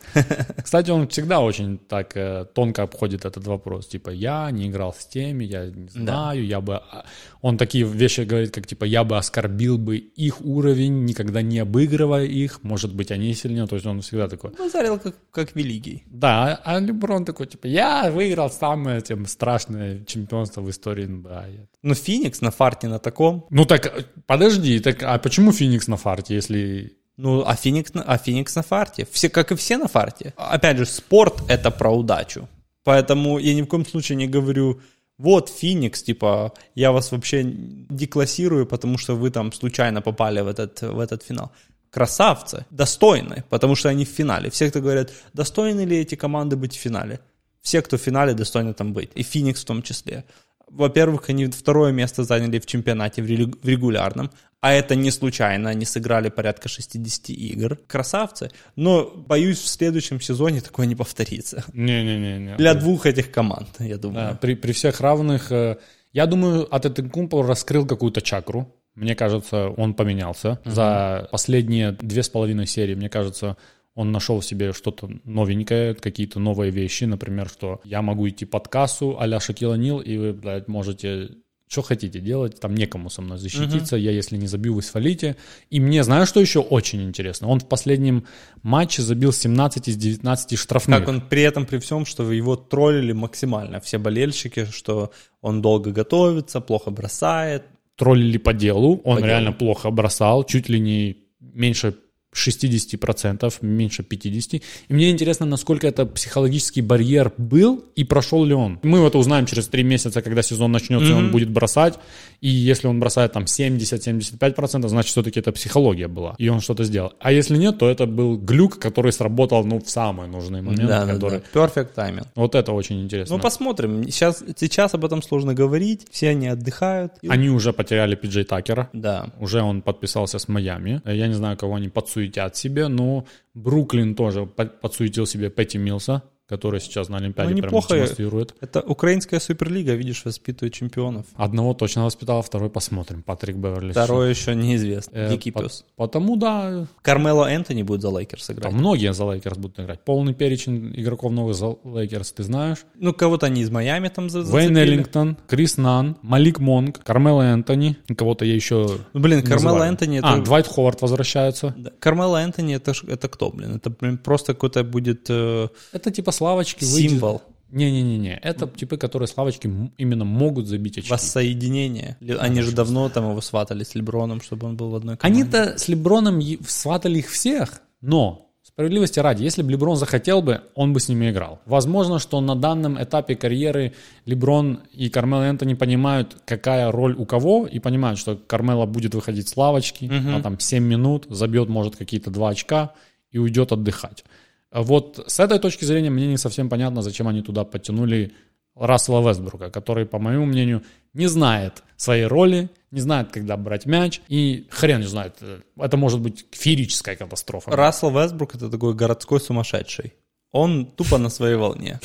Кстати, 0.62 0.92
он 0.92 1.08
всегда 1.08 1.40
очень 1.40 1.78
так 1.78 2.18
э, 2.18 2.46
тонко 2.54 2.84
обходит 2.84 3.24
этот 3.24 3.48
вопрос. 3.48 3.88
Типа, 3.88 4.10
я 4.10 4.52
не 4.52 4.68
играл 4.68 4.94
с 4.94 5.06
теми, 5.06 5.46
я 5.46 5.68
не 5.68 5.88
знаю, 5.88 6.46
я 6.46 6.60
бы... 6.60 6.76
а, 6.76 7.06
Он 7.42 7.58
такие 7.58 7.86
вещи 7.86 8.22
говорит, 8.22 8.52
как 8.52 8.68
типа, 8.68 8.84
я 8.84 9.06
бы 9.06 9.18
оскорбил 9.18 9.78
бы 9.78 9.96
их 9.96 10.42
уровень, 10.42 11.06
никогда 11.06 11.42
не 11.42 11.60
обыгрывая 11.60 12.26
их, 12.26 12.62
может 12.64 12.94
быть, 12.94 13.10
они 13.12 13.34
сильнее. 13.34 13.68
То 13.68 13.76
есть 13.76 13.86
он 13.88 14.02
всегда 14.02 14.28
такой... 14.28 14.52
Базарил 14.52 15.00
как, 15.00 15.16
как 15.32 15.56
великий. 15.56 16.04
Да, 16.08 16.60
а 16.66 16.80
Леброн 16.80 17.24
такой, 17.24 17.48
типа, 17.48 17.68
я 17.68 18.12
выиграл 18.12 18.50
самое 18.50 19.00
тем 19.02 19.28
страшное 19.28 20.04
чемпионство 20.04 20.60
в 20.60 20.70
истории 20.70 21.06
НБА. 21.06 21.46
Но 21.84 21.94
Феникс 21.94 22.42
на 22.42 22.52
фарте 22.52 22.90
на 22.90 23.00
таком. 23.00 23.46
Ну 23.50 23.64
так, 23.64 24.08
подожди, 24.26 24.80
так 24.82 25.04
а 25.04 25.18
почему 25.20 25.54
Феникс 25.54 25.88
на 25.88 25.96
фарте, 25.96 26.36
если... 26.36 26.99
Ну, 27.22 27.44
а 27.46 27.56
Феникс, 27.56 27.92
а 27.94 28.18
Феникс 28.18 28.56
на 28.56 28.62
фарте. 28.62 29.06
Все, 29.12 29.28
как 29.30 29.52
и 29.52 29.56
все 29.56 29.78
на 29.78 29.90
фарте. 29.90 30.34
Опять 30.38 30.78
же, 30.78 30.86
спорт— 30.86 31.44
это 31.50 31.70
про 31.70 31.92
удачу. 31.92 32.48
Поэтому 32.86 33.40
я 33.40 33.54
ни 33.54 33.62
в 33.62 33.68
коем 33.68 33.86
случае 33.86 34.16
не 34.16 34.28
говорю, 34.28 34.80
вот 35.18 35.50
Феникс, 35.50 36.02
типа, 36.02 36.54
я 36.76 36.94
вас 36.94 37.12
вообще 37.12 37.44
деклассирую, 37.44 38.66
потому 38.66 38.98
что 38.98 39.18
вы 39.18 39.32
там 39.32 39.52
случайно 39.52 40.02
попали 40.02 40.40
в 40.40 40.48
этот, 40.48 40.82
в 40.82 40.98
этот 40.98 41.22
финал. 41.24 41.52
Красавцы, 41.90 42.66
достойны, 42.70 43.44
потому 43.50 43.76
что 43.76 43.90
они 43.90 44.06
в 44.06 44.10
финале. 44.10 44.50
Все, 44.50 44.70
кто 44.70 44.80
говорят, 44.80 45.12
достойны 45.34 45.82
ли 45.82 45.98
эти 45.98 46.16
команды 46.16 46.56
быть 46.56 46.78
в 46.78 46.80
финале? 46.80 47.20
Все, 47.62 47.82
кто 47.82 47.98
в 47.98 48.02
финале, 48.02 48.34
достойны 48.34 48.74
там 48.74 48.94
быть. 48.94 49.10
И 49.16 49.24
Феникс 49.24 49.64
в 49.64 49.66
том 49.66 49.82
числе. 49.82 50.24
Во-первых, 50.72 51.30
они 51.30 51.46
второе 51.48 51.92
место 51.92 52.24
заняли 52.24 52.60
в 52.60 52.66
чемпионате 52.66 53.22
в 53.22 53.26
регулярном, 53.26 54.32
а 54.62 54.74
это 54.74 54.96
не 54.96 55.10
случайно, 55.12 55.70
они 55.70 55.86
сыграли 55.86 56.30
порядка 56.30 56.68
60 56.68 57.30
игр. 57.30 57.78
Красавцы. 57.88 58.52
Но, 58.76 59.06
боюсь, 59.06 59.60
в 59.60 59.68
следующем 59.68 60.20
сезоне 60.20 60.60
такое 60.62 60.86
не 60.86 60.96
повторится. 60.96 61.64
Не-не-не. 61.74 62.58
Для 62.58 62.74
двух 62.74 63.06
этих 63.06 63.32
команд, 63.32 63.70
я 63.80 63.98
думаю. 63.98 64.32
Да, 64.32 64.36
при, 64.36 64.56
при 64.56 64.74
всех 64.74 65.00
равных, 65.00 65.52
э, 65.52 65.78
я 66.12 66.26
думаю, 66.26 66.68
Атетекумпо 66.74 67.42
раскрыл 67.42 67.86
какую-то 67.86 68.22
чакру. 68.22 68.76
Мне 68.96 69.16
кажется, 69.16 69.70
он 69.70 69.94
поменялся 69.94 70.60
за 70.66 71.30
последние 71.32 71.94
две 71.94 72.22
с 72.22 72.28
половиной 72.28 72.68
серии. 72.68 72.96
Мне 72.96 73.10
кажется, 73.10 73.56
он 74.00 74.14
нашел 74.14 74.40
в 74.40 74.46
себе 74.46 74.72
что-то 74.72 75.10
новенькое, 75.26 75.94
какие-то 75.94 76.40
новые 76.40 76.72
вещи. 76.72 77.04
Например, 77.04 77.50
что 77.50 77.82
я 77.84 78.02
могу 78.02 78.30
идти 78.30 78.46
под 78.46 78.70
кассу 78.70 79.18
а-ля 79.20 79.42
Шакила 79.42 79.74
Нил, 79.74 80.00
и 80.00 80.16
вы, 80.16 80.32
блядь, 80.32 80.70
можете 80.70 81.32
что 81.68 81.82
хотите 81.82 82.20
делать, 82.20 82.60
там 82.62 82.74
некому 82.76 83.10
со 83.10 83.22
мной 83.22 83.38
защититься, 83.38 83.98
я 83.98 84.12
если 84.12 84.38
не 84.38 84.48
забью, 84.48 84.74
вы 84.74 84.82
свалите. 84.82 85.36
И 85.70 85.82
мне, 85.82 86.04
знаешь, 86.04 86.30
что 86.30 86.40
еще 86.40 86.62
очень 86.62 87.04
интересно? 87.04 87.50
Он 87.50 87.60
в 87.60 87.68
последнем 87.68 88.26
матче 88.64 89.02
забил 89.02 89.34
17 89.34 89.90
из 89.90 89.98
19 89.98 90.58
штрафных. 90.58 91.00
Как 91.00 91.10
он 91.10 91.22
при 91.22 91.42
этом, 91.42 91.66
при 91.66 91.78
всем, 91.78 92.06
что 92.06 92.32
его 92.32 92.56
троллили 92.56 93.12
максимально, 93.12 93.82
все 93.82 93.98
болельщики, 94.00 94.66
что 94.72 95.12
он 95.42 95.62
долго 95.62 95.92
готовится, 95.92 96.62
плохо 96.62 96.90
бросает. 96.90 97.66
Троллили 97.98 98.38
по 98.38 98.54
делу, 98.54 99.02
он 99.04 99.20
По 99.20 99.26
реально 99.26 99.50
делу. 99.50 99.60
плохо 99.60 99.92
бросал, 99.92 100.46
чуть 100.46 100.70
ли 100.70 100.80
не 100.80 101.18
меньше 101.40 101.94
60%, 102.36 103.54
меньше 103.62 104.04
50%. 104.04 104.62
И 104.88 104.94
мне 104.94 105.10
интересно, 105.10 105.46
насколько 105.46 105.88
это 105.88 106.06
психологический 106.06 106.82
барьер 106.82 107.34
был 107.38 107.84
и 107.96 108.04
прошел 108.04 108.46
ли 108.46 108.54
он. 108.54 108.80
Мы 108.84 109.00
это 109.00 109.18
узнаем 109.18 109.46
через 109.46 109.68
три 109.68 109.84
месяца, 109.84 110.22
когда 110.22 110.42
сезон 110.42 110.72
начнется, 110.72 111.10
и 111.10 111.14
он 111.14 111.32
будет 111.32 111.50
бросать. 111.50 112.00
И 112.42 112.48
если 112.48 112.88
он 112.88 113.00
бросает 113.00 113.34
там 113.34 113.44
70-75%, 113.44 114.88
значит, 114.88 115.12
все-таки 115.12 115.40
это 115.40 115.52
психология 115.52 116.08
была, 116.08 116.36
и 116.38 116.50
он 116.50 116.62
что-то 116.62 116.84
сделал. 116.84 117.14
А 117.20 117.32
если 117.32 117.58
нет, 117.58 117.78
то 117.78 117.90
это 117.90 118.06
был 118.06 118.38
глюк, 118.38 118.80
который 118.80 119.12
сработал 119.12 119.66
ну, 119.66 119.80
в 119.80 119.90
самый 119.90 120.28
нужный 120.28 120.62
момент. 120.62 120.88
Да, 120.88 121.06
да, 121.06 121.14
который... 121.14 121.42
да. 121.54 121.60
Perfect 121.60 121.90
timing. 121.96 122.28
Вот 122.36 122.56
это 122.56 122.72
очень 122.72 123.02
интересно. 123.02 123.36
Ну, 123.36 123.42
посмотрим. 123.42 124.04
Сейчас, 124.04 124.44
сейчас 124.58 124.94
об 124.94 125.06
этом 125.06 125.22
сложно 125.22 125.54
говорить. 125.54 126.08
Все 126.12 126.30
они 126.30 126.48
отдыхают. 126.48 127.14
Они 127.28 127.50
уже 127.50 127.74
потеряли 127.74 128.16
Пиджей 128.16 128.44
Такера. 128.44 128.90
Да. 128.94 129.28
Уже 129.40 129.62
он 129.62 129.82
подписался 129.82 130.40
с 130.40 130.48
Майами. 130.48 131.02
Я 131.06 131.28
не 131.28 131.34
знаю, 131.34 131.58
кого 131.58 131.76
они 131.76 131.90
подсуетят 132.20 132.56
себе, 132.58 132.88
но 132.88 133.26
Бруклин 133.54 134.16
тоже 134.16 134.46
по- 134.46 134.66
подсуетил 134.66 135.26
себе 135.26 135.50
Петти 135.50 135.78
Милса, 135.78 136.22
который 136.50 136.82
сейчас 136.82 137.08
на 137.10 137.18
Олимпиаде 137.18 137.52
Ну, 137.54 137.58
прям 137.62 137.68
неплохо. 137.68 137.94
демонстрирует. 137.96 138.56
Это 138.60 138.82
украинская 138.82 139.40
суперлига, 139.40 139.94
видишь, 139.94 140.26
воспитывает 140.26 140.74
чемпионов. 140.74 141.26
Одного 141.36 141.74
точно 141.74 142.06
воспитал, 142.06 142.42
второй 142.42 142.70
посмотрим. 142.70 143.22
Патрик 143.22 143.56
Беверли. 143.56 143.92
Второй 143.92 144.30
еще 144.32 144.56
неизвестно. 144.56 145.16
Э, 145.16 145.30
Дикий 145.30 145.52
по- 145.52 145.62
пес. 145.64 145.86
Потому, 145.96 146.36
да, 146.38 146.88
Кармело 147.02 147.46
Энтони 147.46 147.84
будет 147.84 148.02
за 148.02 148.10
Лейкерс 148.10 148.50
играть. 148.50 148.64
там 148.64 148.74
многие 148.74 149.14
за 149.14 149.26
Лейкерс 149.26 149.58
будут 149.58 149.80
играть. 149.80 150.00
Полный 150.04 150.34
перечень 150.34 150.92
игроков 150.96 151.32
новых 151.32 151.56
за 151.56 151.76
Лейкерс 151.84 152.32
ты 152.32 152.44
знаешь. 152.44 152.80
Ну, 152.96 153.14
кого-то 153.14 153.46
они 153.46 153.62
из 153.62 153.70
Майами 153.70 154.08
там 154.10 154.30
за- 154.30 154.42
Уэйн 154.42 154.76
Эллингтон, 154.76 155.38
Крис 155.48 155.78
Нанн, 155.78 156.18
Малик 156.22 156.60
Монк, 156.60 157.00
Кармело 157.04 157.42
Энтони. 157.44 157.98
Кого-то 158.18 158.46
я 158.46 158.56
еще 158.56 158.88
Ну, 159.14 159.20
блин, 159.20 159.44
Кармело. 159.44 159.84
Энтони 159.84 160.20
это... 160.20 160.34
А, 160.34 160.38
Двайт 160.42 160.68
Ховард 160.68 161.02
возвращается. 161.02 161.76
Да. 161.78 161.92
Кармело 162.00 162.38
Энтони 162.38 162.76
это, 162.76 162.94
это 163.08 163.28
кто, 163.28 163.50
блин? 163.52 163.76
Это 163.76 163.90
блин, 163.90 164.18
просто 164.18 164.54
какой-то 164.54 164.84
будет 164.84 165.26
э, 165.30 165.68
Это 165.92 166.12
типа 166.12 166.32
славочки. 166.40 166.84
выйдет- 166.86 167.12
символ 167.12 167.42
Не-не-не, 167.72 168.36
это 168.42 168.68
типы, 168.68 168.98
которые 168.98 169.28
славочки 169.28 169.70
именно 169.98 170.26
могут 170.26 170.66
забить 170.66 170.98
очки. 170.98 171.12
воссоединения. 171.12 172.18
Ли- 172.20 172.36
Они 172.40 172.62
же 172.62 172.72
давно 172.72 173.10
там 173.10 173.30
его 173.30 173.42
сватали 173.42 173.84
с 173.84 173.94
Леброном, 173.96 174.42
чтобы 174.42 174.68
он 174.68 174.76
был 174.76 174.90
в 174.90 174.96
одной 174.96 175.18
команде. 175.18 175.42
Они-то 175.44 175.78
с 175.78 175.88
Леброном 175.88 176.42
сватали 176.68 177.20
их 177.20 177.30
всех, 177.30 177.82
но 178.02 178.48
справедливости 178.64 179.20
ради, 179.20 179.44
если 179.44 179.62
бы 179.62 179.72
Леброн 179.72 179.98
захотел 179.98 180.42
бы, 180.42 180.62
он 180.74 180.94
бы 180.94 181.00
с 181.00 181.10
ними 181.10 181.30
играл. 181.32 181.60
Возможно, 181.66 182.18
что 182.20 182.40
на 182.42 182.56
данном 182.56 183.02
этапе 183.02 183.36
карьеры 183.36 183.94
Леброн 184.26 184.80
и 184.94 185.10
Кармело 185.10 185.44
Энтони 185.44 185.74
понимают, 185.76 186.38
какая 186.46 186.92
роль 186.92 187.14
у 187.16 187.26
кого, 187.26 187.68
и 187.68 187.80
понимают, 187.80 188.18
что 188.20 188.36
Кармело 188.36 188.86
будет 188.86 189.14
выходить 189.16 189.48
с 189.50 189.56
лавочки, 189.58 190.06
а 190.38 190.42
там 190.42 190.60
7 190.60 190.84
минут, 190.84 191.26
забьет, 191.30 191.68
может, 191.70 191.96
какие-то 191.98 192.32
2 192.32 192.50
очка 192.50 192.94
и 193.32 193.38
уйдет 193.38 193.72
отдыхать. 193.72 194.24
А 194.72 194.82
Вот 194.82 195.24
с 195.28 195.40
этой 195.40 195.60
точки 195.60 195.86
зрения 195.86 196.10
мне 196.10 196.28
не 196.28 196.38
совсем 196.38 196.70
понятно, 196.70 197.02
зачем 197.02 197.28
они 197.28 197.42
туда 197.42 197.64
подтянули 197.64 198.34
Рассела 198.76 199.28
Вестбрука, 199.28 199.70
который, 199.70 200.06
по 200.06 200.20
моему 200.20 200.46
мнению, 200.46 200.84
не 201.14 201.28
знает 201.28 201.84
своей 201.98 202.26
роли, 202.26 202.70
не 202.92 203.02
знает, 203.02 203.32
когда 203.32 203.58
брать 203.58 203.86
мяч, 203.86 204.22
и 204.30 204.68
хрен 204.70 205.02
не 205.02 205.08
знает, 205.08 205.36
э, 205.42 205.60
это 205.78 205.98
может 205.98 206.22
быть 206.22 206.46
феерическая 206.52 207.16
катастрофа. 207.16 207.72
Рассел 207.72 208.12
Вестбрук 208.12 208.56
это 208.56 208.70
такой 208.70 208.94
городской 208.94 209.42
сумасшедший. 209.42 210.14
Он 210.52 210.86
тупо 210.86 211.18
на 211.18 211.30
своей 211.30 211.56
волне. 211.56 212.00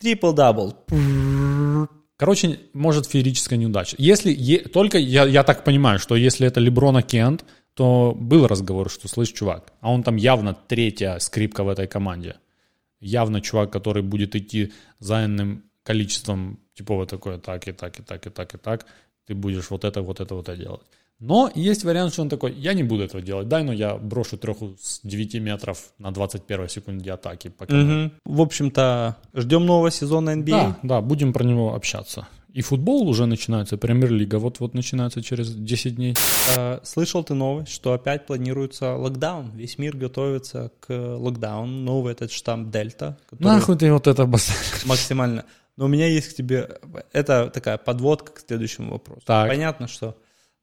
Трипл-дабл. 0.00 0.74
Короче, 2.16 2.60
может 2.72 3.06
феерическая 3.06 3.58
неудача. 3.58 3.96
Если 3.98 4.32
е- 4.32 4.60
только 4.60 4.98
я, 4.98 5.24
я 5.26 5.42
так 5.42 5.64
понимаю, 5.64 5.98
что 5.98 6.16
если 6.16 6.46
это 6.46 6.60
Леброна 6.60 7.02
кент, 7.02 7.44
то 7.76 8.14
был 8.18 8.46
разговор, 8.46 8.90
что 8.90 9.06
слышь, 9.06 9.32
чувак, 9.32 9.72
а 9.80 9.92
он 9.92 10.02
там 10.02 10.16
явно 10.16 10.54
третья 10.54 11.18
скрипка 11.18 11.62
в 11.62 11.68
этой 11.68 11.86
команде. 11.86 12.36
Явно 13.00 13.40
чувак, 13.42 13.70
который 13.70 14.02
будет 14.02 14.34
идти 14.34 14.72
за 14.98 15.26
иным 15.26 15.62
количеством, 15.82 16.58
типа 16.74 16.94
вот 16.94 17.10
такое, 17.10 17.38
так 17.38 17.68
и 17.68 17.72
так, 17.72 18.00
и 18.00 18.02
так, 18.02 18.26
и 18.26 18.30
так, 18.30 18.54
и 18.54 18.58
так. 18.58 18.86
Ты 19.26 19.34
будешь 19.34 19.70
вот 19.70 19.84
это, 19.84 20.00
вот 20.02 20.20
это, 20.20 20.34
вот 20.34 20.48
это 20.48 20.56
делать. 20.56 20.80
Но 21.20 21.50
есть 21.54 21.84
вариант, 21.84 22.12
что 22.12 22.22
он 22.22 22.28
такой, 22.28 22.52
я 22.54 22.74
не 22.74 22.82
буду 22.82 23.02
этого 23.02 23.22
делать, 23.22 23.48
дай, 23.48 23.62
но 23.62 23.72
я 23.72 23.96
брошу 23.96 24.38
треху 24.38 24.76
с 24.80 25.00
9 25.02 25.34
метров 25.40 25.92
на 25.98 26.10
21 26.10 26.68
секунде 26.68 27.12
атаки. 27.12 27.48
Пока 27.48 27.74
Мгм. 27.74 28.12
В 28.24 28.40
общем-то, 28.40 29.16
ждем 29.34 29.66
нового 29.66 29.90
сезона 29.90 30.30
NBA. 30.30 30.50
да, 30.50 30.78
да, 30.82 31.00
будем 31.00 31.32
про 31.32 31.44
него 31.44 31.74
общаться. 31.74 32.26
И 32.56 32.62
футбол 32.62 33.06
уже 33.06 33.26
начинается, 33.26 33.76
премьер-лига 33.76 34.38
вот-вот 34.38 34.72
начинается 34.72 35.22
через 35.22 35.54
10 35.54 35.96
дней. 35.96 36.16
Э, 36.56 36.78
Слышал 36.84 37.22
ты 37.22 37.34
новость, 37.34 37.70
что 37.70 37.92
опять 37.92 38.24
планируется 38.24 38.94
локдаун? 38.94 39.50
Весь 39.50 39.76
мир 39.76 39.94
готовится 39.94 40.72
к 40.80 40.90
локдауну. 40.90 41.70
Новый 41.70 42.12
этот 42.14 42.32
штамм 42.32 42.70
Дельта. 42.70 43.18
Нахуй 43.38 43.76
ты 43.76 43.92
вот 43.92 44.06
это 44.06 44.24
басаришь? 44.24 44.86
Максимально. 44.86 45.44
Но 45.76 45.84
у 45.84 45.88
меня 45.88 46.06
есть 46.06 46.30
к 46.30 46.34
тебе... 46.34 46.78
Это 47.12 47.50
такая 47.50 47.76
подводка 47.76 48.32
к 48.32 48.40
следующему 48.40 48.92
вопросу. 48.92 49.20
Так. 49.26 49.50
Понятно, 49.50 49.86
что 49.86 50.16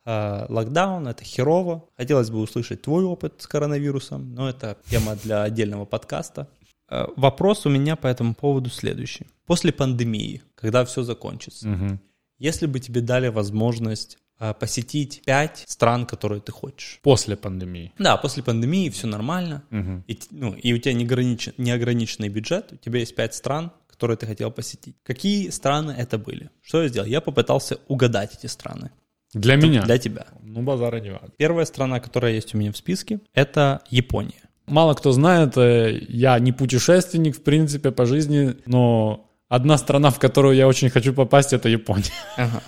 э, 0.04 0.46
локдаун— 0.50 1.08
это 1.10 1.24
херово. 1.24 1.86
Хотелось 1.96 2.32
бы 2.32 2.40
услышать 2.40 2.82
твой 2.82 3.04
опыт 3.04 3.36
с 3.38 3.46
коронавирусом, 3.46 4.34
но 4.34 4.50
это 4.50 4.78
тема 4.90 5.16
для 5.24 5.44
отдельного 5.44 5.86
подкаста. 5.86 6.48
Э, 6.94 7.06
вопрос 7.16 7.66
у 7.66 7.70
меня 7.70 7.96
по 7.96 8.08
этому 8.08 8.36
поводу 8.36 8.70
следующий. 8.70 9.26
После 9.48 9.72
пандемии, 9.72 10.42
когда 10.56 10.86
все 10.86 11.02
закончится, 11.04 11.68
Мгм. 11.68 12.00
если 12.38 12.68
бы 12.68 12.80
тебе 12.80 13.02
дали 13.02 13.30
возможность 13.30 14.18
э, 14.40 14.54
посетить 14.60 15.22
пять 15.26 15.64
стран, 15.68 16.06
которые 16.06 16.42
ты 16.42 16.52
хочешь. 16.52 17.00
После 17.04 17.36
пандемии. 17.38 17.92
Да, 18.00 18.18
после 18.18 18.44
пандемии 18.44 18.90
все 18.90 19.08
нормально, 19.08 19.64
Мгм. 19.70 20.04
и, 20.08 20.20
ну, 20.32 20.54
и 20.54 20.74
у 20.74 20.78
тебя 20.80 20.94
неограничен- 20.94 21.54
неограниченный 21.58 22.30
бюджет, 22.30 22.74
у 22.74 22.76
тебя 22.78 23.00
есть 23.00 23.16
пять 23.16 23.34
стран, 23.36 23.72
которые 23.88 24.18
ты 24.18 24.26
хотел 24.26 24.52
посетить. 24.52 24.96
Какие 25.04 25.50
страны 25.50 25.92
это 25.98 26.18
были? 26.18 26.50
Что 26.62 26.82
я 26.82 26.90
сделал? 26.90 27.08
Я 27.08 27.22
попытался 27.22 27.78
угадать 27.88 28.36
эти 28.38 28.48
страны. 28.48 28.90
Для 29.34 29.56
меня. 29.56 29.84
Для 29.84 29.98
тебя. 29.98 30.26
Ну, 30.42 30.62
базара 30.62 31.00
не 31.00 31.12
надо. 31.12 31.32
Первая 31.38 31.66
страна, 31.66 32.00
которая 32.00 32.34
есть 32.34 32.54
у 32.54 32.58
меня 32.58 32.72
в 32.72 32.78
списке, 32.78 33.20
это 33.34 33.82
Япония. 33.90 34.43
Мало 34.68 34.94
кто 34.94 35.12
знает, 35.12 35.58
э, 35.58 36.00
я 36.10 36.40
не 36.40 36.52
путешественник, 36.52 37.36
в 37.38 37.44
принципе, 37.44 37.92
по 37.92 38.06
жизни, 38.06 38.56
но 38.66 39.30
одна 39.50 39.78
страна, 39.78 40.10
в 40.10 40.20
которую 40.20 40.56
я 40.56 40.68
очень 40.68 40.90
хочу 40.90 41.14
попасть, 41.14 41.54
это 41.54 41.68
Япония. 41.70 42.06
Ага. 42.38 42.62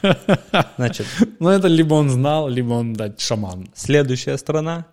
Значит, 0.78 1.08
Но 1.40 1.52
это 1.52 1.68
либо 1.68 1.94
он 1.94 2.10
знал, 2.10 2.50
либо 2.50 2.74
он, 2.74 2.94
да, 2.94 3.14
шаман. 3.18 3.70
следующая 3.74 4.38
страна 4.38 4.86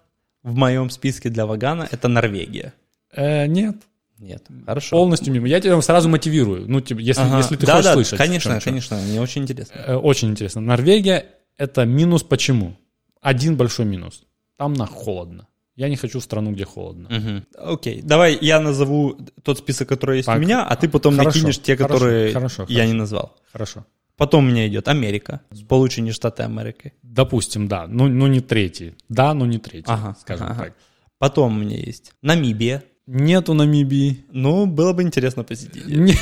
в 0.42 0.54
моем 0.54 0.90
списке 0.90 1.28
для 1.28 1.44
Вагана 1.46 1.88
это 1.90 2.08
Норвегия. 2.08 2.72
Э, 3.14 3.46
нет, 3.46 3.76
Нет, 4.18 4.44
хорошо. 4.66 4.96
полностью 4.96 5.32
мимо. 5.32 5.48
Я 5.48 5.60
тебя 5.60 5.80
сразу 5.82 6.08
мотивирую. 6.08 6.64
Ну, 6.68 6.80
типа, 6.80 7.00
если, 7.00 7.22
Ага. 7.22 7.38
если 7.38 7.56
ты 7.56 7.66
да, 7.66 7.72
хочешь 7.74 7.84
да, 7.86 7.92
слышать. 7.94 8.18
конечно, 8.18 8.60
конечно, 8.60 8.96
мне 8.96 9.20
очень 9.20 9.42
интересно. 9.42 9.74
Э, 9.86 9.96
Очень 9.96 10.30
интересно. 10.30 10.60
Норвегия— 10.60 11.26
это 11.58 11.84
минус 11.84 12.22
почему? 12.22 12.76
Один 13.20 13.56
большой 13.56 13.86
минус. 13.86 14.22
Там 14.56 14.72
на 14.74 14.86
холодно. 14.86 15.46
Я 15.76 15.88
не 15.88 15.96
хочу 15.96 16.18
в 16.18 16.22
страну, 16.22 16.52
где 16.52 16.64
холодно. 16.64 17.08
Мгм. 17.10 17.44
Окей, 17.56 18.02
давай 18.02 18.38
я 18.40 18.60
назову 18.60 19.16
тот 19.42 19.58
список, 19.58 19.88
который 19.88 20.18
есть 20.18 20.26
Так. 20.26 20.38
у 20.38 20.40
меня, 20.40 20.64
а 20.64 20.76
ты 20.76 20.88
потом 20.88 21.16
Хорошо, 21.16 21.38
накинешь 21.38 21.58
те, 21.58 21.76
хорошо, 21.76 21.94
которые 21.94 22.32
хорошо, 22.32 22.66
я 22.68 22.86
не 22.86 22.92
назвал. 22.92 23.36
Хорошо. 23.52 23.84
Потом 24.16 24.44
у 24.44 24.48
меня 24.48 24.68
идет 24.68 24.88
Америка, 24.88 25.40
получение 25.68 26.12
штата 26.12 26.44
Америки. 26.44 26.92
Допустим, 27.02 27.68
да. 27.68 27.86
Ну, 27.88 28.08
ну 28.08 28.26
не 28.26 28.40
третий. 28.40 28.94
Да, 29.08 29.32
но 29.34 29.46
не 29.46 29.58
третий, 29.58 29.86
Ага, 29.88 30.14
скажем 30.20 30.46
ага. 30.46 30.64
так. 30.64 30.72
Потом 31.18 31.56
у 31.56 31.60
меня 31.60 31.76
есть 31.78 32.12
Намибия. 32.22 32.82
Нету 33.06 33.54
Намибии. 33.54 34.24
Ну, 34.30 34.66
было 34.66 34.92
бы 34.92 35.02
интересно 35.02 35.42
посетить. 35.42 35.84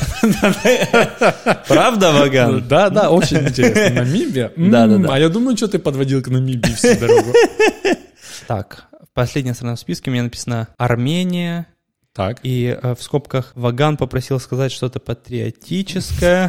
Правда, 1.68 2.12
Ваган? 2.12 2.64
Да, 2.68 2.88
да, 2.90 3.10
очень 3.10 3.38
интересно. 3.38 4.04
Намибия? 4.04 4.52
Да, 4.56 4.86
да, 4.86 4.96
да. 4.98 5.14
А 5.14 5.18
я 5.18 5.28
думаю, 5.28 5.56
что 5.56 5.68
ты 5.68 5.78
подводил 5.78 6.22
к 6.22 6.28
Намибии 6.28 6.72
всю 6.74 6.98
дорогу. 6.98 7.32
Так, 8.46 8.86
последняя 9.14 9.54
страна 9.54 9.76
в 9.76 9.80
списке 9.80 10.10
у 10.10 10.12
меня 10.12 10.24
написано 10.24 10.68
Армения. 10.78 11.66
Так. 12.12 12.40
И 12.42 12.66
э, 12.66 12.94
в 12.96 13.02
скобках 13.02 13.52
Ваган 13.54 13.96
попросил 13.96 14.40
сказать 14.40 14.72
что-то 14.72 14.98
патриотическое. 14.98 16.48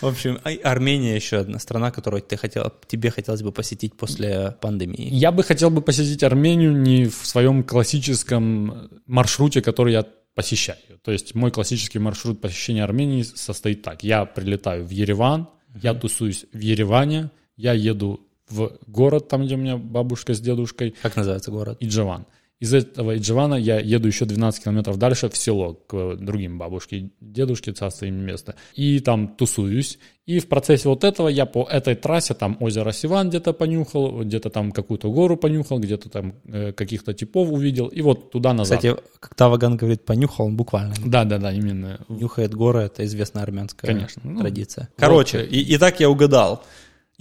В 0.00 0.06
общем, 0.06 0.38
Армения 0.62 1.16
еще 1.16 1.38
одна 1.38 1.58
страна, 1.58 1.90
которую 1.90 2.22
ты 2.22 2.36
хотел, 2.36 2.70
тебе 2.86 3.10
хотелось 3.10 3.42
бы 3.42 3.50
посетить 3.50 3.96
после 3.96 4.56
пандемии. 4.60 5.08
Я 5.10 5.32
бы 5.32 5.42
хотел 5.42 5.70
бы 5.70 5.80
посетить 5.80 6.22
Армению 6.22 6.76
не 6.76 7.06
в 7.06 7.26
своем 7.26 7.64
классическом 7.64 8.90
маршруте, 9.06 9.62
который 9.62 9.94
я 9.94 10.04
посещаю. 10.34 10.78
То 11.02 11.10
есть 11.10 11.34
мой 11.34 11.50
классический 11.50 11.98
маршрут 11.98 12.42
посещения 12.42 12.84
Армении 12.84 13.22
состоит 13.22 13.82
так. 13.82 14.02
Я 14.02 14.26
прилетаю 14.26 14.84
в 14.84 14.90
Ереван, 14.90 15.48
я 15.74 15.94
тусуюсь 15.94 16.44
в 16.52 16.58
Ереване, 16.58 17.30
я 17.56 17.72
еду 17.72 18.20
в 18.50 18.72
город, 18.86 19.28
там, 19.28 19.44
где 19.44 19.54
у 19.54 19.58
меня 19.58 19.76
бабушка 19.76 20.34
с 20.34 20.40
дедушкой, 20.40 20.94
Как 21.02 21.16
называется 21.16 21.50
город? 21.50 21.76
Иджаван. 21.80 22.26
Из 22.60 22.74
этого 22.74 23.16
Иджавана 23.16 23.54
я 23.54 23.80
еду 23.80 24.06
еще 24.06 24.26
12 24.26 24.64
километров 24.64 24.98
дальше 24.98 25.30
в 25.30 25.36
село 25.36 25.80
к 25.86 26.16
другим 26.16 26.58
бабушке 26.58 27.08
дедушке, 27.18 27.72
царство 27.72 28.04
им 28.04 28.16
место. 28.16 28.54
И 28.74 29.00
там 29.00 29.28
тусуюсь. 29.28 29.98
И 30.26 30.40
в 30.40 30.46
процессе 30.46 30.86
вот 30.86 31.02
этого 31.02 31.28
я 31.28 31.46
по 31.46 31.64
этой 31.64 31.94
трассе, 31.94 32.34
там 32.34 32.58
озеро 32.60 32.92
Сиван 32.92 33.30
где-то 33.30 33.54
понюхал, 33.54 34.22
где-то 34.24 34.50
там 34.50 34.72
какую-то 34.72 35.10
гору 35.10 35.38
понюхал, 35.38 35.78
где-то 35.80 36.10
там 36.10 36.34
э, 36.44 36.72
каких-то 36.72 37.14
типов 37.14 37.50
увидел. 37.50 37.88
И 37.88 38.02
вот 38.02 38.30
туда-назад. 38.30 38.78
Кстати, 38.78 38.96
как 39.20 39.34
Таваган 39.34 39.78
говорит, 39.78 40.04
понюхал, 40.04 40.46
он 40.46 40.56
буквально. 40.56 40.94
Да-да-да, 41.02 41.52
именно. 41.52 41.98
Нюхает 42.10 42.54
горы, 42.54 42.80
это 42.80 43.06
известная 43.06 43.42
армянская 43.42 43.90
Конечно. 43.90 44.20
Ну, 44.22 44.40
традиция. 44.40 44.90
Короче, 44.96 45.38
вот, 45.38 45.50
и, 45.50 45.60
и 45.62 45.78
так 45.78 45.98
я 45.98 46.10
угадал. 46.10 46.62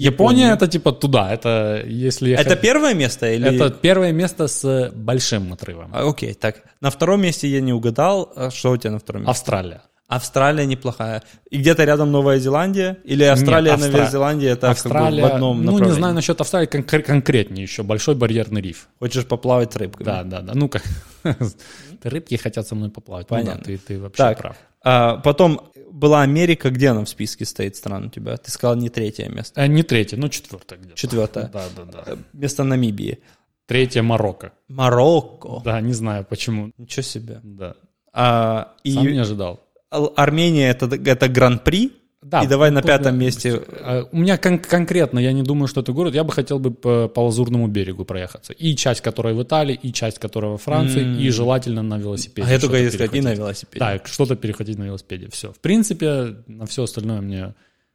Япония 0.03 0.53
это 0.53 0.67
типа 0.67 0.91
туда, 0.91 1.33
это 1.33 1.83
если... 1.85 2.31
Это 2.33 2.55
первое 2.55 2.93
место 2.93 3.31
или... 3.31 3.55
Это 3.55 3.69
первое 3.69 4.11
место 4.13 4.47
с 4.47 4.91
большим 4.95 5.51
отрывом. 5.53 5.91
А, 5.93 6.07
Окей, 6.09 6.33
так. 6.33 6.63
На 6.81 6.89
втором 6.89 7.21
месте 7.21 7.47
я 7.47 7.59
не 7.61 7.73
угадал. 7.73 8.31
А 8.35 8.49
Что 8.49 8.71
у 8.71 8.77
тебя 8.77 8.91
на 8.91 8.99
втором 8.99 9.21
месте? 9.23 9.31
Австралия. 9.31 9.81
Австралия 10.07 10.65
неплохая. 10.65 11.21
И 11.51 11.57
где-то 11.57 11.83
рядом 11.83 12.11
Новая 12.11 12.39
Зеландия? 12.39 12.97
Или 13.03 13.23
Австралия, 13.25 13.71
Нет, 13.71 13.79
Австра- 13.81 13.91
Новая 13.91 14.09
Зеландия 14.09 14.49
это 14.49 14.61
как 14.61 14.69
бы 14.69 14.71
Австралия, 14.71 15.21
в 15.21 15.25
одном 15.33 15.57
ну 15.57 15.63
не 15.63 15.67
направлении? 15.71 15.97
знаю 15.99 16.13
насчет 16.15 16.41
Австралии, 16.41 16.67
конкр- 16.67 17.03
конкретнее 17.03 17.63
еще, 17.63 17.83
большой 17.83 18.15
барьерный 18.15 18.61
риф. 18.61 18.87
Хочешь 18.99 19.25
поплавать 19.25 19.75
рыбками? 19.75 20.05
Да, 20.05 20.23
да, 20.23 20.41
да. 20.41 20.53
Ну 20.55 20.67
как, 20.69 20.81
рыбки 22.03 22.35
хотят 22.37 22.67
со 22.67 22.73
мной 22.75 22.89
поплавать. 22.89 23.29
Ну 23.29 23.35
да, 23.37 23.41
Понятно. 23.43 23.63
ты, 23.63 23.77
ты 23.77 23.99
вообще 23.99 24.17
Так, 24.17 24.37
прав. 24.39 24.55
А, 24.83 25.17
потом 25.17 25.71
была 25.91 26.21
Америка. 26.21 26.69
Где 26.69 26.89
она 26.89 27.03
в 27.03 27.09
списке 27.09 27.45
стоит 27.45 27.75
стран 27.75 28.05
у 28.07 28.09
тебя? 28.09 28.37
Ты 28.37 28.51
сказал 28.51 28.75
не 28.75 28.89
третье 28.89 29.29
место. 29.29 29.59
Э, 29.61 29.67
не 29.67 29.83
третье, 29.83 30.17
ну 30.17 30.29
четвертое 30.29 30.77
где-то. 30.79 30.95
Четвертое. 30.95 31.49
Да, 31.53 31.65
да, 31.75 31.83
да. 32.05 32.17
Место 32.33 32.63
Намибии. 32.63 33.19
Третье 33.65 34.01
Марокко. 34.01 34.53
Марокко. 34.67 35.61
Да, 35.63 35.79
не 35.81 35.93
знаю 35.93 36.25
почему. 36.27 36.71
Ничего 36.77 37.03
себе. 37.03 37.39
Да. 37.43 37.75
А, 38.13 38.73
и 38.83 38.93
Сам 38.93 39.07
не 39.07 39.19
ожидал. 39.19 39.59
Ал- 39.91 40.13
Армения 40.15 40.69
это, 40.69 40.87
это 40.87 41.27
гран-при. 41.27 41.91
Да, 42.21 42.43
и 42.43 42.47
давай 42.47 42.69
на 42.69 42.81
пятом 42.81 43.17
месте. 43.17 43.61
э, 43.67 44.03
У 44.11 44.17
меня 44.17 44.37
кон- 44.37 44.59
конкретно, 44.59 45.19
я 45.19 45.31
не 45.31 45.41
думаю, 45.41 45.67
что 45.67 45.79
это 45.81 45.93
город, 45.93 46.13
я 46.15 46.23
бы 46.25 46.33
хотел 46.33 46.59
бы 46.59 46.71
по, 46.71 47.07
по 47.07 47.21
Лазурному 47.21 47.67
берегу 47.67 48.03
проехаться. 48.03 48.51
И 48.53 48.75
часть, 48.75 48.99
которая 49.01 49.33
в 49.33 49.41
Италии, 49.41 49.79
и 49.81 49.93
часть, 49.93 50.19
которая 50.19 50.51
во 50.51 50.57
Франции, 50.57 51.21
и 51.21 51.29
желательно 51.29 51.81
на 51.81 51.97
велосипеде. 51.97 52.45
А 52.47 52.51
я 52.51 52.59
только 52.59 52.77
если 52.77 52.97
на 53.21 53.33
велосипеде. 53.33 53.79
Да, 53.79 54.01
что-то 54.03 54.35
переходить 54.35 54.77
на 54.77 54.83
велосипеде. 54.83 55.29
Все. 55.31 55.53
В 55.53 55.59
принципе, 55.59 56.35
на 56.47 56.65
все 56.65 56.83
остальное 56.83 57.21
мне... 57.21 57.53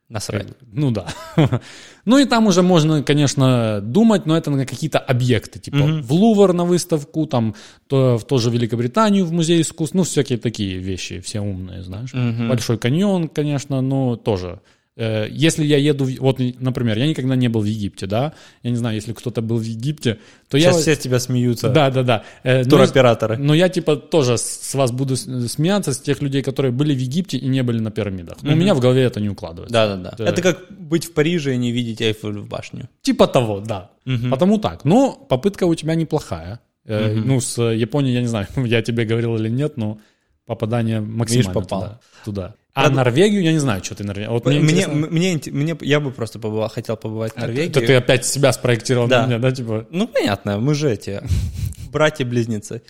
Насрать. 0.09 0.49
Ну 0.73 0.91
да. 0.91 1.07
ну 2.05 2.19
и 2.19 2.27
там 2.27 2.47
уже 2.47 2.63
можно, 2.63 3.03
конечно, 3.03 3.81
думать, 3.81 4.27
но 4.27 4.37
это 4.37 4.51
на 4.51 4.67
какие-то 4.67 4.99
объекты. 4.99 5.59
Типа 5.59 5.79
в 5.79 6.13
Лувр 6.13 6.53
на 6.53 6.65
выставку, 6.65 7.27
там 7.27 7.55
то, 7.87 8.19
в 8.19 8.25
тоже 8.25 8.51
Великобританию 8.51 9.25
в 9.25 9.33
музей 9.33 9.63
искусств. 9.63 9.95
Ну, 9.95 10.03
всякие 10.03 10.39
такие 10.39 10.79
вещи, 10.79 11.21
все 11.21 11.41
умные, 11.41 11.83
знаешь. 11.83 12.13
Большой 12.13 12.79
каньон, 12.79 13.29
конечно, 13.29 13.81
но 13.81 14.17
тоже. 14.17 14.61
Э, 14.97 15.27
Если 15.31 15.65
я 15.65 15.77
еду, 15.77 16.07
вот, 16.21 16.39
например, 16.39 16.97
я 16.99 17.07
никогда 17.07 17.35
не 17.35 17.49
был 17.49 17.63
в 17.63 17.65
Египте, 17.65 18.07
да, 18.07 18.33
я 18.63 18.71
не 18.71 18.77
знаю, 18.77 18.95
если 18.95 19.13
кто-то 19.13 19.43
был 19.43 19.57
в 19.59 19.63
Египте, 19.63 20.19
то 20.49 20.57
я... 20.57 20.71
Сейчас 20.71 20.83
все 20.83 20.97
тебя 20.97 21.19
смеются. 21.19 21.69
Да, 21.69 21.91
да, 21.91 22.03
да. 22.03 22.25
Ну, 22.45 22.65
Туроператоры. 22.71 23.37
но 23.37 23.55
я 23.55 23.69
типа 23.69 23.97
тоже 23.97 24.39
с 24.39 24.75
вас 24.75 24.93
буду 24.93 25.17
смеяться 25.17 25.93
с 25.93 25.99
тех 25.99 26.23
людей, 26.23 26.43
которые 26.43 26.71
были 26.73 26.95
в 26.95 26.99
Египте 26.99 27.39
и 27.39 27.49
не 27.49 27.63
были 27.63 27.81
на 27.81 27.91
пирамидах. 27.91 28.39
Но 28.43 28.53
у 28.53 28.57
меня 28.57 28.75
в 28.75 28.81
голове 28.81 29.03
это 29.03 29.21
не 29.21 29.29
укладывается. 29.29 29.73
Да, 29.73 29.97
да, 29.97 29.97
да. 29.97 30.15
Да. 30.19 30.25
Это 30.31 30.43
как 30.43 30.67
быть 30.71 31.07
в 31.07 31.13
Париже 31.13 31.55
и 31.55 31.57
не 31.59 31.73
видеть 31.73 32.01
Эйфелеву 32.01 32.47
башню. 32.47 32.89
Типа 33.03 33.27
того, 33.27 33.61
да. 33.61 33.91
Потому 34.31 34.59
так. 34.59 34.85
Но 34.85 35.13
попытка 35.13 35.65
у 35.67 35.75
тебя 35.75 35.95
неплохая. 35.97 36.61
Э, 36.87 37.15
Ну, 37.15 37.41
с 37.41 37.61
Японией, 37.61 38.15
я 38.15 38.21
не 38.21 38.29
знаю, 38.29 38.47
я 38.67 38.83
тебе 38.83 39.05
говорил 39.07 39.37
или 39.37 39.49
нет, 39.49 39.77
но 39.77 39.99
попадание 40.47 41.01
максимально 41.01 41.53
попал. 41.53 41.81
туда. 41.81 42.01
туда. 42.25 42.55
А 42.75 42.91
Норвегию, 42.91 43.43
я 43.43 43.53
не 43.53 43.59
знаю, 43.61 43.85
что 43.85 43.95
ты 43.95 44.03
Норвегию. 44.05 44.33
Вот 44.33 44.45
мне, 44.47 44.59
Мне, 44.61 44.87
мне, 44.89 45.41
мне, 45.47 45.77
я 45.83 46.01
бы 46.01 46.11
просто 46.11 46.41
побывал, 46.41 46.69
хотел 46.69 46.97
побывать 46.97 47.33
в 47.35 47.37
Норвегии. 47.37 47.71
Это 47.71 47.81
ты 47.81 47.95
опять 47.95 48.27
себя 48.27 48.53
спроектировал 48.53 49.07
Да. 49.07 49.23
на 49.23 49.27
меня, 49.29 49.39
да, 49.39 49.53
типа? 49.53 49.87
Ну, 49.91 50.09
понятно, 50.09 50.59
мы 50.59 50.75
же 50.75 50.91
эти 50.91 51.23
братья-близнецы. 51.91 52.83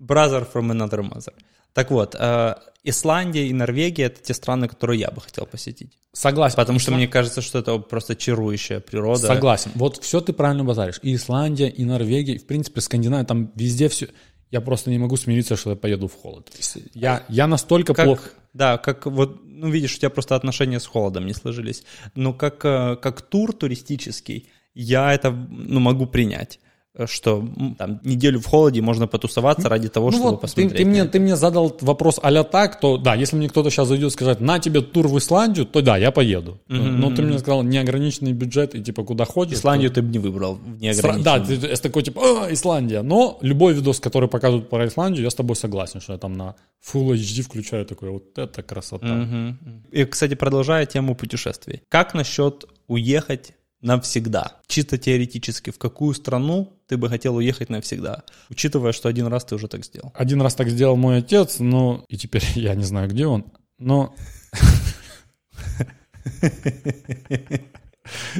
Brother 0.00 0.46
from 0.52 0.70
another 0.70 1.00
mother. 1.00 1.32
Так 1.72 1.90
вот, 1.90 2.14
э, 2.18 2.54
Исландия 2.84 3.46
и 3.48 3.52
Норвегия— 3.52 4.04
это 4.06 4.22
те 4.22 4.34
страны, 4.34 4.68
которые 4.68 5.00
я 5.00 5.10
бы 5.10 5.20
хотел 5.20 5.46
посетить. 5.46 5.98
Согласен. 6.12 6.56
Потому 6.56 6.78
что 6.78 6.90
Исла- 6.92 6.96
мне 6.96 7.08
кажется, 7.08 7.40
что 7.40 7.58
это 7.58 7.78
просто 7.78 8.16
чарующая 8.16 8.80
природа. 8.80 9.26
Согласен. 9.26 9.70
Вот 9.74 10.02
все 10.02 10.20
ты 10.20 10.32
правильно 10.32 10.64
базаришь. 10.64 11.00
И 11.02 11.14
Исландия, 11.14 11.68
и 11.68 11.84
Норвегия, 11.84 12.34
и, 12.34 12.38
в 12.38 12.46
принципе, 12.46 12.80
Скандинавия, 12.80 13.24
там 13.24 13.50
везде 13.56 13.88
все... 13.88 14.08
Я 14.50 14.60
просто 14.60 14.90
не 14.90 14.98
могу 14.98 15.16
смириться, 15.16 15.56
что 15.56 15.70
я 15.70 15.76
поеду 15.76 16.06
в 16.06 16.14
холод. 16.14 16.50
Я, 16.94 17.24
я 17.28 17.46
настолько 17.46 17.94
Как, 17.94 18.04
плохо... 18.06 18.30
Да, 18.54 18.78
как 18.78 19.06
вот, 19.06 19.40
ну, 19.44 19.68
видишь, 19.68 19.96
у 19.96 19.98
тебя 19.98 20.10
просто 20.10 20.36
отношения 20.36 20.80
с 20.80 20.86
холодом 20.86 21.26
не 21.26 21.34
сложились. 21.34 21.84
Но 22.14 22.32
как, 22.32 22.64
э, 22.64 22.96
как 22.96 23.22
тур 23.22 23.52
туристический, 23.52 24.48
я 24.74 25.12
это, 25.12 25.30
ну, 25.30 25.80
могу 25.80 26.06
принять. 26.06 26.60
Что 27.04 27.46
там 27.78 28.00
неделю 28.04 28.40
в 28.40 28.46
холоде 28.46 28.80
можно 28.80 29.06
потусоваться 29.06 29.68
ради 29.68 29.88
того, 29.88 30.10
Ну 30.10 30.12
чтобы 30.12 30.30
вот, 30.30 30.36
ты, 30.36 30.40
посмотреть. 30.42 30.76
ты 30.76 30.84
мне, 30.84 31.04
ты 31.04 31.20
мне 31.20 31.36
задал 31.36 31.76
вопрос 31.80 32.18
а 32.22 32.44
так, 32.44 32.80
то 32.80 32.96
да, 32.96 33.14
если 33.14 33.36
мне 33.36 33.48
кто-то 33.48 33.70
сейчас 33.70 33.88
зайдет 33.88 34.08
и 34.08 34.12
скажет, 34.12 34.40
на 34.40 34.58
тебе 34.58 34.80
тур 34.80 35.08
в 35.08 35.18
Исландию, 35.18 35.66
то 35.66 35.82
да, 35.82 35.96
я 35.96 36.10
поеду. 36.10 36.58
Но 36.68 37.14
ты 37.14 37.22
мне 37.22 37.38
сказал 37.38 37.62
неограниченный 37.62 38.32
бюджет 38.32 38.74
и 38.74 38.82
типа 38.82 39.04
куда 39.04 39.24
хочешь. 39.24 39.54
Исландию 39.54 39.90
ты 39.90 40.02
бы 40.02 40.08
не 40.08 40.18
выбрал 40.18 40.58
то-. 40.58 41.22
Да, 41.22 41.40
ты, 41.40 41.56
ты 41.56 41.76
такой 41.76 42.02
типа, 42.02 42.46
«А, 42.46 42.52
Исландия. 42.52 43.02
Но 43.02 43.38
любой 43.42 43.74
видос, 43.74 44.00
который 44.00 44.28
показывают 44.28 44.68
про 44.70 44.86
Исландию, 44.86 45.22
я 45.22 45.30
с 45.30 45.34
тобой 45.34 45.56
согласен, 45.56 46.00
что 46.00 46.12
я 46.12 46.18
там 46.18 46.32
на 46.34 46.54
Full 46.92 47.14
HD 47.14 47.42
включаю 47.42 47.84
такой, 47.86 48.10
вот 48.10 48.38
это 48.38 48.62
красота. 48.62 49.06
Мгм. 49.06 49.58
И, 49.90 50.04
кстати, 50.04 50.34
продолжая 50.34 50.86
тему 50.86 51.14
путешествий. 51.14 51.82
Как 51.88 52.14
насчет 52.14 52.64
уехать 52.86 53.52
навсегда? 53.80 54.52
Чисто 54.66 54.98
теоретически, 54.98 55.70
в 55.70 55.78
какую 55.78 56.14
страну 56.14 56.75
ты 56.88 56.96
бы 56.96 57.08
хотел 57.08 57.36
уехать 57.36 57.68
навсегда? 57.68 58.24
Учитывая, 58.50 58.92
что 58.92 59.08
один 59.08 59.26
раз 59.26 59.44
ты 59.44 59.54
уже 59.54 59.68
так 59.68 59.84
сделал. 59.84 60.12
Один 60.14 60.40
раз 60.42 60.54
так 60.54 60.68
сделал 60.68 60.96
мой 60.96 61.18
отец, 61.18 61.58
но 61.58 62.04
и 62.08 62.16
теперь 62.16 62.44
я 62.54 62.74
не 62.74 62.84
знаю, 62.84 63.08
где 63.08 63.26
он, 63.26 63.46
но... 63.78 64.14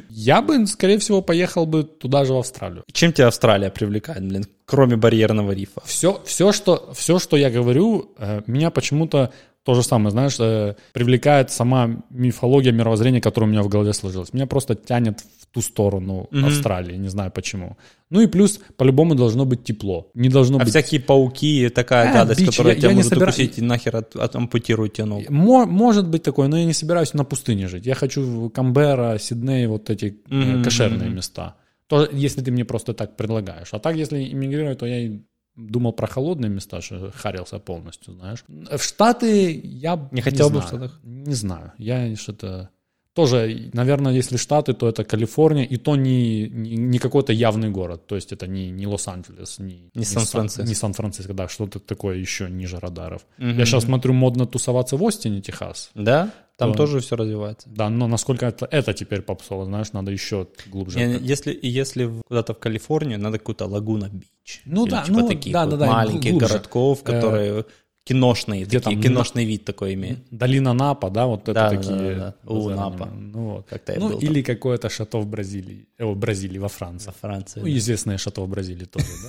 Я 0.08 0.42
бы, 0.42 0.66
скорее 0.66 0.98
всего, 0.98 1.22
поехал 1.22 1.66
бы 1.66 1.82
туда 1.84 2.24
же, 2.24 2.32
в 2.32 2.38
Австралию. 2.38 2.84
Чем 2.92 3.12
тебя 3.12 3.28
Австралия 3.28 3.70
привлекает, 3.70 4.24
блин, 4.26 4.44
кроме 4.64 4.96
барьерного 4.96 5.52
рифа? 5.52 5.82
Все, 5.84 6.22
все, 6.24 6.52
что, 6.52 6.92
все, 6.94 7.18
что 7.18 7.36
я 7.36 7.50
говорю, 7.50 8.12
э, 8.18 8.42
меня 8.46 8.70
почему-то 8.70 9.32
то 9.66 9.74
же 9.74 9.82
самое, 9.82 10.10
знаешь, 10.10 10.36
э, 10.38 10.74
привлекает 10.92 11.50
сама 11.50 11.90
мифология 12.10 12.72
мировоззрения, 12.72 13.20
которая 13.20 13.48
у 13.50 13.52
меня 13.52 13.62
в 13.62 13.68
голове 13.68 13.92
сложилась. 13.92 14.32
Меня 14.32 14.46
просто 14.46 14.74
тянет 14.76 15.20
в 15.40 15.46
ту 15.52 15.60
сторону 15.60 16.28
Австралии, 16.32 16.96
не 16.96 17.08
знаю 17.08 17.30
почему. 17.32 17.76
Ну 18.10 18.20
и 18.20 18.26
плюс, 18.28 18.60
по-любому 18.76 19.14
должно 19.16 19.44
быть 19.44 19.64
тепло. 19.64 20.08
Не 20.14 20.28
должно 20.28 20.58
А 20.58 20.60
быть... 20.60 20.68
всякие 20.68 21.00
пауки, 21.00 21.68
такая 21.68 22.10
А, 22.10 22.14
гадость, 22.14 22.40
бич, 22.40 22.50
которая 22.50 22.74
я- 22.74 22.80
тебя 22.80 22.90
я 22.90 22.96
может 22.96 23.12
собира- 23.12 23.22
укусить 23.24 23.58
и 23.58 23.62
нахер 23.62 23.96
от, 23.96 24.14
от- 24.16 24.36
ампутирует 24.36 24.92
тебе 24.92 25.06
ногу. 25.06 25.24
Мо- 25.28 25.66
может 25.66 26.08
быть 26.08 26.22
такое, 26.22 26.46
но 26.48 26.56
я 26.58 26.64
не 26.64 26.72
собираюсь 26.72 27.12
на 27.14 27.24
пустыне 27.24 27.66
жить. 27.66 27.86
Я 27.86 27.94
хочу 27.96 28.22
в 28.22 28.50
Камбера, 28.50 29.18
Сидней, 29.18 29.66
вот 29.66 29.90
эти 29.90 30.16
э, 30.30 30.62
кошерные 30.62 31.10
места. 31.10 31.56
То, 31.88 32.08
если 32.12 32.40
ты 32.42 32.50
мне 32.52 32.64
просто 32.64 32.94
так 32.94 33.16
предлагаешь. 33.16 33.68
А 33.72 33.78
так, 33.78 33.96
если 33.96 34.32
иммигрировать, 34.32 34.78
то 34.78 34.86
я 34.86 34.98
и 35.06 35.20
думал 35.56 35.92
про 35.92 36.06
холодные 36.06 36.50
места, 36.50 36.80
что 36.80 37.10
харился 37.10 37.58
полностью, 37.58 38.14
знаешь. 38.14 38.44
В 38.48 38.82
Штаты 38.82 39.60
я 39.64 40.08
Не 40.12 40.20
хотел 40.20 40.50
бы 40.50 40.60
в 40.60 40.68
знаю. 40.68 40.68
Штатах? 40.68 41.00
Не 41.02 41.34
знаю. 41.34 41.72
Я 41.78 42.14
что-то... 42.16 42.70
Тоже, 43.14 43.70
наверное, 43.72 44.12
если 44.12 44.36
Штаты, 44.36 44.74
то 44.74 44.86
это 44.86 45.02
Калифорния, 45.02 45.64
и 45.64 45.78
то 45.78 45.96
не, 45.96 46.50
не, 46.50 46.76
не 46.76 46.98
какой-то 46.98 47.32
явный 47.32 47.70
город. 47.70 48.06
То 48.06 48.14
есть 48.14 48.30
это 48.30 48.46
не, 48.46 48.70
не 48.70 48.86
Лос-Анджелес, 48.86 49.58
не, 49.58 49.90
Не 49.94 50.04
Сан-Франциско. 50.04 50.68
Не 50.68 50.74
Сан-Франциско, 50.74 51.32
да, 51.32 51.48
что-то 51.48 51.80
такое 51.80 52.18
еще 52.18 52.50
ниже 52.50 52.78
радаров. 52.78 53.24
Я 53.38 53.64
сейчас 53.64 53.84
смотрю, 53.84 54.12
модно 54.12 54.46
тусоваться 54.46 54.98
в 54.98 55.06
Остине, 55.06 55.40
Техас. 55.40 55.90
Да? 55.94 56.30
Там 56.56 56.72
Да. 56.72 56.76
тоже 56.78 57.00
все 57.00 57.16
развивается. 57.16 57.68
Да, 57.68 57.90
но 57.90 58.08
насколько 58.08 58.46
это, 58.46 58.66
это 58.70 58.94
теперь 58.94 59.20
попсово, 59.20 59.64
знаешь, 59.66 59.92
надо 59.92 60.10
еще 60.10 60.46
глубже. 60.66 60.98
Не, 60.98 61.18
Если, 61.18 61.58
если 61.62 62.10
куда-то 62.26 62.54
в 62.54 62.58
Калифорнию, 62.58 63.18
надо 63.20 63.38
какую-то 63.38 63.66
Лагуна 63.66 64.08
Бич. 64.10 64.62
Ну 64.64 64.86
да, 64.86 65.02
типа 65.04 65.18
ну 65.20 65.28
таких 65.28 65.52
да, 65.52 65.64
вот 65.66 65.70
да, 65.72 65.76
да, 65.76 65.92
маленьких 65.92 66.30
глубже. 66.30 66.48
городков, 66.48 67.02
которые 67.02 67.64
киношные, 68.04 68.64
где 68.64 68.78
такие, 68.80 68.94
там 68.94 69.02
киношный 69.02 69.44
вид 69.44 69.64
такой 69.64 69.94
имеют. 69.94 70.20
Долина 70.30 70.72
Напа, 70.72 71.10
да, 71.10 71.26
вот 71.26 71.42
это 71.42 71.52
Да, 71.54 71.70
да, 71.70 71.76
такие. 71.76 72.14
да, 72.14 72.34
да. 72.42 72.50
У, 72.50 72.54
базарные. 72.68 72.90
Напа. 72.90 73.06
Ну, 73.06 73.44
вот. 73.50 73.66
Как-то 73.68 73.94
Ну, 73.98 74.18
или 74.18 74.42
какое-то 74.42 74.88
шато 74.88 75.18
в 75.18 75.26
Бразилии, 75.26 75.88
э, 75.98 76.04
в 76.06 76.16
Бразилии, 76.16 76.58
во 76.58 76.68
Франции. 76.68 77.08
Во 77.08 77.12
Франции. 77.12 77.60
Ну, 77.60 77.66
да. 77.66 77.76
известное 77.76 78.16
шато 78.16 78.40
в 78.42 78.48
Бразилии 78.48 78.84
тоже, 78.86 79.06
да? 79.22 79.28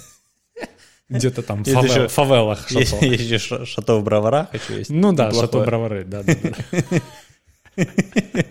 Где-то 1.09 1.41
там 1.41 1.63
в 1.63 1.67
Есть 1.67 1.79
фавел- 1.79 1.93
еще- 1.93 2.07
фавелах 2.09 2.67
шато. 2.69 2.79
есть 3.05 3.23
еще 3.23 3.37
ша- 3.37 3.65
шато 3.65 3.95
в 3.97 4.03
Броварах 4.03 4.53
еще 4.53 4.77
есть. 4.79 4.89
Ну 4.89 5.13
да, 5.13 5.27
Неплохое. 5.27 5.47
шато 5.47 5.59
Бровары, 5.65 6.03
да, 6.05 6.23
да, 6.23 6.33
да. 6.43 7.83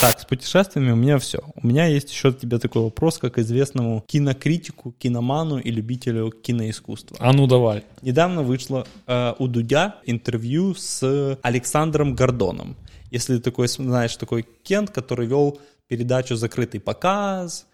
Так, 0.00 0.20
с 0.20 0.24
путешествиями 0.26 0.90
у 0.90 0.96
меня 0.96 1.18
все. 1.18 1.38
У 1.62 1.66
меня 1.66 1.86
есть 1.86 2.10
еще 2.10 2.32
к 2.32 2.38
тебе 2.38 2.58
такой 2.58 2.82
вопрос, 2.82 3.16
как 3.18 3.38
известному 3.38 4.02
кинокритику, 4.06 4.92
киноману 4.92 5.58
и 5.58 5.70
любителю 5.70 6.30
киноискусства. 6.30 7.16
А 7.20 7.32
ну 7.32 7.46
давай. 7.46 7.84
Недавно 8.02 8.42
вышло 8.42 8.86
э, 9.06 9.34
у 9.38 9.46
Дудя 9.46 9.96
интервью 10.04 10.74
с 10.74 11.38
Александром 11.42 12.14
Гордоном. 12.14 12.76
Если 13.10 13.36
ты 13.36 13.40
такой 13.42 13.68
знаешь, 13.68 14.14
такой 14.16 14.44
Кент, 14.62 14.90
который 14.90 15.26
вел 15.26 15.58
передачу 15.88 16.36
«Закрытый 16.36 16.80
показ» 16.80 17.66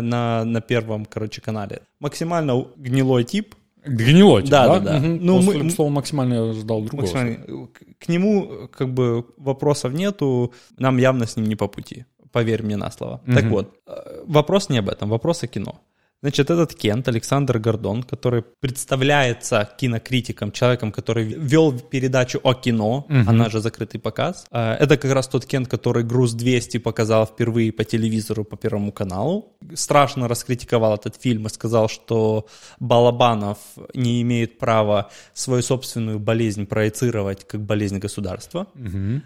на, 0.00 0.44
на 0.44 0.60
первом, 0.60 1.04
короче, 1.04 1.40
канале. 1.40 1.80
Максимально 2.00 2.66
гнилой 2.76 3.24
тип, 3.24 3.54
Гнилой, 3.84 4.42
Да, 4.44 4.66
да? 4.68 4.78
да, 4.78 4.92
да. 4.92 4.98
Мгм. 4.98 5.18
Ну, 5.26 5.42
мы- 5.42 5.70
слова 5.70 5.90
максимально 5.90 6.34
я 6.34 6.52
ждал 6.52 6.82
другого. 6.82 7.02
Максимально, 7.02 7.66
к- 7.98 8.08
нему 8.08 8.68
как 8.72 8.88
бы 8.94 9.24
вопросов 9.36 9.92
нету, 9.92 10.52
нам 10.78 10.98
явно 10.98 11.26
с 11.26 11.36
ним 11.36 11.46
не 11.48 11.56
по 11.56 11.66
пути. 11.68 12.04
Поверь 12.30 12.62
мне 12.62 12.76
на 12.76 12.90
слово. 12.92 13.20
Так 13.34 13.44
вот, 13.50 13.74
э, 13.88 14.22
вопрос 14.26 14.68
не 14.70 14.78
об 14.78 14.88
этом, 14.88 15.08
вопрос 15.10 15.42
о 15.42 15.48
кино. 15.48 15.80
Значит, 16.22 16.50
этот 16.50 16.74
Кент, 16.74 17.08
Александр 17.08 17.58
Гордон, 17.58 18.04
который 18.04 18.42
представляется 18.60 19.68
кинокритиком, 19.76 20.52
человеком, 20.52 20.92
который 20.92 21.24
вел 21.24 21.72
передачу 21.72 22.40
о 22.44 22.54
кино, 22.54 23.06
она 23.26 23.48
же 23.48 23.60
«Закрытый 23.60 24.00
показ». 24.00 24.46
Э, 24.52 24.76
Это 24.78 24.96
как 24.96 25.12
раз 25.12 25.26
тот 25.26 25.44
Кент, 25.46 25.68
который 25.68 26.04
«Груз 26.04 26.36
200» 26.36 26.78
показал 26.78 27.26
впервые 27.26 27.72
по 27.72 27.84
телевизору, 27.84 28.44
по 28.44 28.56
Первому 28.56 28.92
каналу. 28.92 29.56
Страшно 29.74 30.28
раскритиковал 30.28 30.94
этот 30.94 31.16
фильм 31.20 31.46
и 31.46 31.48
сказал, 31.48 31.88
что 31.88 32.46
Балабанов 32.78 33.58
не 33.94 34.22
имеет 34.22 34.58
права 34.58 35.10
свою 35.34 35.62
собственную 35.62 36.20
болезнь 36.20 36.66
проецировать 36.66 37.44
как 37.48 37.60
болезнь 37.62 37.98
государства. 37.98 38.68
Эм, 38.76 39.22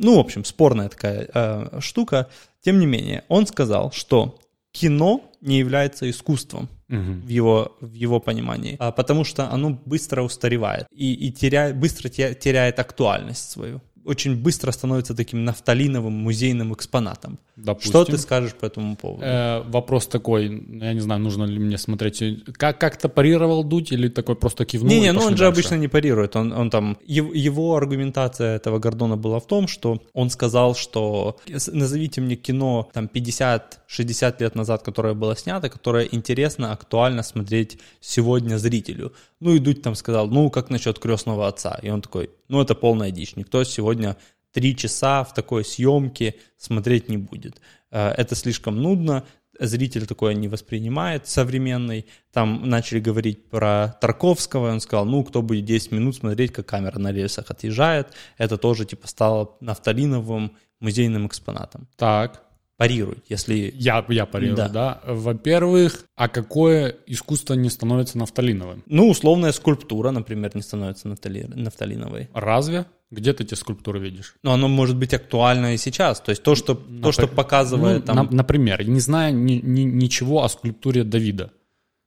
ну, 0.00 0.16
в 0.16 0.18
общем, 0.18 0.44
спорная 0.44 0.88
такая 0.88 1.28
э, 1.34 1.80
штука. 1.80 2.28
Тем 2.62 2.78
не 2.78 2.86
менее, 2.86 3.24
он 3.28 3.46
сказал, 3.46 3.92
что 3.92 4.38
кино 4.74 5.20
не 5.40 5.58
является 5.58 6.10
искусством 6.10 6.68
в, 6.88 7.28
его, 7.28 7.76
в 7.80 7.92
его 7.92 8.20
понимании, 8.20 8.76
а 8.78 8.90
потому 8.92 9.24
что 9.24 9.50
оно 9.50 9.70
быстро 9.86 10.22
устаревает 10.22 10.86
и, 10.90 11.14
и 11.28 11.32
теряет, 11.32 11.76
быстро 11.76 12.08
те- 12.08 12.34
теряет 12.34 12.78
актуальность 12.78 13.50
свою. 13.50 13.80
Очень 14.04 14.36
быстро 14.36 14.70
становится 14.72 15.14
таким 15.14 15.44
нафталиновым 15.44 16.12
музейным 16.12 16.72
экспонатом. 16.74 17.38
Допустим. 17.56 17.90
Что 17.90 18.04
ты 18.04 18.18
скажешь 18.18 18.54
по 18.54 18.66
этому 18.66 18.96
поводу? 18.96 19.24
Э, 19.24 19.62
вопрос 19.62 20.06
такой, 20.06 20.44
я 20.44 20.92
не 20.92 21.00
знаю, 21.00 21.20
нужно 21.20 21.44
ли 21.44 21.58
мне 21.58 21.78
смотреть. 21.78 22.44
Как, 22.56 22.78
как-то 22.78 23.08
парировал 23.08 23.64
Дудь 23.64 23.92
или 23.92 24.08
такой 24.08 24.36
просто 24.36 24.64
кивнул? 24.64 24.90
Не-не, 24.90 25.12
ну 25.12 25.20
он 25.20 25.36
же 25.36 25.44
дальше? 25.44 25.60
обычно 25.60 25.74
не 25.76 25.88
парирует. 25.88 26.36
Он, 26.36 26.52
он 26.52 26.70
там, 26.70 26.98
его 27.06 27.76
аргументация 27.76 28.56
этого 28.56 28.78
Гордона 28.78 29.16
была 29.16 29.38
в 29.38 29.46
том, 29.46 29.68
что 29.68 30.02
он 30.12 30.30
сказал, 30.30 30.74
что 30.74 31.36
назовите 31.72 32.20
мне 32.20 32.36
кино 32.36 32.90
там 32.92 33.08
50-60 33.12 34.36
лет 34.40 34.54
назад, 34.54 34.82
которое 34.82 35.14
было 35.14 35.36
снято, 35.36 35.68
которое 35.68 36.04
интересно, 36.04 36.72
актуально 36.72 37.22
смотреть 37.22 37.78
сегодня 38.00 38.58
зрителю. 38.58 39.12
Ну 39.40 39.54
и 39.54 39.58
Дудь 39.58 39.82
там 39.82 39.94
сказал, 39.94 40.28
ну 40.28 40.50
как 40.50 40.70
насчет 40.70 40.98
крестного 40.98 41.48
отца? 41.48 41.78
И 41.82 41.90
он 41.90 42.02
такой, 42.02 42.30
ну 42.48 42.60
это 42.60 42.74
полная 42.74 43.10
дичь. 43.10 43.36
Никто 43.36 43.64
сегодня 43.64 44.16
три 44.52 44.76
часа 44.76 45.24
в 45.24 45.34
такой 45.34 45.64
съемке 45.64 46.36
смотреть 46.56 47.08
не 47.08 47.18
будет. 47.18 47.60
Э, 47.90 48.10
Это 48.10 48.34
слишком 48.34 48.76
нудно, 48.76 49.24
зритель 49.58 50.06
такое 50.06 50.34
не 50.34 50.48
воспринимает 50.48 51.26
современный. 51.26 52.06
Там 52.32 52.68
начали 52.68 53.00
говорить 53.00 53.48
про 53.48 53.96
Тарковского, 54.00 54.68
и 54.68 54.72
он 54.72 54.80
сказал, 54.80 55.04
ну, 55.04 55.24
кто 55.24 55.42
будет 55.42 55.64
10 55.64 55.92
минут 55.92 56.16
смотреть, 56.16 56.52
как 56.52 56.66
камера 56.66 56.98
на 56.98 57.12
рельсах 57.12 57.50
отъезжает, 57.50 58.08
это 58.38 58.56
тоже, 58.58 58.84
типа, 58.84 59.06
стало 59.08 59.56
нафталиновым 59.60 60.56
музейным 60.80 61.26
экспонатом. 61.26 61.88
Так, 61.96 62.43
Парируй, 62.76 63.18
если... 63.28 63.72
я, 63.76 64.04
я 64.08 64.26
парирую, 64.26 64.56
Да. 64.56 64.68
да. 64.68 65.00
Во-первых, 65.06 66.04
а 66.16 66.28
какое 66.28 66.96
искусство 67.06 67.54
не 67.54 67.70
становится 67.70 68.18
нафталиновым? 68.18 68.82
Ну, 68.86 69.08
условная 69.08 69.52
скульптура, 69.52 70.10
например, 70.10 70.50
не 70.54 70.62
становится 70.62 71.06
нафтали- 71.08 71.46
нафталиновой. 71.54 72.28
Разве? 72.34 72.86
Где 73.12 73.32
ты 73.32 73.44
эти 73.44 73.54
скульптуры 73.54 74.00
видишь? 74.00 74.34
Но 74.42 74.52
оно 74.54 74.66
может 74.66 74.96
быть 74.96 75.14
актуально 75.14 75.74
и 75.74 75.76
сейчас. 75.76 76.20
То 76.20 76.30
есть 76.30 76.42
то, 76.42 76.56
что, 76.56 76.74
то, 76.74 77.12
что 77.12 77.28
показывает 77.28 78.00
Ну, 78.08 78.14
там... 78.14 78.16
на- 78.26 78.36
например, 78.38 78.84
не 78.88 78.98
зная 78.98 79.30
ни- 79.30 79.60
ни- 79.62 79.82
ничего 79.82 80.42
о 80.42 80.48
скульптуре 80.48 81.04
Давида, 81.04 81.52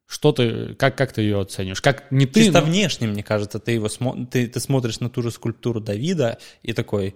что 0.06 0.34
ты, 0.34 0.74
как, 0.76 0.98
как 0.98 1.14
ты 1.14 1.22
ее 1.22 1.40
оценишь? 1.40 1.80
Как 1.82 2.12
не 2.12 2.26
ты, 2.26 2.44
Чисто 2.44 2.60
но- 2.60 2.66
внешне, 2.68 3.08
мне 3.08 3.24
кажется, 3.24 3.60
ты 3.60 3.72
его 3.72 3.88
смо- 3.88 4.26
ты, 4.26 4.48
ты 4.48 4.60
смотришь 4.60 5.00
на 5.00 5.10
ту 5.10 5.22
же 5.22 5.32
скульптуру 5.32 5.80
Давида 5.80 6.40
и 6.62 6.74
такой, 6.74 7.16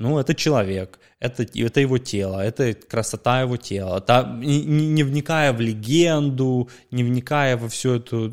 ну, 0.00 0.18
это 0.18 0.34
человек, 0.34 0.98
это, 1.20 1.42
это 1.42 1.80
его 1.80 1.98
тело, 1.98 2.40
это 2.40 2.72
красота 2.72 3.42
его 3.42 3.56
тела. 3.58 4.00
Та- 4.00 4.36
не, 4.40 4.64
не- 4.64 5.02
вникая 5.04 5.52
в 5.52 5.60
легенду, 5.60 6.68
не 6.90 7.04
вникая 7.04 7.56
во 7.58 7.68
всю 7.68 7.90
эту 7.96 8.32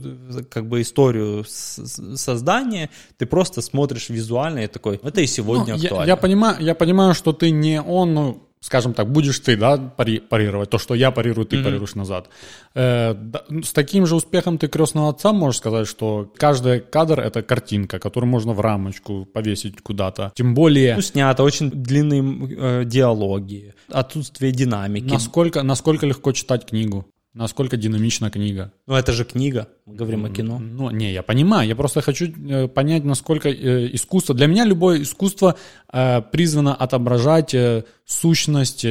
как 0.49 0.65
бы 0.70 0.80
историю 0.82 1.43
создания, 2.15 2.89
ты 3.18 3.26
просто 3.26 3.61
смотришь 3.61 4.09
визуально 4.09 4.59
и 4.59 4.68
такой, 4.68 4.99
это 5.03 5.22
и 5.22 5.28
сегодня 5.28 5.74
Ну, 5.76 5.80
я, 5.82 5.88
актуально. 5.89 6.07
я 6.07 6.15
понимаю, 6.15 6.57
я 6.61 6.76
понимаю, 6.76 7.13
что 7.13 7.34
ты 7.34 7.51
не 7.51 7.82
он, 7.82 8.13
ну, 8.13 8.47
скажем 8.60 8.93
так, 8.93 9.12
будешь 9.12 9.39
ты, 9.39 9.55
да, 9.55 9.78
пари- 9.78 10.20
парировать. 10.20 10.70
То, 10.70 10.78
что 10.78 10.95
я 10.95 11.12
парирую, 11.12 11.45
ты 11.45 11.64
парируешь 11.64 11.95
назад. 11.95 12.30
Э, 12.74 13.14
да, 13.14 13.43
ну, 13.49 13.64
с 13.64 13.72
таким 13.72 14.05
же 14.05 14.16
успехом 14.16 14.58
ты 14.58 14.68
крестного 14.68 15.10
отца 15.10 15.32
можешь 15.34 15.60
сказать, 15.60 15.88
что 15.88 16.32
каждый 16.38 16.80
кадр 16.82 17.20
это 17.20 17.41
картинка, 17.43 17.99
которую 17.99 18.30
можно 18.30 18.53
в 18.53 18.60
рамочку 18.62 19.26
повесить 19.26 19.82
куда-то. 19.82 20.32
Тем 20.36 20.53
более, 20.53 20.95
Ну, 20.95 21.01
снято, 21.01 21.43
очень 21.43 21.70
длинные 21.72 22.82
э, 22.82 22.86
диалоги, 22.86 23.74
отсутствие 23.89 24.51
динамики. 24.51 25.12
насколько, 25.14 25.64
насколько 25.64 26.05
легко 26.05 26.32
читать 26.32 26.66
книгу, 26.66 27.05
насколько 27.38 27.78
динамична 27.78 28.30
книга. 28.32 28.72
Ну, 28.88 28.96
это 28.96 29.12
же 29.14 29.24
книга, 29.24 29.68
мы 29.86 29.96
говорим 29.96 30.26
о 30.26 30.30
кино. 30.30 30.60
Ну, 30.60 30.90
не, 30.90 31.14
я 31.14 31.22
понимаю, 31.24 31.68
я 31.68 31.76
просто 31.76 32.02
хочу 32.02 32.26
э, 32.26 32.68
понять, 32.68 33.04
насколько 33.04 33.50
э, 33.50 33.90
искусство... 33.94 34.36
Для 34.36 34.48
меня 34.48 34.66
любое 34.66 35.04
искусство 35.04 35.56
э, 35.94 36.22
призвано 36.22 36.76
отображать 36.76 37.56
сущность 38.06 38.86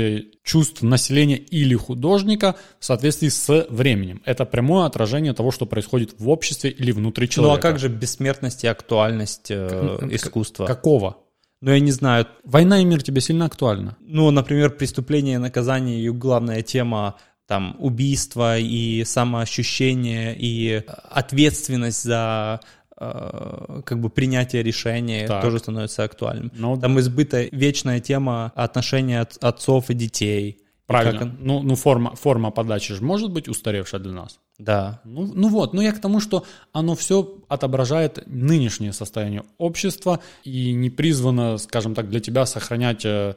чувств 0.45 0.83
населения 0.83 1.37
или 1.37 1.75
художника 1.75 2.55
в 2.79 2.85
соответствии 2.85 3.29
с 3.29 3.67
временем. 3.69 4.23
Это 4.25 4.45
прямое 4.45 4.87
отражение 4.87 5.33
того, 5.35 5.51
что 5.51 5.67
происходит 5.67 6.15
в 6.19 6.29
обществе 6.29 6.71
или 6.71 6.93
внутри 6.93 7.27
Ну, 7.27 7.33
человека. 7.33 7.69
а 7.69 7.71
как 7.71 7.79
же 7.81 7.89
бессмертность 7.89 8.65
и 8.65 8.69
актуальность 8.69 9.51
искусства? 9.51 10.67
Какого? 10.67 11.17
Ну, 11.63 11.73
я 11.73 11.81
не 11.81 11.91
знаю, 11.91 12.27
Война 12.45 12.81
и 12.81 12.85
мир 12.85 13.03
тебе 13.03 13.21
сильно 13.21 13.47
актуальна. 13.47 13.97
ну, 14.01 14.31
например, 14.31 14.71
преступление 14.71 15.37
и 15.37 15.39
наказание, 15.39 15.97
ее 15.97 16.13
главная 16.13 16.63
тема 16.63 17.17
там 17.47 17.77
убийство 17.79 18.59
и 18.59 19.05
самоощущение 19.05 20.37
и 20.39 20.83
ответственность 21.11 22.03
за 22.03 22.61
э, 22.99 23.83
как 23.85 24.01
бы 24.01 24.11
принятие 24.11 24.63
решения 24.63 25.27
Так. 25.27 25.43
тоже 25.43 25.59
становится 25.59 26.03
актуальным. 26.05 26.51
Ну, 26.55 26.77
Там 26.81 26.99
избытая 26.99 27.49
вечная 27.53 28.01
тема 28.01 28.53
отношения 28.55 29.21
от- 29.21 29.37
отцов 29.45 29.91
и 29.91 29.95
детей. 29.95 30.61
Правильно. 30.87 31.19
как 31.19 31.29
Ну, 31.41 31.63
ну 31.63 31.75
форма, 31.75 32.15
форма 32.15 32.51
подачи 32.53 32.95
же 32.95 33.03
может 33.03 33.33
быть 33.33 33.49
устаревшая 33.49 34.01
для 34.01 34.13
нас. 34.13 34.39
Да. 34.59 35.01
Ну, 35.05 35.31
ну 35.35 35.49
вот, 35.49 35.75
ну 35.75 35.81
я 35.83 35.93
к 35.93 36.01
тому, 36.01 36.21
что 36.21 36.45
оно 36.73 36.95
все 36.95 37.39
отображает 37.49 38.23
нынешнее 38.27 38.93
состояние 38.93 39.43
общества 39.59 40.21
и 40.45 40.73
не 40.73 40.89
призвано, 40.91 41.59
скажем 41.59 41.95
так, 41.95 42.09
для 42.09 42.21
тебя 42.21 42.47
сохранять... 42.47 43.05
э, 43.05 43.35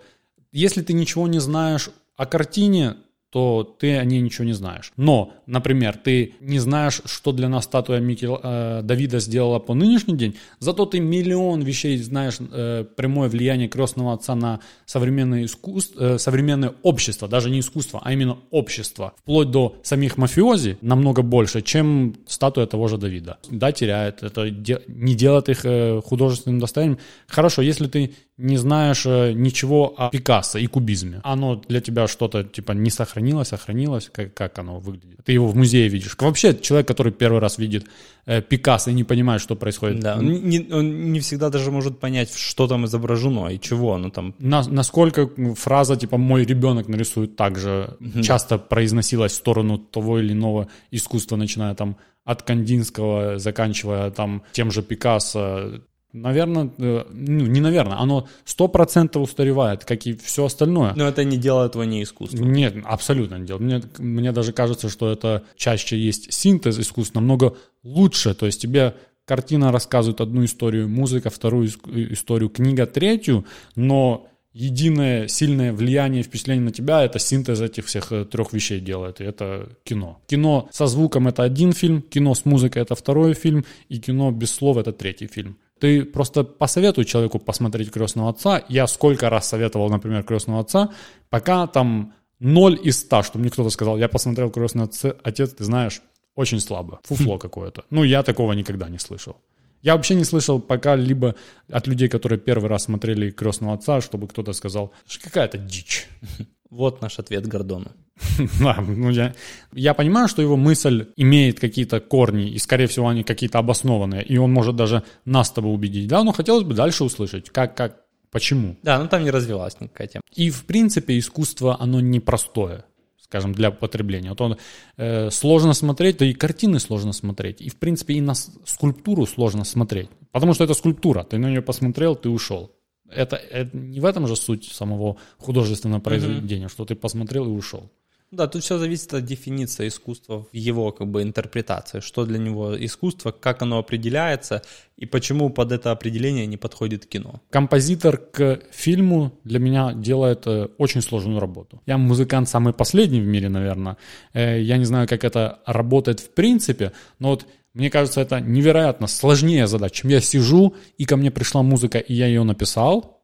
Если 0.51 0.81
ты 0.83 0.93
ничего 0.93 1.27
не 1.27 1.39
знаешь 1.39 1.89
о 2.15 2.25
картине, 2.27 2.95
то 3.31 3.63
ты 3.63 3.97
о 3.97 4.03
ней 4.05 4.21
ничего 4.21 4.45
не 4.45 4.53
знаешь. 4.53 4.91
Но, 4.97 5.33
например, 5.45 5.97
ты 5.97 6.33
не 6.39 6.59
знаешь, 6.59 7.01
что 7.05 7.31
для 7.31 7.47
нас 7.47 7.65
статуя 7.65 7.99
Микел, 7.99 8.39
э, 8.41 8.81
Давида 8.83 9.19
сделала 9.19 9.59
по 9.59 9.73
нынешний 9.73 10.15
день, 10.15 10.35
зато 10.59 10.85
ты 10.85 10.99
миллион 10.99 11.61
вещей 11.61 11.97
знаешь, 11.97 12.37
э, 12.39 12.85
прямое 12.95 13.29
влияние 13.29 13.67
крестного 13.67 14.13
отца 14.13 14.35
на 14.35 14.61
современное, 14.85 15.45
искусство, 15.45 16.15
э, 16.15 16.17
современное 16.17 16.73
общество, 16.81 17.27
даже 17.27 17.49
не 17.49 17.59
искусство, 17.59 18.01
а 18.03 18.13
именно 18.13 18.39
общество, 18.49 19.13
вплоть 19.17 19.51
до 19.51 19.75
самих 19.83 20.17
мафиози, 20.17 20.77
намного 20.81 21.21
больше, 21.21 21.61
чем 21.61 22.15
статуя 22.25 22.65
того 22.65 22.87
же 22.87 22.97
Давида. 22.97 23.37
Да, 23.49 23.71
теряет, 23.71 24.23
это 24.23 24.49
де- 24.49 24.81
не 24.87 25.15
делает 25.15 25.49
их 25.49 25.65
э, 25.65 26.01
художественным 26.03 26.59
достоянием. 26.59 26.97
Хорошо, 27.27 27.61
если 27.61 27.87
ты 27.87 28.13
не 28.39 28.57
знаешь 28.57 29.05
э, 29.05 29.33
ничего 29.33 29.93
о 29.97 30.09
Пикассо 30.09 30.59
и 30.59 30.67
кубизме. 30.67 31.19
Оно 31.23 31.55
для 31.55 31.81
тебя 31.81 32.07
что-то 32.07 32.43
типа 32.43 32.71
не 32.71 32.89
сохранилось, 32.89 33.49
сохранилось, 33.49 34.09
как, 34.11 34.33
как 34.33 34.57
оно 34.59 34.79
выглядит. 34.79 35.19
Ты 35.25 35.33
его 35.33 35.47
в 35.47 35.55
музее 35.55 35.89
видишь. 35.89 36.15
Вообще 36.17 36.57
человек, 36.57 36.87
который 36.87 37.11
первый 37.11 37.39
раз 37.39 37.57
видит 37.57 37.85
э, 38.25 38.41
Пикассо 38.41 38.91
и 38.91 38.93
не 38.93 39.03
понимает, 39.03 39.41
что 39.41 39.55
происходит. 39.55 39.99
Да, 39.99 40.15
он 40.15 40.25
не, 40.25 40.65
он 40.71 41.11
не 41.11 41.19
всегда 41.19 41.49
даже 41.49 41.69
может 41.69 41.99
понять, 41.99 42.33
что 42.33 42.67
там 42.67 42.85
изображено 42.85 43.49
и 43.49 43.59
чего 43.59 43.93
оно 43.93 44.09
там. 44.09 44.33
На, 44.39 44.63
насколько 44.63 45.29
фраза 45.55 45.97
типа 45.97 46.17
«мой 46.17 46.45
ребенок 46.45 46.87
нарисует 46.87 47.35
так 47.35 47.59
же» 47.59 47.97
mm-hmm. 47.99 48.23
часто 48.23 48.57
произносилась 48.57 49.33
в 49.33 49.35
сторону 49.35 49.77
того 49.77 50.19
или 50.19 50.31
иного 50.31 50.69
искусства, 50.91 51.35
начиная 51.35 51.75
там 51.75 51.97
от 52.23 52.43
Кандинского, 52.43 53.39
заканчивая 53.39 54.11
там 54.11 54.43
тем 54.51 54.71
же 54.71 54.83
Пикассо, 54.83 55.81
Наверное, 56.11 56.71
э, 56.79 57.05
ну 57.11 57.45
не 57.45 57.61
наверное, 57.61 57.97
оно 57.97 58.27
сто 58.43 58.67
процентов 58.67 59.23
устаревает, 59.23 59.85
как 59.85 60.07
и 60.07 60.15
все 60.15 60.45
остальное. 60.45 60.93
Но 60.95 61.07
это 61.07 61.23
не 61.23 61.37
делает 61.37 61.75
его 61.75 61.83
не 61.83 62.01
искусством. 62.01 62.51
Нет, 62.51 62.75
абсолютно 62.83 63.35
не 63.35 63.45
делает. 63.45 63.61
Мне, 63.61 63.81
мне 63.99 64.31
даже 64.31 64.51
кажется, 64.51 64.89
что 64.89 65.11
это 65.11 65.43
чаще 65.55 65.99
есть 65.99 66.33
синтез 66.33 66.79
искусства, 66.79 67.19
намного 67.19 67.55
лучше. 67.83 68.33
То 68.33 68.47
есть 68.47 68.61
тебе 68.61 68.95
картина 69.25 69.71
рассказывает 69.71 70.21
одну 70.21 70.43
историю, 70.45 70.89
музыка 70.89 71.29
вторую 71.29 71.67
историю, 71.67 72.49
книга 72.49 72.87
третью, 72.87 73.45
но 73.75 74.27
единое 74.51 75.27
сильное 75.27 75.71
влияние, 75.71 76.23
впечатление 76.23 76.65
на 76.65 76.71
тебя, 76.71 77.03
это 77.03 77.19
синтез 77.19 77.61
этих 77.61 77.85
всех 77.85 78.11
э, 78.11 78.25
трех 78.25 78.51
вещей 78.51 78.79
делает, 78.79 79.21
и 79.21 79.23
это 79.23 79.69
кино. 79.83 80.19
Кино 80.27 80.67
со 80.71 80.87
звуком 80.87 81.27
это 81.27 81.43
один 81.43 81.71
фильм, 81.73 82.01
кино 82.01 82.33
с 82.33 82.45
музыкой 82.45 82.81
это 82.81 82.95
второй 82.95 83.35
фильм, 83.35 83.63
и 83.89 83.99
кино 83.99 84.31
без 84.31 84.51
слов 84.51 84.77
это 84.77 84.91
третий 84.91 85.27
фильм. 85.27 85.57
Ты 85.79 86.03
просто 86.03 86.43
посоветуй 86.43 87.05
человеку 87.05 87.39
посмотреть 87.39 87.91
«Крестного 87.91 88.29
отца». 88.29 88.63
Я 88.69 88.87
сколько 88.87 89.29
раз 89.29 89.47
советовал, 89.47 89.89
например, 89.89 90.23
«Крестного 90.23 90.61
отца», 90.61 90.89
пока 91.29 91.67
там 91.67 92.13
0 92.39 92.79
из 92.83 92.99
100, 92.99 93.23
чтобы 93.23 93.41
мне 93.41 93.51
кто-то 93.51 93.69
сказал, 93.69 93.97
я 93.97 94.09
посмотрел 94.09 94.49
«Крестный 94.51 94.83
отец», 95.23 95.53
ты 95.53 95.63
знаешь, 95.63 96.01
очень 96.35 96.59
слабо, 96.59 96.99
фуфло 97.03 97.37
какое-то. 97.39 97.83
Ну, 97.89 98.03
я 98.03 98.23
такого 98.23 98.53
никогда 98.53 98.89
не 98.89 98.99
слышал. 98.99 99.37
Я 99.81 99.95
вообще 99.95 100.15
не 100.15 100.23
слышал 100.23 100.59
пока 100.59 100.95
либо 100.95 101.35
от 101.71 101.87
людей, 101.87 102.09
которые 102.09 102.39
первый 102.39 102.69
раз 102.69 102.83
смотрели 102.83 103.31
«Крестного 103.31 103.73
отца», 103.73 104.01
чтобы 104.01 104.27
кто-то 104.27 104.53
сказал, 104.53 104.93
что 105.07 105.23
какая-то 105.23 105.57
дичь. 105.57 106.07
Вот 106.69 107.01
наш 107.01 107.17
ответ 107.17 107.47
Гордону. 107.47 107.91
Да, 108.59 108.75
ну 108.79 109.09
я, 109.09 109.33
я 109.73 109.95
понимаю, 109.95 110.27
что 110.27 110.41
его 110.43 110.55
мысль 110.55 111.07
имеет 111.15 111.59
какие-то 111.59 111.99
корни, 111.99 112.51
и, 112.51 112.59
скорее 112.59 112.85
всего, 112.85 113.07
они 113.07 113.23
какие-то 113.23 113.57
обоснованные, 113.57 114.23
и 114.23 114.37
он 114.37 114.51
может 114.51 114.75
даже 114.75 115.03
нас 115.25 115.47
с 115.47 115.51
тобой 115.51 115.73
убедить, 115.73 116.07
да, 116.07 116.23
но 116.23 116.31
хотелось 116.31 116.63
бы 116.63 116.75
дальше 116.75 117.03
услышать, 117.03 117.49
как, 117.49 117.75
как, 117.75 118.01
почему. 118.29 118.77
Да, 118.83 118.99
ну 119.01 119.07
там 119.07 119.23
не 119.23 119.31
развилась 119.31 119.79
никакая 119.79 120.07
тема. 120.07 120.21
И, 120.35 120.51
в 120.51 120.65
принципе, 120.65 121.17
искусство, 121.17 121.75
оно 121.79 122.01
непростое 122.01 122.83
скажем, 123.29 123.53
для 123.53 123.69
потребления. 123.69 124.29
Вот 124.29 124.41
он 124.41 124.57
э, 124.97 125.29
сложно 125.29 125.73
смотреть, 125.73 126.17
да 126.17 126.25
и 126.25 126.33
картины 126.33 126.79
сложно 126.79 127.13
смотреть. 127.13 127.61
И, 127.61 127.69
в 127.69 127.75
принципе, 127.75 128.15
и 128.15 128.21
на 128.21 128.33
скульптуру 128.33 129.27
сложно 129.27 129.65
смотреть. 129.65 130.09
Потому 130.31 130.55
что 130.55 130.63
это 130.63 130.73
скульптура. 130.73 131.23
Ты 131.23 131.37
на 131.37 131.49
нее 131.49 131.61
посмотрел, 131.61 132.15
ты 132.15 132.29
ушел. 132.29 132.71
Это, 133.07 133.35
это 133.35 133.77
не 133.77 133.99
в 133.99 134.05
этом 134.05 134.27
же 134.27 134.35
суть 134.35 134.65
самого 134.65 135.17
художественного 135.37 135.99
произведения, 135.99 136.65
mm-hmm. 136.65 136.71
что 136.71 136.85
ты 136.85 136.95
посмотрел 136.95 137.45
и 137.45 137.49
ушел. 137.49 137.91
Да, 138.31 138.47
тут 138.47 138.63
все 138.63 138.77
зависит 138.77 139.11
от 139.13 139.25
дефиниции 139.25 139.87
искусства 139.87 140.43
в 140.43 140.55
его 140.55 140.91
как 140.91 141.07
бы 141.07 141.23
интерпретации, 141.23 141.99
что 141.99 142.25
для 142.25 142.37
него 142.37 142.75
искусство, 142.85 143.31
как 143.31 143.63
оно 143.63 143.79
определяется 143.79 144.61
и 144.97 145.07
почему 145.07 145.49
под 145.49 145.71
это 145.71 145.91
определение 145.91 146.45
не 146.45 146.57
подходит 146.57 147.07
кино. 147.07 147.41
Композитор 147.49 148.17
к 148.17 148.59
фильму 148.71 149.31
для 149.43 149.57
меня 149.57 149.93
делает 149.93 150.45
э, 150.45 150.67
очень 150.77 151.01
сложную 151.01 151.39
работу. 151.39 151.81
Я 151.87 151.97
музыкант 151.97 152.49
самый 152.49 152.71
последний 152.73 153.19
в 153.21 153.25
мире, 153.25 153.49
наверное. 153.49 153.97
Э, 154.33 154.61
я 154.61 154.77
не 154.77 154.85
знаю, 154.85 155.07
как 155.07 155.23
это 155.23 155.59
работает 155.65 156.19
в 156.19 156.29
принципе, 156.29 156.91
но 157.17 157.29
вот 157.29 157.47
мне 157.73 157.89
кажется, 157.89 158.21
это 158.21 158.39
невероятно 158.39 159.07
сложнее 159.07 159.65
задача, 159.65 160.01
чем 160.01 160.11
я 160.11 160.21
сижу, 160.21 160.75
и 160.99 161.05
ко 161.05 161.17
мне 161.17 161.31
пришла 161.31 161.63
музыка, 161.63 161.97
и 161.97 162.13
я 162.13 162.27
ее 162.27 162.43
написал, 162.43 163.23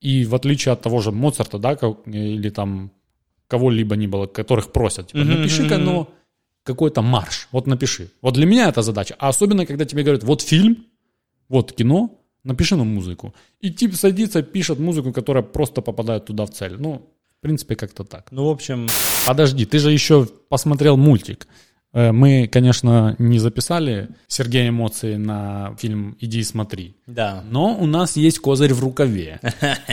и 0.00 0.24
в 0.24 0.34
отличие 0.34 0.72
от 0.72 0.82
того 0.82 1.00
же 1.00 1.10
Моцарта, 1.10 1.58
да, 1.58 1.76
или 2.06 2.50
там 2.50 2.92
кого-либо 3.48 3.96
не 3.96 4.06
было, 4.06 4.26
которых 4.26 4.72
просят, 4.72 5.08
типа, 5.08 5.24
напиши-ка, 5.24 5.78
но 5.78 6.08
какой-то 6.62 7.02
марш, 7.02 7.48
вот 7.52 7.66
напиши. 7.66 8.08
Вот 8.22 8.34
для 8.34 8.46
меня 8.46 8.68
это 8.68 8.82
задача. 8.82 9.14
А 9.18 9.28
особенно, 9.28 9.66
когда 9.66 9.84
тебе 9.84 10.02
говорят, 10.02 10.24
вот 10.24 10.42
фильм, 10.42 10.84
вот 11.48 11.72
кино, 11.72 12.10
напиши 12.44 12.76
нам 12.76 12.88
музыку. 12.88 13.34
И 13.60 13.70
тип 13.70 13.94
садится, 13.94 14.42
пишет 14.42 14.78
музыку, 14.78 15.12
которая 15.12 15.42
просто 15.44 15.82
попадает 15.82 16.24
туда 16.24 16.44
в 16.44 16.50
цель. 16.50 16.76
Ну, 16.78 17.08
в 17.38 17.40
принципе, 17.40 17.76
как-то 17.76 18.04
так. 18.04 18.32
Ну, 18.32 18.46
в 18.46 18.50
общем... 18.50 18.88
Подожди, 19.24 19.64
ты 19.64 19.78
же 19.78 19.92
еще 19.92 20.26
посмотрел 20.48 20.96
мультик. 20.96 21.46
Э, 21.96 22.12
мы, 22.12 22.46
конечно, 22.46 23.16
не 23.18 23.38
записали 23.38 24.10
Сергея 24.26 24.68
эмоции 24.68 25.16
на 25.16 25.74
фильм 25.78 26.14
«Иди 26.20 26.40
и 26.40 26.42
смотри». 26.42 26.94
Да. 27.06 27.42
Но 27.50 27.74
у 27.74 27.86
нас 27.86 28.16
есть 28.16 28.38
козырь 28.38 28.74
в 28.74 28.80
рукаве. 28.80 29.40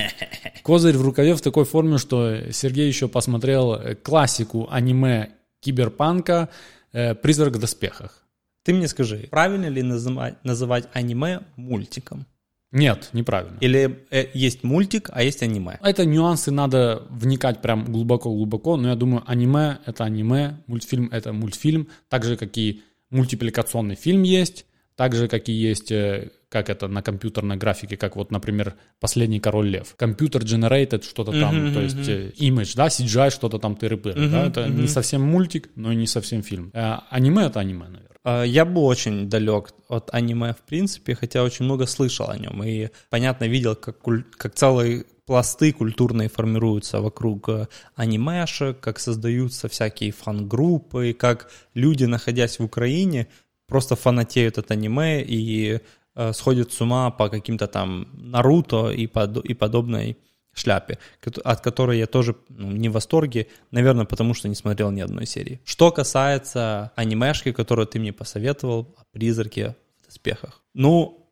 Козырь 0.64 0.98
в 0.98 1.02
рукаве 1.02 1.34
в 1.34 1.42
такой 1.42 1.64
форме, 1.64 1.98
что 1.98 2.52
Сергей 2.52 2.88
еще 2.88 3.08
посмотрел 3.08 3.80
классику 4.04 4.68
аниме 4.70 5.30
киберпанка 5.62 6.50
э, 6.92 7.16
«Призрак 7.16 7.56
в 7.56 7.60
доспехах». 7.60 8.26
Ты 8.64 8.74
мне 8.74 8.90
скажи, 8.90 9.28
правильно 9.32 9.68
ли 9.68 9.82
называть, 9.82 10.44
называть 10.44 10.90
аниме 10.94 11.40
мультиком? 11.56 12.26
Нет, 12.74 13.10
неправильно. 13.14 13.58
Или 13.62 14.00
э, 14.10 14.26
есть 14.34 14.64
мультик, 14.64 15.10
а 15.14 15.24
есть 15.24 15.44
аниме? 15.44 15.80
Это 15.82 16.06
нюансы 16.06 16.52
надо 16.52 17.04
вникать 17.10 17.62
прям 17.62 17.86
глубоко-глубоко, 17.86 18.78
но 18.78 18.90
я 18.90 18.96
думаю, 18.96 19.24
аниме— 19.28 19.78
это 19.86 20.04
аниме, 20.04 20.58
мультфильм— 20.66 21.08
это 21.12 21.34
мультфильм, 21.34 21.88
так 22.10 22.24
же, 22.24 22.36
как 22.36 22.58
и 22.58 22.82
мультипликационный 23.12 23.96
фильм 23.96 24.24
есть, 24.24 24.66
так 24.96 25.14
же, 25.16 25.28
как 25.28 25.50
и 25.50 25.52
есть, 25.52 25.92
э, 25.92 26.32
как 26.50 26.70
это 26.70 26.88
на 26.88 27.04
компьютерной 27.04 27.58
графике, 27.58 27.96
как 27.96 28.16
вот, 28.16 28.32
например, 28.32 28.74
«Последний 29.00 29.40
король 29.40 29.70
лев». 29.70 29.94
Компьютер 29.96 30.42
generated 30.42 31.04
что-то 31.04 31.32
там, 31.32 31.56
mm-hmm, 31.56 31.74
то 31.74 31.82
есть 31.82 31.96
image, 32.42 32.76
да, 32.76 32.88
CGI, 32.88 33.30
что-то 33.30 33.60
там 33.60 33.76
тыры-пыры, 33.76 34.20
mm-hmm, 34.20 34.32
да, 34.32 34.48
это 34.48 34.62
mm-hmm. 34.62 34.82
не 34.82 34.88
совсем 34.88 35.22
мультик, 35.22 35.70
но 35.76 35.92
и 35.92 35.96
не 35.96 36.08
совсем 36.08 36.42
фильм. 36.42 36.72
А, 36.74 37.06
аниме— 37.12 37.46
это 37.46 37.60
аниме, 37.60 37.86
наверное. 37.86 38.13
А, 38.24 38.44
я 38.44 38.66
был 38.66 38.86
очень 38.86 39.30
далек 39.30 39.72
от 39.88 40.14
аниме, 40.14 40.54
в 40.54 40.62
принципе, 40.62 41.16
хотя 41.16 41.44
очень 41.44 41.66
много 41.66 41.86
слышал 41.86 42.30
о 42.30 42.38
нем. 42.38 42.64
И, 42.64 42.90
понятно, 43.10 43.46
видел, 43.46 43.76
как, 43.76 43.98
как 44.38 44.56
целые 44.56 45.06
пласты 45.26 45.72
культурные 45.72 46.30
формируются 46.30 47.02
вокруг 47.02 47.50
э, 47.50 47.68
анимешек, 47.96 48.80
как 48.80 49.00
создаются 49.00 49.70
всякие 49.70 50.12
фан-группы, 50.12 51.14
как 51.14 51.50
люди, 51.74 52.06
находясь 52.06 52.60
в 52.60 52.64
Украине, 52.64 53.28
просто 53.68 53.96
фанатеют 53.96 54.58
от 54.58 54.72
аниме 54.72 55.24
и 55.24 55.80
э, 56.16 56.34
сходят 56.34 56.74
с 56.74 56.82
ума 56.82 57.10
по 57.10 57.30
каким-то 57.30 57.68
там 57.68 58.08
Наруто 58.14 58.92
и, 58.92 59.08
под, 59.08 59.38
и 59.46 59.54
подобной 59.54 60.18
шляпе, 60.54 61.00
от 61.44 61.62
которой 61.62 61.98
я 61.98 62.06
тоже 62.06 62.36
ну, 62.50 62.72
не 62.72 62.90
в 62.90 62.94
восторге, 62.94 63.48
наверное, 63.72 64.06
потому 64.06 64.34
что 64.34 64.48
не 64.48 64.56
смотрел 64.56 64.92
ни 64.92 65.02
одной 65.02 65.26
серии. 65.26 65.60
Что 65.66 65.92
касается 65.92 66.92
анимешки, 66.96 67.52
которую 67.52 67.88
ты 67.88 68.00
мне 68.00 68.14
посоветовал, 68.14 68.96
о 68.98 69.04
призраке 69.12 69.76
в 70.02 70.06
доспехах. 70.06 70.64
Ну, 70.74 71.30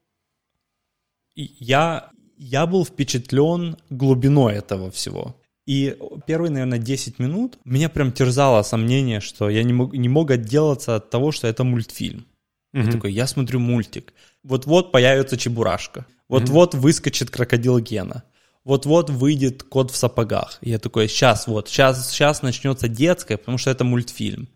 я, 1.35 2.09
я 2.37 2.65
был 2.65 2.85
впечатлен 2.85 3.77
глубиной 3.89 4.55
этого 4.55 4.89
всего. 4.91 5.35
И 5.67 5.95
первые, 6.25 6.51
наверное, 6.51 6.79
10 6.79 7.19
минут 7.19 7.59
меня 7.63 7.89
прям 7.89 8.11
терзало 8.11 8.63
сомнение, 8.63 9.19
что 9.19 9.49
я 9.49 9.63
не 9.63 9.73
мог, 9.73 9.93
не 9.93 10.09
мог 10.09 10.31
отделаться 10.31 10.95
от 10.95 11.09
того, 11.11 11.31
что 11.31 11.47
это 11.47 11.63
мультфильм. 11.63 12.25
Mm-hmm. 12.73 12.85
Я 12.85 12.91
такой, 12.91 13.13
я 13.13 13.27
смотрю 13.27 13.59
мультик. 13.59 14.13
Вот-вот 14.43 14.91
появится 14.91 15.37
Чебурашка. 15.37 16.07
Вот-вот 16.27 16.73
mm-hmm. 16.73 16.79
выскочит 16.79 17.29
крокодил 17.29 17.79
Гена 17.79 18.23
вот-вот 18.63 19.09
выйдет 19.09 19.63
кот 19.63 19.91
в 19.91 19.95
сапогах. 19.95 20.59
Я 20.61 20.79
такой, 20.79 21.07
сейчас 21.07 21.47
вот, 21.47 21.67
сейчас, 21.67 22.11
сейчас 22.11 22.41
начнется 22.41 22.87
детское, 22.87 23.37
потому 23.37 23.57
что 23.57 23.71
это 23.71 23.83
мультфильм. 23.83 24.49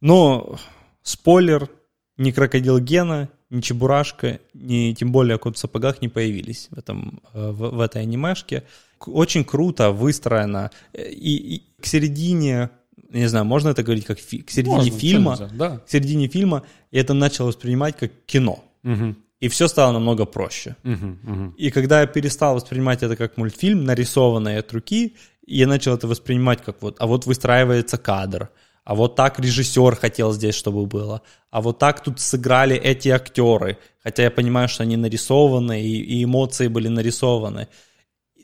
Но 0.00 0.58
спойлер, 1.02 1.68
ни 2.16 2.30
крокодил 2.30 2.78
Гена, 2.78 3.30
ни 3.50 3.60
Чебурашка, 3.60 4.40
ни 4.54 4.92
тем 4.92 5.12
более 5.12 5.38
кот 5.38 5.56
в 5.56 5.58
сапогах 5.58 6.02
не 6.02 6.08
появились 6.08 6.68
в, 6.70 6.78
этом, 6.78 7.22
э, 7.32 7.50
в, 7.50 7.76
в 7.76 7.80
этой 7.80 8.02
анимешке. 8.02 8.64
Очень 9.06 9.44
круто 9.44 9.90
выстроено. 9.90 10.70
И, 10.92 11.56
и 11.56 11.62
к 11.80 11.86
середине 11.86 12.70
не 13.10 13.26
знаю, 13.26 13.44
можно 13.44 13.68
это 13.68 13.82
говорить 13.82 14.06
как 14.06 14.18
фи- 14.18 14.42
к 14.42 14.50
середине 14.50 14.76
можно, 14.76 14.98
фильма, 14.98 15.50
да. 15.52 15.78
к 15.78 15.90
середине 15.90 16.28
фильма 16.28 16.64
я 16.90 17.00
это 17.00 17.12
начал 17.12 17.46
воспринимать 17.46 17.96
как 17.96 18.10
кино. 18.26 18.64
Угу 18.84 19.16
и 19.42 19.48
все 19.48 19.68
стало 19.68 19.92
намного 19.92 20.24
проще. 20.24 20.76
Uh-huh, 20.84 21.16
uh-huh. 21.24 21.54
И 21.56 21.70
когда 21.70 22.00
я 22.00 22.06
перестал 22.06 22.54
воспринимать 22.54 23.02
это 23.02 23.16
как 23.16 23.36
мультфильм, 23.36 23.84
нарисованный 23.84 24.58
от 24.58 24.72
руки, 24.72 25.16
я 25.46 25.66
начал 25.66 25.94
это 25.94 26.06
воспринимать 26.06 26.62
как 26.62 26.80
вот, 26.80 26.96
а 27.00 27.06
вот 27.06 27.26
выстраивается 27.26 27.98
кадр, 27.98 28.50
а 28.84 28.94
вот 28.94 29.16
так 29.16 29.40
режиссер 29.40 29.96
хотел 29.96 30.32
здесь, 30.32 30.54
чтобы 30.54 30.86
было, 30.86 31.22
а 31.50 31.60
вот 31.60 31.80
так 31.80 32.04
тут 32.04 32.20
сыграли 32.20 32.76
эти 32.76 33.08
актеры, 33.08 33.78
хотя 34.04 34.22
я 34.22 34.30
понимаю, 34.30 34.68
что 34.68 34.84
они 34.84 34.96
нарисованы, 34.96 35.82
и, 35.82 36.20
и 36.20 36.22
эмоции 36.22 36.68
были 36.68 36.86
нарисованы. 36.86 37.66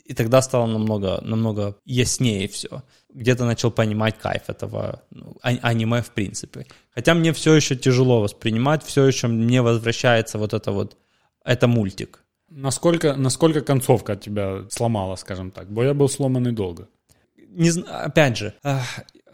И 0.05 0.15
тогда 0.15 0.43
стало 0.43 0.67
намного, 0.67 1.21
намного 1.23 1.77
яснее 1.85 2.49
все. 2.49 2.83
Где-то 3.15 3.45
начал 3.45 3.71
понимать 3.71 4.19
кайф 4.19 4.43
этого 4.49 5.03
ну, 5.11 5.37
а- 5.43 5.59
аниме 5.63 6.03
в 6.03 6.11
принципе. 6.11 6.67
Хотя 6.95 7.15
мне 7.15 7.33
все 7.33 7.55
еще 7.55 7.77
тяжело 7.77 8.21
воспринимать, 8.21 8.85
все 8.85 9.05
еще 9.07 9.29
мне 9.29 9.63
возвращается 9.63 10.39
вот 10.39 10.53
это 10.55 10.73
вот, 10.73 10.97
это 11.45 11.67
мультик. 11.67 12.25
Насколько, 12.51 13.15
насколько 13.15 13.61
концовка 13.61 14.17
тебя 14.17 14.65
сломала, 14.71 15.17
скажем 15.17 15.51
так? 15.51 15.71
Бо 15.71 15.85
я 15.85 15.95
был 15.95 16.09
сломанный 16.09 16.53
долго. 16.53 16.89
Не, 17.37 17.71
опять 17.71 18.37
же, 18.37 18.55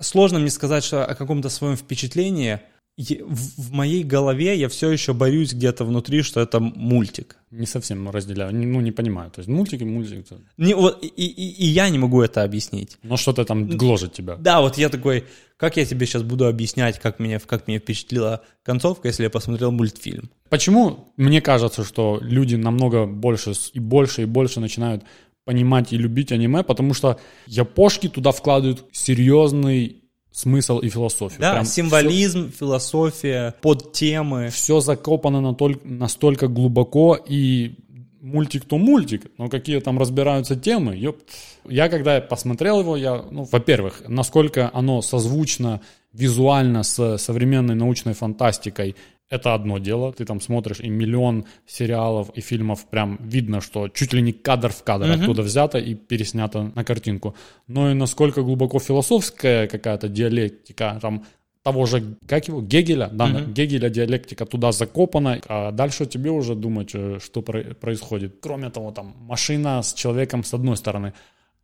сложно 0.00 0.38
мне 0.38 0.50
сказать 0.50 0.84
что 0.84 1.04
о 1.04 1.14
каком-то 1.14 1.48
своем 1.48 1.76
впечатлении. 1.76 2.60
В, 2.96 3.72
моей 3.72 4.04
голове 4.04 4.56
я 4.56 4.68
все 4.68 4.88
еще 4.90 5.14
борюсь 5.14 5.52
где-то 5.52 5.84
внутри, 5.84 6.22
что 6.22 6.40
это 6.40 6.60
мультик. 6.60 7.36
Не 7.50 7.66
совсем 7.66 8.08
разделяю, 8.08 8.54
не- 8.54 8.66
ну 8.66 8.80
не 8.80 8.92
понимаю. 8.92 9.30
То 9.32 9.40
есть 9.40 9.48
мультики, 9.48 9.82
мультик. 9.82 10.28
то- 10.28 10.38
Не, 10.58 10.74
вот, 10.74 11.02
и, 11.02 11.08
и- 11.08 11.64
и 11.64 11.66
я 11.66 11.88
не 11.90 11.98
могу 11.98 12.22
это 12.22 12.44
объяснить. 12.44 12.98
Но 13.02 13.16
что-то 13.16 13.44
там 13.44 13.66
гложет 13.66 14.12
тебя. 14.12 14.36
Да, 14.36 14.60
вот 14.60 14.78
я 14.78 14.88
такой, 14.90 15.24
как 15.56 15.76
я 15.76 15.84
тебе 15.84 16.06
сейчас 16.06 16.22
буду 16.22 16.46
объяснять, 16.46 17.00
как 17.00 17.18
меня, 17.18 17.40
как 17.40 17.66
меня 17.66 17.80
впечатлила 17.80 18.42
концовка, 18.62 19.08
если 19.08 19.24
я 19.24 19.30
посмотрел 19.30 19.72
мультфильм? 19.72 20.30
Почему 20.48 21.12
мне 21.16 21.40
кажется, 21.40 21.82
что 21.82 22.20
люди 22.22 22.54
намного 22.54 23.06
больше 23.06 23.54
и 23.72 23.80
больше 23.80 24.22
и 24.22 24.26
больше 24.26 24.60
начинают 24.60 25.02
понимать 25.44 25.92
и 25.92 25.96
любить 25.98 26.30
аниме? 26.30 26.62
Потому 26.62 26.94
что 26.94 27.18
япошки 27.48 28.08
туда 28.08 28.30
вкладывают 28.30 28.84
серьезный 28.92 30.03
смысл 30.34 30.80
и 30.80 30.88
философию. 30.88 31.40
Да, 31.40 31.52
Прям 31.52 31.64
символизм, 31.64 32.50
философия, 32.50 33.54
подтемы. 33.62 34.48
все 34.48 34.80
закопано 34.80 35.40
натоль- 35.40 35.80
настолько 35.84 36.48
глубоко, 36.48 37.16
и 37.16 37.76
мультик 38.20 38.64
то 38.64 38.76
мультик, 38.76 39.30
но 39.38 39.48
какие 39.48 39.78
там 39.78 39.96
разбираются 39.98 40.56
темы, 40.56 40.96
ёпт. 40.96 41.22
Я 41.68 41.88
когда 41.88 42.20
посмотрел 42.20 42.80
его, 42.80 42.96
я, 42.96 43.22
ну, 43.30 43.46
во-первых, 43.50 44.02
насколько 44.08 44.70
оно 44.74 45.02
созвучно 45.02 45.80
визуально 46.12 46.82
с 46.82 47.18
современной 47.18 47.74
научной 47.76 48.14
фантастикой, 48.14 48.96
это 49.30 49.54
одно 49.54 49.78
дело. 49.78 50.12
Ты 50.12 50.24
там 50.24 50.40
смотришь 50.40 50.80
и 50.80 50.88
миллион 50.88 51.44
сериалов 51.66 52.30
и 52.30 52.40
фильмов, 52.40 52.86
прям 52.90 53.18
видно, 53.22 53.60
что 53.60 53.88
чуть 53.88 54.12
ли 54.12 54.22
не 54.22 54.32
кадр 54.32 54.70
в 54.70 54.82
кадр 54.84 55.06
оттуда 55.22 55.42
взято 55.42 55.78
и 55.78 55.94
переснято 55.94 56.72
на 56.74 56.84
картинку. 56.84 57.34
Но 57.66 57.90
и 57.90 57.94
насколько 57.94 58.42
глубоко 58.42 58.78
философская 58.78 59.66
какая-то 59.66 60.08
диалектика, 60.08 60.98
там 61.00 61.24
того 61.62 61.86
же, 61.86 62.16
как 62.28 62.46
его, 62.48 62.60
Гегеля, 62.60 63.08
да, 63.12 63.26
Гегеля 63.40 63.88
диалектика 63.88 64.44
туда 64.44 64.70
закопана, 64.72 65.40
а 65.48 65.72
дальше 65.72 66.04
тебе 66.04 66.30
уже 66.30 66.54
думать, 66.54 66.90
э, 66.94 67.18
что 67.24 67.40
про- 67.40 67.74
происходит. 67.74 68.36
Кроме 68.42 68.68
того, 68.68 68.92
там 68.92 69.14
машина 69.20 69.82
с 69.82 69.94
человеком 69.94 70.44
с 70.44 70.52
одной 70.52 70.76
стороны, 70.76 71.14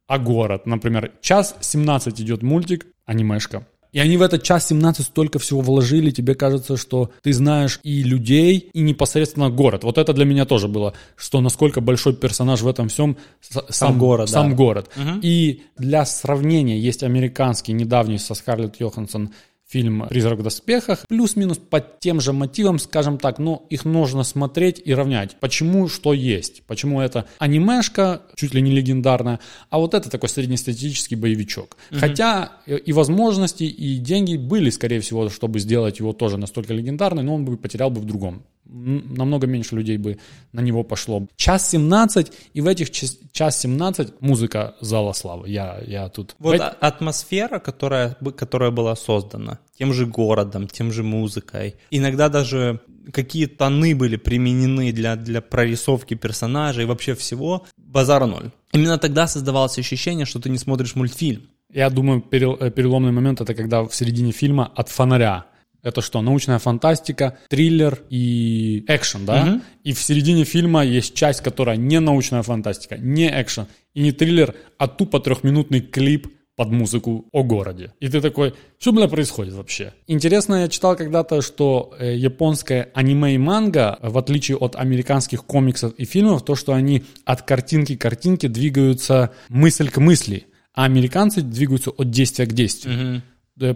а 0.06 0.18
город, 0.18 0.66
например, 0.66 1.12
час 1.20 1.54
17 1.60 2.18
идет 2.20 2.42
мультик, 2.42 2.86
анимешка, 3.04 3.66
и 3.92 3.98
они 3.98 4.16
в 4.16 4.22
этот 4.22 4.42
час 4.42 4.68
17 4.68 5.06
столько 5.06 5.38
всего 5.38 5.60
вложили, 5.60 6.10
тебе 6.10 6.34
кажется, 6.34 6.76
что 6.76 7.10
ты 7.22 7.32
знаешь 7.32 7.80
и 7.82 8.02
людей, 8.02 8.70
и 8.72 8.80
непосредственно 8.80 9.50
город. 9.50 9.84
Вот 9.84 9.98
это 9.98 10.12
для 10.12 10.24
меня 10.24 10.44
тоже 10.44 10.68
было, 10.68 10.94
что 11.16 11.40
насколько 11.40 11.80
большой 11.80 12.14
персонаж 12.14 12.62
в 12.62 12.68
этом 12.68 12.88
всем 12.88 13.16
с- 13.40 13.64
сам, 13.68 13.98
город, 13.98 14.28
сам 14.28 14.50
да. 14.50 14.56
город. 14.56 14.90
И 15.22 15.62
для 15.76 16.04
сравнения 16.04 16.78
есть 16.78 17.02
американский 17.02 17.72
недавний 17.72 18.18
со 18.18 18.34
Скарлетт 18.34 18.80
Йоханссон 18.80 19.30
фильм 19.70 20.06
«Призрак 20.08 20.40
в 20.40 20.42
доспехах». 20.42 21.06
Плюс-минус 21.08 21.58
по 21.58 21.80
тем 21.80 22.20
же 22.20 22.32
мотивам, 22.32 22.78
скажем 22.78 23.18
так, 23.18 23.38
но 23.38 23.66
их 23.70 23.84
нужно 23.84 24.24
смотреть 24.24 24.82
и 24.84 24.92
равнять. 24.92 25.36
Почему 25.38 25.88
что 25.88 26.12
есть? 26.12 26.62
Почему 26.66 27.00
это 27.00 27.26
анимешка, 27.38 28.22
чуть 28.34 28.52
ли 28.52 28.62
не 28.62 28.72
легендарная, 28.72 29.38
а 29.70 29.78
вот 29.78 29.94
это 29.94 30.10
такой 30.10 30.28
среднестатистический 30.28 31.14
боевичок. 31.14 31.76
Хотя 31.92 32.52
э, 32.66 32.78
и 32.78 32.92
возможности, 32.92 33.64
и 33.64 33.96
деньги 33.98 34.36
были, 34.36 34.70
скорее 34.70 35.00
всего, 35.00 35.28
чтобы 35.28 35.60
сделать 35.60 36.00
его 36.00 36.12
тоже 36.12 36.36
настолько 36.36 36.74
легендарный, 36.74 37.22
но 37.22 37.34
он 37.34 37.44
бы 37.44 37.56
потерял 37.56 37.90
бы 37.90 38.00
в 38.00 38.04
другом. 38.04 38.42
Намного 38.72 39.46
меньше 39.46 39.74
людей 39.76 39.96
бы 39.98 40.18
на 40.52 40.60
него 40.60 40.84
пошло. 40.84 41.26
Час 41.36 41.68
17, 41.70 42.32
и 42.54 42.60
в 42.60 42.66
этих 42.66 42.90
час, 42.90 43.18
час 43.32 43.58
17 43.60 44.20
музыка 44.20 44.74
зала 44.80 45.12
славы. 45.12 45.48
Я, 45.48 45.80
я 45.86 46.08
тут... 46.08 46.36
Вот 46.38 46.58
в- 46.58 46.62
а- 46.62 46.76
атмосфера, 46.80 47.58
которая, 47.58 48.16
которая 48.36 48.70
была 48.70 48.94
создана 48.96 49.58
тем 49.78 49.92
же 49.92 50.06
городом, 50.06 50.68
тем 50.68 50.92
же 50.92 51.02
музыкой. 51.02 51.74
Иногда 51.90 52.28
даже 52.28 52.80
какие 53.12 53.46
тоны 53.46 53.96
были 53.96 54.16
применены 54.16 54.92
для, 54.92 55.16
для 55.16 55.40
прорисовки 55.40 56.14
персонажей 56.14 56.84
и 56.84 56.86
вообще 56.86 57.14
всего. 57.14 57.66
Базара 57.76 58.26
ноль. 58.26 58.50
Именно 58.72 58.98
тогда 58.98 59.26
создавалось 59.26 59.78
ощущение, 59.78 60.26
что 60.26 60.38
ты 60.38 60.48
не 60.50 60.58
смотришь 60.58 60.94
мультфильм. 60.94 61.42
Я 61.72 61.88
думаю, 61.90 62.20
перел- 62.20 62.56
э, 62.60 62.70
переломный 62.70 63.12
момент 63.12 63.40
это 63.40 63.54
когда 63.54 63.82
в 63.82 63.94
середине 63.94 64.32
фильма 64.32 64.70
от 64.76 64.88
фонаря. 64.88 65.46
Это 65.82 66.00
что, 66.02 66.20
научная 66.22 66.58
фантастика, 66.58 67.38
триллер 67.48 68.02
и 68.10 68.84
экшен, 68.88 69.24
да? 69.24 69.60
И 69.84 69.92
в 69.92 70.00
середине 70.00 70.44
фильма 70.44 70.84
есть 70.84 71.14
часть, 71.14 71.40
которая 71.40 71.76
не 71.76 72.00
научная 72.00 72.42
фантастика, 72.42 72.98
не 72.98 73.28
экшен 73.28 73.66
и 73.94 74.02
не 74.02 74.12
триллер, 74.12 74.54
а 74.78 74.88
тупо 74.88 75.20
трехминутный 75.20 75.80
клип 75.80 76.28
под 76.60 76.72
музыку 76.72 77.26
о 77.32 77.42
городе. 77.42 77.94
И 78.00 78.08
ты 78.10 78.20
такой, 78.20 78.52
что, 78.78 78.92
бля, 78.92 79.08
происходит 79.08 79.54
вообще? 79.54 79.94
Интересно, 80.06 80.56
я 80.56 80.68
читал 80.68 80.94
когда-то, 80.94 81.40
что 81.40 81.94
э, 81.98 82.14
японское 82.14 82.90
аниме 82.92 83.34
и 83.34 83.38
манга, 83.38 83.98
в 84.02 84.18
отличие 84.18 84.58
от 84.58 84.76
американских 84.76 85.46
комиксов 85.46 85.94
и 85.94 86.04
фильмов, 86.04 86.44
то, 86.44 86.54
что 86.56 86.74
они 86.74 87.04
от 87.24 87.40
картинки 87.42 87.96
к 87.96 88.00
картинке 88.02 88.48
двигаются 88.48 89.30
мысль 89.48 89.88
к 89.88 89.96
мысли, 89.96 90.48
а 90.74 90.84
американцы 90.84 91.40
двигаются 91.40 91.92
от 91.92 92.10
действия 92.10 92.44
к 92.44 92.52
действию. 92.52 92.94
Э, 93.16 93.20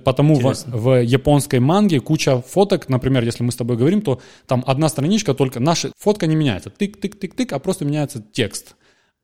Потому 0.04 0.36
в, 0.36 0.54
в 0.66 1.02
японской 1.02 1.60
манге 1.60 2.00
куча 2.00 2.40
фоток, 2.40 2.88
например, 2.88 3.22
если 3.24 3.44
мы 3.44 3.52
с 3.52 3.56
тобой 3.56 3.76
говорим, 3.76 4.00
то 4.00 4.20
там 4.46 4.64
одна 4.66 4.88
страничка 4.88 5.34
только, 5.34 5.60
наша 5.60 5.92
фотка 5.98 6.26
не 6.26 6.36
меняется, 6.36 6.70
тык-тык-тык-тык, 6.70 7.52
а 7.52 7.58
просто 7.58 7.84
меняется 7.84 8.24
текст. 8.32 8.76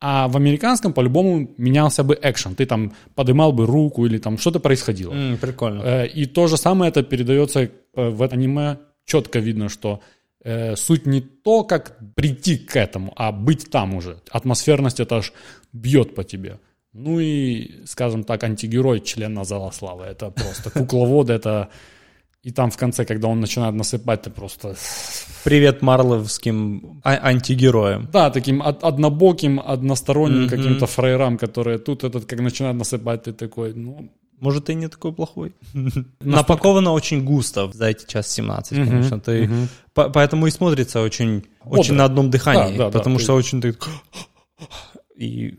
А 0.02 0.28
в 0.28 0.36
американском 0.36 0.92
по-любому 0.92 1.50
менялся 1.58 2.02
бы 2.02 2.18
экшен, 2.22 2.54
ты 2.54 2.64
там 2.66 2.92
подымал 3.14 3.52
бы 3.52 3.66
руку 3.66 4.06
или 4.06 4.18
там 4.18 4.38
что-то 4.38 4.58
происходило. 4.58 5.12
М, 5.12 5.36
прикольно. 5.36 5.82
Э, 5.82 6.06
И 6.06 6.26
то 6.26 6.46
же 6.46 6.56
самое 6.56 6.90
это 6.90 7.02
передается 7.02 7.60
э, 7.60 7.70
в 7.94 8.22
аниме. 8.22 8.78
Четко 9.04 9.40
видно, 9.40 9.68
что 9.68 10.00
э, 10.42 10.74
суть 10.76 11.06
не 11.06 11.20
то, 11.20 11.64
как 11.64 11.98
прийти 12.14 12.56
к 12.56 12.76
этому, 12.76 13.12
а 13.16 13.30
быть 13.30 13.70
там 13.70 13.94
уже. 13.94 14.16
Атмосферность 14.30 15.00
это 15.00 15.16
аж 15.16 15.32
бьет 15.72 16.14
по 16.14 16.24
тебе. 16.24 16.58
Ну 16.92 17.20
и, 17.20 17.84
скажем 17.86 18.24
так, 18.24 18.42
антигерой 18.44 19.00
члена 19.00 19.44
Зала 19.44 19.70
Славы. 19.70 20.04
Это 20.04 20.30
просто 20.30 20.70
кукловод, 20.70 21.30
это... 21.30 21.68
И 22.42 22.52
там 22.52 22.70
в 22.70 22.76
конце, 22.78 23.04
когда 23.04 23.28
он 23.28 23.40
начинает 23.40 23.74
насыпать, 23.74 24.22
ты 24.22 24.30
просто... 24.30 24.74
Привет 25.44 25.82
марловским 25.82 27.00
а- 27.04 27.28
антигероям. 27.28 28.08
Да, 28.12 28.30
таким 28.30 28.60
од- 28.62 28.82
однобоким, 28.82 29.60
односторонним 29.60 30.48
каким-то 30.48 30.86
фраерам, 30.86 31.36
которые 31.36 31.78
тут 31.78 32.02
этот, 32.02 32.24
как 32.24 32.40
начинают 32.40 32.78
насыпать, 32.78 33.24
ты 33.24 33.32
такой, 33.34 33.74
ну, 33.74 34.10
Может, 34.40 34.70
и 34.70 34.74
не 34.74 34.88
такой 34.88 35.12
плохой. 35.12 35.52
Напаковано 36.20 36.92
очень 36.92 37.24
густо 37.24 37.70
за 37.72 37.86
эти 37.88 38.06
час 38.06 38.32
17, 38.32 38.88
конечно. 38.88 39.20
Ты, 39.20 39.50
по- 39.92 40.08
Поэтому 40.08 40.46
и 40.46 40.50
смотрится 40.50 41.02
очень, 41.02 41.44
очень 41.66 41.94
на 41.94 42.04
одном 42.04 42.30
дыхании. 42.30 42.78
Да, 42.78 42.84
да, 42.84 42.90
да, 42.90 42.98
потому 42.98 43.18
ты- 43.18 43.22
что 43.24 43.34
очень 43.34 43.60
так... 43.60 43.76
И 45.16 45.54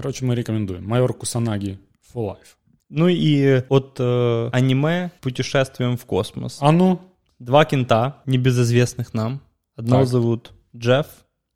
короче, 0.00 0.24
мы 0.24 0.34
рекомендуем. 0.34 0.86
Майор 0.86 1.12
Кусанаги 1.14 1.78
for 2.14 2.26
life. 2.34 2.56
Ну 2.88 3.08
и 3.08 3.62
от 3.68 3.96
э, 3.98 4.48
аниме 4.52 5.10
путешествием 5.20 5.96
в 5.96 6.04
космос. 6.06 6.58
А 6.60 6.72
ну, 6.72 7.00
Два 7.38 7.64
кента, 7.64 8.16
небезызвестных 8.26 9.14
нам. 9.14 9.40
Одного 9.74 10.02
Так. 10.02 10.10
зовут 10.10 10.52
Джефф, 10.76 11.06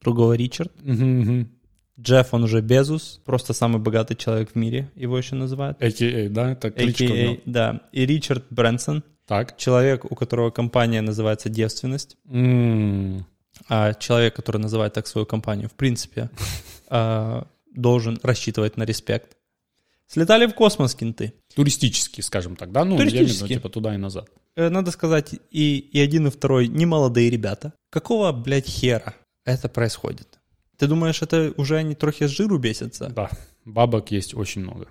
другого 0.02 0.32
Ричард. 0.32 0.72
Мгм, 0.82 1.20
мгм. 1.20 1.48
Джефф, 2.00 2.32
он 2.34 2.44
уже 2.44 2.60
Безус, 2.62 3.20
просто 3.24 3.52
самый 3.52 3.80
богатый 3.80 4.16
человек 4.16 4.52
в 4.52 4.54
мире, 4.56 4.90
его 4.96 5.18
еще 5.18 5.34
называют. 5.34 5.80
AKA, 5.82 6.28
да, 6.30 6.52
это 6.52 6.70
кличка. 6.70 7.04
AKA, 7.04 7.40
да. 7.44 7.82
И 7.92 8.06
Ричард 8.06 8.44
Брэнсон, 8.50 9.04
Так. 9.26 9.56
человек, 9.58 10.10
у 10.10 10.14
которого 10.14 10.50
компания 10.50 11.02
называется 11.02 11.50
«Девственность», 11.50 12.16
М, 12.30 13.26
а 13.68 13.92
человек, 13.94 14.34
который 14.34 14.58
называет 14.62 14.94
так 14.94 15.06
свою 15.06 15.26
компанию, 15.26 15.68
в 15.68 15.74
принципе, 15.74 16.30
а, 16.88 17.46
должен 17.74 18.18
рассчитывать 18.22 18.76
на 18.76 18.84
респект. 18.84 19.36
Слетали 20.06 20.46
в 20.46 20.54
космос 20.54 20.94
кенты. 20.94 21.34
Туристический, 21.54 22.22
скажем 22.22 22.56
так, 22.56 22.72
да? 22.72 22.84
Ну, 22.84 22.96
я 22.96 23.02
имею 23.02 23.10
в 23.10 23.12
виду, 23.12 23.20
Туристический. 23.24 23.56
типа 23.56 23.68
туда 23.68 23.94
и 23.94 23.98
назад. 23.98 24.30
Э, 24.54 24.68
Надо 24.68 24.90
сказать, 24.90 25.34
и, 25.50 25.78
и 25.78 25.98
один, 26.00 26.26
и 26.26 26.30
второй 26.30 26.68
не 26.68 26.86
молодые 26.86 27.30
ребята. 27.30 27.72
Какого, 27.90 28.30
блядь, 28.32 28.68
хера 28.68 29.14
это 29.44 29.68
происходит? 29.68 30.38
Ты 30.76 30.86
думаешь, 30.88 31.22
это 31.22 31.52
уже 31.56 31.76
они 31.76 31.94
трохи 31.94 32.26
с 32.26 32.30
жиру 32.30 32.58
бесятся? 32.58 33.08
Да, 33.08 33.30
бабок 33.64 34.10
есть 34.10 34.34
очень 34.34 34.62
много. 34.62 34.88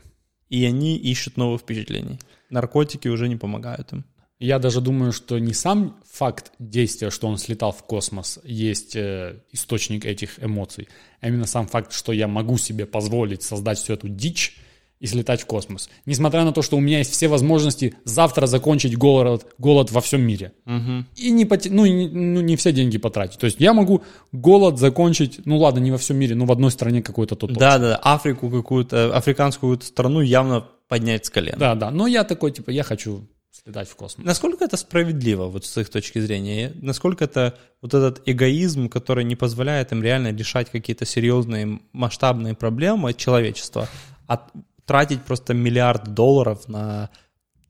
И 0.49 0.65
они 0.65 0.97
ищут 0.97 1.37
новых 1.37 1.61
впечатлений. 1.61 2.19
Наркотики 2.49 3.07
уже 3.07 3.27
не 3.27 3.35
помогают 3.35 3.91
им. 3.93 4.05
Я 4.43 4.59
даже 4.59 4.81
думаю, 4.81 5.13
что 5.13 5.39
не 5.39 5.53
сам 5.53 5.95
факт 6.11 6.51
действия, 6.59 7.09
что 7.11 7.29
он 7.29 7.37
слетал 7.37 7.71
в 7.71 7.81
космос, 7.83 8.39
есть 8.43 8.93
э, 8.93 9.37
источник 9.53 10.05
этих 10.05 10.43
эмоций, 10.43 10.89
а 11.21 11.29
именно 11.29 11.45
сам 11.45 11.65
факт, 11.65 11.93
что 11.93 12.11
я 12.11 12.27
могу 12.27 12.57
себе 12.57 12.85
позволить 12.85 13.41
создать 13.41 13.77
всю 13.77 13.93
эту 13.93 14.09
дичь 14.09 14.57
и 14.99 15.07
слетать 15.07 15.41
в 15.41 15.45
космос. 15.45 15.89
Несмотря 16.05 16.43
на 16.43 16.51
то, 16.51 16.61
что 16.61 16.75
у 16.75 16.81
меня 16.81 16.97
есть 16.97 17.13
все 17.13 17.29
возможности 17.29 17.95
завтра 18.03 18.45
закончить 18.45 18.97
голод, 18.97 19.45
голод 19.59 19.91
во 19.91 20.01
всем 20.01 20.21
мире. 20.21 20.51
Угу. 20.65 21.05
И 21.15 21.31
не, 21.31 21.45
поте- 21.45 21.71
ну, 21.71 21.85
и 21.85 21.91
не, 21.91 22.09
ну, 22.09 22.41
не 22.41 22.57
все 22.57 22.73
деньги 22.73 22.97
потратить. 22.97 23.39
То 23.39 23.45
есть 23.45 23.61
я 23.61 23.73
могу 23.73 24.03
голод 24.33 24.77
закончить, 24.77 25.39
ну 25.45 25.57
ладно, 25.57 25.79
не 25.79 25.91
во 25.91 25.97
всем 25.97 26.17
мире, 26.17 26.35
но 26.35 26.43
в 26.43 26.51
одной 26.51 26.71
стране 26.71 27.01
какой-то 27.01 27.37
то 27.37 27.47
Да, 27.47 27.79
да, 27.79 27.95
Африку 27.95 28.49
какую-то, 28.49 29.15
африканскую 29.15 29.79
страну 29.79 30.19
явно 30.19 30.67
поднять 30.89 31.25
с 31.25 31.29
колен. 31.29 31.55
Да, 31.57 31.75
да. 31.75 31.91
Но 31.91 32.07
я 32.07 32.25
такой, 32.25 32.51
типа, 32.51 32.71
я 32.71 32.83
хочу 32.83 33.25
слетать 33.63 33.89
в 33.89 33.95
космос. 33.95 34.25
Насколько 34.25 34.65
это 34.65 34.77
справедливо, 34.77 35.45
вот 35.45 35.65
с 35.65 35.77
их 35.77 35.89
точки 35.89 36.19
зрения? 36.19 36.73
Насколько 36.81 37.25
это 37.25 37.57
вот 37.81 37.93
этот 37.93 38.21
эгоизм, 38.25 38.89
который 38.89 39.23
не 39.23 39.35
позволяет 39.35 39.91
им 39.91 40.03
реально 40.03 40.33
решать 40.33 40.69
какие-то 40.69 41.05
серьезные 41.05 41.79
масштабные 41.93 42.55
проблемы 42.55 43.13
человечества, 43.13 43.87
а 44.27 44.47
тратить 44.85 45.23
просто 45.23 45.53
миллиард 45.53 46.13
долларов 46.13 46.67
на 46.67 47.09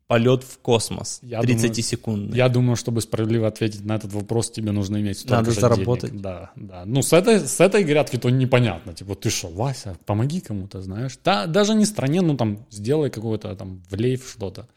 полет 0.07 0.43
в 0.43 0.59
космос 0.59 1.19
Я 1.23 1.41
30 1.41 1.61
думаю, 1.61 1.83
секунд. 1.83 2.35
Я 2.35 2.49
думаю, 2.49 2.75
чтобы 2.75 3.01
справедливо 3.01 3.47
ответить 3.47 3.85
на 3.85 3.95
этот 3.95 4.13
вопрос, 4.13 4.51
тебе 4.51 4.71
нужно 4.71 4.97
иметь 4.97 5.19
столько 5.19 5.35
Надо 5.37 5.51
же 5.51 5.61
заработать. 5.61 6.11
денег. 6.11 6.21
Да, 6.21 6.51
да. 6.55 6.83
Ну, 6.85 7.01
с 7.01 7.13
этой, 7.13 7.39
с 7.39 7.59
этой 7.59 7.83
грядки 7.83 8.17
то 8.17 8.29
непонятно. 8.29 8.93
Типа, 8.93 9.15
ты 9.15 9.29
что, 9.29 9.47
Вася, 9.47 9.97
помоги 10.05 10.39
кому-то, 10.41 10.81
знаешь. 10.81 11.17
Да, 11.23 11.47
даже 11.47 11.73
не 11.73 11.85
стране, 11.85 12.21
ну, 12.21 12.35
там, 12.35 12.65
сделай 12.69 13.09
какой-то, 13.09 13.55
там, 13.55 13.81
влей 13.89 14.17
в 14.17 14.29
что-то. 14.29 14.67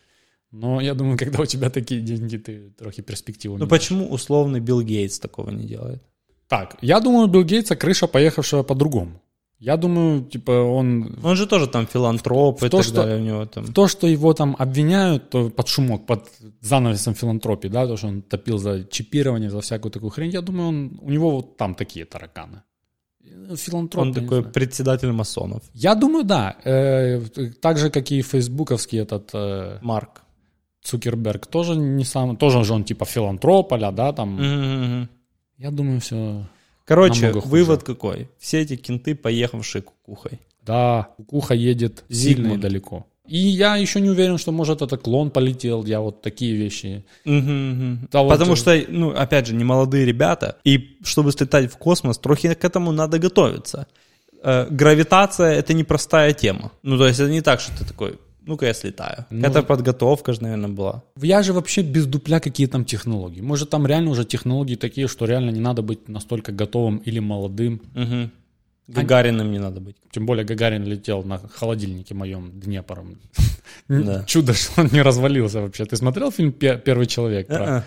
Но 0.52 0.80
я 0.80 0.94
думаю, 0.94 1.18
когда 1.18 1.42
у 1.42 1.46
тебя 1.46 1.70
такие 1.70 2.00
деньги, 2.00 2.36
ты 2.36 2.70
трохи 2.78 3.02
перспективу 3.02 3.58
Ну 3.58 3.66
почему 3.66 4.08
условный 4.08 4.60
Билл 4.60 4.82
Гейтс 4.82 5.18
такого 5.18 5.50
не 5.50 5.66
делает? 5.66 6.02
Так, 6.48 6.76
я 6.80 7.00
думаю, 7.00 7.26
Билл 7.28 7.44
Гейтса 7.44 7.76
крыша 7.76 8.06
поехавшего 8.06 8.62
по-другому. 8.62 9.20
Я 9.58 9.76
думаю, 9.76 10.22
типа, 10.22 10.50
он 10.50 11.18
Он 11.22 11.36
же 11.36 11.46
тоже 11.46 11.66
там 11.66 11.86
филантроп 11.86 12.62
и 12.62 12.68
то, 12.68 12.76
так 12.76 12.86
что- 12.86 12.94
далее 12.94 13.16
у 13.16 13.20
него 13.20 13.46
там. 13.46 13.72
То, 13.72 13.88
что 13.88 14.06
его 14.06 14.34
там 14.34 14.54
обвиняют, 14.58 15.30
то 15.30 15.48
под 15.50 15.68
шумок, 15.68 16.06
под 16.06 16.28
занавесом 16.60 17.14
филантропии, 17.14 17.68
да, 17.68 17.86
то, 17.86 17.96
что 17.96 18.08
он 18.08 18.22
топил 18.22 18.58
за 18.58 18.84
чипирование, 18.84 19.50
за 19.50 19.60
всякую 19.60 19.92
такую 19.92 20.10
хрень, 20.10 20.30
я 20.30 20.42
думаю, 20.42 20.68
он, 20.68 20.98
у 21.00 21.10
него 21.10 21.30
вот 21.30 21.56
там 21.56 21.74
такие 21.74 22.04
тараканы. 22.04 22.62
Филантроп. 23.56 24.06
Он 24.06 24.14
такой 24.14 24.42
председатель 24.42 25.10
масонов. 25.10 25.62
Я 25.74 25.94
думаю, 25.94 26.24
да. 26.24 26.56
Э, 26.64 27.20
так 27.60 27.78
же, 27.78 27.90
как 27.90 28.10
и 28.12 28.22
фейсбуковский 28.22 29.00
этот 29.00 29.30
э, 29.34 29.78
Марк. 29.82 30.22
Цукерберг, 30.86 31.46
тоже 31.46 31.74
не 31.76 32.04
сам, 32.04 32.36
тоже 32.36 32.62
же 32.64 32.72
он 32.72 32.84
типа 32.84 33.04
филантроп, 33.04 33.72
а 33.72 33.90
да, 33.90 34.12
там. 34.12 35.08
Я 35.58 35.70
думаю, 35.70 36.00
все. 36.00 36.46
Короче, 36.84 37.32
вывод 37.32 37.82
какой? 37.82 38.28
Все 38.38 38.60
эти 38.60 38.76
кенты, 38.76 39.14
поехавшие 39.14 39.82
кукухой. 39.82 40.40
Да, 40.62 41.08
кукуха 41.16 41.54
едет 41.54 42.04
сильно 42.08 42.40
и 42.40 42.42
Зигмунд. 42.42 42.60
далеко. 42.60 43.06
И 43.26 43.38
я 43.38 43.76
еще 43.76 44.00
не 44.00 44.08
уверен, 44.10 44.38
что, 44.38 44.52
может, 44.52 44.82
это 44.82 44.96
клон 44.96 45.30
полетел. 45.30 45.84
Я 45.84 46.00
вот 46.00 46.22
такие 46.22 46.54
вещи. 46.54 47.04
Мгм, 47.24 47.70
мгм. 47.70 48.08
Да 48.12 48.22
вот, 48.22 48.30
Потому 48.30 48.52
э, 48.52 48.56
что, 48.56 48.84
ну, 48.88 49.10
опять 49.10 49.48
же, 49.48 49.54
не 49.54 49.64
молодые 49.64 50.04
ребята, 50.04 50.58
и 50.62 50.98
чтобы 51.02 51.32
слетать 51.32 51.72
в 51.72 51.76
космос, 51.76 52.18
трохи 52.18 52.54
к 52.54 52.64
этому 52.64 52.92
надо 52.92 53.18
готовиться. 53.18 53.88
Э, 54.42 54.66
гравитация— 54.70 55.54
это 55.58 55.74
непростая 55.74 56.32
тема. 56.32 56.70
Ну, 56.82 56.98
то 56.98 57.08
есть 57.08 57.18
это 57.18 57.30
не 57.30 57.40
так, 57.40 57.60
что 57.60 57.76
ты 57.76 57.84
такой, 57.84 58.18
ну-ка 58.46 58.66
я 58.66 58.74
слетаю. 58.74 59.26
Ну, 59.30 59.46
это 59.46 59.62
подготовка 59.62 60.32
же, 60.32 60.42
наверное, 60.42 60.70
была. 60.70 61.02
Я 61.20 61.42
же 61.42 61.52
вообще 61.52 61.82
без 61.82 62.06
дупля 62.06 62.40
какие 62.40 62.66
там 62.66 62.84
технологии. 62.84 63.40
Может, 63.42 63.70
там 63.70 63.86
реально 63.86 64.10
уже 64.10 64.24
технологии 64.24 64.76
такие, 64.76 65.08
что 65.08 65.26
реально 65.26 65.50
не 65.50 65.60
надо 65.60 65.82
быть 65.82 66.08
настолько 66.08 66.52
готовым 66.52 66.96
или 66.98 67.18
молодым. 67.20 67.80
Мгм. 67.94 68.30
Гагариным 68.88 69.50
не 69.50 69.58
надо 69.58 69.80
быть. 69.80 69.96
Тем 70.12 70.26
более 70.26 70.44
Гагарин 70.44 70.84
летел 70.84 71.24
на 71.24 71.38
холодильнике 71.38 72.14
моем 72.14 72.50
Днепром. 72.60 73.16
Да. 73.88 74.24
Чудо, 74.26 74.54
что 74.54 74.80
он 74.82 74.88
не 74.92 75.02
развалился 75.02 75.60
вообще. 75.60 75.84
Ты 75.84 75.96
смотрел 75.96 76.30
фильм 76.30 76.52
«Пе- 76.52 76.78
«Первый 76.78 77.06
человек»? 77.06 77.46
про-. 77.48 77.82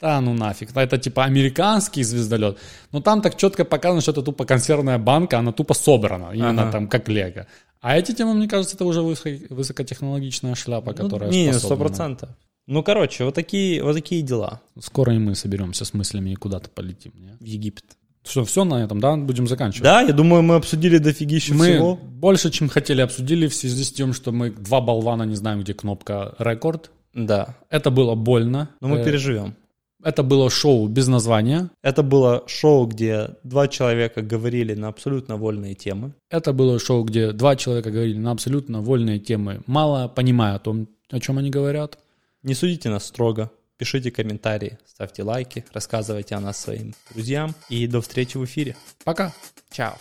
Да, 0.00 0.20
ну 0.20 0.32
нафиг. 0.34 0.70
Это 0.76 0.96
типа 0.98 1.24
американский 1.24 2.02
звездолет. 2.04 2.58
Но 2.92 3.00
там 3.00 3.20
так 3.20 3.36
четко 3.36 3.64
показано, 3.64 4.00
что 4.00 4.12
это 4.12 4.22
тупо 4.22 4.44
консервная 4.44 4.98
банка, 4.98 5.38
она 5.38 5.52
тупо 5.52 5.74
собрана. 5.74 6.30
Именно 6.32 6.62
Ага. 6.62 6.72
там 6.72 6.88
как 6.88 7.08
лего. 7.08 7.46
А 7.80 7.96
эти 7.96 8.12
темы, 8.12 8.34
мне 8.34 8.48
кажется, 8.48 8.74
это 8.76 8.84
уже 8.84 9.00
высоко- 9.00 9.46
высокотехнологичная 9.50 10.54
шляпа, 10.54 10.92
которая 10.94 11.30
Ну, 11.30 11.34
не, 11.36 11.52
сто 11.52 11.76
процентов. 11.76 12.30
Ну, 12.66 12.82
короче, 12.82 13.24
вот 13.24 13.34
такие, 13.34 13.82
вот 13.82 13.94
такие 13.94 14.20
дела 14.22 14.60
Скоро 14.78 15.14
и 15.14 15.18
мы 15.18 15.34
соберемся 15.34 15.84
с 15.84 15.94
мыслями 15.94 16.30
и 16.30 16.34
куда-то 16.34 16.68
полетим. 16.70 17.12
не? 17.16 17.36
в 17.40 17.44
Египет. 17.44 17.84
Что, 18.26 18.44
все 18.44 18.64
на 18.64 18.84
этом, 18.84 19.00
да? 19.00 19.16
Будем 19.16 19.46
заканчивать. 19.48 19.84
Да, 19.84 20.02
я 20.02 20.12
думаю, 20.12 20.42
мы 20.42 20.56
обсудили 20.56 20.98
дофигища 20.98 21.54
Мы 21.54 21.66
всего. 21.72 21.96
больше, 21.96 22.50
чем 22.50 22.68
хотели, 22.68 23.00
обсудили 23.00 23.46
в 23.46 23.54
связи 23.54 23.84
с 23.84 23.92
тем, 23.92 24.12
что 24.12 24.32
мы 24.32 24.50
два 24.50 24.82
болвана 24.82 25.22
не 25.22 25.34
знаем, 25.36 25.60
где 25.62 25.72
кнопка 25.72 26.34
рекорд. 26.38 26.90
Да, 27.14 27.56
Это 27.70 27.90
было 27.90 28.14
больно. 28.16 28.68
но 28.82 28.88
мы 28.88 28.98
Э, 28.98 29.04
переживем. 29.04 29.54
Это 30.02 30.22
было 30.22 30.48
шоу 30.48 30.86
без 30.88 31.08
названия. 31.08 31.70
Это 31.82 32.02
было 32.02 32.44
шоу, 32.46 32.86
где 32.86 33.30
два 33.42 33.66
человека 33.66 34.22
говорили 34.22 34.74
на 34.74 34.88
абсолютно 34.88 35.36
вольные 35.36 35.74
темы. 35.74 36.12
Это 36.30 36.52
было 36.52 36.78
шоу, 36.78 37.02
где 37.04 37.32
два 37.32 37.56
человека 37.56 37.90
говорили 37.90 38.18
на 38.18 38.30
абсолютно 38.30 38.80
вольные 38.80 39.18
темы, 39.18 39.60
мало 39.66 40.08
понимая 40.08 40.54
о 40.54 40.58
том, 40.60 40.88
о 41.10 41.18
чем 41.18 41.38
они 41.38 41.50
говорят. 41.50 41.98
Не 42.42 42.54
судите 42.54 42.90
нас 42.90 43.06
строго. 43.06 43.50
Пишите 43.76 44.10
комментарии, 44.10 44.76
ставьте 44.86 45.22
лайки, 45.22 45.64
рассказывайте 45.72 46.34
о 46.34 46.40
нас 46.40 46.58
своим 46.58 46.94
друзьям. 47.12 47.54
И 47.68 47.86
до 47.86 48.00
встречи 48.00 48.36
в 48.36 48.44
эфире. 48.44 48.74
Пока. 49.04 49.32
Чао. 49.70 49.96